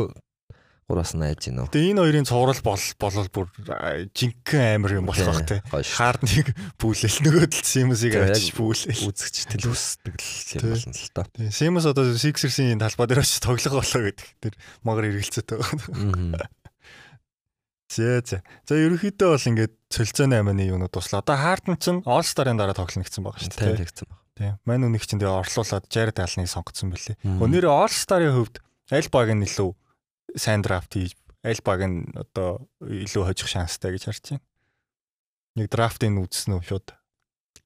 гураас 0.86 1.18
нь 1.18 1.26
айж 1.26 1.50
гинөө. 1.50 1.74
Тэгээ 1.74 1.92
энэ 1.98 2.02
хоёрын 2.06 2.30
цуврал 2.30 2.62
бол 2.62 2.84
болол 3.02 3.30
бүр 3.34 3.48
жинхэнэ 4.14 4.78
амир 4.78 5.02
юм 5.02 5.10
болох 5.10 5.42
те. 5.42 5.66
Гоё 5.74 5.82
шүү. 5.82 5.98
Хардныг 5.98 6.48
бүүлэл 6.78 7.18
нөгөөдөл 7.26 7.66
Симусыг 7.66 8.14
авчиж 8.14 8.54
бүүлэл. 8.54 9.10
Үзэгч 9.10 9.38
төлөвсдөг 9.50 10.16
юм 10.62 10.66
болно 10.78 10.94
л 10.94 11.10
та. 11.10 11.24
Симус 11.50 11.90
одоо 11.90 12.14
Sixers-ийн 12.14 12.78
талбай 12.78 13.10
дээр 13.10 13.26
очиж 13.26 13.42
тоглох 13.42 13.82
болоо 13.82 14.02
гэдэг. 14.14 14.28
Тэр 14.46 14.54
магар 14.86 15.10
эргэлзээтэй 15.10 15.58
байгаа. 15.58 16.54
Зэ 17.90 18.22
зэ. 18.22 18.38
За 18.70 18.78
ерөнхийдөө 18.78 19.30
бол 19.34 19.50
ингээд 19.50 19.74
цөлцөөний 19.90 20.38
амины 20.38 20.70
юунууд 20.70 20.94
туслаа. 20.94 21.26
Одоо 21.26 21.38
Хардн 21.38 21.82
ч 21.82 21.94
All 22.06 22.26
Star-ын 22.26 22.62
дараа 22.62 22.78
тоглоно 22.78 23.06
гэсэн 23.06 23.26
байгаа 23.26 23.42
шүү 23.42 23.58
дээ. 23.58 23.82
тэгсэн 23.90 24.06
баг. 24.10 24.22
Тийм. 24.36 24.54
Мань 24.66 24.86
үнэх 24.90 25.06
чинь 25.06 25.22
тэгээ 25.22 25.32
орлуулад 25.32 25.86
Jared 25.88 26.18
Allen-ыг 26.18 26.50
сонгоцсон 26.50 26.92
бэлээ. 26.92 27.16
Өнөөдөр 27.24 27.70
All 27.70 27.94
Star-ын 27.94 28.36
хувьд 28.36 28.60
аль 28.92 29.10
баг 29.14 29.32
нь 29.32 29.46
илүү 29.48 29.70
сайн 30.34 30.66
драфт 30.66 30.98
хийж 30.98 31.14
аль 31.46 31.62
баг 31.62 31.86
нь 31.86 32.10
одоо 32.18 32.66
илүү 32.82 33.30
хожих 33.30 33.50
шанстай 33.50 33.94
гэж 33.94 34.10
харж 34.10 34.24
байна. 34.34 34.44
Нэг 35.56 35.70
драфтыг 35.70 36.10
үзсэн 36.18 36.58
үү 36.58 36.66
шууд. 36.66 36.98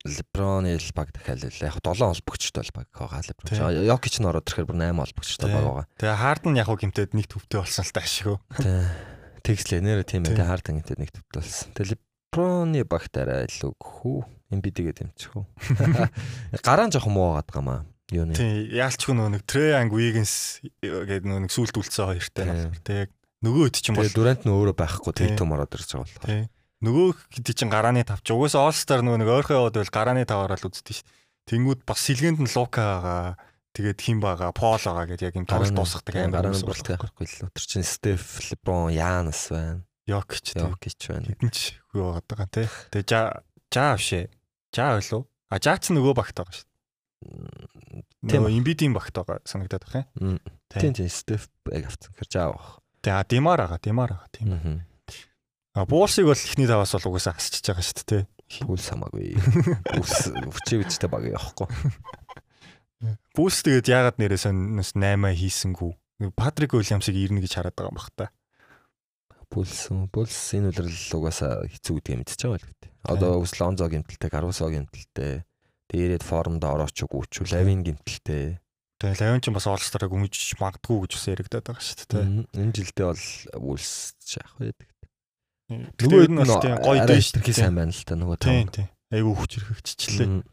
Леброн 0.05 0.63
ил 0.67 0.83
баг 0.95 1.11
дахиад 1.11 1.43
л 1.43 1.63
яг 1.63 1.79
7 1.79 1.99
холбогчтой 1.99 2.63
бол 2.63 2.83
баг 2.83 2.87
байгаа 2.91 3.23
Леброн. 3.23 3.83
Йокич 3.83 4.23
н 4.23 4.31
ороод 4.31 4.47
ирэхээр 4.47 4.67
бүр 4.67 4.79
8 4.79 4.95
холбогчтой 4.95 5.47
Тийм. 5.47 5.55
баг 5.59 5.65
байгаа. 5.67 5.87
Тэгээ 5.99 6.21
Хардн 6.23 6.55
яг 6.55 6.69
гимтэд 6.71 7.11
нэг 7.15 7.27
төвтэй 7.27 7.59
болсон 7.59 7.83
л 7.83 7.91
та 7.91 7.99
ашиг. 7.99 8.39
Тэгслээ 9.43 9.83
нэрэ 9.83 10.03
тийм 10.07 10.23
ээ 10.23 10.39
хард 10.39 10.71
ингээд 10.71 10.99
нэг 11.03 11.11
төвт 11.11 11.31
болсон. 11.35 11.71
Тэгээ 11.75 11.99
Леброны 11.99 12.83
багтаараа 12.87 13.43
илүү 13.43 13.75
хүү 13.75 14.19
эмбидигээ 14.55 14.95
дэмчих 15.03 15.35
үү. 15.35 15.45
Гараан 16.65 16.95
жоохон 16.95 17.13
муу 17.13 17.35
байгаа 17.35 17.63
маа. 17.63 17.81
Юу 18.09 18.25
нэ. 18.25 18.33
Тийм 18.33 18.73
яалчгүй 18.73 19.13
нөгөө 19.13 19.31
нэг 19.37 19.43
Treyang 19.45 19.91
Wiggins 19.93 20.33
гэдэг 20.81 21.25
нөгөө 21.29 21.43
нэг 21.45 21.53
сүлд 21.53 21.75
үлдсэн 21.77 22.09
хоёртай. 22.09 22.45
Тийм. 22.49 22.73
Тэгээ 22.81 23.03
яг 23.05 23.11
нөгөө 23.45 23.63
хэд 23.69 23.77
ч 23.77 23.85
юм 23.89 23.95
бол 23.99 24.05
Тэгээ 24.09 24.17
Дүрант 24.17 24.43
нь 24.45 24.53
өөрөө 24.53 24.75
байхгүй 24.75 25.13
Тийм. 25.13 25.27
Тейтум 25.37 25.53
ороод 25.53 25.75
ирж 25.77 25.89
байгаа 25.93 26.05
болохоор. 26.09 26.29
Тийм. 26.29 26.45
Нөгөө 26.79 27.07
хэд 27.35 27.47
чинь 27.53 27.73
гарааны 27.73 28.01
тавч. 28.07 28.25
Угаасаа 28.31 28.65
All 28.65 28.77
Star 28.77 29.03
нөгөө 29.03 29.19
нэг 29.19 29.29
ойрхон 29.29 29.57
яваад 29.59 29.77
байл 29.77 29.93
гарааны 29.93 30.23
таваараа 30.23 30.57
л 30.57 30.67
үздэг 30.71 30.95
ш. 30.95 31.03
Тэнгүүд 31.51 31.81
бас 31.83 31.99
сэлгээнд 32.07 32.39
нь 32.39 32.53
Лука 32.55 32.81
байгаа. 32.81 33.37
Тэгээд 33.69 33.99
хим 34.01 34.17
байгаа, 34.23 34.49
Пол 34.55 34.81
байгаа 34.81 35.05
гэдээ 35.05 35.29
яг 35.29 35.35
юм 35.37 35.45
тоглолт 35.45 35.75
дуусгадаг 35.77 36.13
юм 36.17 36.33
болтгой 36.33 36.97
байхгүй 36.97 37.25
л. 37.29 37.53
Тэр 37.53 37.65
чинь 37.69 37.85
Стеф, 37.85 38.41
Леброн, 38.49 38.89
Янас 38.89 39.53
байна. 39.53 39.85
Йокич 40.09 40.57
тийм. 40.57 40.73
Йокич 40.73 40.99
байна. 41.05 41.27
Хэдэн 41.29 41.51
ч 41.53 41.77
хүү 41.93 42.17
байгаа 42.25 42.49
тий. 42.49 42.67
Тэгээ 42.89 43.05
жа 43.05 43.21
жаа 43.69 43.93
авшээ. 43.93 44.25
Жаа 44.73 44.97
байлуу. 44.97 45.23
А 45.53 45.55
жаа 45.61 45.77
ч 45.77 45.93
нөгөө 45.93 46.13
багт 46.17 46.33
байгаа 46.33 46.55
ш. 46.57 46.65
Нөгөө 48.19 48.51
имбидийн 48.51 48.91
багт 48.91 49.15
байгаа 49.15 49.39
санагдаад 49.47 49.85
байна. 49.87 50.39
Тийм. 50.67 50.91
Тийм 50.93 51.07
Стеф 51.07 51.47
яг 51.71 51.87
авсан. 51.87 52.11
Тэр 52.19 52.27
жаа 52.27 52.45
авах. 52.51 52.83
Тэгээ 52.99 53.31
Димар 53.31 53.63
байгаа, 53.63 53.79
Димар 53.79 54.11
байгаа 54.11 54.31
тийм. 54.35 54.83
А 55.77 55.85
Буурсыг 55.85 56.27
бол 56.27 56.35
эхний 56.35 56.67
таваас 56.67 56.91
бол 56.99 57.15
угаасаа 57.15 57.39
хасчихж 57.39 57.71
байгаа 57.71 57.85
шүү 57.85 58.03
дээ 58.03 58.27
тий. 58.27 58.65
Пүүл 58.65 58.81
самаагүй. 58.81 59.37
Үс 60.01 60.27
хүчивчтэй 60.59 61.07
баг 61.07 61.23
явахгүй. 61.29 61.69
Бүүс 63.37 63.63
тэгээд 63.63 63.87
яагаад 63.87 64.17
нэрээс 64.19 64.51
нь 64.51 64.83
8 64.83 65.31
хийсэнгүү. 65.39 65.91
Патрик 66.35 66.75
Уильямсыг 66.75 67.15
ирнэ 67.15 67.39
гэж 67.39 67.55
хараад 67.55 67.77
байгаа 67.77 67.93
юм 67.93 67.99
бах 68.01 68.11
та. 68.11 68.27
Пулс 69.47 69.87
пулс 70.11 70.35
энэ 70.53 70.75
үлрэл 70.75 71.15
угаасаа 71.15 71.63
хэцүү 71.63 72.03
юм 72.03 72.19
мэдчихэж 72.21 72.41
байгаа 72.43 72.59
л 72.59 72.67
гэдэг. 72.67 72.89
Одоо 73.07 73.31
ус 73.39 73.53
Лонзо 73.55 73.87
гэмтэлтэй, 73.87 74.29
Карусо 74.29 74.67
гэмтэлтэй. 74.67 75.47
Тэгээд 75.89 76.21
формд 76.21 76.61
орооч 76.61 77.01
үгүй 77.01 77.25
ч 77.33 77.41
Лавин 77.49 77.81
гэмтэлтэй. 77.81 78.61
Тэгээ 79.01 79.19
Лавин 79.25 79.41
ч 79.41 79.49
бас 79.49 79.65
Star-ыг 79.65 80.13
өмж 80.13 80.37
магадгүй 80.61 81.09
гэж 81.09 81.11
бас 81.17 81.25
яригадаад 81.33 81.65
байгаа 81.65 81.81
шүү 81.81 82.05
дээ. 82.13 82.25
Энэ 82.61 82.73
жилдээ 82.77 83.05
бол 83.09 83.25
Улс 83.73 84.13
яах 84.37 84.53
вэ 84.61 84.69
гэдэг. 84.69 84.89
Нөгөө 85.69 86.29
нь 86.29 86.37
бас 86.37 86.53
тийм 86.61 86.77
гоё 86.77 87.01
дээ 87.09 87.21
шүү 87.25 87.41
дээ. 87.41 87.57
сайн 87.57 87.73
байна 87.73 87.93
л 87.95 88.05
та 88.05 88.13
нөгөө 88.13 88.37
Тийм 88.37 88.69
тийм. 88.69 88.87
Айгу 89.09 89.33
хүч 89.33 89.51
хэрхэгчлээ. 89.57 90.29
Мгм. 90.29 90.45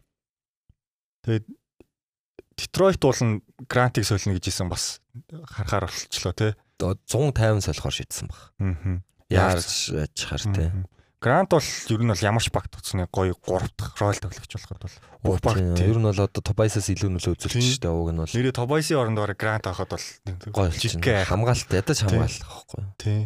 Детройт 2.56 3.00
болон 3.04 3.44
Грантыг 3.68 4.08
сольно 4.08 4.32
гэж 4.40 4.48
исэн 4.48 4.72
бас 4.72 5.04
харахаар 5.52 5.92
болчихлоо 5.92 6.32
тий. 6.32 6.52
Одоо 6.80 6.96
150 7.04 7.60
солихоор 7.60 7.92
шийдсэн 7.92 8.28
баг. 8.32 8.40
Аа. 8.56 9.04
Яарч 9.28 9.92
ачхаар 9.92 10.44
тий. 10.56 10.68
Грант 11.16 11.48
бол 11.48 11.64
ер 11.64 12.00
нь 12.04 12.10
бол 12.12 12.20
ямар 12.20 12.44
ч 12.44 12.52
багт 12.52 12.70
туцны 12.76 13.08
гоё 13.08 13.32
3 13.32 13.72
дахь 13.72 13.96
рол 13.96 14.12
тоглогч 14.12 14.52
болоход 14.52 14.80
бол 14.84 14.96
бүх 15.24 15.40
багт. 15.40 15.80
Ер 15.80 15.96
нь 15.96 16.04
бол 16.04 16.12
одоо 16.12 16.42
Тобайсаас 16.44 16.92
илүү 16.92 17.08
нөлөө 17.16 17.32
үзүүлж 17.40 17.80
штэ 17.80 17.88
уг 17.88 18.12
нь 18.12 18.20
бол 18.20 18.28
Нэрээ 18.28 18.52
Тобайсийн 18.52 19.00
оронд 19.00 19.16
бараг 19.16 19.40
Грант 19.40 19.64
авахад 19.64 19.96
бол 19.96 20.06
гоё 20.52 20.68
жиггээ 20.76 21.24
хамгаалалт 21.24 21.72
ядаж 21.72 21.98
хамгаалах 22.04 22.44
байхгүй. 22.44 22.84
тий. 23.00 23.20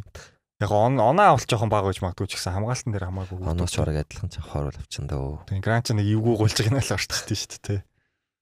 Яг 0.63 0.71
он 0.71 1.03
оноо 1.03 1.35
авалт 1.35 1.51
жоохон 1.51 1.67
бага 1.73 1.91
гэж 1.91 1.99
магадгүй 2.05 2.31
ч 2.31 2.39
гэсэн 2.39 2.63
хамгаалтан 2.63 2.95
дээр 2.95 3.11
хамаагүй. 3.11 3.43
Оноос 3.43 3.75
ч 3.75 3.83
бараг 3.83 4.07
адилхан 4.07 4.31
ч 4.31 4.39
хорол 4.39 4.77
авчин 4.79 5.11
дөө. 5.11 5.51
тий. 5.51 5.59
Грант 5.59 5.91
ч 5.91 5.97
нэг 5.99 6.07
эвгүй 6.07 6.35
гулж 6.39 6.57
нь 6.63 6.79
л 6.79 6.85
шүү 6.85 7.27
дээ 7.27 7.59
тий. 7.59 7.81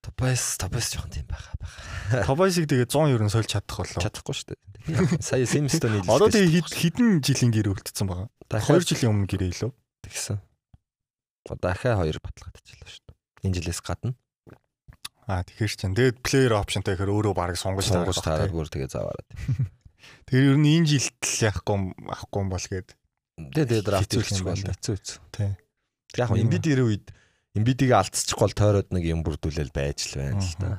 Тобайс 0.02 0.56
Тобайс 0.58 0.88
жоохон 0.94 1.10
тийм 1.10 1.26
байгаа 1.26 1.54
байгаа. 1.58 2.26
Тобайсыг 2.26 2.66
тэгээ 2.70 2.86
100 2.86 3.14
ер 3.14 3.22
нь 3.22 3.32
сольж 3.32 3.48
чадах 3.50 3.82
болоо. 3.82 4.02
Чадахгүй 4.02 4.34
штэ. 4.36 4.54
Сая 5.20 5.44
Симстоны 5.44 6.00
Одоо 6.08 6.30
тэгээ 6.30 6.62
хэд 6.62 6.68
хэдэн 6.70 7.08
жилийн 7.20 7.52
гэр 7.52 7.72
үлдсэн 7.74 8.06
байгаа. 8.06 8.28
2 8.48 8.88
жилийн 8.88 9.12
өмнө 9.12 9.28
гэрээ 9.28 9.50
илүү. 9.52 9.70
тэгсэн. 10.06 10.38
Дахиад 11.48 11.98
хоёр 11.98 12.18
баталгаажлаа 12.22 12.88
штэ. 12.88 13.12
Энэ 13.42 13.56
жилээс 13.58 13.82
гадна 13.82 14.14
Аа 15.28 15.44
тэгэхээр 15.44 15.72
чинь 15.76 15.92
тэгээд 15.92 16.24
player 16.24 16.56
optionтай 16.56 16.96
гэхээр 16.96 17.12
өөрөө 17.12 17.34
бараг 17.36 17.60
сонгож 17.60 17.92
таарах 17.92 18.16
таараад 18.16 18.48
бүр 18.48 18.64
тэгээ 18.72 18.88
заваараад. 18.88 19.28
Тэгэхээр 20.24 20.48
ер 20.48 20.56
нь 20.56 20.72
энэ 20.80 20.88
жилд 20.88 21.20
л 21.20 21.44
яахгүй 21.52 22.40
юм 22.40 22.48
бол 22.48 22.64
гээд. 22.64 22.88
Тэгээ 23.36 23.68
тэгээ 23.68 23.84
драфт 23.84 24.08
хийчих 24.08 24.40
бол 24.40 24.56
хэцүү 24.56 24.94
хэцүү. 24.96 25.18
Тий. 25.36 25.52
Тэг 26.16 26.20
яг 26.24 26.32
Юм. 26.32 26.48
эмбид 26.48 26.64
ирэх 26.64 26.88
үед 26.88 27.06
эмбидийг 27.58 27.90
алдчихгүй 27.92 28.44
бол 28.46 28.54
тойроод 28.54 28.88
нэг 28.94 29.04
юм 29.04 29.20
бүрдүүлэл 29.26 29.74
байж 29.74 30.14
л 30.14 30.22
байна 30.22 30.38
л 30.38 30.46
Мгм. 30.46 30.78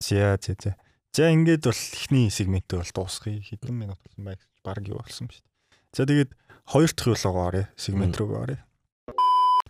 За 0.00 0.36
за 0.40 0.52
за. 0.58 0.72
За 1.14 1.30
ингээд 1.30 1.62
бол 1.68 1.76
эхний 1.76 2.26
сегментээ 2.32 2.80
бол 2.82 2.92
дуусгая. 3.04 3.38
Хэдэн 3.44 3.70
минут 3.76 4.00
болсон 4.02 4.24
байх. 4.24 4.40
Бараг 4.64 4.88
юу 4.88 4.98
болсон 4.98 5.28
шүү 5.30 5.38
дээ. 5.40 5.94
За 5.94 6.02
тэгээд 6.08 6.30
хоёр 6.66 6.90
дахь 6.90 7.06
юулаа 7.06 7.46
орё. 7.48 7.64
Сегмент 7.76 8.16
рүү 8.18 8.34
орё. 8.34 8.58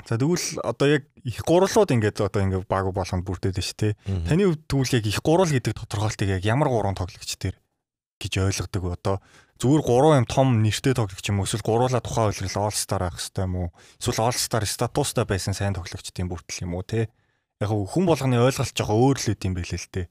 За 0.08 0.16
тэгвэл 0.18 0.60
одоо 0.64 0.88
яг 0.88 1.02
их 1.24 1.40
гурлууд 1.44 1.90
ингээд 1.92 2.20
одоо 2.20 2.40
ингээд 2.44 2.68
баг 2.68 2.88
болгонд 2.92 3.24
бүрдээд 3.24 3.56
байна 3.56 3.68
шүү 3.68 3.78
дээ. 3.80 3.94
Таны 4.28 4.42
хувьд 4.48 4.62
тэгвэл 4.68 4.96
яг 5.00 5.04
их 5.06 5.20
гурал 5.22 5.48
гэдэг 5.52 5.72
тодорхойлтыг 5.76 6.28
яг 6.28 6.42
ямар 6.44 6.68
гурван 6.68 6.96
тоглогч 6.96 7.36
дээр 7.40 7.56
гэж 8.24 8.34
ойлгодог? 8.40 8.82
Одоо 8.96 9.16
зүгээр 9.60 9.82
гурван 9.84 10.18
юм 10.24 10.28
том 10.28 10.48
нэртэй 10.64 10.96
тоглогч 10.96 11.26
юм? 11.28 11.44
Эсвэл 11.44 11.60
гурвуулаа 11.60 12.00
тухайн 12.00 12.32
үйлрэл 12.32 12.58
All 12.58 12.72
Star 12.72 13.04
авах 13.04 13.20
хэрэгтэй 13.20 13.44
юм 13.44 13.54
уу? 13.54 13.68
Эсвэл 14.00 14.24
All 14.24 14.36
Star 14.40 14.64
статустай 14.64 15.24
байсан 15.28 15.52
сайн 15.52 15.76
тоглогчдын 15.76 16.32
бүртэл 16.32 16.64
юм 16.64 16.74
уу 16.74 16.82
те? 16.82 17.12
Яг 17.60 17.68
хүн 17.68 18.04
болгоны 18.08 18.40
ойлголт 18.40 18.72
жоохон 18.72 18.98
өөр 18.98 19.18
л 19.20 19.30
үт 19.30 19.44
юм 19.44 19.54
билээ 19.54 19.78
л 19.78 19.92
те. 19.92 20.02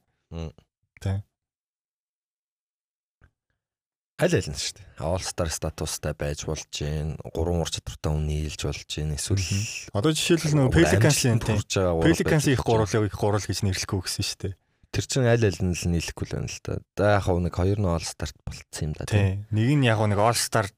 аль 4.14 4.30
аль 4.30 4.46
нь 4.46 4.54
шүү 4.54 4.78
дээ. 4.78 4.86
All 5.02 5.18
Star 5.18 5.50
статустай 5.50 6.14
байж 6.14 6.46
болж 6.46 6.70
гин, 6.70 7.18
гурван 7.34 7.60
ур 7.60 7.70
чадвартай 7.70 8.14
хүн 8.14 8.26
нийлж 8.30 8.60
болж 8.62 8.86
гин. 8.86 9.10
Эсвэл 9.18 9.42
Одоо 9.90 10.14
жишээлбэл 10.14 10.54
нөгөө 10.54 10.72
Pelicans-ийн 10.72 11.40
те. 11.42 11.58
Pelicans-ийн 11.58 12.54
их 12.54 12.62
гурвыг 12.62 13.10
их 13.10 13.18
гурал 13.18 13.42
гэж 13.42 13.66
нэрлэхгүй 13.66 14.00
гэсэн 14.06 14.22
шүү 14.22 14.38
дээ. 14.38 14.54
Тэр 14.94 15.04
чинь 15.10 15.26
аль 15.26 15.42
аль 15.42 15.58
нь 15.58 15.74
л 15.74 15.84
нийлэхгүй 15.90 16.24
л 16.30 16.34
байна 16.38 16.46
л 16.46 16.60
да. 16.62 16.78
За 16.94 17.18
яг 17.18 17.26
хөө 17.26 17.42
нэг 17.42 17.54
хоёр 17.58 17.78
нь 17.82 17.90
All 17.90 18.06
Star 18.06 18.30
болцсон 18.46 18.82
юм 18.86 18.92
да. 18.94 19.10
Тий. 19.10 19.42
Нэг 19.50 19.68
нь 19.74 19.86
яг 19.90 19.98
нэг 19.98 20.22
All 20.22 20.38
Star 20.38 20.70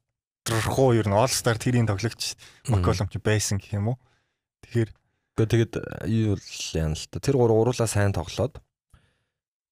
руу 0.49 0.97
ер 0.97 1.05
нь 1.05 1.13
All 1.13 1.29
Star 1.29 1.61
тэрийн 1.61 1.85
тоглогч 1.85 2.33
Макколом 2.73 3.13
ч 3.13 3.21
байсан 3.21 3.61
гэх 3.61 3.77
юм 3.77 3.93
уу? 3.93 4.01
Тэгэхээр 4.65 4.91
тэгэд 5.37 5.75
юу 6.09 6.41
л 6.41 6.49
яана 6.73 6.97
л 6.97 7.07
та. 7.13 7.21
Тэр 7.21 7.37
гурав 7.37 7.61
уруулаа 7.61 7.85
сайн 7.85 8.17
тоглоод 8.17 8.57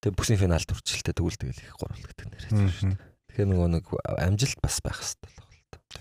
тэг 0.05 0.12
бүсний 0.12 0.36
финалд 0.36 0.68
хүрчилтэй 0.68 1.16
тэгвэл 1.16 1.40
тэгэл 1.40 1.64
их 1.64 1.80
гурав 1.80 1.97
гэдэг 1.97 2.26
нэр. 2.28 2.45
мгм. 2.53 3.01
Тэгэхээр 3.32 3.49
нөгөө 3.49 3.68
нэг 3.80 3.84
амжилт 4.05 4.61
бас 4.61 4.84
байх 4.84 5.01
хэрэгтэй 5.01 5.32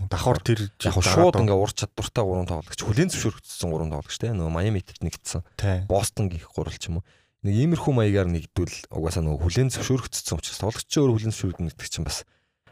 давхар 0.09 0.41
тэр 0.41 0.69
Яг 0.81 0.97
шууд 0.97 1.37
ингээ 1.37 1.57
ур 1.57 1.71
чадвартай 1.71 2.23
гурван 2.25 2.49
тоглогч 2.49 2.81
хүлэн 2.81 3.13
зөвшөөрөгдсөн 3.13 3.69
гурван 3.69 3.93
тоглогч 3.93 4.17
те 4.17 4.33
нөгөө 4.33 4.53
Майамитэд 4.53 4.99
нэгдсэн. 5.05 5.41
Бостон 5.85 6.33
гих 6.33 6.49
гурал 6.49 6.73
ч 6.73 6.89
юм 6.89 7.01
уу. 7.01 7.05
Нэг 7.43 7.55
иймэрхүү 7.59 7.91
маягаар 7.91 8.29
нэгдвэл 8.31 8.87
угаасаа 8.87 9.23
нөгөө 9.27 9.43
хүлэн 9.43 9.69
зөвшөөрөгдсөн 9.75 10.39
учраас 10.39 10.63
тоглогчийн 10.63 11.03
өөр 11.03 11.11
хүлэн 11.11 11.33
зөвшөөрөгдөн 11.35 11.67
гэдэг 11.75 11.89
чинь 11.91 12.07
бас 12.07 12.23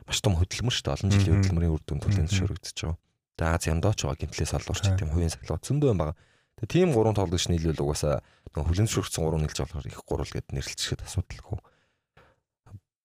маш 0.08 0.20
том 0.24 0.40
хөдөлмөр 0.40 0.72
шүү 0.72 0.86
дээ. 0.88 0.96
Олон 0.96 1.12
жилийн 1.12 1.36
хөдөлмөрийн 1.44 1.74
үр 1.76 1.84
дүнд 1.84 2.04
хүлэн 2.08 2.28
зөвшөөрөгдөж 2.32 2.78
байгаа. 2.80 3.00
За 3.36 3.52
Аз 3.52 3.68
ямдооч 3.68 4.00
байгаа 4.00 4.22
гимтлээс 4.22 4.56
олуурч 4.56 4.86
тийм 4.96 5.12
хувийн 5.12 5.34
сахилга 5.34 5.60
зөндөө 5.60 5.92
юм 5.92 6.00
байгаа. 6.00 6.16
Тэгээ 6.62 6.72
тийм 6.72 6.90
гурван 6.96 7.18
тоглогч 7.20 7.46
нийлвэл 7.52 7.84
угаасаа 7.84 8.24
нөгөө 8.56 8.68
хүлэнцвэрхсэн 8.72 9.24
гурван 9.28 9.42
нийлж 9.44 9.58
болохоор 9.60 9.88
их 9.92 10.00
гурал 10.08 10.32
гэд 10.32 10.48
нэрлэлчихэд 10.56 11.04
асуудалгүй. 11.04 11.60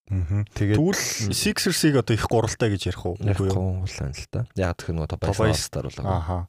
Тэгээд 0.06 0.78
Тэгвэл 0.78 1.34
Sixers-ыг 1.34 1.98
одоо 1.98 2.14
их 2.14 2.30
гуралтай 2.30 2.70
гэж 2.70 2.94
ярих 2.94 3.02
уу? 3.02 3.18
Үгүй 3.18 3.50
юу? 3.50 3.82
гоо 3.82 3.88
л 3.90 4.26
та. 4.30 4.46
Яг 4.54 4.78
тэр 4.78 4.94
нөгөө 4.94 5.10
Tobias 5.18 5.34
Тобайстаар 5.34 5.90
болоо. 5.90 6.46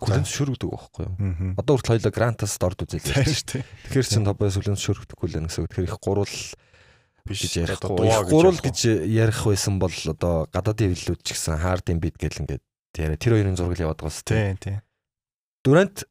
Ааха. 0.00 0.24
Хүлэнцвэрхдэг 0.24 0.68
байхгүй 0.72 1.04
юу? 1.04 1.54
Одоо 1.60 1.72
хүртэл 1.76 1.92
хоёлоо 2.00 2.12
грантаас 2.12 2.56
дорд 2.56 2.80
үзэл 2.88 3.04
дээ. 3.04 3.64
Тэгэхээр 3.92 4.08
чин 4.08 4.24
Тобайс 4.24 4.56
хүлэнцвэрхдэхгүй 4.56 5.28
л 5.28 5.44
гэсэн. 5.44 5.68
Тэгэхээр 5.68 5.88
их 5.88 5.98
гурал 6.00 6.36
Биш 7.28 7.44
гэж 7.44 7.54
ярихгүй. 7.68 8.08
Их 8.08 8.28
гурал 8.32 8.56
гэж 8.56 8.78
ярих 9.04 9.44
байсан 9.44 9.76
бол 9.76 9.92
одоо 9.92 10.48
гадаадын 10.48 10.96
хөвлүүд 10.96 11.20
ч 11.20 11.36
гэсэн 11.36 11.60
хаардын 11.60 12.00
бит 12.00 12.16
гэл 12.16 12.48
ингээд 12.48 12.64
яриа. 12.96 13.20
Тэр 13.20 13.36
хоёрын 13.36 13.60
зураг 13.60 13.76
яваад 13.76 14.00
байгаа 14.00 14.24
Тийм 14.24 14.56
тийм. 14.56 14.80
Дүрант 15.60 16.08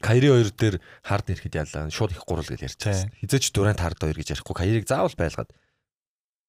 Кайри 0.00 0.28
хоёр 0.28 0.52
дээр 0.52 0.76
хард 1.00 1.32
ирэхэд 1.32 1.54
яллаа. 1.64 1.88
Шууд 1.88 2.12
их 2.12 2.24
гурал 2.28 2.44
гэж 2.44 2.60
байсан. 2.60 3.08
Хизээч 3.20 3.52
Дүрант 3.56 3.80
хард 3.80 4.00
хоёр 4.00 4.16
гэж 4.16 4.36
ярихгүй. 4.36 4.56
Кайрийг 4.56 4.84
заавал 4.84 5.16
байлгаад. 5.16 5.48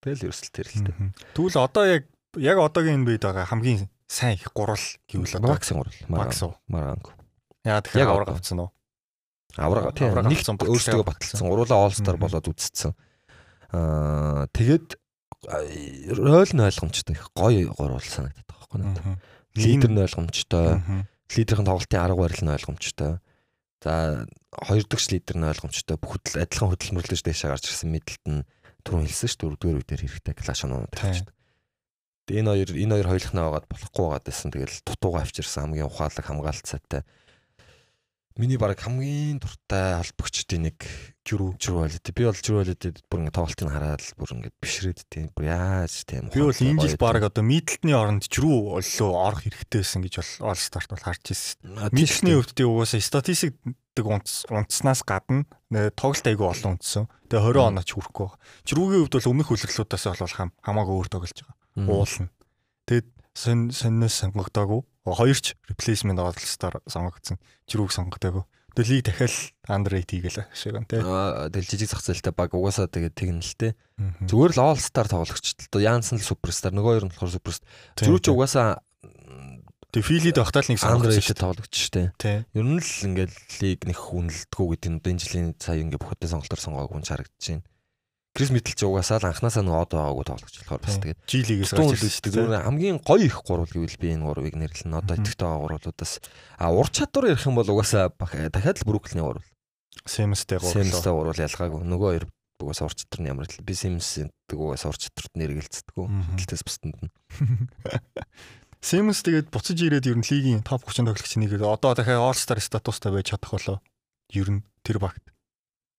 Тэгэл 0.03 0.27
ерөөсөл 0.27 0.51
тэр 0.51 0.67
л. 0.67 0.83
Мгм. 0.83 1.07
Тэгвэл 1.35 1.59
одоо 1.63 1.83
яг 1.87 2.03
яг 2.35 2.57
одоогийн 2.59 3.03
энэ 3.03 3.15
үед 3.15 3.23
байгаа 3.23 3.47
хамгийн 3.47 3.87
сайн 4.09 4.33
их 4.35 4.49
гурал 4.57 4.81
гэвэл 5.07 5.37
одоо 5.37 5.53
Максын 5.53 5.77
гурал. 5.77 5.93
Маранг. 6.67 7.13
Яа 7.63 7.79
тэгэхээр 7.85 8.09
авраг 8.09 8.29
авцсан 8.33 8.59
уу? 8.65 8.71
Аврага 9.55 9.93
тийм 9.93 10.17
нэг 10.17 10.41
өөрсдөө 10.65 11.05
баталсан. 11.05 11.39
баталсан. 11.39 11.47
Уруулаа 11.47 11.79
All-Star 11.85 12.15
Мгм. 12.17 12.23
болоод 12.25 12.47
үзсэн. 12.49 12.91
Аа 13.71 14.47
тэгээд 14.49 14.97
ройл 15.45 16.51
нь 16.57 16.65
ойлгомжтой 16.65 17.15
их 17.15 17.29
гоё 17.37 17.69
гурвал 17.73 18.01
санагдаад 18.03 18.45
байгаа 18.49 18.65
байхгүй 18.65 18.79
надад. 18.81 19.21
Лидер 19.55 19.89
нь 19.93 20.01
ойлгомжтой. 20.03 21.05
Лидерийн 21.37 21.65
тоглолтын 21.69 22.01
арга 22.01 22.17
барил 22.17 22.43
нь 22.43 22.53
ойлгомжтой. 22.53 23.19
За 23.79 24.25
хоёр 24.51 24.83
дахь 24.89 25.07
лидер 25.13 25.37
нь 25.37 25.47
ойлгомжтой. 25.47 25.95
Бүх 26.01 26.17
хөдөл 26.19 26.43
адилхан 26.43 26.69
хөдөлмөрлөж 26.75 27.21
дэшээ 27.23 27.49
гарч 27.55 27.65
ирсэн 27.71 27.89
Миддлтон 27.93 28.43
түрүүн 28.83 29.05
хэлсэн 29.07 29.29
шүү 29.31 29.39
дөрөвдүгээр 29.55 29.79
үедэр 29.79 30.01
хэрэгтэй 30.03 30.33
клаш 30.35 30.59
оноо 30.67 30.87
тавьчихдаг. 30.91 31.35
Тэгээ 32.29 32.45
энэ 32.45 32.51
хоёр 32.53 32.69
энэ 32.77 32.93
хоёр 32.93 33.09
хоёулахнаа 33.09 33.45
байгаад 33.49 33.67
болохгүй 33.73 34.03
байгаад 34.05 34.25
байсан. 34.29 34.53
Тэгэл 34.53 34.77
дутууга 34.85 35.25
авчирсан 35.25 35.61
хамгийн 35.65 35.89
ухаалаг 35.89 36.25
хамгаалт 36.29 36.67
сайтай. 36.69 37.01
Миний 38.37 38.61
баг 38.61 38.77
хамгийн 38.77 39.41
дуртай 39.41 39.97
холбогчдын 39.97 40.69
нэг 40.69 40.77
Жирүү 41.25 41.57
Жирүү 41.57 41.89
байлээ. 41.89 42.13
Би 42.13 42.23
бол 42.29 42.37
Жирүү 42.37 42.59
байлээ 42.61 43.01
бүр 43.09 43.19
ингэ 43.25 43.33
тоглолтыг 43.33 43.67
хараад 43.67 44.05
бүр 44.15 44.29
ингэ 44.37 44.53
бишрээд 44.61 44.99
тийм 45.09 45.27
бүр 45.33 45.49
яаж 45.49 46.05
тийм 46.05 46.29
Би 46.29 46.45
бол 46.45 46.53
энэ 46.53 46.85
жил 46.85 47.01
баг 47.01 47.25
одоо 47.25 47.43
Миддлтны 47.43 47.91
оронд 47.97 48.29
ч 48.29 48.39
рүү 48.39 48.79
оллоо 48.79 49.09
орох 49.27 49.43
хэрэгтэй 49.43 49.81
байсан 49.81 50.05
гэж 50.05 50.13
бол 50.21 50.53
All 50.53 50.61
Star-т 50.61 50.93
бол 50.93 51.03
харж 51.03 51.33
ирсэн. 51.33 51.59
Дээ. 51.91 52.39
өвдөлтийн 52.39 52.69
угаасаа 52.69 53.01
статистик 53.03 53.57
унц 53.99 54.47
унцснаас 54.47 55.03
гадна 55.03 55.43
тоглолт 55.99 56.23
айгүй 56.23 56.47
олон 56.47 56.79
унтсан. 56.79 57.11
Тэгээ 57.27 57.59
20 57.59 57.67
оноо 57.75 57.83
ч 57.83 57.91
хүрэхгүй. 57.99 58.29
Жирүүгийн 58.63 59.01
хувьд 59.03 59.15
бол 59.19 59.31
өмнөх 59.35 59.51
хөлөрлүүдээс 59.51 60.05
бол 60.15 60.37
хам 60.39 60.55
хамаагүй 60.63 60.95
өөр 60.95 61.09
тоглож 61.11 61.35
байгаа. 61.43 61.58
Уулна. 61.87 62.27
Тэгэд 62.89 63.07
сон 63.37 63.69
сонноос 63.71 64.15
сонгогдоогүй. 64.19 64.81
Хоёрч 65.05 65.55
replacement 65.69 66.19
Star 66.43 66.81
сонгогдсон. 66.89 67.39
Жирүүг 67.69 67.93
сонгогдоогүй. 67.93 68.43
Тэгээ 68.75 68.89
лиг 68.89 69.03
дахиад 69.05 69.35
underrate 69.65 70.11
хийгээл 70.13 70.45
шиг 70.53 70.75
юм 70.77 70.85
тий. 70.85 71.01
Тэгэл 71.01 71.69
жижиг 71.71 71.89
зах 71.89 72.05
зээлтэй 72.05 72.33
баг 72.35 72.53
угаасаа 72.53 72.85
тэгээд 72.87 73.17
тэгнэ 73.17 73.41
л 73.41 73.55
те. 73.57 73.73
Мгм. 73.97 74.29
Зүгээр 74.29 74.53
л 74.55 74.61
All 74.61 74.79
Star 74.79 75.09
тоглогч 75.09 75.57
л 75.73 75.81
Янсен 75.81 76.21
л 76.21 76.23
суперстар 76.23 76.71
нөгөө 76.71 76.91
хоёр 77.01 77.05
нь 77.09 77.11
болохоор 77.11 77.33
суперстар. 77.33 77.65
Тийм, 77.97 78.13
Зүрх 78.13 78.21
ч 78.21 78.25
тийм. 78.29 78.35
угаасаа 78.37 78.69
Тэгээ 79.89 80.05
филид 80.05 80.37
багтаал 80.37 80.69
нэг 80.69 80.79
сонгогдсон 80.85 81.25
шүү 81.25 81.37
тоглогч 81.41 81.73
штэ. 81.73 82.13
дээ. 82.21 82.45
Ер 82.53 82.61
нь 82.61 82.77
л 82.77 82.93
ингээд 83.09 83.33
лиг 83.57 83.79
нэг 83.89 83.97
үнэлдэггүй 83.97 84.67
гэдэг 84.77 84.89
нь 84.93 85.01
энэ 85.01 85.21
жилийн 85.25 85.49
сая 85.57 85.81
ингээд 85.81 85.97
бүх 85.97 86.13
хөдөө 86.13 86.29
сонголтоор 86.29 86.61
сонгоогүй 86.61 86.97
нь 87.01 87.09
харагдаж 87.09 87.45
байна. 87.49 87.65
Крис 88.37 88.49
Мидл 88.53 88.71
ч 88.77 88.81
угаасаа 88.85 89.19
л 89.19 89.29
анханасаа 89.33 89.63
нөгөө 89.65 89.83
одоо 89.89 89.97
байгаагүй 89.99 90.25
тоглогч 90.29 90.55
болохоор 90.63 90.81
бас 90.85 90.95
тэгээд 91.01 91.19
G 91.25 91.31
лигээс 91.49 91.71
Тун 91.73 91.89
гарч 91.89 91.97
ирсэн 91.97 92.09
үстэй 92.13 92.29
шүү 92.29 92.39
дээ. 92.39 92.45
зүгээр 92.45 92.65
хамгийн 92.69 92.97
гоё 93.03 93.25
их 93.25 93.37
гурвал 93.43 93.67
гэвэл 93.73 93.97
би 93.99 94.07
энэ 94.15 94.25
гурвыг 94.29 94.55
нэрлэнэ. 94.55 94.95
Одоо 95.01 95.15
идэвхтэй 95.17 95.45
байгаа 95.49 95.61
гурвуудаас 95.65 96.13
а 96.61 96.65
ур 96.71 96.87
чадвар 96.93 97.25
ярих 97.33 97.43
юм 97.49 97.55
бол 97.57 97.67
угаасаа 97.73 98.13
бах- 98.13 98.37
дахиад 98.53 98.77
л 98.79 98.87
Бруклины 98.87 99.21
гурвал. 99.25 99.47
Сэмстэй 100.05 100.57
гурлаа. 100.61 100.77
Сэмстэй 100.77 101.11
гурвал 101.11 101.41
ялгаагүй. 101.41 101.81
Нөгөө 101.89 102.09
хоёр 102.13 102.25
угаасаа 102.61 102.85
ур 102.87 102.95
чадвар 102.95 103.19
нь 103.19 103.29
ямар 103.33 103.45
л 103.49 103.57
би 103.65 103.73
Сэмс 103.73 104.09
угаасаа 104.53 104.89
ур 104.93 104.99
чадварт 105.01 105.33
нэргэлцдэггүй. 105.35 106.05
Мгм. 106.07 106.37
Хэлтээс 106.37 106.63
бусданд 106.63 106.97
нь. 107.01 107.11
Симс 108.79 109.19
тэгээд 109.27 109.51
буцаж 109.51 109.75
ирээд 109.75 110.07
ер 110.07 110.15
нь 110.15 110.23
лигийн 110.23 110.63
топ 110.63 110.87
30 110.87 111.03
тоглогчийн 111.11 111.43
нэгээр 111.43 111.67
одоо 111.67 111.91
дахиад 111.97 112.23
All 112.23 112.37
Star 112.37 112.55
статустай 112.63 113.11
байж 113.11 113.35
чадах 113.35 113.51
болоо. 113.51 113.77
Ер 114.31 114.47
нь 114.47 114.63
тэр 114.87 115.03
багт 115.03 115.19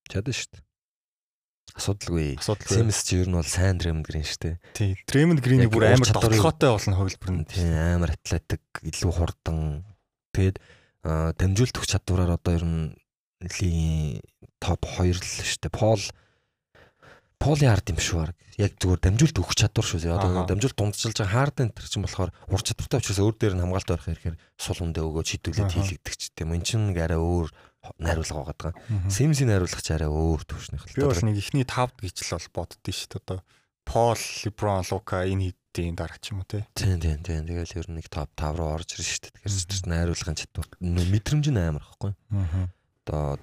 Чадна 0.09 0.33
шүү 0.33 0.49
дээ. 0.57 0.65
Асуудалгүй. 1.81 2.37
Сэмс 2.45 3.01
чи 3.09 3.25
ер 3.25 3.29
нь 3.33 3.37
бол 3.41 3.49
сайн 3.49 3.81
Дремонд 3.81 4.05
гэрэн 4.05 4.29
шүү 4.29 4.41
дээ. 4.45 4.57
Тий. 4.77 4.93
Гриний 5.09 5.65
Яг 5.65 5.73
бүр 5.73 5.89
амар 5.89 6.13
тоглохотой 6.13 6.77
болно 6.77 6.97
хөвлбөр 7.01 7.31
нь. 7.33 7.49
Тийм 7.49 7.73
амар 7.73 8.13
атлетик, 8.13 8.61
илүү 8.85 9.13
хурдан. 9.17 9.89
Тэгээд 10.37 10.61
дамжуулт 11.41 11.81
өгч 11.81 11.97
чадвараар 11.97 12.37
одоо 12.37 12.53
ер 12.53 12.65
нь 12.69 12.93
лигийн 13.41 14.21
топ 14.61 14.85
2 14.85 15.17
л 15.17 15.25
шүү 15.25 15.65
дээ. 15.65 15.73
Пол 15.73 16.05
Поли 17.41 17.65
хард 17.65 17.89
юм 17.89 17.97
шүү 17.97 18.19
баг. 18.21 18.37
Яг 18.61 18.77
зүгээр 18.77 19.01
дамжуулт 19.01 19.41
өгч 19.41 19.57
чадвар 19.65 19.87
шүү. 19.89 20.13
Одоо 20.13 20.45
дамжуулт 20.45 20.77
дундчилж 20.77 21.17
байгаа 21.25 21.49
хард 21.49 21.57
энэ 21.65 21.73
чинь 21.89 22.05
болохоор 22.05 22.31
ур 22.37 22.61
чадвартай 22.61 23.01
учраас 23.01 23.17
өөр 23.25 23.37
дээр 23.41 23.55
нь 23.57 23.65
хамгаалт 23.65 23.89
байх 23.89 24.05
хэрэг 24.05 24.37
сул 24.61 24.85
үндэ 24.85 25.01
өгөөж 25.01 25.29
хідүүлээд 25.41 25.73
Аха. 25.73 25.77
хийлэгдэх 25.81 26.15
ч 26.21 26.23
тийм. 26.37 26.53
Энэ 26.53 26.69
чинь 26.69 26.93
арай 26.93 27.17
өөр 27.17 27.49
найруулга 27.97 28.45
байгаа. 28.53 28.73
Мгм. 28.93 29.09
Симсийн 29.09 29.49
найруулгач 29.49 29.89
арай 29.89 30.13
өөр 30.13 30.45
төвшнийх 30.45 30.85
Би 30.93 31.01
бол 31.01 31.25
нэг 31.25 31.41
ихний 31.41 31.65
5 31.65 31.97
гэж 31.97 32.17
л 32.29 32.37
бол 32.37 32.69
боддөө 32.69 32.93
шүү 32.93 33.09
дээ. 33.09 33.21
Одоо 33.25 33.41
Пол, 33.89 34.21
Леброн, 34.45 34.85
Лука 34.93 35.25
энэ 35.25 35.57
хэдийн 35.73 35.97
дараа 35.97 36.21
ч 36.21 36.37
юм 36.37 36.45
уу 36.45 36.47
те. 36.47 36.69
Тийм 36.77 37.01
тийм 37.01 37.25
тийм. 37.25 37.49
Тэгэл 37.49 37.81
ер 37.81 37.89
нь 37.89 37.97
нэг 37.99 38.13
топ 38.13 38.29
5 38.37 38.61
руу 38.61 38.77
орж 38.77 39.01
ирж 39.01 39.09
шүү 39.09 39.23
дээ. 39.25 39.35
Тэгэхээр 39.49 39.89
найруулгын 39.89 40.39
чадвар 40.39 40.69
мэдрэмж 40.85 41.47
нь 41.49 41.59
амар 41.59 41.83
ахгүй. 41.89 42.13
Аа. 42.37 42.69
Одоо 43.09 43.41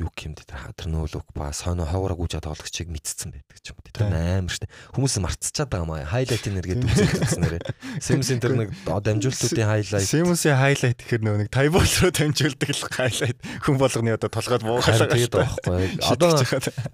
юу 0.00 0.10
юм 0.10 0.34
дээр 0.34 0.58
хатар 0.58 0.88
нөөлөг 0.90 1.26
ба 1.36 1.52
сонио 1.54 1.86
хавраг 1.86 2.18
үжи 2.18 2.40
тоглогчийг 2.42 2.90
мэдсэн 2.90 3.30
байдаг 3.30 3.58
ч 3.62 3.70
юм 3.70 3.78
уу. 3.78 3.90
Тэр 3.94 4.10
амар 4.10 4.50
штэ. 4.50 4.66
Хүмүүс 4.96 5.18
марцчихад 5.22 5.70
байгаа 5.70 5.86
маа. 5.86 6.08
Хайлайт 6.08 6.44
нэргээд 6.46 6.82
үзчихснээр. 6.82 7.64
Симсийн 8.02 8.40
тэр 8.42 8.54
нэг 8.58 8.74
дамжуултуудын 8.82 9.68
хайлайт. 9.70 10.08
Симсийн 10.08 10.58
хайлайт 10.58 10.98
гэхэр 10.98 11.22
нөө 11.22 11.36
нэг 11.46 11.50
тайбол 11.54 11.86
руу 11.86 12.10
дамжуулдаг 12.10 12.70
л 12.74 12.84
хайлайт 12.90 13.38
хүн 13.62 13.76
болгоны 13.78 14.16
одоо 14.18 14.30
толгойд 14.32 14.64
буугаалаа. 14.66 15.10
тэгээд 15.14 15.34
байхгүй. 15.34 16.00
Одоо 16.10 16.30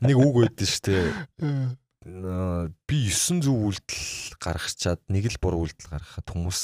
нэг 0.05 0.16
үг 0.20 0.34
байдсан 0.44 0.68
штэ. 0.68 0.96
Наа, 2.01 2.72
би 2.88 3.12
9 3.12 3.44
зөв 3.44 3.57
үйлдэл 3.61 4.40
гаргачаад 4.40 5.05
нэг 5.12 5.28
л 5.28 5.36
буруу 5.36 5.68
үйлдэл 5.68 5.92
гаргахад 5.92 6.32
хүмүүс 6.32 6.61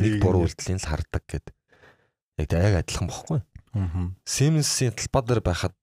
нэг 0.00 0.16
буруу 0.24 0.48
үйлдэлийн 0.48 0.80
л 0.80 0.88
хардаг 0.88 1.24
гэд. 1.28 1.52
Яг 2.40 2.56
яг 2.56 2.80
адилхан 2.80 3.12
бохгүй. 3.12 3.44
Аа. 3.72 4.12
Siemens-ийн 4.28 4.92
талбай 4.92 5.22
дээр 5.24 5.42
байхад 5.44 5.74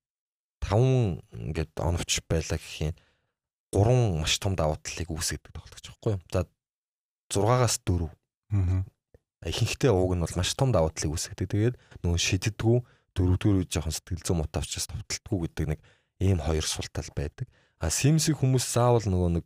5 0.62 1.26
ингээд 1.34 1.74
оновч 1.80 2.22
байлаа 2.30 2.58
гэх 2.60 2.94
юм. 2.94 2.96
3 3.74 4.22
маш 4.22 4.38
том 4.38 4.54
давуу 4.54 4.78
талыг 4.82 5.10
үүсгэдэг 5.10 5.54
тоглогч 5.54 5.86
байхгүй 5.90 6.18
юу? 6.18 6.22
За 6.30 6.46
6-аас 7.34 7.82
4. 7.86 8.10
Аа. 8.54 8.86
Ихэнхдээ 9.46 9.92
ууг 9.94 10.14
нь 10.18 10.24
бол 10.26 10.38
маш 10.38 10.54
том 10.54 10.70
давуу 10.74 10.94
талыг 10.94 11.18
үүсгэдэг. 11.18 11.48
Тэгээд 11.50 11.76
нөгөө 12.06 12.20
шиддэггүй 12.20 12.78
дөрөвдүгээр 13.18 13.60
үе 13.62 13.68
жоохон 13.70 13.94
сэтгэл 13.94 14.26
зүйн 14.26 14.40
мут 14.42 14.54
авчаас 14.54 14.86
товтолтгүй 14.90 15.38
гэдэг 15.50 15.66
нэг 15.74 15.80
ийм 16.22 16.40
хоёр 16.44 16.66
сул 16.66 16.88
тал 16.94 17.10
байдаг. 17.16 17.48
А 17.80 17.90
Sims-ийг 17.90 18.38
хүмүүс 18.38 18.66
заавал 18.70 19.06
нөгөө 19.08 19.30
нэг 19.40 19.46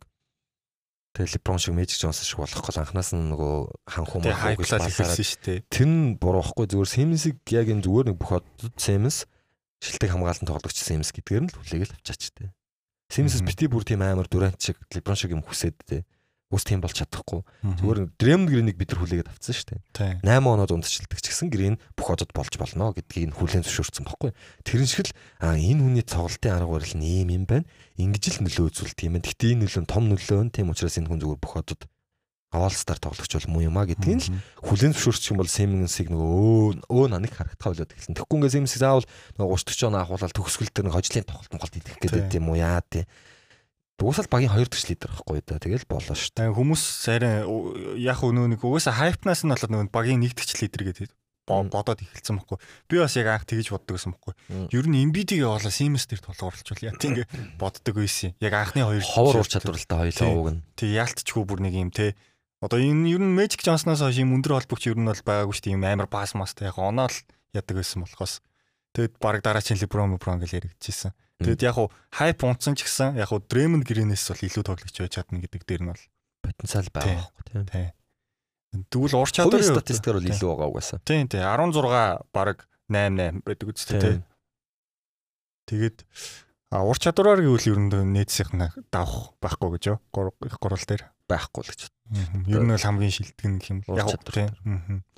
Тэгээ 1.14 1.30
LeBron 1.38 1.58
шиг 1.62 1.74
Magic 1.78 1.98
Johnson 2.02 2.26
шиг 2.26 2.38
болохгүй 2.42 2.74
анханаас 2.74 3.14
нь 3.14 3.30
нөгөө 3.30 3.54
ханхуу 3.86 4.18
балаараад 4.18 4.58
ихэлсэн 4.58 5.22
шүү 5.22 5.40
дээ. 5.46 5.58
тэр 5.70 5.86
нь 5.86 6.18
буруу 6.18 6.42
байхгүй 6.42 6.66
зүгээр 6.74 6.90
Sims-ийг 6.90 7.38
яг 7.54 7.70
энэ 7.70 7.86
зүгээр 7.86 8.06
нэг 8.10 8.18
бүх 8.18 8.42
одод 8.42 8.74
Sims 8.74 9.30
шилдэг 9.78 10.10
хамгаалалтын 10.10 10.50
тоглогч 10.50 10.74
Sims 10.74 11.14
гэдгээр 11.14 11.44
нь 11.46 11.50
л 11.54 11.58
хүлээгэл 11.62 11.94
авчаач. 12.02 12.22
Sims 13.14 13.34
Мгм. 13.38 13.46
бити 13.46 13.64
бүр 13.70 13.86
тийм 13.86 14.02
амар 14.02 14.26
Durant 14.26 14.58
шиг 14.58 14.74
LeBron 14.90 15.14
шиг 15.14 15.30
юм 15.30 15.46
хүсээд 15.46 15.76
тээ. 15.86 16.02
Ус 16.52 16.62
тийм 16.62 16.84
болж 16.84 16.96
чадахгүй. 17.00 17.40
Зүгээр 17.64 18.14
Draymond 18.20 18.48
Green-ийг 18.52 18.76
бид 18.76 18.92
нар 18.92 19.00
хүлээгээд 19.00 19.32
авцсан 19.32 19.54
шүү 19.56 19.68
дээ. 19.74 19.80
Тийм. 19.96 20.16
8 20.22 20.44
оноо 20.44 20.66
дундчилдаг 20.68 21.18
ч 21.18 21.32
гэсэн 21.32 21.48
Green 21.48 21.80
бүх 21.96 22.12
одод 22.12 22.30
болж 22.36 22.52
болно 22.60 22.92
гэдгийг 22.92 23.32
хүлээн 23.34 23.64
зөвшөөрсөн 23.64 24.04
байхгүй. 24.04 24.30
Тэрэн 24.62 24.86
шиг 24.86 25.08
л 25.08 25.16
энэ 25.42 25.82
хүний 25.82 26.04
тоглолтын 26.04 26.54
арга 26.54 26.76
барил 26.78 26.94
нь 27.00 27.24
ийм 27.24 27.28
юм 27.32 27.44
байна. 27.48 27.66
Ингэж 27.96 28.38
л 28.38 28.44
нөлөө 28.44 28.70
үзүүлт 28.70 29.02
юм 29.08 29.18
байна. 29.18 29.26
Гэтэ 29.26 29.56
энэ 29.56 29.62
нөлөө 29.66 29.82
нь 29.82 29.90
том 29.90 30.04
нөлөө 30.12 30.40
нь 30.46 30.52
тийм 30.54 30.70
учраас 30.70 30.94
энэ 31.00 31.08
хүн 31.10 31.20
зүгээр 31.24 31.42
бүх 31.42 31.56
одод 31.58 31.82
Star 32.54 32.98
тоглогч 33.02 33.34
бол 33.34 33.50
муу 33.50 33.66
юм 33.66 33.74
а 33.78 33.82
гэдгийг 33.82 34.30
л 34.30 34.38
хүлэн 34.62 34.94
зөвшөөрчих 34.94 35.34
юм 35.34 35.42
бол 35.42 35.50
Simmons-ыг 35.50 36.06
нөгөө 36.06 36.86
өө 36.86 36.86
өө 36.86 37.06
наныг 37.10 37.34
харагдах 37.34 37.58
байлаад 37.58 37.90
эхэлсэн. 37.90 38.14
Тэгэхгүй 38.14 38.38
ингээ 38.38 38.54
Simmons 38.54 38.78
заавал 38.78 39.06
нөгөө 39.42 39.58
30 39.58 39.74
40 39.74 39.90
оноо 39.90 40.00
ахуулаад 40.06 40.34
төгсгөл 40.38 40.70
дээр 40.70 40.86
нэг 40.86 40.94
хожлын 40.94 41.26
тоглолт 41.26 41.50
молт 41.50 41.74
идэх 41.74 41.98
гэдэг 41.98 42.38
юм 42.38 42.54
уу 42.54 42.58
яа 42.62 42.78
тий. 42.86 43.10
Дуусаад 43.94 44.26
багийн 44.26 44.50
2 44.50 44.66
дахь 44.66 44.88
лидер 44.90 45.10
байхгүй 45.10 45.38
да. 45.46 45.58
Тэгэл 45.62 45.86
болоо 45.86 46.16
шүү 46.18 46.34
дээ. 46.34 46.50
Хүмүүс 46.50 46.82
арай 47.14 47.46
яг 48.02 48.18
өнөө 48.26 48.58
нэг 48.58 48.60
угаасаа 48.66 48.94
хайпнаас 48.98 49.46
нь 49.46 49.52
болоод 49.54 49.70
нөгөө 49.70 49.94
багийн 49.94 50.18
нэгдэгч 50.18 50.50
лидер 50.66 50.82
гэдэг 50.90 51.14
бодоод 51.46 52.00
эхэлсэн 52.00 52.40
байхгүй. 52.40 52.58
Би 52.88 52.98
бас 52.98 53.14
яг 53.14 53.28
анх 53.28 53.44
тэгэж 53.46 53.70
боддог 53.70 53.94
байсан 53.94 54.16
байхгүй. 54.16 54.34
Ер 54.72 54.86
нь 54.88 54.98
Embiid-ийг 55.04 55.44
явуулаа 55.44 55.70
Siemens 55.70 56.08
дээр 56.08 56.24
тулгуурлачвал 56.24 56.82
яа 56.82 56.96
тийм 56.96 57.20
ингээ 57.20 57.28
боддог 57.62 57.94
байсан. 57.94 58.32
Яг 58.40 58.54
анхны 58.56 58.82
хоёр 58.82 59.04
ховор 59.04 59.44
ур 59.44 59.48
чадвартай 59.48 60.10
хоёлоо 60.10 60.32
уг 60.40 60.48
нь. 60.56 60.60
Тэг 60.74 60.88
яалтчгүй 60.96 61.44
бүр 61.44 61.60
нэг 61.62 61.74
юм 61.76 61.92
те. 61.92 62.16
Одоо 62.64 62.80
энэ 62.80 63.12
ер 63.12 63.20
нь 63.20 63.36
Magic 63.36 63.60
Johnson-аас 63.60 64.00
хойш 64.00 64.18
юм 64.24 64.32
өндөр 64.40 64.56
холбогч 64.56 64.88
ер 64.88 64.96
нь 64.96 65.04
бол 65.04 65.20
байгаагүй 65.20 65.52
шүү 65.52 65.64
дээ. 65.68 65.76
Юм 65.76 65.84
амар 65.84 66.08
бас 66.08 66.32
мастай 66.32 66.72
яг 66.72 66.80
оноол 66.80 67.12
ядаг 67.52 67.76
байсан 67.76 68.08
болохоос. 68.08 68.40
Тэгэд 68.96 69.20
баг 69.20 69.44
дараагийн 69.44 69.84
LeBron 69.84 70.16
LeBron 70.16 70.40
гэж 70.40 70.50
яригдчихсэн. 70.64 71.12
Тэгэд 71.44 71.62
яг 71.68 71.76
уу 71.78 71.88
хайп 72.10 72.40
унтсан 72.44 72.74
ч 72.74 72.88
гэсэн 72.88 73.20
яг 73.20 73.30
уу 73.30 73.44
Draymond 73.44 73.84
Green-ээс 73.84 74.32
бол 74.32 74.46
илүү 74.48 74.64
тоглогч 74.64 74.96
байж 74.96 75.12
чадна 75.14 75.38
гэдэг 75.44 75.62
дээр 75.68 75.82
нь 75.84 75.90
бол 75.92 76.04
потенциал 76.44 76.88
байгаа 76.92 77.28
байхгүй 77.28 77.64
тийм. 77.68 77.92
Тэгвэл 78.90 79.20
ур 79.22 79.30
чадварын 79.30 79.70
статистикээр 79.70 80.18
бол 80.18 80.30
илүү 80.32 80.48
байгаа 80.50 80.68
угаасаа. 80.72 80.98
Тийм 81.06 81.28
тийм 81.30 81.44
16 81.46 82.26
баг 82.34 82.66
8 82.90 83.16
8 83.20 83.44
байдаг 83.46 83.66
үстэй 83.70 84.00
тийм. 84.00 84.22
Тэгээд 85.70 85.96
а 86.74 86.82
ур 86.82 86.98
чадвараар 86.98 87.40
гэвэл 87.40 87.70
ер 87.70 87.78
нь 87.78 87.92
нээдсийнх 88.18 88.52
нь 88.58 88.66
давах 88.90 89.38
байхгүй 89.38 89.78
гэж? 89.78 89.84
Их 89.94 90.56
гурал 90.58 90.84
дээр 90.84 91.06
байхгүй 91.30 91.62
л 91.62 91.70
гэж. 91.70 91.80
Ер 92.50 92.62
нь 92.66 92.72
бол 92.74 92.82
хамгийн 92.82 93.14
шилдэг 93.14 93.46
гэх 93.62 93.70
юм 93.70 93.80
яг 93.94 94.10
тийм. 94.26 94.50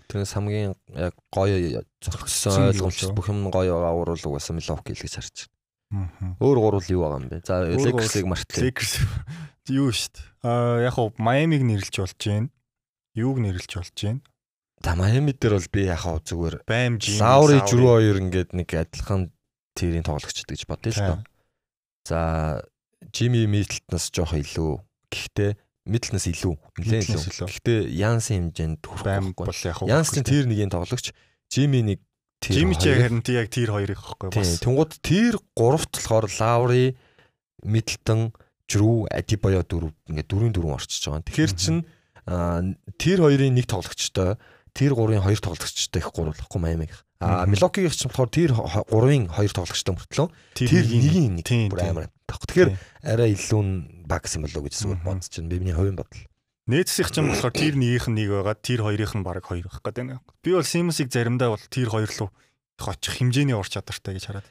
Тэгээс 0.07 0.33
хамгийн 0.39 0.77
яг 0.95 1.14
гоё 1.35 1.83
зохицсон 1.99 2.70
ойлгомжтой 2.70 3.11
бүх 3.11 3.27
юм 3.33 3.51
гоё 3.51 3.74
уурал 3.74 4.20
угаасаа 4.20 4.55
Milwaukee 4.55 4.95
л 4.95 5.03
гэж 5.03 5.14
харж. 5.18 5.51
Өөр 5.91 6.59
гурвал 6.59 6.89
юу 6.91 7.07
байгаа 7.07 7.20
юм 7.22 7.28
бэ? 7.30 7.39
За 7.47 7.62
Lakers-ыг 7.62 8.26
мартлаа. 8.26 8.59
Lakers 8.59 8.93
юу 9.70 9.95
дээ. 9.95 10.18
Аа 10.43 10.82
яг 10.82 10.99
хуу 10.99 11.14
Miami-г 11.14 11.62
нэрлж 11.62 11.95
болж 12.03 12.18
байна. 12.18 12.51
Юуг 13.14 13.39
нэрлж 13.39 13.70
болж 13.70 13.95
байна? 13.95 14.20
За 14.82 14.99
Miami 14.99 15.30
дээр 15.30 15.55
бол 15.62 15.70
би 15.70 15.82
яг 15.87 16.03
хуу 16.03 16.18
зүгээр 16.18 16.66
Bam 16.66 16.99
Jim 16.99 17.22
Lowry 17.22 17.62
Drew 17.62 17.87
хоёр 17.87 18.18
ингээд 18.18 18.51
нэг 18.59 18.68
адилхан 18.74 19.30
тэрийн 19.78 20.03
тоглогчд 20.03 20.51
гэж 20.51 20.66
бодъё 20.66 20.91
л 20.91 21.01
доо. 21.07 21.18
За 22.03 22.18
Jimmy 23.14 23.47
Middleton-аас 23.47 24.11
жоох 24.11 24.34
илүү. 24.34 24.82
Гэхдээ 25.11 25.51
Middleton-аас 25.87 26.26
илүү. 26.26 26.55
Нэлээд 26.82 27.14
илүү. 27.14 27.47
Гэхдээ 27.47 27.78
Янсын 27.95 28.51
хэмжээнд 28.51 28.82
хүрэх 28.82 29.34
байхгүй. 29.39 29.87
Янс 29.87 30.11
чинь 30.11 30.26
тэр 30.26 30.51
нэгийн 30.51 30.74
тоглогч. 30.74 31.14
Jimmy 31.47 31.82
нэг 31.87 32.03
Жими 32.43 32.76
ч 32.76 32.93
харин 32.93 33.22
яг 33.24 33.49
тэр 33.51 33.70
хоёрыг 33.72 33.99
хэвхэв 33.99 34.30
бас. 34.34 34.61
Тэнгууд 34.61 34.93
тэр 35.03 35.41
гуравт 35.57 35.91
болохоор 35.97 36.26
Лаври, 36.39 36.97
Миддлтон, 37.64 38.37
Жрүү, 38.70 39.11
Адибоё 39.11 39.62
дөрөв 39.66 39.93
ингээд 40.11 40.28
дөрвийн 40.30 40.55
дөрөв 40.55 40.76
орчиж 40.76 41.07
байгаа. 41.07 41.26
Тэгэхээр 41.26 41.53
чин 41.57 41.76
тэр 42.99 43.18
хоёрын 43.22 43.55
нэг 43.55 43.66
тоглогчтой, 43.66 44.39
тэр 44.74 44.93
гурвын 44.95 45.22
хоёр 45.22 45.41
тоглогчтой 45.41 46.01
их 46.03 46.11
гурвлахгүй 46.12 46.61
Майамиг. 46.61 46.93
А 47.18 47.47
Милокигийн 47.47 47.95
ч 47.95 48.05
болохоор 48.05 48.28
тэр 48.28 48.53
гурвын 48.53 49.30
хоёр 49.32 49.53
тоглогчтой 49.55 49.95
мөртлөө 49.97 50.28
тэр 50.53 50.84
нэгийн 50.84 51.41
нэг 51.41 51.72
бүр 51.72 51.80
амар. 51.80 52.11
Тэгэхээр 52.28 52.70
арай 53.07 53.32
илүү 53.32 54.05
багс 54.05 54.37
юм 54.37 54.45
болоо 54.45 54.62
гэж 54.66 54.74
зүгээр 54.76 55.01
бодож 55.07 55.32
байна. 55.32 55.49
Би 55.49 55.57
миний 55.62 55.72
хувийн 55.72 55.97
бодол. 55.97 56.22
Нээцсийнх 56.67 57.14
ч 57.14 57.23
юм 57.23 57.31
болохоор 57.31 57.55
тэр 57.55 57.79
нэгийнх 57.79 58.11
нь 58.11 58.17
нэг 58.27 58.29
байгаа, 58.35 58.59
тэр 58.59 58.83
хоёрынх 58.83 59.14
нь 59.14 59.23
баг 59.23 59.47
хоёр 59.47 59.71
байх 59.71 59.79
гэдэг 59.87 60.03
байна. 60.03 60.23
Би 60.43 60.51
бол 60.51 60.67
Simmons-ыг 60.67 61.14
заримдаа 61.14 61.55
бол 61.55 61.62
тэр 61.71 61.87
хоёр 61.87 62.11
руу 62.11 62.31
хочих 62.75 63.23
хэмжээний 63.23 63.55
ур 63.55 63.71
чадвартай 63.71 64.19
гэж 64.19 64.27
хараад. 64.27 64.47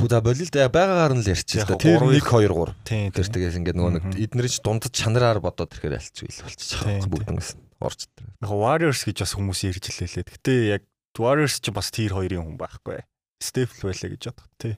Буда 0.00 0.24
болилд 0.24 0.52
байгаагаар 0.52 1.12
нь 1.12 1.20
л 1.20 1.32
ярьчих. 1.32 1.68
Тэр 1.68 2.00
1 2.00 2.16
2 2.16 2.48
3. 2.48 3.12
Тэр 3.12 3.28
тэгээс 3.28 3.56
ингээд 3.60 3.76
нөгөө 3.76 3.92
нэг 3.92 4.04
эднэрч 4.24 4.64
дундад 4.64 4.92
чанараар 4.92 5.40
бодоод 5.40 5.72
ирэхээр 5.72 5.96
альч 6.00 6.16
ил 6.24 6.40
болчих. 6.48 6.80
Бүгднээс 7.08 7.60
орж 7.80 8.08
тэр. 8.12 8.32
Яг 8.40 8.52
Warriors 8.52 9.04
гэж 9.04 9.16
бас 9.24 9.32
хүмүүс 9.36 9.60
ярьж 9.68 9.84
лээ. 9.92 10.28
Гэтэ 10.28 10.52
яг 10.80 10.82
Warriors 11.16 11.60
ч 11.60 11.72
бас 11.72 11.88
тэр 11.88 12.16
хоёрын 12.16 12.44
хүн 12.44 12.56
байхгүй. 12.60 13.04
Steph 13.40 13.80
байлаа 13.80 14.08
гэж 14.12 14.22
бодох 14.28 14.48
тий. 14.60 14.74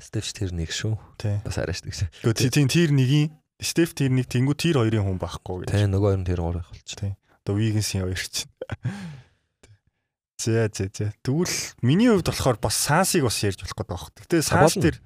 Steph 0.00 0.32
тэр 0.36 0.52
нэг 0.52 0.72
шүү. 0.72 0.96
Бас 1.44 1.56
арайш 1.56 1.80
тэгш. 1.80 2.08
Гэхдээ 2.24 2.50
тийм 2.52 2.68
тэр 2.68 2.92
нэгийн 2.92 3.39
Стеф 3.60 3.92
тэр 3.92 4.10
нэг 4.16 4.26
тэнгүү 4.32 4.56
тэр 4.56 4.76
хоёрын 4.80 5.04
хүн 5.04 5.20
байхгүй 5.20 5.56
гэж. 5.64 5.76
Тийм 5.76 5.92
нөгөө 5.92 6.08
хоёр 6.10 6.20
нь 6.24 6.28
тэр 6.28 6.40
гурав 6.40 6.66
болчих. 6.66 6.96
Тийм. 6.96 7.14
Одоо 7.44 7.54
Вигенсийн 7.60 8.02
хоёр 8.08 8.16
чинь. 8.16 8.50
Зэ 10.40 10.72
зэ 10.72 10.88
зэ. 10.88 11.12
Тэгвэл 11.20 11.56
миний 11.84 12.08
хувьд 12.08 12.32
болохоор 12.32 12.56
бас 12.56 12.76
Сансыг 12.80 13.28
бас 13.28 13.36
ярьж 13.44 13.60
болох 13.60 13.76
гэдэг 13.76 13.92
байна. 13.92 14.08
Гэтэ 14.24 14.38
Санс 14.40 14.74
тэр 14.80 14.96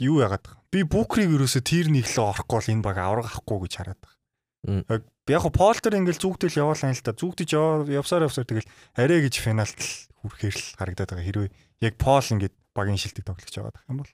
юу 0.00 0.24
яагаад 0.24 0.44
байгаа. 0.48 0.64
Би 0.72 0.80
Букрийг 0.88 1.28
ерөөсө 1.28 1.60
тэр 1.60 1.92
нэг 1.92 2.08
лөө 2.08 2.24
орохгүй 2.32 2.56
бол 2.56 2.72
энэ 2.72 2.84
баг 2.88 2.96
авраг 2.96 3.26
авахгүй 3.28 3.58
гэж 3.68 3.72
хараад 3.76 4.00
байгаа. 4.00 5.04
Яг 5.28 5.42
го 5.44 5.50
Полтер 5.52 5.94
ингээл 5.94 6.20
зүгтэл 6.24 6.58
яваалаа 6.64 6.90
л 6.90 7.04
та. 7.04 7.12
Зүгтэж 7.12 7.54
явсаар 7.92 8.24
явсаар 8.26 8.48
тэгэл 8.48 8.70
арай 8.96 9.20
гэж 9.22 9.34
финалт 9.38 9.78
хүрэхээр 10.24 10.56
л 10.56 10.66
харагдаад 10.80 11.10
байгаа. 11.12 11.28
Хэрвээ 11.28 11.50
яг 11.86 11.94
Пол 12.00 12.24
ингээд 12.24 12.54
багийн 12.74 13.00
шилдэг 13.00 13.24
тоглож 13.24 13.50
байгаа 13.52 13.84
юм 13.88 14.02
бол 14.02 14.12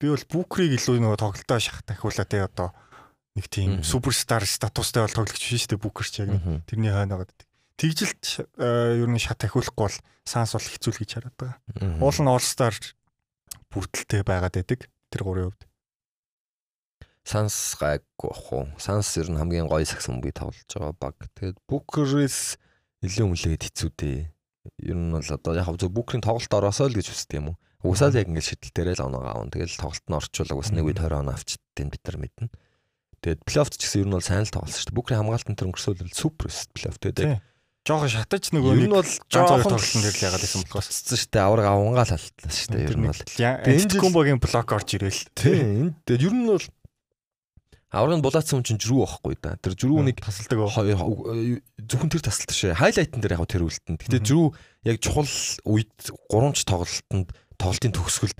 би 0.00 0.12
бол 0.12 0.24
Бүкрийг 0.28 0.76
илүү 0.76 1.00
нөгөө 1.00 1.20
тоглолтоо 1.20 1.58
шахах 1.60 1.84
тахиулаа 1.88 2.26
те 2.28 2.44
одоо 2.44 2.72
нэг 3.36 3.48
тийм 3.48 3.80
суперстар 3.80 4.44
статустай 4.44 5.04
бол 5.04 5.16
тоглогч 5.16 5.40
биш 5.40 5.64
шүү 5.64 5.76
дээ 5.76 5.84
Бүкер 5.84 6.06
ч 6.08 6.14
яг 6.24 6.36
тэрний 6.68 6.92
хойно 6.92 7.20
байгаа. 7.20 7.46
Тэгжилт 7.76 8.24
ер 8.56 9.08
нь 9.08 9.20
шат 9.20 9.40
тахиулахгүй 9.40 9.84
бол 9.88 9.96
санс 10.24 10.52
бол 10.56 10.64
хэцүү 10.68 10.92
л 10.92 11.00
гэж 11.00 11.10
хараад 11.16 11.36
байгаа. 11.36 11.60
Уул 12.00 12.18
нь 12.20 12.32
All-Star 12.32 12.74
бүрдэлтэй 13.72 14.24
байгаад 14.24 14.56
байдаг 14.56 14.88
тэр 15.12 15.22
гурийн 15.24 15.52
хувьд. 15.52 15.64
Санс 17.24 17.76
гайгүй 17.76 18.30
ах 18.32 18.48
уу. 18.52 18.68
Санс 18.80 19.12
ер 19.20 19.28
нь 19.28 19.40
хамгийн 19.40 19.68
гоё 19.68 19.84
сагс 19.84 20.08
мөнгөийг 20.08 20.36
тоглож 20.36 20.68
байгаа 20.72 20.94
баг. 20.96 21.16
Тэгээд 21.36 21.58
Бүкерээс 21.68 22.56
нэлээд 23.04 23.28
хүлээгээд 23.28 23.64
хэцүү 23.68 23.90
дээ. 23.92 24.20
Ер 24.86 24.96
нь 24.96 25.12
бол 25.12 25.24
одоо 25.24 25.52
яг 25.52 25.68
зөв 25.76 25.92
Бүкрийн 25.92 26.24
тоглолт 26.24 26.52
ороосоо 26.52 26.88
л 26.88 26.96
гэж 26.96 27.12
үздэг 27.12 27.40
юм 27.40 27.52
уу? 27.52 27.56
Угсаал 27.84 28.16
яг 28.16 28.28
ингээд 28.30 28.48
шидэл 28.48 28.72
дээрээ 28.72 28.96
л 29.02 29.06
оноо 29.10 29.22
аав. 29.26 29.50
Тэгэл 29.52 29.76
тоглолт 29.76 30.06
нь 30.06 30.16
орчуулаг 30.16 30.56
бас 30.62 30.70
нэг 30.72 30.84
үед 30.86 31.00
20 31.02 31.20
оноо 31.20 31.34
авчдیں۔ 31.36 31.90
бид 31.90 32.02
нар 32.06 32.18
мэднэ. 32.22 32.46
Тэгээд 33.20 33.40
плей-офф 33.42 33.70
ч 33.72 33.74
гэсэн 33.82 34.00
ер 34.04 34.08
нь 34.08 34.16
бол 34.16 34.24
сайн 34.24 34.44
л 34.46 34.54
тоглосон 34.54 34.80
шүү 34.80 34.88
дээ. 34.92 34.98
Бүкрийн 35.00 35.20
хамгаалтын 35.24 35.56
тэр 35.56 35.68
өнгөрсөөл 35.72 36.14
супер 36.14 36.46
өст 36.48 36.70
плей-офф 36.72 36.98
тэгээд 37.00 37.42
жоохон 37.86 38.10
шатаж 38.10 38.50
нөгөө 38.50 38.72
нэг 38.82 38.90
бол 38.90 39.12
жоохон 39.30 39.62
тоглолтын 39.62 40.02
дээр 40.02 40.16
л 40.18 40.26
ягаад 40.26 40.42
байсан 40.42 40.62
болохоос 40.66 40.88
цэцэн 40.90 41.18
шүү 41.22 41.30
дээ. 41.30 41.46
Авраг 41.46 41.66
авангаал 41.70 42.10
халтлаа 42.10 42.50
шүү 42.50 42.70
дээ. 42.74 42.86
Ер 42.86 42.98
нь 42.98 43.06
бол 43.06 43.22
энэ 43.38 44.02
комбогийн 44.02 44.42
блок 44.42 44.68
орж 44.74 44.88
ирээл. 44.98 45.22
Тийм. 45.38 45.94
Тэгээд 46.02 46.26
ер 46.26 46.34
нь 46.34 46.46
бол 46.50 46.66
Аврагын 47.96 48.20
булаацсан 48.20 48.58
хүн 48.58 48.66
чинь 48.66 48.82
жрүү 48.82 49.06
байхгүй 49.06 49.36
да. 49.38 49.54
Тэр 49.62 49.78
жрүү 49.78 50.02
нэг 50.10 50.18
тасалдаг 50.18 50.58
зөвхөн 50.58 52.10
тэр 52.10 52.22
тасалдаг 52.26 52.56
шээ. 52.58 52.74
Хайлайтн 52.76 53.22
дээр 53.22 53.38
яг 53.38 53.46
тэр 53.46 53.62
үлдэн. 53.62 53.96
Гэтэ 53.96 54.26
жрүү 54.26 54.46
яг 54.90 54.96
чухал 54.98 55.30
үед 55.70 55.94
3 56.02 56.58
ч 56.58 56.66
тоглолтод 56.66 57.30
тоглолтын 57.56 57.92
төгсгөлд 57.96 58.38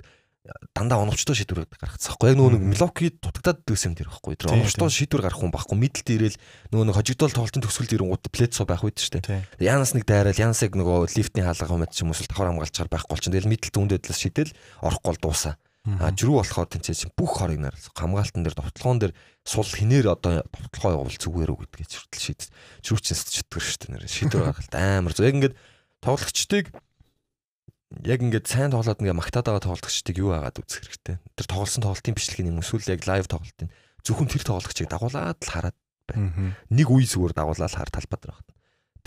дандаа 0.73 1.03
оновчтой 1.03 1.35
шийдвэр 1.35 1.67
гаргацсан 1.67 2.15
байхгүй. 2.15 2.31
Яг 2.31 2.37
нөгөө 2.39 2.53
нэг 2.55 2.63
Милоки 2.71 3.11
дутагдаад 3.19 3.59
дээсэн 3.67 3.95
тэр 3.97 4.07
байхгүй. 4.07 4.37
Тэр 4.39 4.55
оновчтой 4.55 4.89
шийдвэр 4.89 5.23
гаргах 5.27 5.41
хүн 5.43 5.51
байхгүй. 5.51 5.75
Мэдлэлт 5.75 6.09
ирээл 6.13 6.37
нөгөө 6.71 6.85
нэг 6.87 6.95
хожигдол 6.95 7.35
тоглолтын 7.35 7.63
төгсгөл 7.67 7.95
ирэнгууд 7.99 8.31
плейцо 8.31 8.63
байх 8.63 8.83
үед 8.85 8.99
штэ 9.01 9.43
Янас 9.59 9.91
нэг 9.91 10.07
дайрал 10.07 10.39
Янасыг 10.39 10.71
нөгөө 10.77 11.11
лифтний 11.19 11.43
хаалга 11.43 11.67
хэмэд 11.67 11.91
ч 11.91 12.07
юм 12.07 12.15
уу 12.15 12.17
давхар 12.17 12.47
хамгаалчаар 12.47 12.87
байхгүй 12.87 13.11
бол 13.11 13.23
чин 13.23 13.33
тэгэл 13.35 13.51
мэдлэлт 13.51 13.75
үндэдлээс 13.75 14.19
шийдэл 14.23 14.55
орохгүй 14.87 15.09
бол 15.11 15.23
дуусаа. 15.27 15.59
А 15.87 16.11
жрүү 16.11 16.43
болохоор 16.43 16.67
тэнцээ 16.67 17.15
бүх 17.15 17.39
хорыг 17.39 17.63
нар 17.63 17.75
хамгаалтан 17.95 18.43
дээр 18.43 18.59
довтлогоон 18.59 18.99
дээр 18.99 19.13
сул 19.47 19.63
хинээр 19.63 20.11
одоо 20.11 20.43
довтлогоо 20.51 20.99
явуул 20.99 21.15
зүгээр 21.15 21.47
үү 21.47 21.59
гэдгийг 21.63 22.11
хүртэл 22.11 22.25
шийд 22.27 22.41
жрүү 22.83 22.99
чинь 22.99 23.15
сэтгэр 23.15 23.63
штэ 23.63 23.87
нэр. 23.95 24.03
Шийдвэр 24.03 24.51
гаргалт. 24.51 24.75
Амар 24.75 25.15
зөв 25.15 25.23
яг 25.23 25.39
ингээд 25.39 25.55
тоглогчдыг 26.03 26.75
яг 28.03 28.19
ингээд 28.19 28.47
сайн 28.47 28.71
тоглоод 28.75 28.99
ингээд 28.99 29.19
магтаад 29.19 29.47
байгаа 29.47 29.63
тоглогчдыг 29.63 30.17
юу 30.19 30.35
агаад 30.35 30.59
үзэх 30.59 30.83
хэрэгтэй. 30.83 31.17
Тэр 31.39 31.47
тоглосон 31.47 31.83
тоглолтын 31.87 32.15
бичлэгийн 32.15 32.51
юм 32.51 32.59
эсвэл 32.59 32.91
яг 32.91 33.01
лайв 33.07 33.27
тоглолтын 33.31 33.71
зөвхөн 34.03 34.27
тэр 34.27 34.43
тоглогчийг 34.43 34.89
дагуулад 34.91 35.39
л 35.39 35.51
хараад 35.51 35.77
байна. 36.07 36.55
Нэг 36.67 36.87
үе 36.91 37.07
зүгээр 37.07 37.35
дагуулаад 37.35 37.75
хар 37.75 37.91
талбад 37.91 38.23
байх. 38.27 38.41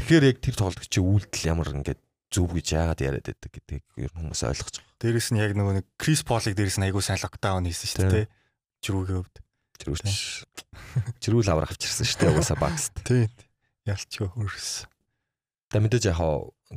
Тэгэхээр 0.01 0.29
яг 0.33 0.39
тэр 0.41 0.57
тоглогчийн 0.57 1.05
үйлдэл 1.05 1.51
ямар 1.53 1.69
ингээд 1.77 2.01
зөв 2.33 2.49
гэж 2.53 2.67
яагаад 2.73 3.01
яриад 3.05 3.27
байдаг 3.29 3.51
гэдгийг 3.53 3.85
ер 4.01 4.13
нь 4.13 4.19
хүмүүс 4.21 4.43
ойлгож 4.49 4.77
байгаа. 4.81 5.01
Дээрэс 5.01 5.29
нь 5.35 5.41
яг 5.45 5.53
нөгөө 5.57 5.75
нэг 5.81 5.87
Крис 6.01 6.23
Полыг 6.25 6.55
дээрэс 6.57 6.79
нь 6.81 6.87
айгуу 6.89 7.05
сайн 7.05 7.21
локдаун 7.21 7.67
хийсэн 7.69 7.89
шүү 7.91 8.09
дээ. 8.09 8.27
Жирүүгийн 8.81 9.19
хувьд. 9.21 9.37
Жирүүч. 9.81 10.09
Жирүүл 11.25 11.51
аврах 11.53 11.73
авчирсан 11.75 12.07
шүү 12.07 12.21
дээ 12.21 12.33
угаасаа 12.33 12.59
багс. 12.61 12.93
Тийм. 13.05 13.29
Ялчгүй 13.89 14.29
хөрс. 14.29 14.87
Та 15.73 15.81
мэдээж 15.81 16.13
яг 16.13 16.21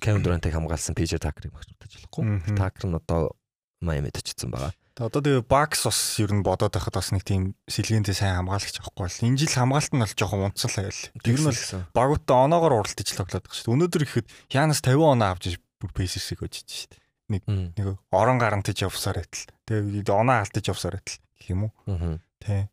Кевин 0.01 0.23
Дурантыг 0.25 0.53
хамгаалсан 0.53 0.97
PJ 0.97 1.21
Tucker-ыг 1.21 1.53
магтаж 1.53 1.77
болохгүй. 1.81 2.23
Tucker 2.57 2.85
нь 2.89 2.97
одоо 2.97 3.37
Miami-д 3.83 4.17
очсон 4.23 4.49
байгаа. 4.49 4.73
Одоо 4.93 5.21
тэгээ 5.25 5.49
Bucks 5.49 5.89
бас 5.89 5.99
ер 6.21 6.29
нь 6.33 6.45
бодоод 6.45 6.73
байхад 6.73 6.93
бас 6.93 7.09
нэг 7.09 7.25
тийм 7.25 7.57
сэлгэнтэй 7.65 8.13
сайн 8.13 8.45
хамгаалагч 8.45 8.77
авахгүй 8.77 9.05
бол 9.09 9.25
энэ 9.25 9.37
жил 9.41 9.53
хамгаалт 9.57 9.93
нь 9.93 10.01
бол 10.05 10.13
жоохон 10.13 10.45
унтсан 10.53 10.69
л 10.69 10.77
байл. 10.85 11.01
Тэр 11.17 11.37
нь 11.41 11.47
бол 11.49 11.61
багуудаа 11.97 12.37
оноогоор 12.45 12.73
уралдаж 12.85 13.09
тоглоод 13.09 13.41
байгаа 13.41 13.57
шүү 13.57 13.65
дээ. 13.65 13.73
Өнөөдөр 13.73 14.03
ихэд 14.05 14.27
Янас 14.53 14.85
50 14.85 15.01
оноо 15.01 15.29
авч 15.33 15.57
бүр 15.81 15.91
Pacers-ийг 15.97 16.45
өжиж 16.45 16.69
шүү 16.69 16.89
дээ. 16.93 17.01
Нэг 17.33 17.41
нэг 17.49 17.87
орон 18.13 18.37
гарантаж 18.37 18.77
явсаар 18.85 19.25
байтал. 19.25 19.49
Тэгээ 19.65 20.13
оноо 20.13 20.37
алдаж 20.45 20.65
явсаар 20.69 21.01
байтал. 21.01 21.17
гэх 21.41 21.49
юм 21.49 21.61
уу. 21.67 21.73
Аа. 22.45 22.69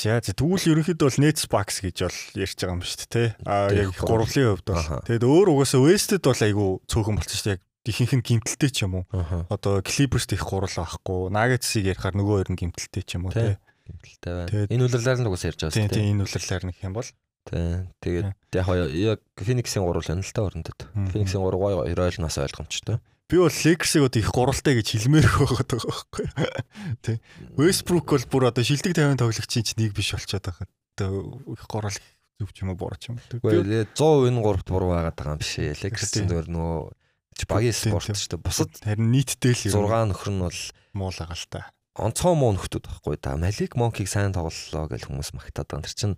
Тий. 0.00 0.16
За 0.16 0.32
тэгвэл 0.32 0.70
ерөнхийдөө 0.72 1.06
бол 1.12 1.20
Nets 1.20 1.44
Bucks 1.50 1.76
гэж 1.84 1.96
бол 2.08 2.18
ярьж 2.40 2.56
байгаа 2.56 2.74
юм 2.74 2.82
шүү 2.82 2.98
дээ 3.04 3.12
тий. 3.12 3.28
Аа 3.44 3.68
яг 3.68 3.92
гурвлын 4.00 4.48
хувьд 4.56 4.68
бол. 4.72 5.04
Тэгэд 5.04 5.24
өөр 5.28 5.48
угаасаа 5.52 5.80
West-д 5.84 6.24
бол 6.24 6.40
айгүй 6.40 6.68
цөөхөн 6.88 7.16
болчих 7.20 7.36
шүү 7.40 7.48
дээ. 7.52 7.60
Ихэнх 7.90 8.12
нь 8.16 8.24
гимтэлтэй 8.24 8.70
ч 8.72 8.78
юм 8.88 9.00
уу. 9.00 9.04
Одоо 9.52 9.80
Clippers 9.84 10.28
их 10.32 10.44
гурал 10.44 10.72
байхгүй. 10.72 11.28
Nuggets-ийг 11.32 11.92
ярихаар 11.92 12.16
нөгөө 12.16 12.34
хоёр 12.40 12.50
нь 12.52 12.60
гимтэлтэй 12.60 13.02
ч 13.04 13.16
юм 13.20 13.28
уу 13.28 13.32
Тий. 13.36 13.56
тий. 13.56 13.56
Гэмтэлтэй 13.88 14.32
байна. 14.36 14.68
Энэ 14.72 14.84
үлрэлээр 14.88 15.20
нь 15.20 15.28
угсаа 15.28 15.48
ярьж 15.52 15.60
байгаа 15.64 15.74
Тий, 15.76 15.84
шүү 15.84 15.92
тий 15.92 16.00
дээ. 16.00 16.10
энэ 16.12 16.22
үлрэлээр 16.24 16.64
нэг 16.68 16.76
юм 16.84 16.94
бол 16.96 17.08
Тий. 17.08 17.68
Тэгээд 18.04 18.26
яг 18.52 18.66
яг 18.96 19.20
Phoenix-ийн 19.40 19.84
гурвал 19.84 20.04
байна 20.04 20.20
л 20.24 20.32
та 20.36 20.44
өрөндөд. 20.44 20.78
Мгм. 20.92 21.08
Phoenix-ийн 21.08 21.40
гурав 21.40 21.60
гоё 21.60 21.76
ойлноос 21.88 22.36
ойлгомжтой. 22.36 23.00
Би 23.30 23.38
бол 23.38 23.54
Lakers-ыг 23.54 24.02
одоо 24.10 24.18
их 24.18 24.30
гуралтай 24.34 24.74
гэж 24.74 24.86
хэлмээр 24.98 25.26
байгаа 25.30 25.64
байхгүй. 25.70 26.26
Тий. 27.06 27.16
Westbrook 27.54 28.10
бол 28.10 28.26
бүр 28.26 28.50
одоо 28.50 28.66
шилдэг 28.66 28.92
50 28.98 29.22
тоглогчийн 29.22 29.64
ч 29.64 29.78
нэг 29.78 29.94
биш 29.94 30.10
болчиход 30.18 30.50
байгаа. 30.50 30.66
Одоо 30.98 31.38
их 31.54 31.64
гурал 31.70 31.94
зөв 31.94 32.50
ч 32.50 32.66
юм 32.66 32.74
уу 32.74 32.78
буруу 32.82 32.98
ч 32.98 33.14
юм 33.14 33.22
Гэхдээ 33.22 33.94
100% 33.94 34.28
энэ 34.34 34.42
гуравт 34.42 34.66
буруу 34.66 34.90
байгаад 34.90 35.14
байгаа 35.14 35.34
юм 35.38 35.40
биш 35.40 35.54
ээ. 35.62 35.78
Lakers-ийн 35.78 36.26
дээр 36.26 36.50
нөгөө 36.50 36.78
багийн 37.46 37.76
спорт 37.76 38.10
шүү 38.10 38.34
дээ. 38.34 38.42
Бусад 38.42 38.72
харин 38.82 39.14
нийтдээ 39.14 39.54
л 39.54 39.62
6 39.86 40.10
нөхөр 40.10 40.30
нь 40.34 40.42
бол 40.42 40.58
байгаа 41.14 41.38
л 41.38 41.46
та. 41.48 41.70
онцгой 42.00 42.34
муу 42.38 42.54
нөхдүүд 42.56 42.86
байхгүй 42.86 43.16
да. 43.20 43.36
Малик 43.36 43.76
Монкийг 43.76 44.08
сайн 44.08 44.32
тоглолоо 44.32 44.88
гэж 44.88 45.10
хүмүүс 45.10 45.36
магтаад 45.36 45.68
байгаа. 45.68 45.84
Тэр 45.84 45.94
чинь 45.94 46.16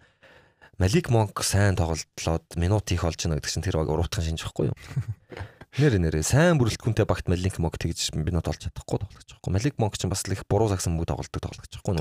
Малик 0.79 1.11
Монк 1.11 1.43
сайн 1.43 1.77
тоглолоод 1.77 2.47
минут 2.57 2.87
их 2.93 3.05
олж 3.05 3.19
байна 3.25 3.41
гэдэг 3.41 3.51
чинь 3.51 3.67
тэр 3.67 3.81
баг 3.83 3.91
уруутхан 3.91 4.25
шинж 4.25 4.47
байхгүй 4.47 4.71
юу? 4.71 4.77
Нэр 5.73 5.97
нэрээ 5.97 6.21
сайн 6.21 6.61
бүрэлдэхүүнтэй 6.61 7.09
багт 7.09 7.33
Малик 7.33 7.57
Монк 7.57 7.81
тэгж 7.81 8.13
минут 8.13 8.45
олж 8.45 8.69
чадахгүй 8.69 9.01
тоглож 9.09 9.25
байгаа. 9.25 9.57
Малик 9.57 9.81
Монк 9.81 9.97
чинь 9.97 10.13
бас 10.13 10.21
л 10.29 10.37
их 10.37 10.45
буруу 10.45 10.69
загсан 10.69 10.93
мөнгө 10.93 11.09
тоглолдог 11.09 11.41
тоглож 11.41 11.73
байгаа 11.81 11.97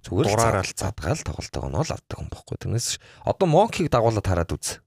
зүгээр 0.00 0.24
л 0.24 0.32
Дураараа 0.32 0.64
л 0.64 0.72
задгаал 0.72 1.20
тоглолтойгоо 1.20 1.68
нь 1.68 1.76
ол 1.76 1.92
авдаг 1.92 2.16
юм 2.16 2.32
байхгүй. 2.32 2.56
Тэрнээс 2.64 2.88
одоо 3.28 3.44
Монкийг 3.44 3.92
дагуулад 3.92 4.24
хараад 4.24 4.56
үз. 4.56 4.80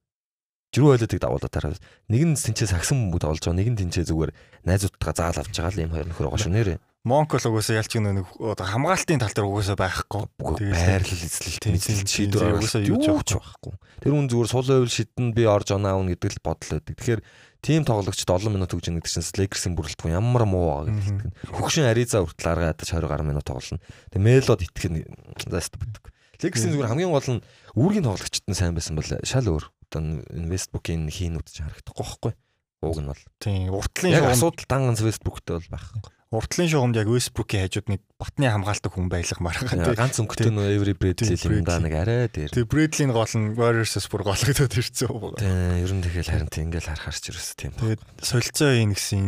Жирүү 0.74 0.98
ойлодыг 0.98 1.22
дагуулад 1.22 1.54
хараад. 1.54 1.78
Нэг 2.10 2.22
нь 2.26 2.34
тэнцээ 2.34 2.74
сагсан 2.74 2.98
мөнгө 3.06 3.22
тоглож 3.22 3.46
байгаа, 3.46 3.60
нэг 3.62 3.70
нь 3.70 3.80
тэнцээ 3.86 4.10
зүгээр 4.10 4.32
найзуудтайгаа 4.66 5.14
заал 5.14 5.38
авч 5.46 5.54
байгаа 5.54 5.74
л 5.78 5.84
юм 5.86 5.94
хоёр 5.94 6.08
нөхөр 6.10 6.26
байгаа 6.26 6.42
шүү 6.42 6.54
нэрээ. 6.58 6.78
Монк 7.06 7.38
бол 7.38 7.46
угаасаа 7.54 7.78
ялч 7.86 7.94
нэг 8.02 8.26
одоо 8.42 8.66
хамгаалтын 8.66 9.22
тал 9.22 9.30
дээр 9.30 9.46
угаасаа 9.46 9.78
байхгүй. 9.78 10.26
Байрлал 10.42 11.22
эзлэлт 11.22 11.62
Тийм, 11.62 11.78
тийм, 11.78 12.02
шийдвэр 12.02 12.58
угаасаа 12.58 12.82
юу 12.82 12.98
ч 13.22 13.38
байхгүй. 13.38 13.74
Тэр 14.02 14.12
хүн 14.18 14.26
зүгээр 14.26 14.50
сул 14.50 14.66
байвал 14.66 14.90
шидэн 14.90 15.30
би 15.38 15.46
орж 15.46 15.70
онаа 15.78 16.02
авна 16.02 16.18
гэдэг 16.18 16.34
л 16.34 16.42
бодол 16.42 16.82
байдаг. 16.82 16.98
Тэгэхээр 16.98 17.22
тим 17.62 17.86
тоглогчд 17.86 18.26
7 18.26 18.50
минут 18.50 18.74
өгж 18.74 18.90
ийн 18.90 18.98
гэдэг 18.98 19.12
чинь 19.22 19.38
Lakers-ийн 19.38 19.78
бүрэлдэхүүн 19.78 20.18
ямар 20.18 20.46
муу 20.50 20.90
Мгм. 20.90 21.30
гэдэг. 21.30 21.54
Хөгшин 21.54 21.86
Ариза 21.86 22.26
хүртэл 22.26 22.50
арга 22.50 22.74
ядаж 22.74 22.90
20 22.90 23.06
гаруй 23.06 23.26
минут 23.30 23.46
тоглоно. 23.46 23.82
Тэгээ 24.10 24.26
Мелод 24.26 24.62
итгэх 24.66 24.90
нь 24.90 25.06
заст 25.46 25.78
байдаг. 25.78 26.10
Lakers-ийн 26.42 26.74
зүгээр 26.74 26.90
хамгийн 26.90 27.14
гол 27.14 27.30
нь 27.38 27.42
үүргийн 27.78 28.06
тоглогчд 28.10 28.50
нь 28.50 28.58
сайн 28.58 28.74
байсан 28.74 28.98
бол 28.98 29.06
шал 29.06 29.46
өөр. 29.46 29.66
Одоо 29.94 30.26
Westbrook-ийн 30.50 31.06
хийнүүд 31.14 31.48
ч 31.54 31.62
харагдахгүй 31.62 32.02
байхгүй. 32.02 32.34
Уг 32.82 32.98
нь 33.02 33.10
бол 33.14 33.24
Тийм 33.40 33.70
уртлын 33.74 34.26
асуудал 34.30 34.66
данганс 34.68 35.02
Westbrook-тэй 35.06 35.62
бол 35.62 35.70
байхгүй. 35.74 36.02
Уртлын 36.36 36.70
шугамд 36.70 37.00
яг 37.00 37.08
Westbrook-ийн 37.10 37.66
хажууд 37.66 37.88
нэг 37.92 38.02
батны 38.20 38.52
хамгаалдаг 38.52 38.92
хүн 38.92 39.08
байлга 39.10 39.40
маргаан. 39.40 39.82
Яа, 39.82 39.96
ганц 39.96 40.20
өнгөтэй 40.20 40.52
нөө 40.52 40.68
Avery 40.76 40.96
Bradley 40.96 41.36
юм 41.36 41.64
да 41.64 41.80
нэг 41.80 41.96
арай 41.96 42.28
дээр. 42.30 42.52
Тэгээ 42.52 42.72
Bradley-ийн 42.72 43.12
гол 43.16 43.34
нь 43.36 43.56
Warriors-ос 43.56 44.08
бүр 44.12 44.28
гологдоод 44.28 44.76
ирсэн 44.76 45.08
байгаа. 45.08 45.40
Тийм, 45.40 45.82
ер 45.82 45.92
нь 45.96 46.04
тэгэл 46.04 46.32
харин 46.32 46.52
тийм 46.52 46.68
ингээл 46.70 46.92
харахаарч 46.92 47.24
ерөөс 47.32 47.50
тийм. 47.56 47.74
Тэгээд 47.80 48.02
солилцоо 48.20 48.72
ийн 48.76 48.92
гэсэн 48.94 49.26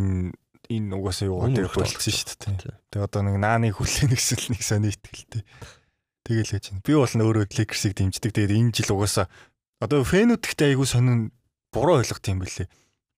энэ 0.68 0.92
угаасаа 0.92 1.26
юу 1.32 1.40
гэдэг 1.48 1.72
болцсон 1.72 2.12
шүү 2.12 2.36
дээ. 2.44 2.76
Тэгээ 2.92 3.06
одоо 3.08 3.20
нэг 3.24 3.36
нааны 3.40 3.72
хүлээн 3.72 4.12
гэсэн 4.12 4.36
л 4.36 4.48
нэг 4.52 4.62
сони 4.62 4.92
итгэлтэй. 4.92 5.42
Тэгэл 6.28 6.52
гэж 6.52 6.64
байна. 6.76 6.84
Би 6.84 6.92
бол 6.92 7.08
өөрөө 7.08 7.44
Lakers-ыг 7.48 7.92
дэмждэг. 7.96 8.32
Тэгээд 8.36 8.52
энэ 8.52 8.72
жил 8.76 8.92
угаасаа 8.92 9.32
одоо 9.80 10.04
фэнүүд 10.04 10.44
ихтэй 10.44 10.76
айгүй 10.76 10.84
сонин 10.84 11.32
буруу 11.72 12.04
ойлголт 12.04 12.28
юм 12.28 12.44
бэлээ. 12.44 12.68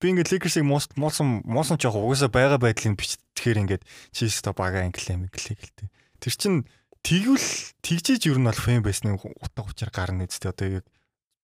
Би 0.01 0.09
ингээд 0.09 0.33
Lakers-ыг 0.33 0.65
муусан 0.65 1.45
муусан 1.45 1.77
жоох 1.77 2.01
угаасаа 2.01 2.33
байгаа 2.33 2.57
байдлыг 2.57 2.97
бичтгэхээр 2.97 3.61
ингээд 3.69 3.83
чи 4.09 4.25
өстө 4.25 4.57
бага 4.57 4.81
англиа 4.81 5.21
мэглээ 5.21 5.55
гэлтэй. 5.61 5.87
Тэр 6.17 6.33
чин 6.33 6.55
тэгвэл 7.05 7.49
тэгжиж 7.85 8.25
ер 8.25 8.41
нь 8.41 8.49
бол 8.49 8.57
фэн 8.57 8.81
байсны 8.81 9.13
утга 9.21 9.61
учир 9.61 9.93
гарна 9.93 10.25
үсттэй 10.25 10.49
одоо 10.49 10.81
яг 10.81 10.85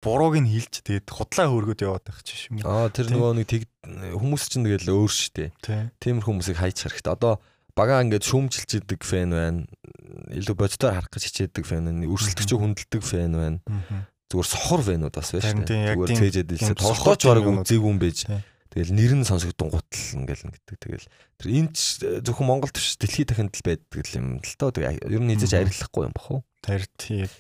бурууг 0.02 0.42
нь 0.42 0.50
хилж 0.50 0.82
тэгээд 0.82 1.06
худлаа 1.10 1.48
хөргөд 1.54 1.86
яваад 1.86 2.06
байх 2.06 2.22
ч 2.26 2.50
юм 2.50 2.62
уу. 2.62 2.70
Аа 2.70 2.90
тэр 2.90 3.14
нөгөө 3.14 3.32
нэг 3.42 3.46
тэг 3.46 3.62
хүмүүс 3.94 4.44
чинь 4.50 4.66
тэгэл 4.66 4.94
өөр 4.94 5.12
штэ. 5.14 5.54
Тэ. 5.62 5.94
Тиймэр 6.02 6.26
хүмүүсийг 6.26 6.58
хайч 6.58 6.86
хэрэгтэй. 6.86 7.14
Одоо 7.14 7.42
бага 7.78 8.02
ингээд 8.02 8.26
шүүмжилж 8.26 8.70
идэг 8.82 9.02
фэн 9.06 9.34
байна. 9.34 9.66
Илүү 10.34 10.56
боддоор 10.58 10.98
харах 10.98 11.14
гэж 11.14 11.24
хичээдэг 11.30 11.66
фэн 11.66 11.86
байна. 11.90 12.10
Өрсөлдөгч 12.10 12.52
хүндэлдэг 12.58 13.02
фэн 13.06 13.34
байна. 13.34 13.60
Зүгээр 14.28 14.48
сохор 14.48 14.82
фэнүүд 14.84 15.16
бас 15.16 15.30
штэ. 15.32 15.64
тийм, 15.64 15.82
яг 15.88 15.98
Зүгээр 15.98 16.20
цээжэд 16.20 16.50
сохор 16.60 17.16
тоглооч 17.16 17.22
бараг 17.24 17.48
үзээгүй 17.64 17.92
юм 17.92 18.00
байж. 18.00 18.28
Тэгэл 18.68 18.92
нэр 18.94 19.14
нь 19.18 19.26
сонсогдсон 19.26 19.72
гутал 19.72 20.06
ингээл 20.20 20.52
гэдэг. 20.52 20.78
Тэгэл 20.78 21.08
тэр 21.40 21.48
энэ 21.48 21.72
ч 21.72 22.04
зөвхөн 22.28 22.48
Монголд 22.52 22.76
биш 22.76 23.00
дэлхийд 23.00 23.32
дахинд 23.32 23.56
л 23.56 23.64
байдаг 23.64 24.06
юм 24.14 24.38
л 24.44 24.56
тоо. 24.60 24.70
Тэг 24.76 25.00
ер 25.02 25.24
нь 25.24 25.34
эзэж 25.34 25.56
арилахгүй 25.56 26.04
юм 26.06 26.14
баху. 26.14 26.44
Тэр 26.60 26.84
тийм. 27.00 27.32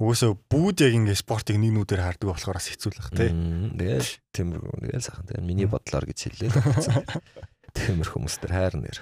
Угсаа 0.00 0.32
бүгд 0.36 0.84
яг 0.84 0.94
ингэ 0.96 1.16
спортыг 1.16 1.56
нэг 1.60 1.72
нүдээр 1.76 2.00
хардаг 2.00 2.28
болохоор 2.32 2.56
бас 2.56 2.68
хэцүү 2.72 2.88
л 2.88 3.00
бах 3.00 3.10
тий. 3.16 3.32
Тэгэл 3.32 4.10
тиймэр 4.32 4.60
тэгэл 4.80 5.04
сайхан. 5.04 5.28
Тэгэл 5.28 5.44
миний 5.44 5.68
бодлоор 5.68 6.08
гэж 6.08 6.18
хэллээ. 6.24 6.52
Тиймэр 7.76 8.08
хүмүүс 8.08 8.40
төр 8.40 8.52
хайр 8.52 8.80
нэр. 8.80 8.98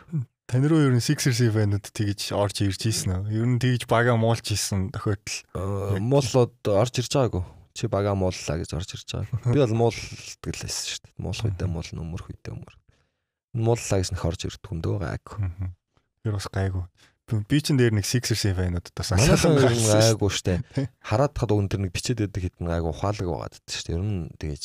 Тань 0.48 0.64
руу 0.64 0.80
ер 0.80 0.96
нь 0.96 1.04
Sixers-ийн 1.04 1.52
фэнүүд 1.52 1.92
тэгж 1.92 2.32
орж 2.32 2.64
ирж 2.64 2.80
ийсэн 2.88 3.20
үү? 3.20 3.36
Ер 3.36 3.44
нь 3.44 3.60
тэгж 3.60 3.84
бага 3.84 4.16
муулж 4.16 4.48
ийсэн 4.48 4.88
тохиолдол. 4.96 6.00
Муулууд 6.00 6.56
орж 6.72 7.04
ирж 7.04 7.12
байгаагүй. 7.12 7.44
Чи 7.76 7.84
бага 7.92 8.16
мууллаа 8.16 8.56
гэж 8.56 8.72
орж 8.72 8.96
ирж 8.96 9.28
байгаагүй. 9.28 9.44
Би 9.52 9.60
бол 9.60 9.76
муулдаг 9.92 10.48
л 10.56 10.64
байсан 10.64 10.88
шүү 10.88 11.04
дээ. 11.04 11.12
Муулах 11.20 11.44
үедээ 11.52 11.68
муул, 11.68 11.90
өмөрх 12.00 12.26
үедээ 12.32 12.52
өмөр. 12.56 12.74
Мууллаа 13.60 13.98
гэж 14.00 14.08
нөх 14.16 14.24
орж 14.24 14.40
ирдэг 14.48 14.64
хүн 14.72 14.80
дөө 14.80 14.96
гайг. 15.04 15.26
Мгм. 15.36 15.68
Тэр 16.24 16.32
бас 16.32 16.48
гайгүй. 16.48 16.84
Би- 17.28 17.60
чин 17.60 17.76
дээр 17.76 17.92
нэг 17.92 18.08
Sixers-ийн 18.08 18.56
фэнүүд 18.56 18.88
бас 18.96 19.12
нь 19.12 19.20
гарсан 19.20 19.52
шүү 19.52 20.48
дээ. 20.48 20.64
гайгүй. 20.72 20.88
Хараад 21.12 21.36
тахад 21.36 21.52
өгөн 21.52 21.68
тэр 21.68 21.84
нэг 21.84 21.92
бичээд 21.92 22.24
байдаг 22.24 22.56
нэг 22.56 22.72
гайгүй 22.72 22.88
ухаалаг 22.88 23.28
байгаад 23.28 23.52
байдаг 23.52 23.68
штэ. 23.68 23.92
Ер 23.92 24.00
нь 24.00 24.32
тэгэж 24.40 24.64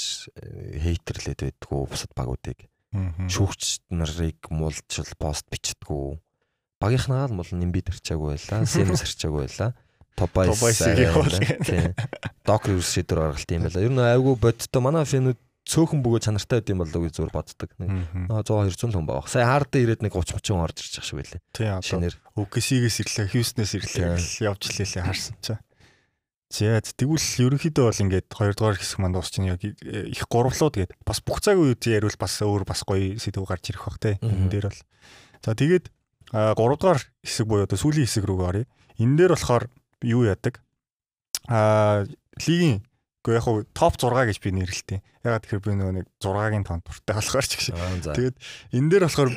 хейтерлээд 0.80 1.40
байдгүй 1.44 1.80
бусад 1.92 2.16
багуудыг. 2.16 2.72
Шүүгч 2.94 3.64
нарыг 3.89 4.38
муулчл 4.54 5.10
пост 5.18 5.46
бичдэггүй. 5.50 6.20
Багийнхнаа 6.80 7.28
л 7.32 7.36
мул 7.39 7.48
нэмбид 7.50 7.89
арчаагүй 7.89 8.38
байлаа. 8.38 8.66
Сэмс 8.70 9.02
арчаагүй 9.08 9.48
байлаа. 9.50 9.74
Тобайс. 10.14 10.60
Тийм. 11.66 11.96
Докер 12.46 12.78
шийдвэр 12.84 13.20
гаргалт 13.34 13.50
юм 13.50 13.64
байлаа. 13.66 13.82
Ер 13.82 13.94
нь 13.94 14.02
айгүй 14.04 14.36
бодтой 14.38 14.82
манай 14.84 15.08
фэнүүд 15.10 15.39
цөөхөн 15.64 16.04
бөгөө 16.04 16.22
чанартай 16.28 16.60
байд 16.60 16.70
юм 16.76 16.84
болоо 16.84 17.02
гэж 17.08 17.14
зур 17.18 17.32
боддог. 17.34 17.72
Нэг 17.80 17.89
Мгм. 17.89 18.28
аа 18.30 18.44
100 18.44 18.68
200 18.78 18.94
хүн 18.94 19.08
байгаа. 19.08 19.26
Сая 19.32 19.48
хаард 19.48 19.72
ирээд 19.74 20.04
нэг 20.04 20.12
30 20.14 20.38
30 20.44 20.60
орж 20.60 20.76
ирж 20.84 20.94
байгаа 21.00 21.08
шүү 21.08 21.18
байлээ. 21.24 21.41
Тий 21.56 21.68
одоо 21.72 21.88
Шинээр. 21.88 22.16
OKC-гээс 22.36 22.98
ирлээ, 23.00 23.28
Houston-ээс 23.32 23.74
ирлээ 23.80 24.06
Тийм. 24.20 24.54
явж 24.54 24.62
лээлээ 24.70 25.02
харсан 25.08 25.36
чаа. 25.39 25.58
За 26.54 26.78
тэгвэл 26.78 27.49
ерөнхийдөө 27.49 27.86
бол 27.89 28.04
ингээд 28.06 28.28
хоёрдугаар 28.30 28.78
хэсэг 28.78 29.01
манд 29.01 29.18
дуусч 29.18 29.41
чинь 29.41 29.49
яг 29.49 29.66
их 29.66 30.30
гуравлууд 30.30 30.78
гээд 30.78 30.93
бас 31.01 31.18
бүх 31.26 31.41
цаг 31.41 31.58
үед 31.58 31.82
яривал 31.82 32.14
бас 32.14 32.38
өөр 32.45 32.62
бас 32.62 32.86
гоё 32.86 33.18
сэдв 33.18 33.41
гарч 33.41 33.74
ирэх 33.74 33.89
бах 33.89 33.97
те. 33.97 34.22
Энэ 34.22 34.54
дээр 34.54 34.70
бол. 34.70 34.82
За 35.41 35.58
тэгээд 35.58 35.89
а, 36.30 36.54
гуравдугаар 36.54 37.01
хэсэг 37.26 37.49
буюу 37.49 37.66
одоо 37.66 37.82
сүүлийн 37.82 38.06
хэсэг 38.06 38.30
рүү 38.30 38.45
оръё. 38.45 38.66
Энэ 39.01 39.18
дээр 39.18 39.34
болохоор 39.34 39.66
юу 40.06 40.30
яадаг? 40.30 40.62
Аа 41.49 42.06
лигийн 42.45 42.86
Гэхдээ 43.23 43.40
яг 43.40 43.45
хуу 43.48 43.64
топ 43.72 43.95
6 43.95 44.11
гэж 44.28 44.38
би 44.44 44.52
нэрлэлтэй. 44.52 44.99
Ягаад 45.23 45.48
тэгэхээр 45.48 45.64
би 45.64 45.72
нөгөө 45.80 45.95
нэг 45.95 46.07
6-гийн 46.19 46.68
тоон 46.68 46.84
туртай 46.84 47.15
болохоор 47.15 47.48
ч 47.48 47.72
за. 47.72 48.11
Тэгээд 48.11 48.36
энэ 48.76 48.90
дээр 48.91 49.03
болохоор 49.07 49.32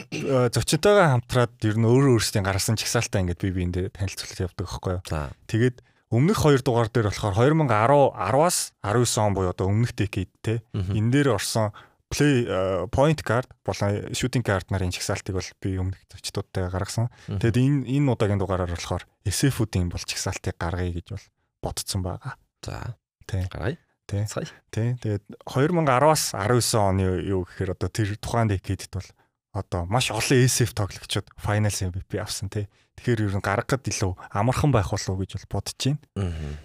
зочинтойгоо 0.50 1.06
хамтраад 1.14 1.54
ер 1.62 1.78
нь 1.78 1.86
өөрөө 1.86 2.18
өөрсдийн 2.18 2.42
гаргасан 2.42 2.74
чагсаалтаа 2.74 3.22
ингээд 3.22 3.46
би 3.46 3.54
биэнд 3.54 3.94
танилцуулалт 3.94 4.42
явдаг 4.42 4.66
байхгүй 4.66 4.92
юу. 4.98 5.02
Тэгээд 5.46 5.76
өмнөх 6.10 6.38
хоёр 6.38 6.62
дугаар 6.62 6.88
дээр 6.88 7.10
болохоор 7.10 7.34
2010 7.34 8.14
10-аас 8.14 8.58
19 8.82 9.26
он 9.26 9.34
буюу 9.34 9.50
одоо 9.50 9.66
өмнөх 9.66 9.92
decade 9.94 10.30
те. 10.42 10.62
Энэ 10.72 11.10
дээр 11.10 11.34
орсон 11.34 11.74
play 12.10 12.46
э, 12.46 12.86
point 12.90 13.18
guard 13.26 13.50
болон 13.66 14.14
shooting 14.14 14.44
guard 14.46 14.70
нарын 14.70 14.94
чагсаалтыг 14.94 15.34
бол 15.34 15.50
би 15.58 15.74
өмнөх 15.74 15.98
зочдуудтай 16.06 16.70
гаргасан. 16.70 17.10
Тэгэд 17.26 17.56
энэ 17.58 17.78
энэ 17.90 18.10
удаагийн 18.14 18.38
дугаараар 18.38 18.70
болохоор 18.70 19.02
SF-үүдийн 19.26 19.90
бол 19.90 20.02
чагсаалтыг 20.02 20.54
гаргая 20.54 20.94
гэж 20.94 21.06
бол 21.10 21.26
бодсон 21.62 22.06
байгаа. 22.06 22.38
За. 22.62 22.94
Тий. 23.26 23.42
Гаргая. 23.50 23.78
Тий. 24.06 24.22
Сая. 24.30 24.46
Тий. 24.70 24.94
Тэгээд 25.02 25.26
2010-аас 25.50 26.38
19 26.38 26.78
оны 26.78 27.02
юу 27.26 27.42
гэхээр 27.42 27.74
одоо 27.74 27.90
тэр 27.90 28.14
тухайн 28.22 28.54
decade-д 28.54 28.94
бол 28.94 29.08
одоо 29.50 29.82
маш 29.90 30.14
олон 30.14 30.46
SF 30.46 30.78
тоглогчид 30.78 31.26
finals 31.42 31.82
MVP 31.82 32.22
авсан 32.22 32.46
тий. 32.46 32.70
Тэгэхээр 32.96 33.28
ер 33.28 33.34
нь 33.36 33.44
гаргахад 33.44 33.84
илүү 33.84 34.12
амархан 34.32 34.72
байх 34.72 34.88
болов 34.90 35.08
уу 35.08 35.20
гэж 35.20 35.36
бол 35.36 35.60
бодож 35.60 35.76
байна. 35.76 36.00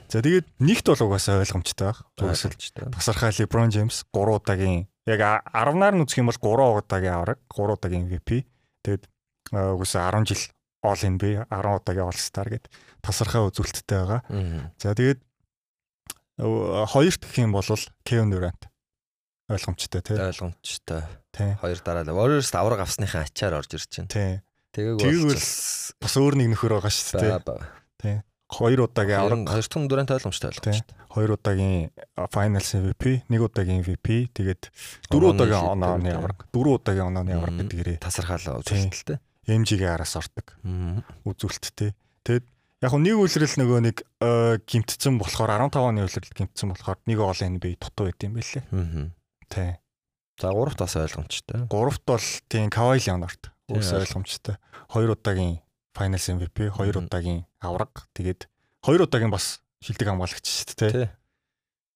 За 0.07 0.23
тэгээд 0.23 0.47
нэгт 0.63 0.85
бол 0.87 1.03
угаасаа 1.11 1.43
ойлгомжтой 1.43 1.85
байх. 1.91 1.99
Угаасаа 2.17 2.49
Ойлгомжтой. 2.51 2.87
тасархай 2.95 3.31
LeBron 3.35 3.69
James 3.69 4.07
3 4.15 4.39
удаагийн 4.39 4.87
яг 5.05 5.21
10-аар 5.51 5.93
нь 5.95 6.03
үзэх 6.07 6.23
юм 6.23 6.31
бол 6.31 6.39
3 6.39 6.87
удаагийн 6.87 7.15
авраг, 7.19 7.39
3 7.51 7.75
удаагийн 7.75 8.07
MVP. 8.07 8.47
Тэгээд 8.87 9.03
үгүйсээ 9.51 10.01
10 10.07 10.25
жил 10.31 10.43
All 10.81 10.97
NBA 10.97 11.45
10 11.51 11.77
удаагийн 11.77 12.07
All 12.07 12.17
Star 12.17 12.47
гэд 12.47 12.65
тасархаа 13.03 13.51
үзүүлэлттэй 13.51 13.97
байгаа. 14.01 14.21
За 14.79 14.95
тэгээд 14.95 15.19
хоёрт 16.41 17.21
гэх 17.21 17.37
юм 17.43 17.51
бол 17.53 17.67
Kevin 18.07 18.31
Durant 18.31 18.71
ойлгомжтой 19.51 20.01
тий. 20.01 20.17
ойлгомжтой. 20.17 21.03
Тий. 21.35 21.51
Хоёр 21.59 21.79
дараа 21.83 22.07
Warriors 22.07 22.55
авраг 22.55 22.81
авсныхаа 22.81 23.27
ачаар 23.27 23.59
орж 23.59 23.75
ирж 23.75 23.91
байна. 23.99 24.09
Тий. 24.09 24.31
Тэгээг 24.72 24.95
бол 24.99 25.35
бас 26.02 26.14
өөр 26.15 26.34
нэг 26.39 26.48
нөхөр 26.56 26.73
байгаа 26.80 26.91
шүү 26.91 27.19
дээ. 27.19 27.39
тий. 27.99 28.15
Хоёр 28.52 28.88
удаагийн 28.88 29.19
авраг 29.19 29.48
Хоёр 29.48 29.64
дахь 29.64 29.88
дүрэнд 29.88 30.11
ойлгомжтой 30.11 30.48
ойлгомжтой. 30.52 30.95
хоёр 31.07 31.31
удаагийн 31.39 31.91
Finals 32.31 32.69
MVP, 32.76 33.03
нэг 33.31 33.41
удаагийн 33.48 33.80
MVP, 33.80 34.31
тэгээд 34.35 34.72
дөрөв 35.07 35.39
удаагийн 35.39 35.72
онооны 35.76 36.11
авраг, 36.11 36.48
дөрөв 36.52 36.84
удаагийн 36.84 37.07
онооны 37.15 37.31
авраг 37.31 37.56
гэдгээрээ 37.64 38.03
Тасархаалаа 38.03 38.60
үзүүлэлттэй. 38.60 39.19
MG-гийн 39.48 39.95
араас 39.95 40.15
ордог 40.19 40.56
үзүүлэлттэй. 41.23 41.95
Тэгээд 42.27 42.45
яг 42.84 42.93
нэг 42.95 43.15
үлрэл 43.19 43.56
нөгөө 43.56 43.80
нэг 43.88 43.98
э, 44.19 44.60
гимтцэн 44.68 45.15
болохоор 45.15 45.52
15 45.72 45.80
оны 45.80 46.03
үлрэл 46.07 46.35
гимтцэн 46.35 46.76
болохоор 46.76 46.99
нэг 47.07 47.19
ол 47.23 47.39
NBA 47.39 47.80
дутуу 47.80 48.11
байт 48.11 48.19
юм 48.23 48.35
байлээ. 48.35 48.64
Мгм. 48.72 49.15
Тий. 49.48 49.80
За 50.41 50.52
гуравт 50.52 50.80
бас 50.81 50.95
ойлгомжтой. 50.95 51.68
Гуравт 51.69 52.03
бол 52.03 52.26
тийм 52.49 52.68
Kawhi 52.68 52.99
Leonard 52.99 53.52
Өөрсөө 53.77 53.99
ойлгомжтой. 54.03 54.56
Хоёр 54.91 55.15
удаагийн 55.15 55.60
Finals 55.95 56.26
MVP, 56.31 56.72
хоёр 56.72 56.95
удаагийн 57.03 57.45
авраг, 57.60 58.07
тэгээд 58.15 58.48
хоёр 58.84 59.06
удаагийн 59.07 59.31
бас 59.31 59.60
шилдэг 59.84 60.07
хамгаалагч 60.07 60.45
шүү 60.48 60.76
дээ. 60.91 61.11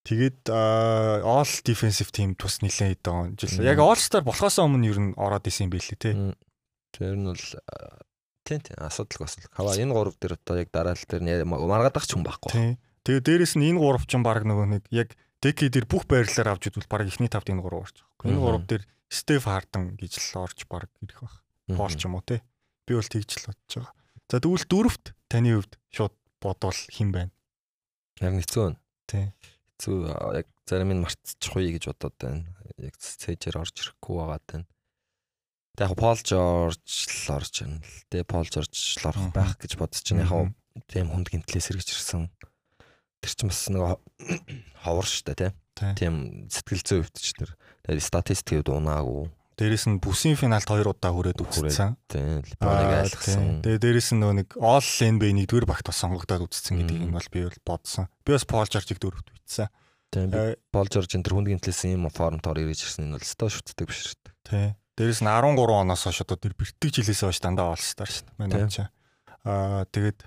Тэгээд 0.05 0.53
All 0.53 1.49
Defensive 1.65 2.11
Team 2.13 2.37
бас 2.37 2.61
нэлээд 2.61 3.01
хэдэн 3.01 3.39
жил. 3.41 3.65
Яг 3.65 3.79
All 3.81 3.97
Star 3.97 4.21
болохоос 4.21 4.61
өмнө 4.61 4.85
ер 4.85 4.99
нь 5.01 5.17
ороод 5.17 5.47
исэн 5.49 5.65
юм 5.67 5.73
билээ 5.73 5.97
те. 5.97 6.13
Тэр 6.93 7.17
нь 7.17 7.25
бол 7.25 7.41
а, 7.73 7.99
тий 8.45 8.61
тий 8.61 8.77
асуудалгүй 8.77 9.25
асуудал. 9.25 9.49
Хава 9.57 9.73
энэ 9.73 9.93
гурав 9.97 10.15
дээр 10.21 10.37
одоо 10.37 10.55
яг 10.61 10.69
дараалал 10.69 11.07
дээр 11.09 11.23
нь 11.25 11.31
яа- 11.33 11.47
маргаадах 11.49 12.05
ч 12.05 12.13
хүн 12.13 12.21
байхгүй. 12.27 12.51
Тэгээд 13.01 13.25
дээрэс 13.25 13.53
нь 13.57 13.65
энэ 13.73 13.81
гурав 13.81 14.05
ч 14.05 14.13
баг 14.21 14.45
нөгөө 14.45 14.67
нэг 14.77 14.83
яг 14.93 15.17
decade-ээр 15.41 15.89
бүх 15.89 16.05
байрлалаар 16.05 16.53
авч 16.53 16.69
идвэл 16.69 16.85
баг 16.85 17.09
ихний 17.09 17.27
тавд 17.29 17.49
энэ 17.49 17.65
гурав 17.65 17.89
орж 17.89 17.97
байгаа. 18.05 18.29
Энэ 18.29 18.41
гурав 18.45 18.63
дээр 18.69 18.83
Steph 19.09 19.45
Harden 19.49 19.97
гэж 19.97 20.13
л 20.21 20.45
орж 20.45 20.59
баг 20.69 20.89
ирэх 21.01 21.17
байх. 21.25 21.41
Пол 21.73 21.93
ч 21.93 22.05
юм 22.05 22.17
уу 22.17 22.25
те. 22.25 22.41
Би 22.85 22.93
бол 22.93 23.05
тэгж 23.05 23.41
л 23.41 23.49
бодож 23.49 23.73
байгаа. 23.73 23.93
За 24.29 24.37
тэгвэл 24.41 24.69
дөрөвт 24.69 25.05
таны 25.29 25.57
хувьд 25.57 25.73
шууд 25.89 26.15
бодвол 26.41 26.77
хэн 26.93 27.09
байна? 27.09 27.33
Яг 28.21 28.37
хэцүү 28.37 28.61
байна. 28.61 28.79
Тий. 29.09 29.25
Хэцүү 29.77 29.95
яг 30.37 30.47
зарим 30.69 30.93
нь 30.93 31.01
мартчихгүй 31.01 31.73
гэж 31.77 31.89
бодоод 31.89 32.15
байна. 32.21 32.45
Яг 32.77 32.93
цэжээр 33.01 33.57
орж 33.61 33.75
ирэхгүй 33.81 34.15
байгаад 34.21 34.45
байна. 34.45 34.67
Тэг 35.75 35.91
яг 35.91 35.97
Пол 35.99 36.15
Жорж 36.15 36.79
л 36.79 37.33
орж 37.35 37.53
байна 37.65 37.81
л. 37.81 37.97
Тэ 38.07 38.23
Пол 38.23 38.47
Жорж 38.47 38.73
л 39.01 39.07
орох 39.09 39.27
байх 39.35 39.57
гэж 39.59 39.75
бодож 39.75 40.05
байна. 40.07 40.29
Яг 40.29 40.85
тийм 40.87 41.11
хүнд 41.11 41.27
гинтлээс 41.33 41.67
сэргэж 41.67 41.89
ирсэн. 41.91 42.29
Тэр 43.19 43.31
чинь 43.33 43.49
бас 43.51 43.65
нэг 43.67 43.99
ховор 44.85 45.07
штэ 45.09 45.35
тий. 45.35 45.51
Тий. 45.75 45.91
Тийм 45.99 46.47
сэтгэл 46.47 46.85
зүй 46.85 46.99
хөвт 47.03 47.17
ч 47.19 47.35
тэр. 47.35 47.51
Тэгээд 47.83 48.07
статистикүүд 48.07 48.71
унаагүй. 48.71 49.27
Дээрэс 49.55 49.87
нь 49.87 50.03
бүсийн 50.03 50.35
финалд 50.35 50.67
хоёр 50.67 50.91
удаа 50.91 51.15
хүрээд 51.15 51.39
үзсэн. 51.39 51.95
Тийм 52.11 52.43
Леброныг 52.43 52.91
айлгсан. 53.07 53.63
Тэгээ 53.63 53.79
дээрэс 53.79 54.09
нь 54.11 54.19
нөгөө 54.19 54.35
нэг 54.43 54.49
All 54.59 54.83
NBA 54.83 55.31
нэгдүгээр 55.47 55.67
багт 55.67 55.87
бас 55.87 55.97
сонгогдоод 56.03 56.43
үзсэн 56.51 56.75
Мгм. 56.83 57.07
нь 57.07 57.15
бол 57.15 57.29
би 57.31 57.39
бол 57.47 57.59
бодсон. 57.63 58.11
Би 58.27 58.35
бас 58.35 58.43
Paul 58.43 58.67
George-ыг 58.67 58.99
дөрөвт 58.99 59.31
бичсэн. 59.31 59.71
Тийм 60.11 60.27
би 60.31 60.55
Э, 60.55 60.83
Жорж 60.91 61.11
энэ 61.15 61.23
тэр 61.23 61.33
хүнд 61.39 61.47
гинтлээс 61.55 61.81
ийм 61.87 62.07
формтоор 62.11 62.59
ирж 62.59 62.83
ирсэн 62.83 63.07
нь 63.07 63.15
бол 63.15 63.23
өстой 63.23 63.47
шүтдэг 63.47 63.87
биш 63.87 63.99
шүү 64.11 64.19
дээ. 64.27 64.35
Тий. 64.43 64.67
Дээрэс 64.99 65.23
нь 65.23 65.31
13 65.31 65.55
оноос 65.71 66.03
хойш 66.03 66.19
одоо 66.23 66.35
тэр 66.39 66.55
бэртэг 66.55 66.91
жилээс 66.91 67.23
хойш 67.23 67.39
дандаа 67.39 67.71
All 67.71 67.79
Star 67.79 68.07
шүү 68.11 68.27
дээ. 68.27 68.35
Манай 68.39 68.67
чинь. 68.67 68.91
Аа 69.47 69.83
тэгээд 69.91 70.19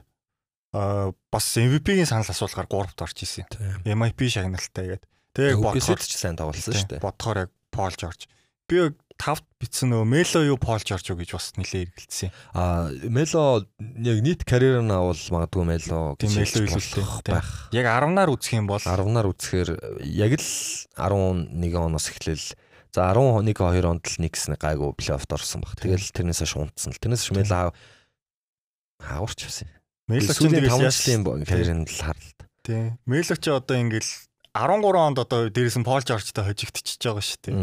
аа 0.77 1.13
бас 1.33 1.47
MVP-ийн 1.57 2.05
санал 2.09 2.29
асуулгаар 2.29 2.69
3-т 2.69 3.01
орж 3.01 3.17
исэн. 3.25 3.49
Тийм. 3.49 3.81
MIP 3.97 4.29
шагналтай 4.29 5.01
тэгээд. 5.01 5.05
Тэгээ 5.33 5.57
бодохоор 5.57 6.01
ч 6.05 6.13
сайн 6.17 6.37
тоглосон 6.37 6.75
шүү 6.77 6.89
дээ. 6.97 7.01
бодохоор 7.01 7.39
яг 7.49 7.51
Paul 7.73 7.93
George. 7.97 8.29
Би 8.69 8.93
5-т 9.19 9.43
бичсэн 9.59 9.91
нөгөө 9.91 10.07
Melo 10.07 10.41
юу 10.47 10.59
Paul 10.63 10.79
George 10.79 11.11
юу 11.11 11.19
гэж 11.19 11.31
бас 11.35 11.51
нилээ 11.59 11.91
эргэлдсэн. 11.91 12.31
А 12.55 12.87
Мело 13.11 13.67
яг 13.99 14.19
нийт 14.23 14.47
карьер 14.47 14.79
нь 14.79 14.95
авал 14.95 15.19
магадгүй 15.19 15.65
Мело 15.67 16.15
Тийм, 16.17 16.31
гэж 16.31 16.39
Мело 16.39 16.47
хэлж 16.47 16.55
илүү 16.63 17.03
болох 17.03 17.23
тий. 17.27 17.33
байх. 17.35 17.49
Яг 17.75 17.87
10-наар 17.91 18.31
үзэх 18.31 18.53
юм 18.55 18.67
бол 18.71 18.79
10-наар 18.79 19.27
үзэхээр 19.35 19.71
яг 20.07 20.33
л 20.39 20.49
11 20.95 21.75
оноос 21.75 22.07
эхлээл 22.15 22.47
за 22.95 23.01
11 23.11 23.43
2 23.59 23.91
онд 23.91 24.05
л 24.07 24.17
нэгс 24.23 24.43
нэг 24.55 24.61
гайгүй 24.63 24.95
плей-оффд 24.95 25.35
орсон 25.35 25.61
баг. 25.67 25.75
Тэгэл 25.83 26.15
тэрнээс 26.15 26.41
хойш 26.47 26.55
унтсан 26.57 26.95
л. 26.95 27.03
Тэрнээс 27.03 27.27
хойш 27.27 27.37
Мело 27.43 27.75
хаварч 29.03 29.41
байсан. 29.45 29.69
Melo 30.09 30.31
ч 30.31 30.39
тэгэл 30.39 30.71
5 30.71 30.79
яаж- 30.79 30.95
жилийн 30.95 31.23
карьерын 31.45 31.83
л 31.85 31.99
харал. 32.01 32.31
Тий. 32.63 32.95
Мело 33.05 33.35
ч 33.37 33.45
одоо 33.51 33.77
ингээл 33.77 34.11
13 34.55 34.95
онд 34.95 35.19
одоо 35.21 35.51
дээрээс 35.51 35.77
нь 35.79 35.85
Пол 35.87 36.01
Жоржтой 36.07 36.45
хожигдчихэж 36.49 37.03
байгаа 37.03 37.23
шүү 37.23 37.41
дээ. 37.45 37.57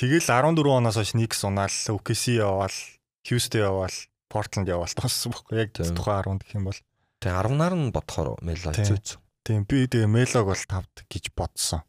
Тэгэл 0.00 0.24
14 0.24 0.64
оноос 0.64 0.96
хойш 0.96 1.12
Никс 1.12 1.44
унаал, 1.44 1.68
OKC 1.68 2.40
яваал, 2.40 2.72
Хьюстон 3.20 3.60
яваал, 3.60 3.96
Портланд 4.32 4.64
яваал 4.72 4.88
туссан 4.96 5.28
байхгүй 5.28 5.60
яг 5.60 5.76
тухайн 5.76 6.40
10 6.40 6.40
гэх 6.40 6.56
юм 6.56 6.64
бол. 6.72 6.80
Тэгээ 7.20 7.36
10-наар 7.36 7.74
нь 7.76 7.92
бодохоор 7.92 8.40
Мело 8.40 8.72
хэцүүц. 8.72 9.20
Тийм 9.44 9.68
би 9.68 9.84
тэгээ 9.84 10.08
Мелог 10.08 10.48
бол 10.48 10.56
5-д 10.56 11.04
гэж 11.04 11.36
бодсон. 11.36 11.84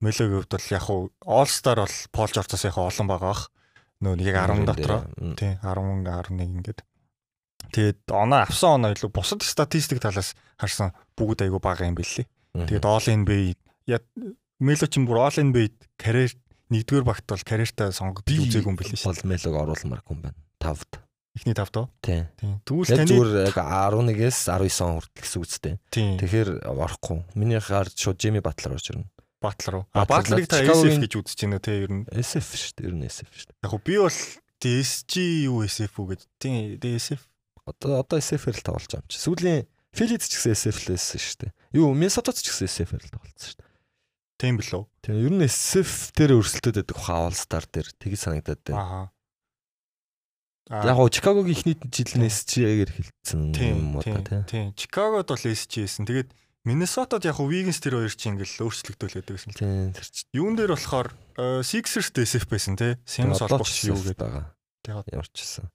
Мелогийн 0.00 0.40
хувьд 0.40 0.52
бол 0.56 0.72
яг 0.72 0.86
уу 0.88 1.12
All 1.28 1.44
Star 1.44 1.84
бол 1.84 1.96
Пол 2.08 2.32
Жоржоос 2.32 2.64
яг 2.64 2.80
олон 2.80 3.06
байгаа 3.12 3.28
бах. 3.36 3.44
Нөө 4.00 4.16
нэг 4.16 4.26
яг 4.32 4.48
10 4.48 4.64
дотроо. 4.72 5.00
Тийм 5.36 5.60
10 5.60 6.08
11 6.08 6.40
ингээд. 6.40 6.80
Тэгээд 7.68 8.00
оноо 8.08 8.48
авсан 8.48 8.80
оноо 8.80 8.96
илүү 8.96 9.12
бусад 9.12 9.44
статистик 9.44 10.00
талаас 10.00 10.32
харсан 10.56 10.96
бүгд 11.20 11.44
айгу 11.44 11.60
бага 11.60 11.84
юм 11.84 12.00
билээ. 12.00 12.24
Тэгээд 12.56 12.88
All 12.88 13.04
NBA 13.04 13.60
Мело 14.56 14.86
ч 14.88 14.96
юм 14.96 15.04
бүр 15.04 15.28
All 15.28 15.36
NBA 15.36 16.00
карьер 16.00 16.32
нэгдүгээр 16.72 17.06
багт 17.06 17.26
бол 17.28 17.44
карьертаа 17.44 17.92
сонгогдож 17.92 18.26
би 18.26 18.40
үзээгүй 18.48 18.70
юм 18.72 18.78
билээ 18.80 19.04
бол 19.04 19.22
Мелог 19.28 19.54
оруулмаар 19.60 20.02
хүн 20.02 20.18
байна. 20.24 20.38
5-д. 20.58 21.00
Эхний 21.32 21.56
тавд 21.56 21.76
уу? 21.80 21.88
Тийм. 22.04 22.28
Тэгвэл 22.68 22.92
таны 22.92 23.08
зүгээр 23.08 23.30
яг 23.48 23.56
11-ээс 23.56 24.38
19 24.52 24.84
он 24.84 25.00
хүртэл 25.00 25.24
гэсэн 25.24 25.78
тийм 25.88 26.16
Тэгэхээр 26.20 26.50
орохгүй. 26.68 27.24
Миний 27.32 27.56
хаар 27.56 27.88
шууд 27.88 28.20
Жими 28.20 28.44
Батлер 28.44 28.76
орж 28.76 28.92
ирнэ. 28.92 29.08
Батлер 29.40 29.80
уу? 29.80 29.84
А 29.96 30.04
Батлер 30.04 30.44
Батлерыг 30.44 30.48
та 30.52 30.60
SF 30.60 31.00
гэж 31.08 31.12
үзэж 31.16 31.40
байна 31.48 31.58
те 31.64 31.88
ер 31.88 31.92
нь. 31.92 32.04
SF 32.12 32.48
шүү 32.52 32.72
дээ. 32.76 32.84
Ер 32.84 32.94
нь 33.00 33.08
SF 33.08 33.32
шүү 33.32 33.48
дээ. 33.48 33.58
Яг 33.64 33.72
би 33.80 33.94
бол 33.96 34.18
DSG 34.60 35.12
юу 35.48 35.64
SF 35.64 35.92
үү 35.96 36.06
гэж. 36.12 36.20
Тийм 36.36 36.54
DSF. 36.76 37.22
Одоо 37.64 38.04
одоо 38.04 38.20
SF-ээр 38.20 38.60
л 38.60 38.66
тоглож 38.68 38.92
байгаа 38.92 39.00
юм 39.00 39.08
чи. 39.08 39.18
Сүүлийн 39.18 39.64
Phillies 39.96 40.28
ч 40.28 40.36
гэсэн 40.36 40.52
SF-лээс 40.52 41.06
шүү 41.16 41.38
дээ. 41.48 41.52
Юу, 41.80 41.96
Minnesota 41.96 42.36
ч 42.36 42.44
гэсэн 42.48 42.68
SF-ээр 42.68 43.02
л 43.08 43.12
тоглолцсон 43.16 43.48
шүү 43.48 43.58
дээ. 43.60 43.71
Тийм 44.42 44.58
билүү? 44.58 44.82
Тэгээ 45.06 45.22
ер 45.22 45.34
нь 45.38 45.46
SF 45.46 46.10
дээр 46.18 46.34
өрсөлдөд 46.42 46.82
байдаг 46.82 46.98
хаавал 46.98 47.36
стар 47.38 47.62
дээр 47.70 47.94
тгий 47.94 48.18
санагдаад 48.18 48.58
байна. 48.66 48.82
Аха. 48.82 49.02
Яг 50.82 50.98
гоо 50.98 51.06
Чикагогийн 51.06 51.54
ихний 51.54 51.76
жилийн 51.78 52.26
SG-гээр 52.26 52.90
хэлсэн 52.90 53.54
тийм 53.54 53.78
юм 53.78 53.94
уу 53.98 54.02
та 54.02 54.18
тийм 54.18 54.26
тий. 54.26 54.42
тийм. 54.50 54.66
Чикагод 54.74 55.30
бол 55.30 55.46
байсан. 55.46 56.02
Тэгээд 56.10 56.34
Миннесотад 56.62 57.26
яг 57.26 57.38
Wiggins 57.42 57.82
тэр 57.82 57.98
хоёр 57.98 58.14
чинь 58.14 58.38
ингээл 58.38 58.66
өөрчлөгдөөл 58.66 59.14
байдаг 59.18 59.34
гэсэн. 59.34 59.54
Тийм. 59.58 59.90
Юун 60.30 60.54
дээр 60.54 60.74
болохоор 60.74 61.10
э, 61.38 61.62
Sixers 61.66 62.14
SF 62.14 62.46
байсан 62.50 62.78
те. 62.78 63.02
Simmons 63.02 63.42
Одоо 63.42 63.62
холбогч 63.62 63.74
ч 63.74 63.90
юу 63.90 63.98
гэдэг. 63.98 64.26
Ямар 64.90 65.26
ч 65.30 65.42
гэсэн. 65.42 65.66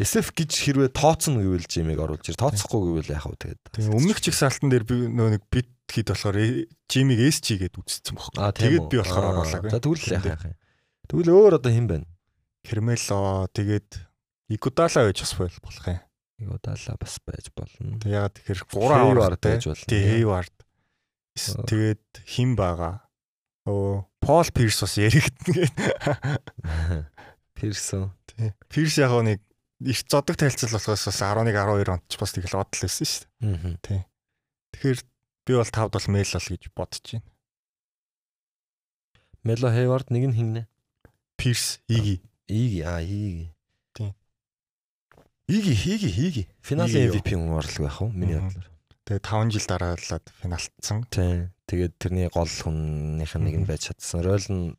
SF 0.00 0.32
гэж 0.32 0.50
хэрвээ 0.56 0.88
тооцно 0.96 1.44
гэвэл 1.44 1.68
Жимиг 1.68 2.00
оруулж 2.00 2.24
ир. 2.32 2.36
Тооцохгүй 2.40 2.80
гэвэл 3.04 3.12
яах 3.12 3.28
вэ 3.28 3.36
тэгээд. 3.36 3.92
Өмнөх 3.92 4.18
чигсаалтан 4.24 4.72
дээр 4.72 4.84
би 4.88 4.96
нөө 5.12 5.36
нэг 5.36 5.44
бит 5.52 5.68
хэд 5.84 6.16
болохоор 6.16 6.36
Jimmy 6.88 7.16
SG 7.28 7.60
гэдээ 7.60 7.76
үзсэн 7.84 8.16
бохоо. 8.16 8.48
Тэгээд 8.56 8.88
би 8.88 8.96
болохоор 9.04 9.20
Аа, 9.20 9.32
оруулаагүй. 9.36 9.68
За 9.68 9.80
тэгвэл 9.84 10.08
яах 10.16 10.44
юм. 10.48 10.56
Тэгвэл 11.12 11.30
өөр 11.36 11.52
одоо 11.60 11.72
хэн 11.76 11.86
байна? 11.92 12.08
Кермело 12.64 13.48
тэгээд 13.52 13.88
Икудала 14.48 15.04
байж 15.04 15.18
бас 15.20 15.34
бол 15.36 15.56
болох 15.60 15.86
юм. 15.92 16.00
Юудала 16.40 16.96
бас 16.96 17.14
байж 17.20 17.46
болно. 17.52 18.00
Тэг 18.00 18.10
ягаад 18.16 18.34
тэгэхээр 18.40 18.60
3 18.64 18.80
Hayward 18.96 19.20
авартай. 19.20 19.52
байж 19.60 19.64
болно. 19.68 19.84
Тэг 19.92 20.04
Аа. 21.36 21.68
Тэгээд 21.68 22.04
хим 22.24 22.56
байгаа. 22.56 23.04
Оо 23.68 24.08
Пол 24.24 24.48
Пирс 24.56 24.80
бас 24.80 24.96
яригдана 24.96 25.68
гэдэг. 25.68 25.68
Пирсон. 27.54 28.12
Тий. 28.24 28.52
Пирс 28.72 28.96
яг 28.96 29.12
нэг 29.20 29.40
их 29.80 30.04
зодог 30.08 30.36
тайлцал 30.36 30.70
болохоос 30.70 31.06
бас 31.08 31.20
11 31.22 31.54
12 31.56 31.88
онд 31.88 32.04
ч 32.08 32.20
бас 32.20 32.32
тэгэл 32.36 32.60
одл 32.60 32.84
байсан 32.84 33.06
шүү 33.08 33.24
дээ. 33.40 33.48
Мгм. 33.48 33.72
Тэгэхээр 34.76 34.98
би 35.46 35.52
бол 35.56 35.72
5-д 35.72 35.92
бол 35.96 36.08
мейл 36.12 36.32
бол 36.36 36.48
гэж 36.52 36.62
бодож 36.76 37.04
байна. 37.08 37.28
Мело 39.42 39.72
Хейвард 39.72 40.08
нэг 40.12 40.24
нь 40.28 40.36
хиннэ. 40.36 40.62
Пирс, 41.40 41.80
Иги. 41.88 42.20
Иги 42.46 42.80
а 42.84 43.00
иги. 43.00 43.54
Тийм. 43.96 44.12
Иги. 45.48 46.44
Финалийн 46.60 47.08
Иги 47.08 47.16
юу? 47.16 47.24
MVP 47.24 47.28
хүн 47.32 47.56
орлого 47.56 47.88
байх 47.88 48.02
уу? 48.04 48.12
Миний 48.12 48.36
бодлоор. 48.36 48.68
Тэгээд 49.08 49.24
5 49.24 49.50
жил 49.56 49.64
дараалаад 49.64 50.24
финалтсан. 50.44 51.08
Тийм. 51.08 51.56
Тэгээд 51.64 51.94
тэрний 51.96 52.28
гол 52.28 52.44
хүннийх 52.44 53.32
нь 53.32 53.44
нэг 53.48 53.56
нь 53.64 53.66
байж 53.66 53.88
чадсан. 53.88 54.20
Ройл 54.20 54.44
нь 54.52 54.76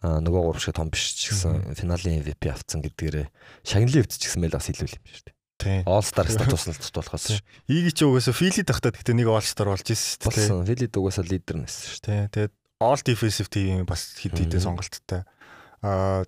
нөгөө 0.00 0.40
гурав 0.48 0.62
шиг 0.64 0.76
том 0.76 0.88
биш 0.88 1.12
ч 1.12 1.36
гэсэн 1.36 1.76
финалийн 1.76 2.24
MVP 2.24 2.48
авцсан 2.48 2.80
гэдгээрээ 2.80 3.28
шагналын 3.68 4.00
өвд 4.00 4.12
ч 4.16 4.22
гэсэн 4.24 4.40
мэл 4.40 4.56
бас 4.56 4.72
илүү 4.72 4.88
юм 4.88 5.04
шүү 5.04 5.24
дээ. 5.28 5.36
Тий. 5.60 5.78
All 5.84 6.00
Star 6.00 6.24
статусналт 6.32 6.80
болохоос 6.80 7.36
ш. 7.36 7.44
Иги 7.68 7.92
ч 7.92 8.08
угаасаа 8.08 8.32
Фили 8.32 8.64
тахтаа 8.64 8.96
гэхдээ 8.96 9.12
нэг 9.20 9.28
All 9.28 9.44
Star 9.44 9.68
болж 9.68 9.84
ирсэн 9.84 10.16
шүү 10.16 10.20
дээ. 10.24 10.48
Болсон. 10.48 10.64
Филид 10.64 10.96
угаасаа 10.96 11.24
лидер 11.28 11.56
нэсэн 11.60 11.84
шүү 11.84 12.00
Тий. 12.00 12.20
Тэгээд 12.32 12.52
All 12.80 13.00
Defensive 13.04 13.48
Team 13.52 13.84
бас 13.84 14.16
хэд 14.16 14.40
хэдэн 14.40 14.64
сонголттой. 14.64 15.28
Аа 15.84 16.24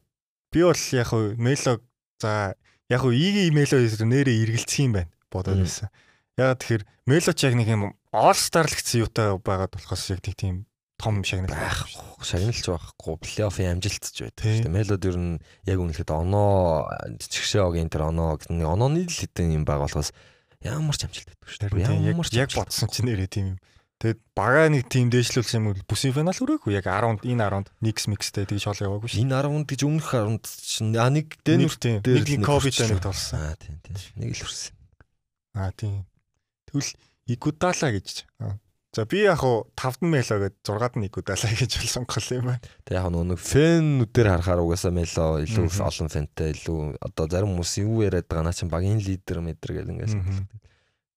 би 0.53 0.61
бол 0.61 0.77
яг 0.93 1.09
хуу 1.09 1.32
Мело 1.40 1.81
за 2.20 2.53
яг 2.93 3.01
хуу 3.01 3.16
Иги 3.16 3.49
Мело 3.57 3.81
нэрээ 3.81 4.36
эргэлцэх 4.44 4.85
юм 4.85 5.01
байна. 5.01 5.12
Бодоод 5.32 5.65
байсан. 5.65 5.89
Яг 6.36 6.61
тэгэхээр 6.61 6.85
Мело 7.09 7.32
ч 7.32 7.40
яг 7.49 7.57
нэг 7.57 7.69
юм 7.73 7.97
All 8.12 8.36
Star 8.36 8.69
л 8.69 8.77
гэсэн 8.77 9.09
юутай 9.09 9.32
байгаад 9.40 9.73
болохоос 9.73 10.12
яг 10.12 10.20
нэг 10.20 10.36
тийм 10.36 10.69
том 11.02 11.20
шагнал 11.26 11.50
байх. 11.50 11.84
Шагналж 12.22 12.62
байхгүй 12.62 13.14
плей-оффын 13.18 13.74
амжилтч 13.82 14.14
байдаг 14.22 14.38
Тий. 14.38 14.62
шүү 14.62 14.70
дээ. 14.70 14.76
Мелод 14.78 15.02
ер 15.02 15.16
нь 15.18 15.42
яг 15.66 15.78
үнэхээр 15.82 16.10
оноо 16.14 16.86
чигшээгийн 17.18 17.90
тэр 17.90 18.06
оноо 18.14 18.38
гэдэг 18.38 18.54
нэг 18.54 18.68
онооны 18.70 19.02
л 19.04 19.10
хэдэн 19.10 19.58
юм 19.58 19.64
байгаа 19.66 19.90
болохоос 19.90 20.14
ямар 20.62 20.94
ч 20.94 21.02
амжилт 21.10 21.26
байдаг 21.34 21.48
шүү 21.50 21.60
дээ. 21.66 21.90
Тийм, 21.90 22.06
Ямар 22.06 22.26
ч 22.30 22.38
яг 22.38 22.50
бодсон 22.54 22.86
чинь 22.88 23.10
нэрээ 23.10 23.26
тийм 23.26 23.46
юм. 23.54 23.58
Тэгээд 24.02 24.18
бага 24.34 24.66
нэг 24.70 24.86
тим 24.90 25.10
дээшлүүлсэн 25.14 25.58
юм 25.62 25.66
бол 25.74 25.82
бүсийн 25.86 26.10
финал 26.14 26.34
хүрээгүй. 26.34 26.74
Яг 26.74 26.86
10-нд 26.90 27.22
энэ 27.22 27.38
10-нд 27.38 27.68
Никс 27.86 28.06
микстэй 28.10 28.46
тэгж 28.50 28.66
хоол 28.66 28.82
яваагүй 28.98 29.08
шүү. 29.14 29.22
Энэ 29.22 29.34
10-нд 29.42 29.66
гэж 29.70 29.80
өмнөх 29.86 30.10
10-нд 30.10 30.42
чинь 30.46 30.94
а 30.98 31.06
нэг 31.06 31.26
Нэг 31.38 31.46
Дэнүр 31.46 31.74
тийм. 31.78 31.98
дээр 32.02 32.18
Нэг 32.18 32.30
нэг 32.42 32.46
хүрсэн. 32.50 32.90
нэг 32.94 33.02
толсон. 33.02 33.38
Аа 33.46 33.54
тийм 33.62 33.78
тийм. 33.86 33.94
Нэг 34.18 34.30
л 34.34 34.42
хүрсэн. 34.42 34.74
Аа 35.54 35.70
тийм. 35.70 36.02
Тэгвэл 36.66 36.90
Игудала 37.30 37.88
гэж. 37.94 38.26
Аа. 38.42 38.58
За 38.93 39.06
би 39.09 39.24
яг 39.24 39.40
хуу 39.40 39.73
5 39.73 40.05
мэло 40.05 40.36
гээд 40.36 40.56
6-д 40.69 41.01
нь 41.01 41.09
Игудала 41.09 41.48
гэж 41.48 41.81
бол 41.81 41.89
сонгох 41.89 42.28
юм 42.28 42.44
байна. 42.52 42.60
Тэг 42.85 43.01
яг 43.01 43.09
нэг 43.09 43.40
фэнүүдээр 43.40 44.28
харахаар 44.28 44.60
угаасаа 44.60 44.93
мело 44.93 45.40
илүү 45.40 45.64
олон 45.81 46.12
фэнтэй 46.12 46.52
илүү 46.52 47.01
одоо 47.01 47.24
зарим 47.24 47.56
хүмүүс 47.56 47.73
юу 47.81 48.05
яриад 48.05 48.28
байгаа 48.28 48.44
наа 48.44 48.52
чинь 48.52 48.69
багийн 48.69 49.01
лидер 49.01 49.40
мэдэр 49.40 49.81
гэл 49.81 49.93
ингээс. 49.97 50.12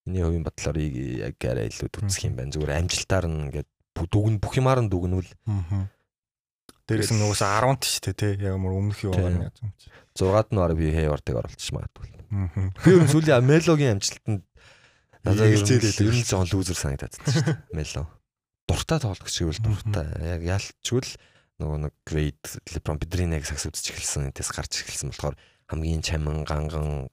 Миний 0.08 0.24
хувийн 0.24 0.48
бодлоор 0.48 0.78
яг 0.80 1.36
арай 1.44 1.68
илүү 1.68 1.92
үзэх 2.00 2.24
юм 2.32 2.40
байна. 2.40 2.56
Зүгээр 2.56 2.80
амжилтаар 2.80 3.28
нь 3.28 3.52
ингээд 3.52 3.70
дүгн 4.08 4.40
бүх 4.40 4.56
юмар 4.56 4.80
нь 4.80 4.88
дүгнүүл 4.88 5.30
Аа. 5.52 5.92
Дээрээс 6.88 7.12
нь 7.12 7.28
угаасаа 7.28 7.60
10-т 7.60 7.84
шүү 7.92 8.02
дээ 8.08 8.16
тий. 8.16 8.34
Яг 8.46 8.56
мөр 8.56 8.78
өмнөх 8.78 9.04
юу 9.04 9.12
байгаа 9.12 9.52
юм. 9.52 9.74
6-ад 10.16 10.48
нь 10.54 10.62
орой 10.64 10.78
би 10.80 10.96
Хейвардыг 10.96 11.44
оруулчих 11.44 11.76
магадгүй. 11.76 12.08
Би 12.86 12.92
сүүлийн 13.10 13.44
мелогийн 13.44 13.98
амжилтанд 13.98 14.46
надад 15.26 15.50
ер 15.50 16.16
нь 16.16 16.26
жоон 16.26 16.48
лүүзер 16.48 16.78
санагдаад 16.78 17.14
байна 17.18 17.34
шүү 17.34 17.46
дээ. 17.50 17.58
Мело. 17.74 18.06
Дуртай 18.70 19.00
тоглох 19.02 19.30
шиг 19.30 19.50
үл 19.50 19.62
дуртай. 19.62 20.06
Яг 20.22 20.42
ялчгүй 20.46 21.02
л 21.02 21.12
нөгөө 21.62 21.78
нэг 21.86 21.94
грейд 22.06 22.44
леброн 22.74 23.00
бидний 23.02 23.30
яг 23.34 23.46
сакс 23.50 23.66
үзчих 23.66 23.98
эхэлсэн. 23.98 24.30
Энтэс 24.30 24.54
гарч 24.54 24.86
эхэлсэн 24.86 25.12
болохоор 25.12 25.36
хамгийн 25.72 26.06
чамин 26.06 26.46
ганган 26.46 27.10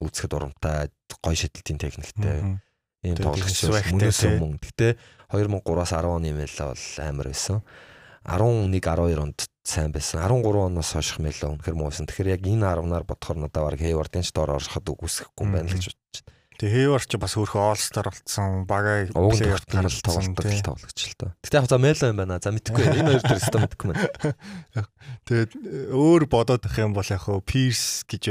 үзэхэд 0.00 0.36
урамтай 0.36 0.88
гой 1.20 1.36
шидэлтийн 1.36 1.80
техниктэй 1.80 2.60
ийм 3.04 3.16
тоглогч 3.16 3.64
мөнөөс 3.68 4.20
өмнө. 4.28 4.60
Гэтэ 4.60 4.96
2003-аас 5.32 5.92
10 5.96 6.08
оны 6.08 6.32
мэлээ 6.36 6.66
бол 6.68 6.84
амар 7.00 7.28
байсан. 7.28 7.60
11 8.24 8.80
12 8.80 9.20
онд 9.20 9.38
сайн 9.64 9.92
байсан. 9.92 10.20
13 10.20 10.44
оноос 10.44 10.92
хойш 10.92 11.16
мэлээ 11.20 11.48
үнэхэр 11.48 11.76
муу 11.76 11.88
байсан. 11.88 12.04
Тэгэхээр 12.08 12.36
яг 12.36 12.44
энэ 12.44 12.68
10-наар 12.68 13.04
бодохоор 13.08 13.38
надад 13.40 13.64
баг 13.64 13.80
Хейвардын 13.80 14.24
ч 14.24 14.32
доор 14.36 14.60
ороход 14.60 14.84
үгүйсэхгүй 14.84 15.44
юм 15.44 15.52
байна 15.56 15.68
л 15.68 15.76
гэж 15.76 15.88
бодчих. 15.88 16.24
Тэгээ 16.60 16.92
Хейвар 16.92 17.04
ч 17.08 17.16
бас 17.16 17.34
өөрхөө 17.40 17.62
All 17.72 17.80
Star 17.80 18.04
болцсон. 18.12 18.68
Бага 18.68 19.08
Уг 19.16 19.32
плей-офф 19.32 19.64
тоглолтоор 19.64 19.88
л 19.88 20.04
тоглолтод 20.04 20.44
л 20.44 20.60
тоглогч 20.60 21.00
л 21.08 21.16
тоо. 21.16 21.30
Гэтэ 21.40 21.56
яг 21.56 21.66
за 21.72 21.80
мэлээ 21.80 22.12
юм 22.12 22.18
байна. 22.20 22.36
За 22.36 22.52
мэдхгүй. 22.52 22.84
Энэ 22.84 23.00
хоёр 23.00 23.24
дээр 23.24 23.40
өстө 23.40 23.58
мэдхгүй 23.64 23.88
байна. 23.96 24.84
Тэгээд 25.24 25.50
өөр 25.96 26.22
бодоод 26.28 26.68
их 26.68 26.76
юм 26.76 26.92
бол 26.92 27.08
яг 27.08 27.24
хуу 27.24 27.40
Пирс 27.40 28.04
гэж. 28.04 28.24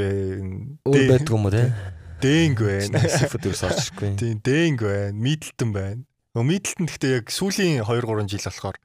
Өөр 0.86 1.04
байдгүй 1.10 1.34
юм 1.34 1.42
уу 1.42 1.50
те? 1.50 1.74
Дэнг 2.22 2.58
байна. 2.62 3.02
Сифд 3.02 3.50
ерөөс 3.50 3.66
орчихгүй. 3.66 4.14
Тийм 4.14 4.38
Дэнг 4.46 4.78
байна. 4.86 5.18
Мидэлтон 5.18 5.70
байна. 5.74 6.02
Өө 6.38 6.46
Мидэлтон 6.46 6.86
гэхдээ 6.86 7.12
яг 7.18 7.34
сүүлийн 7.34 7.82
2 7.82 7.98
3 8.06 8.30
жил 8.30 8.46
болохоор 8.46 8.78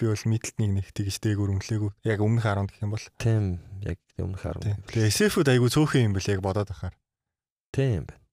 би 0.00 0.04
бол 0.08 0.24
Мидэлтнийг 0.24 0.72
нэг 0.72 0.88
тэгж 0.96 1.20
дээгүүр 1.20 1.52
өмлөөгөө. 1.52 1.92
Яг 2.08 2.24
өмнөх 2.24 2.48
10 2.48 2.72
гэх 2.72 2.80
юм 2.80 2.96
бол. 2.96 3.06
Тийм 3.20 3.44
яг 3.84 4.00
өмнөх 4.16 4.40
харав. 4.40 4.64
Тийм. 4.64 4.80
Тэгээ 4.88 5.12
SF-д 5.12 5.52
айгүй 5.52 5.68
цөөхөн 5.68 6.04
юм 6.08 6.16
бэл 6.16 6.32
яг 6.32 6.40
бодоод 6.40 6.72
ахаар. 6.72 6.96
Тийм 7.76 8.08
байна. 8.08 8.24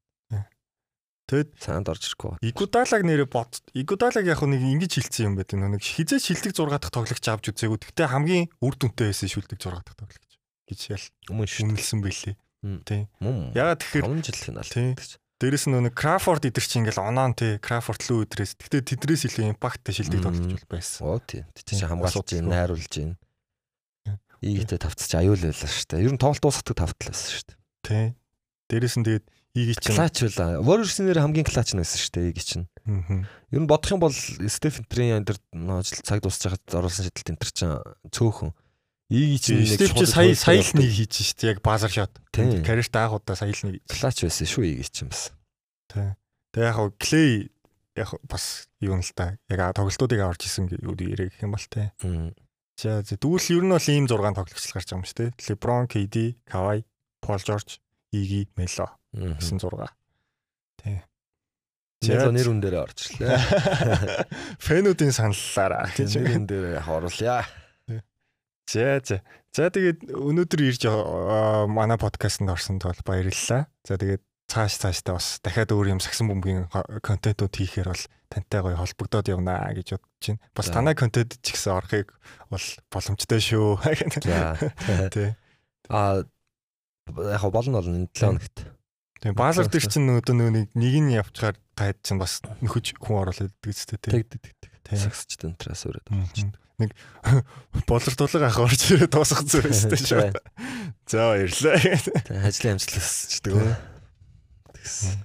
Тэгэд 1.23 1.49
Санд 1.55 1.87
орж 1.87 2.03
ирэхгүй. 2.11 2.35
Игудалаг 2.43 3.01
нэрээ 3.07 3.29
бод. 3.31 3.63
Игудалаг 3.71 4.27
яг 4.27 4.43
нэг 4.43 4.59
ингэж 4.59 4.99
хилцсэн 4.99 5.31
юм 5.31 5.35
байт 5.39 5.55
нэг 5.55 5.79
хизээ 5.79 6.19
шилдэг 6.19 6.51
6 6.51 6.67
дахь 6.67 6.91
тоглогч 6.91 7.25
авч 7.31 7.45
үзээгүй. 7.55 7.79
Гэхдээ 7.79 8.11
хамгийн 8.11 8.51
үр 8.59 8.75
дүнтэй 8.75 9.15
байсан 9.15 9.31
шилдэг 9.31 9.55
6 9.55 9.87
дахь 9.87 9.95
тоглогч 9.95 10.31
гэж 10.67 10.79
ял 10.91 11.05
үнэлсэн 11.31 12.03
бэлээ. 12.03 12.35
Мм. 12.63 13.55
Ягаад 13.55 13.79
тэгэхээр 13.87 14.03
5 14.03 14.27
жил 14.27 14.39
финал. 14.39 14.67
Тийм. 14.67 14.95
Дээрэс 15.39 15.67
нь 15.67 15.75
нэг 15.75 15.95
Крафорд 15.95 16.47
идэр 16.47 16.63
чи 16.63 16.79
ингээл 16.79 17.03
оноон 17.03 17.35
тий 17.35 17.59
Крафорд 17.59 17.99
лөө 18.07 18.23
өдрөөс. 18.23 18.55
Гэхдээ 18.63 18.83
тэдрээс 18.95 19.27
илүү 19.27 19.51
импакттай 19.51 19.91
шилдэг 19.91 20.23
бол 20.23 20.39
байсан. 20.71 21.03
Оо 21.03 21.19
тий. 21.19 21.43
Тэ 21.51 21.67
чи 21.67 21.83
Тийм, 21.83 21.91
хамгаалж 21.91 22.31
найруулж. 22.47 22.87
Тийм. 22.87 23.19
Ийгтэй 24.39 24.79
тавцч 24.79 25.11
аюул 25.19 25.39
байлаа 25.39 25.67
шүү 25.67 25.87
дээ. 25.87 26.03
Ер 26.07 26.15
нь 26.15 26.21
тоглолт 26.23 26.43
дуусахдаг 26.43 26.79
тавтлаасан 26.79 27.31
шүү 27.31 27.43
дээ. 27.51 27.59
Тий. 27.83 28.05
Дээрэс 28.71 28.95
нь 28.99 29.03
тэгээд 29.03 29.25
иги 29.53 29.73
чинь. 29.77 29.95
Клач 29.95 30.17
байлаа. 30.25 30.61
Warriors-нэр 30.61 31.21
хамгийн 31.21 31.45
клач 31.45 31.73
нь 31.73 31.81
байсан 31.81 31.99
шүү 32.01 32.13
дээ. 32.13 32.30
Ийг 32.34 32.41
чинь. 32.41 32.65
Мгм. 32.85 33.25
Ер 33.53 33.61
нь 33.61 33.69
бодох 33.69 33.93
юм 33.93 34.01
бол 34.01 34.13
Стефен 34.13 34.85
Трийн 34.89 35.21
энэ 35.21 35.38
ажил 35.77 36.01
цаг 36.01 36.21
дуусч 36.25 36.41
хахад 36.41 36.65
оруулсан 36.73 37.05
шидэлт 37.07 37.30
энэ 37.31 37.41
төр 37.41 37.51
чинь 37.53 37.77
цөөхөн. 38.09 38.51
Ийг 39.13 39.41
чинь 39.41 39.65
Стив 39.69 39.93
чи 39.93 40.05
сая 40.09 40.34
сая 40.34 40.61
л 40.61 40.73
нэг 40.73 40.89
хийж 40.89 41.13
штэ 41.21 41.53
яг 41.53 41.61
базар 41.61 41.93
шот. 41.93 42.11
Карьерт 42.34 42.95
анхудаа 42.97 43.38
сая 43.38 43.53
л 43.53 43.63
нэг 43.69 43.85
клач 43.85 44.25
байсан 44.25 44.47
шүү 44.49 44.63
ийг 44.65 44.89
чинь 44.89 45.13
бас. 45.13 45.30
Тий. 45.93 46.17
Тэгээ 46.57 46.69
яг 46.73 46.97
Клей 46.97 47.53
яг 47.93 48.09
бас 48.25 48.67
юу 48.81 48.97
нь 48.97 49.05
л 49.05 49.13
та 49.13 49.38
яг 49.53 49.77
тоглолтуудыг 49.77 50.17
аварч 50.17 50.49
исэн 50.49 50.65
ярэ 50.65 51.30
гэх 51.30 51.45
юм 51.45 51.53
бол. 51.53 51.67
Мм. 52.01 52.34
За 52.73 53.05
тэгвэл 53.05 53.53
ер 53.53 53.63
нь 53.63 53.73
бол 53.73 53.89
ийм 53.93 54.05
6 54.09 54.17
тоглогч 54.34 54.65
гарч 54.73 54.89
байгаа 54.89 54.97
юм 54.97 55.05
шүү 55.05 55.17
дээ. 55.21 55.30
LeBron, 55.45 55.85
KD, 55.85 56.15
Kawhi, 56.49 56.81
Paul 57.21 57.38
George, 57.38 57.77
Melo 58.14 58.88
Мм. 59.14 59.38
гэсэн 59.38 59.57
6. 59.61 59.90
Тий. 60.81 61.02
Мэло 62.03 62.31
нэр 62.34 62.49
үн 62.49 62.60
дээр 62.60 62.77
орж 62.84 63.14
ирлээ. 63.14 63.38
Фэнүүдийн 64.61 65.14
саналлаараа 65.14 65.88
гэж. 65.94 66.18
Нэр 66.19 66.38
үн 66.38 66.45
дээр 66.49 66.65
харуулъя. 66.84 67.45
За 68.68 68.99
за. 69.03 69.22
За 69.53 69.69
тэгээд 69.69 70.11
өнөөдөр 70.11 70.61
ирж 70.65 70.90
манай 71.69 71.98
подкастт 72.02 72.41
орсон 72.41 72.81
тул 72.81 72.98
баярлалаа. 73.06 73.69
За 73.85 73.95
тэгээд 73.98 74.23
цааш 74.49 74.73
цаашдаа 74.81 75.18
бас 75.18 75.40
дахиад 75.45 75.72
өөр 75.72 75.94
юм 75.95 76.02
сагсан 76.03 76.27
бөмбөгийн 76.30 76.68
контентууд 77.02 77.53
хийхээр 77.53 77.90
бол 77.90 78.03
тантай 78.30 78.61
гоё 78.61 78.77
холбогдоод 78.77 79.30
явнаа 79.30 79.72
гэж 79.77 79.98
бодож 79.98 80.26
байна. 80.27 80.41
Бас 80.57 80.68
танай 80.73 80.95
контент 80.98 81.38
ч 81.40 81.53
гэсэн 81.53 81.73
орохыг 81.73 82.11
бол 82.49 82.65
боломжтой 82.91 83.40
шүү. 83.40 83.80
Тий. 85.15 85.30
А 85.90 86.23
яг 87.11 87.43
болно 87.51 87.81
болно 87.81 87.97
энэ 87.99 88.09
7 88.13 88.39
хоногт. 88.39 88.57
Тэгээ 89.23 89.39
баазар 89.39 89.67
дээр 89.67 89.88
чинь 89.88 90.07
нөгөө 90.07 90.35
нөгөө 90.35 90.51
нэг 90.51 90.67
нэг 90.75 90.95
нь 90.99 91.15
явчихаар 91.15 91.55
таад 91.75 91.97
чинь 92.03 92.19
бас 92.19 92.43
нөхөж 92.63 92.99
хүн 92.99 93.23
оруулаад 93.23 93.55
байдаг 93.59 93.75
ч 93.75 93.88
тий. 93.88 93.97
Тэг 93.99 94.27
тэг 94.27 94.41
тэг. 94.43 94.71
Тий. 94.84 94.99
Сагсч 94.99 95.39
дэнтрас 95.39 95.88
өрөөд. 95.88 96.07
Мгм. 96.11 96.51
Нэг 96.84 96.91
болортуулга 97.89 98.51
ах 98.51 98.59
орж 98.59 98.81
ирээ 98.91 99.07
дуусах 99.07 99.47
зүрхтэй 99.47 99.99
шүү. 100.07 100.31
За 101.07 101.31
баярлалаа. 101.31 101.80
Тэг 102.27 102.43
ажлын 102.51 102.75
амжилтсчдэг. 102.75 103.53
Тэгсэн. 104.75 105.23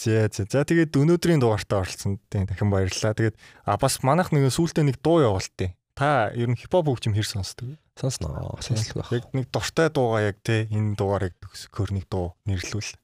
За 0.00 0.26
за 0.32 0.42
за 0.48 0.64
тэгээд 0.64 0.96
өнөөдрийн 0.96 1.38
дугаартаа 1.44 1.84
оролцсон 1.84 2.16
тийм 2.32 2.48
дахин 2.48 2.72
баярлалаа. 2.72 3.14
Тэгээд 3.14 3.36
а 3.68 3.76
бас 3.76 4.00
манайх 4.00 4.32
нэг 4.32 4.48
сүүлдээ 4.48 4.88
нэг 4.88 4.96
дуу 5.04 5.20
явуултыг. 5.20 5.76
Та 5.92 6.32
ер 6.32 6.48
нь 6.48 6.56
хипхоп 6.56 6.88
хөгжим 6.88 7.12
хэр 7.12 7.28
сонсдог 7.28 7.76
вэ? 7.76 7.76
Сонсноо. 8.00 8.56
Сонслог 8.64 9.04
байх. 9.04 9.12
Яг 9.12 9.28
нэг 9.36 9.52
дуртай 9.52 9.92
дуугаа 9.92 10.32
яг 10.32 10.40
те 10.40 10.64
энэ 10.72 10.96
дуугаар 10.96 11.28
яг 11.28 11.36
төгсөхөр 11.44 11.92
нэг 11.92 12.08
дуу 12.08 12.32
нэрлүүл. 12.48 12.96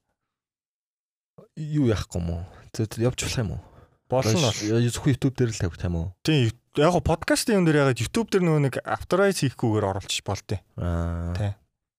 Юу 1.60 1.92
яахгүй 1.92 2.20
юм 2.24 2.28
уу? 2.32 2.42
Зөв 2.72 2.96
явж 2.96 3.20
болох 3.28 3.40
юм 3.44 3.52
уу? 3.56 3.62
Болно 4.08 4.40
бол. 4.40 4.56
Зөвхөн 4.56 5.12
YouTube 5.12 5.36
дээр 5.36 5.52
л 5.52 5.60
тавих 5.60 5.84
юм 5.84 5.96
уу? 6.00 6.08
Тийм 6.24 6.48
яг 6.80 6.92
го 6.96 7.00
подкастын 7.04 7.60
юм 7.60 7.68
дээр 7.68 7.84
ягаад 7.84 8.00
YouTube 8.00 8.32
дээр 8.32 8.44
нөгөө 8.48 8.62
нэг 8.68 8.74
авторайз 8.84 9.44
хийхгүйгээр 9.44 9.88
оруулчих 9.92 10.24
болтой. 10.24 10.64
Аа. 10.80 11.36
Тий. 11.36 11.52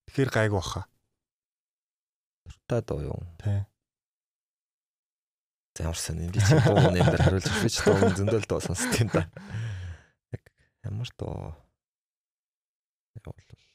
Тэгэхээр 0.09 0.31
гайг 0.33 0.51
баха. 0.57 0.85
Та 2.65 2.81
доо 2.81 3.01
юу? 3.01 3.21
Тий. 3.41 3.61
Замарсан 5.77 6.17
энэ 6.17 6.33
чи 6.33 6.57
дуу 6.65 6.81
нэмээр 6.81 7.21
хариулж 7.21 7.45
өгч 7.45 7.77
дуу 7.85 8.09
зөндөл 8.17 8.49
дуу 8.49 8.61
сонсдог 8.61 8.97
юм 8.97 9.09
да. 9.13 9.29
Яг 10.33 10.41
ямар 10.85 11.09
дуу? 11.13 11.53
Явал. 13.25 13.65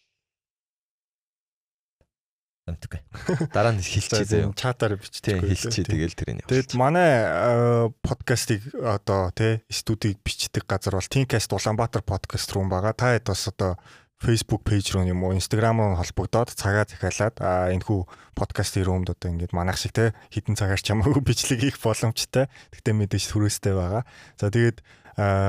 Амтгүй. 2.62 3.02
Дараа 3.50 3.74
нь 3.74 3.82
хэлчихье 3.82 4.22
зөө. 4.22 4.54
чатаар. 4.54 4.94
Тийм 4.94 5.42
хэлчихье 5.42 5.82
тэгэл 5.82 6.14
тэрийг 6.14 6.38
явуулчих. 6.46 6.70
Тэгэд 6.70 6.70
манай 6.78 7.10
э, 7.26 7.90
подкастыг 8.06 8.62
одоо 8.78 9.34
тий 9.34 9.66
студийг 9.66 10.22
бичдэг 10.22 10.62
газар 10.70 10.94
бол 10.94 11.10
Thinkcast 11.10 11.50
Улаанбаатар 11.50 12.06
подкаст 12.06 12.54
руу 12.54 12.70
байгаа. 12.70 12.94
Та 12.94 13.18
хэд 13.18 13.34
бас 13.34 13.50
одоо 13.50 13.82
Facebook 14.22 14.62
пэйж 14.62 14.94
руу 14.94 15.02
юм 15.02 15.26
уу 15.26 15.34
Instagram 15.34 15.82
руу 15.82 15.98
холбогдоод 15.98 16.54
цагаа 16.54 16.86
захиалаад 16.86 17.42
а 17.42 17.74
энэ 17.74 17.82
хүү 17.82 18.06
подкаст 18.38 18.78
ирүүмд 18.78 19.10
одоо 19.10 19.34
ингээд 19.34 19.50
манайх 19.50 19.82
шиг 19.82 19.98
те 19.98 20.14
хідэн 20.30 20.54
цагаар 20.54 20.78
ч 20.78 20.94
хамаагүй 20.94 21.18
бичлэг 21.26 21.66
хийх 21.66 21.82
боломжтой. 21.82 22.46
Тэгтээ 22.70 22.94
мэдээж 22.94 23.26
түрээстэй 23.26 23.74
байгаа. 23.74 24.06
За 24.38 24.54
тэгээд 24.54 24.86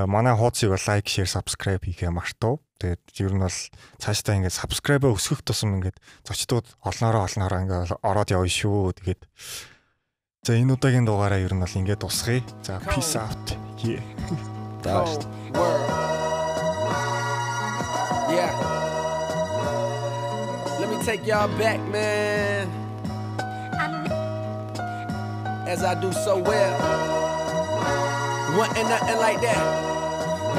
манай 0.10 0.34
хуудсыг 0.34 0.74
лайк, 0.74 1.06
share, 1.06 1.30
subscribe 1.30 1.86
хийхээ 1.86 2.10
мартав. 2.10 2.58
Тэгээд 2.84 3.16
ер 3.16 3.32
нь 3.32 3.40
бол 3.40 3.60
цаашдаа 3.96 4.44
ингээд 4.44 4.60
subscribe 4.60 5.08
өсгөх 5.08 5.40
тусам 5.48 5.80
ингээд 5.80 6.04
зочдууд 6.28 6.68
олноороо 6.84 7.32
олноороо 7.32 7.64
ингээд 7.64 7.96
ороод 8.04 8.28
явна 8.28 8.52
шүү. 8.52 8.92
Тэгээд 9.00 9.24
за 10.44 10.60
энэ 10.60 10.76
удаагийн 10.76 11.08
дугаараа 11.08 11.40
ер 11.40 11.56
нь 11.56 11.64
бол 11.64 11.80
ингээд 11.80 12.04
тусгая. 12.04 12.44
За 12.60 12.84
peace 12.84 13.16
out. 13.16 13.56
Yeah. 13.80 14.04
Дааш. 14.84 15.24
Yeah. 18.28 18.52
Let 20.84 20.92
me 20.92 21.00
take 21.08 21.24
y'all 21.24 21.48
back, 21.56 21.80
man. 21.88 22.68
As 25.72 25.88
I 25.88 25.96
do 25.96 26.12
so 26.12 26.36
well. 26.36 26.76
Wasn't 28.60 28.92
nothing 28.92 29.20
like 29.24 29.40
that. 29.40 29.64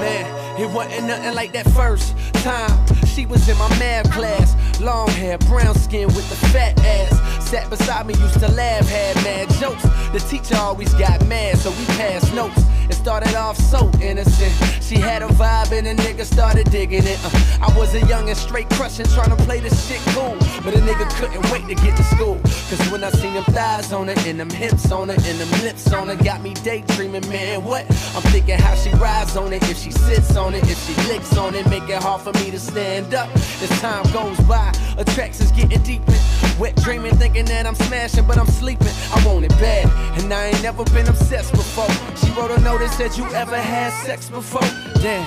Man, 0.01 0.44
it 0.59 0.71
wasn't 0.71 1.07
nothing 1.07 1.35
like 1.35 1.53
that 1.53 1.69
first 1.71 2.17
time. 2.35 2.87
She 3.07 3.27
was 3.27 3.49
in 3.49 3.57
my 3.59 3.69
math 3.79 4.11
class. 4.13 4.55
Long 4.81 5.09
hair, 5.09 5.39
brown 5.39 5.75
skin 5.75 6.09
with 6.09 6.29
the 6.29 6.37
fat 6.49 6.79
ass. 6.85 7.49
Sat 7.49 7.71
beside 7.71 8.07
me, 8.07 8.15
used 8.15 8.41
to 8.41 8.49
laugh, 8.53 8.87
had 8.89 9.17
mad 9.17 9.49
jokes. 9.61 9.83
The 10.13 10.19
teacher 10.29 10.57
always 10.57 10.93
got 10.95 11.25
mad, 11.27 11.59
so 11.59 11.71
we 11.71 11.85
passed 11.97 12.35
notes. 12.35 12.63
It 12.89 12.95
started 12.95 13.35
off 13.35 13.57
so 13.57 13.91
innocent. 14.03 14.53
She 14.83 14.97
had 14.97 15.23
a 15.23 15.29
vibe 15.29 15.73
and 15.73 15.87
a 15.87 15.95
nigga 15.95 16.25
started 16.25 16.71
digging 16.71 17.05
it. 17.05 17.19
Uh, 17.25 17.31
I 17.67 17.79
was 17.79 17.95
a 17.95 18.01
young 18.07 18.29
and 18.29 18.37
straight 18.37 18.69
crushing, 18.71 19.07
trying 19.07 19.35
to 19.35 19.43
play 19.45 19.61
this 19.61 19.89
shit 19.89 20.01
cool. 20.15 20.37
But 20.63 20.75
a 20.75 20.79
nigga 20.79 21.09
couldn't 21.17 21.51
wait 21.51 21.67
to 21.69 21.75
get 21.83 21.97
to 21.97 22.03
school. 22.05 22.39
Cause 22.69 22.91
when 22.91 23.03
I 23.03 23.11
seen 23.11 23.35
them 23.35 23.45
thighs 23.45 23.93
on 23.93 24.09
her, 24.09 24.15
and 24.29 24.39
them 24.39 24.51
hips 24.51 24.93
on 24.93 25.09
her, 25.09 25.15
and 25.15 25.39
them 25.41 25.51
lips 25.63 25.91
on 25.93 26.09
her, 26.09 26.17
got 26.17 26.43
me 26.43 26.53
daydreaming, 26.55 27.27
man. 27.29 27.65
What? 27.65 27.87
I'm 28.15 28.23
thinking 28.33 28.59
how 28.59 28.75
she 28.75 28.91
rides 28.91 29.37
on 29.37 29.53
it, 29.53 29.63
if 29.71 29.79
she 29.79 29.91
sits 29.91 30.37
on 30.37 30.44
it, 30.53 30.65
if 30.69 30.79
she 30.85 30.95
licks 31.09 31.37
on 31.39 31.55
it, 31.55 31.67
make 31.71 31.89
it 31.89 32.03
hard 32.03 32.21
for 32.21 32.33
me 32.35 32.51
to 32.51 32.59
stand 32.59 33.15
up. 33.15 33.31
As 33.35 33.71
time 33.81 34.05
goes 34.13 34.39
by, 34.41 34.71
attractions 34.99 35.53
getting 35.53 35.83
deeper. 35.83 36.13
Wet 36.59 36.77
dreaming, 36.77 37.17
thinking 37.17 37.47
that 37.47 37.67
I'm 37.67 37.75
smashing, 37.75 38.27
but 38.27 38.37
I'm 38.37 38.47
sleeping. 38.47 38.93
I 39.15 39.27
want 39.27 39.45
it 39.45 39.53
bad, 39.53 39.87
and 40.21 40.33
I 40.33 40.47
ain't 40.47 40.63
never 40.63 40.85
been 40.85 41.09
obsessed 41.09 41.53
before. 41.53 41.89
She 42.17 42.31
wrote 42.39 42.51
a 42.51 42.61
note 42.61 42.81
that 42.81 42.93
said 42.93 43.17
you 43.17 43.25
ever 43.33 43.57
had 43.57 43.93
sex 44.05 44.29
before. 44.29 44.69
Damn, 45.01 45.25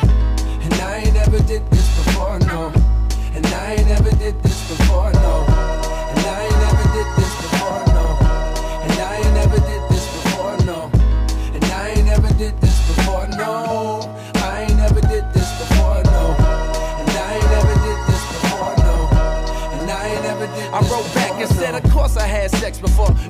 and 0.62 0.74
I 0.76 0.98
ain't 0.98 1.16
ever 1.16 1.40
did 1.40 1.66
this 1.72 1.88
before, 2.06 2.38
no. 2.40 2.72
And 3.34 3.46
I 3.48 3.76
ain't 3.76 3.88
never 3.88 4.12
did 4.18 4.42
this 4.44 4.70
before, 4.70 5.12
no. 5.14 5.87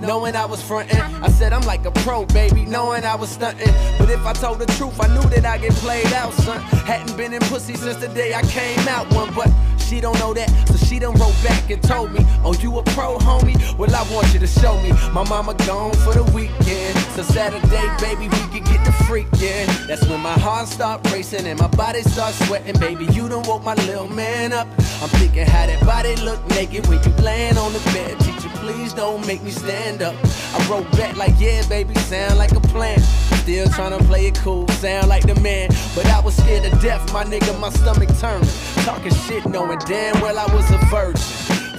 Knowing 0.08 0.38
I 0.38 0.46
was 0.46 0.62
frontin'. 0.62 1.02
I 1.22 1.28
said 1.28 1.52
I'm 1.52 1.64
like 1.64 1.86
a 1.86 1.92
pro, 1.92 2.26
baby, 2.28 2.66
knowing 2.66 3.04
I 3.04 3.14
was 3.16 3.38
stuntin'. 3.38 3.74
But 4.00 4.10
if 4.10 4.26
I 4.26 4.32
told 4.32 4.60
the 4.60 4.66
truth, 4.78 5.00
I 5.02 5.08
knew 5.08 5.30
that 5.30 5.46
I 5.46 5.58
get 5.58 5.74
played 5.74 6.12
out, 6.14 6.34
son. 6.34 6.62
Hadn't 6.88 7.16
been 7.18 7.34
in 7.34 7.42
pussy 7.42 7.76
since 7.76 7.98
the 7.98 8.08
day 8.08 8.34
I 8.34 8.42
came 8.44 8.88
out 8.88 9.14
one, 9.14 9.34
but 9.36 9.52
she 9.88 10.02
don't 10.02 10.20
know 10.20 10.34
that, 10.34 10.50
so 10.68 10.76
she 10.86 11.00
done 11.00 11.14
wrote 11.14 11.36
back 11.44 11.70
and 11.70 11.82
told 11.82 12.12
me, 12.12 12.20
Oh, 12.44 12.54
you 12.62 12.78
a 12.78 12.84
pro, 12.84 13.18
homie? 13.18 13.56
Well, 13.78 13.94
I 13.96 14.04
want 14.14 14.34
you 14.34 14.40
to 14.40 14.48
show 14.48 14.80
me. 14.82 14.92
My 15.14 15.24
mama 15.28 15.54
gone 15.66 15.94
for 16.04 16.14
the 16.14 16.24
weekend, 16.36 16.98
so 17.16 17.24
Saturday, 17.24 17.88
baby, 18.02 18.28
we 18.28 18.60
can 18.60 18.64
get 18.64 18.84
the 18.84 18.92
freakin'. 19.08 19.88
That's 19.88 20.06
when 20.08 20.20
my 20.20 20.38
heart 20.40 20.68
start 20.68 21.10
racing 21.12 21.48
and 21.48 21.60
my 21.60 21.68
body 21.70 22.02
start 22.02 22.34
sweating, 22.34 22.78
baby. 22.80 23.06
You 23.06 23.30
done 23.30 23.44
woke 23.44 23.64
my 23.64 23.76
little 23.76 24.10
man 24.10 24.52
up. 24.52 24.68
I'm 25.02 25.10
thinking 25.20 25.46
how 25.46 25.68
that 25.68 25.86
body 25.86 26.16
look 26.18 26.46
naked 26.50 26.86
when 26.88 27.02
you 27.04 27.12
laying 27.24 27.58
on 27.58 27.72
the 27.72 27.80
bed. 27.94 28.20
Teacher, 28.20 28.50
please 28.56 28.94
don't 28.94 29.26
make 29.26 29.42
me 29.42 29.52
stand 29.52 30.02
up. 30.02 30.16
I 30.54 30.68
wrote 30.70 30.92
back 30.94 31.16
like, 31.16 31.34
yeah, 31.40 31.66
baby, 31.70 31.94
sound 31.96 32.38
like 32.38 32.52
a 32.52 32.60
plan. 32.60 33.00
Still 33.48 33.70
trying 33.70 33.98
to 33.98 34.04
play 34.04 34.28
it 34.28 34.36
cool, 34.40 34.68
sound 34.68 35.08
like 35.08 35.26
the 35.26 35.34
man. 35.36 35.70
But 35.96 36.06
I 36.08 36.20
was 36.20 36.36
scared 36.36 36.70
to 36.70 36.70
death, 36.82 37.14
my 37.14 37.24
nigga, 37.24 37.58
my 37.62 37.70
stomach 37.70 38.10
turned. 38.20 38.46
Talking 38.84 39.14
shit, 39.14 39.46
knowing 39.46 39.80
damn 39.88 40.20
well 40.20 40.38
I 40.38 40.54
was 40.54 40.70
a 40.70 40.78
virgin. 40.88 41.22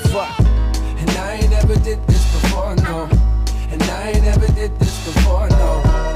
Fuck. 0.09 0.41
And 0.41 1.11
I 1.11 1.35
ain't 1.35 1.51
never 1.51 1.75
did 1.77 2.03
this 2.07 2.25
before, 2.41 2.75
no. 2.77 3.07
And 3.71 3.83
I 3.83 4.13
ain't 4.13 4.23
never 4.23 4.47
did 4.55 4.81
this 4.81 5.13
before, 5.13 5.47
no. 5.51 6.08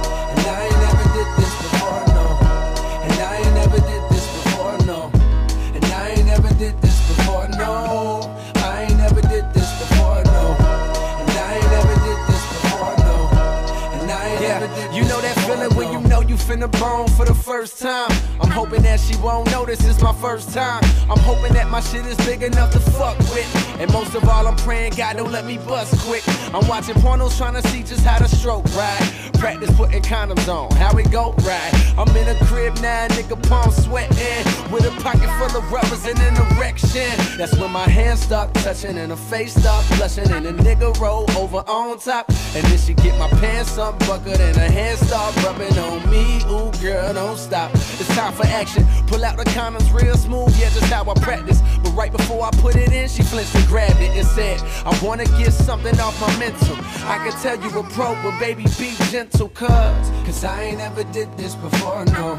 You 16.53 16.59
finna 16.59 16.81
bone 16.81 17.09
for 17.09 17.25
the 17.25 17.35
first 17.35 17.79
time. 17.79 18.11
I'm 18.41 18.51
hoping 18.51 18.83
that 18.83 19.01
she 19.01 19.17
won't 19.17 19.51
notice 19.51 19.85
it's 19.87 20.03
my 20.03 20.13
first 20.15 20.53
time. 20.53 20.83
I'm 21.09 21.19
hoping 21.19 21.53
that 21.55 21.71
my 21.71 21.81
shit 21.81 22.05
is 22.07 22.17
big 22.27 22.43
enough 22.43 22.73
to 22.73 22.81
fuck 22.81 23.19
with. 23.19 23.49
And 23.79 23.93
most 23.93 24.15
of 24.15 24.29
all, 24.29 24.47
I'm 24.47 24.57
praying 24.57 24.95
God 24.97 25.17
don't 25.17 25.33
let 25.33 25.45
me 25.45 25.59
bust 25.59 25.99
quick. 26.01 26.23
I'm 26.55 26.67
watching 26.69 26.95
pornos 26.97 27.37
trying 27.37 27.55
to 27.61 27.67
see 27.69 27.83
just 27.83 28.05
how 28.05 28.19
to 28.19 28.29
stroke 28.29 28.65
right. 28.75 29.31
Practice 29.35 29.75
putting 29.77 30.03
condoms 30.03 30.49
on, 30.49 30.71
how 30.77 30.97
it 30.99 31.11
go 31.11 31.33
right. 31.43 31.73
I'm 31.99 32.17
in 32.17 32.29
a 32.29 32.35
crib 32.45 32.77
now, 32.81 33.09
nigga 33.09 33.37
palm 33.49 33.71
sweating. 33.73 34.45
With 34.71 34.85
a 34.85 35.03
pocket 35.03 35.29
full 35.39 35.59
of 35.59 35.73
rubbers 35.73 36.05
and 36.07 36.19
an 36.21 36.37
erection. 36.57 37.11
That's 37.37 37.57
when 37.57 37.71
my 37.71 37.89
hands 37.89 38.21
start 38.21 38.55
touching 38.55 38.99
and 38.99 39.11
her 39.11 39.17
face 39.17 39.55
start 39.55 39.85
blushing. 39.97 40.31
And 40.31 40.47
the 40.47 40.53
nigga 40.53 40.99
roll 41.01 41.31
over 41.37 41.65
on 41.69 41.99
top. 41.99 42.29
And 42.55 42.65
then 42.67 42.79
she 42.79 42.95
get 42.95 43.19
my 43.19 43.29
pants 43.41 43.79
up 43.79 43.99
buckled 44.01 44.41
and 44.41 44.57
her 44.57 44.71
hands 44.71 45.01
start 45.01 45.35
rubbing 45.43 45.77
on 45.79 46.09
me. 46.11 46.42
Ooh, 46.51 46.71
girl, 46.81 47.15
don't 47.15 47.39
stop. 47.39 47.71
It's 47.75 48.15
time 48.15 48.33
for 48.33 48.47
action. 48.47 48.85
Pull 49.07 49.25
out 49.25 49.37
the 49.37 49.45
condoms 49.45 49.93
real 49.93 50.17
smooth, 50.17 50.55
yeah, 50.59 50.71
just 50.71 50.93
how 50.93 51.09
I 51.11 51.15
practice. 51.15 51.63
But 51.83 51.91
right 51.91 52.13
before 52.13 52.45
I 52.45 52.51
put 52.51 52.77
it 52.77 52.93
in, 52.93 53.09
she 53.09 53.23
flinched 53.23 53.55
and 53.55 53.67
grabbed 53.67 54.01
it 54.01 54.17
and 54.17 54.27
said, 54.27 54.61
I 54.85 54.99
wanna 55.05 55.27
get 55.39 55.53
something 55.53 55.99
off 56.01 56.21
my 56.21 56.39
mental. 56.39 56.77
I 57.07 57.19
can 57.19 57.33
tell 57.43 57.61
you 57.61 57.79
a 57.79 57.83
pro, 57.91 58.15
but 58.23 58.39
baby, 58.39 58.65
be 58.79 58.95
gentle, 59.11 59.49
cuz. 59.49 59.69
Cause 59.69 60.45
I 60.45 60.63
ain't 60.63 60.81
ever 60.81 61.05
did 61.05 61.37
this 61.37 61.55
before, 61.55 62.05
no. 62.07 62.39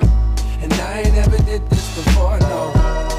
And 0.61 0.73
I 0.73 1.01
ain't 1.01 1.17
ever 1.17 1.38
did 1.43 1.69
this 1.69 1.95
before, 1.95 2.39
no. 2.39 3.12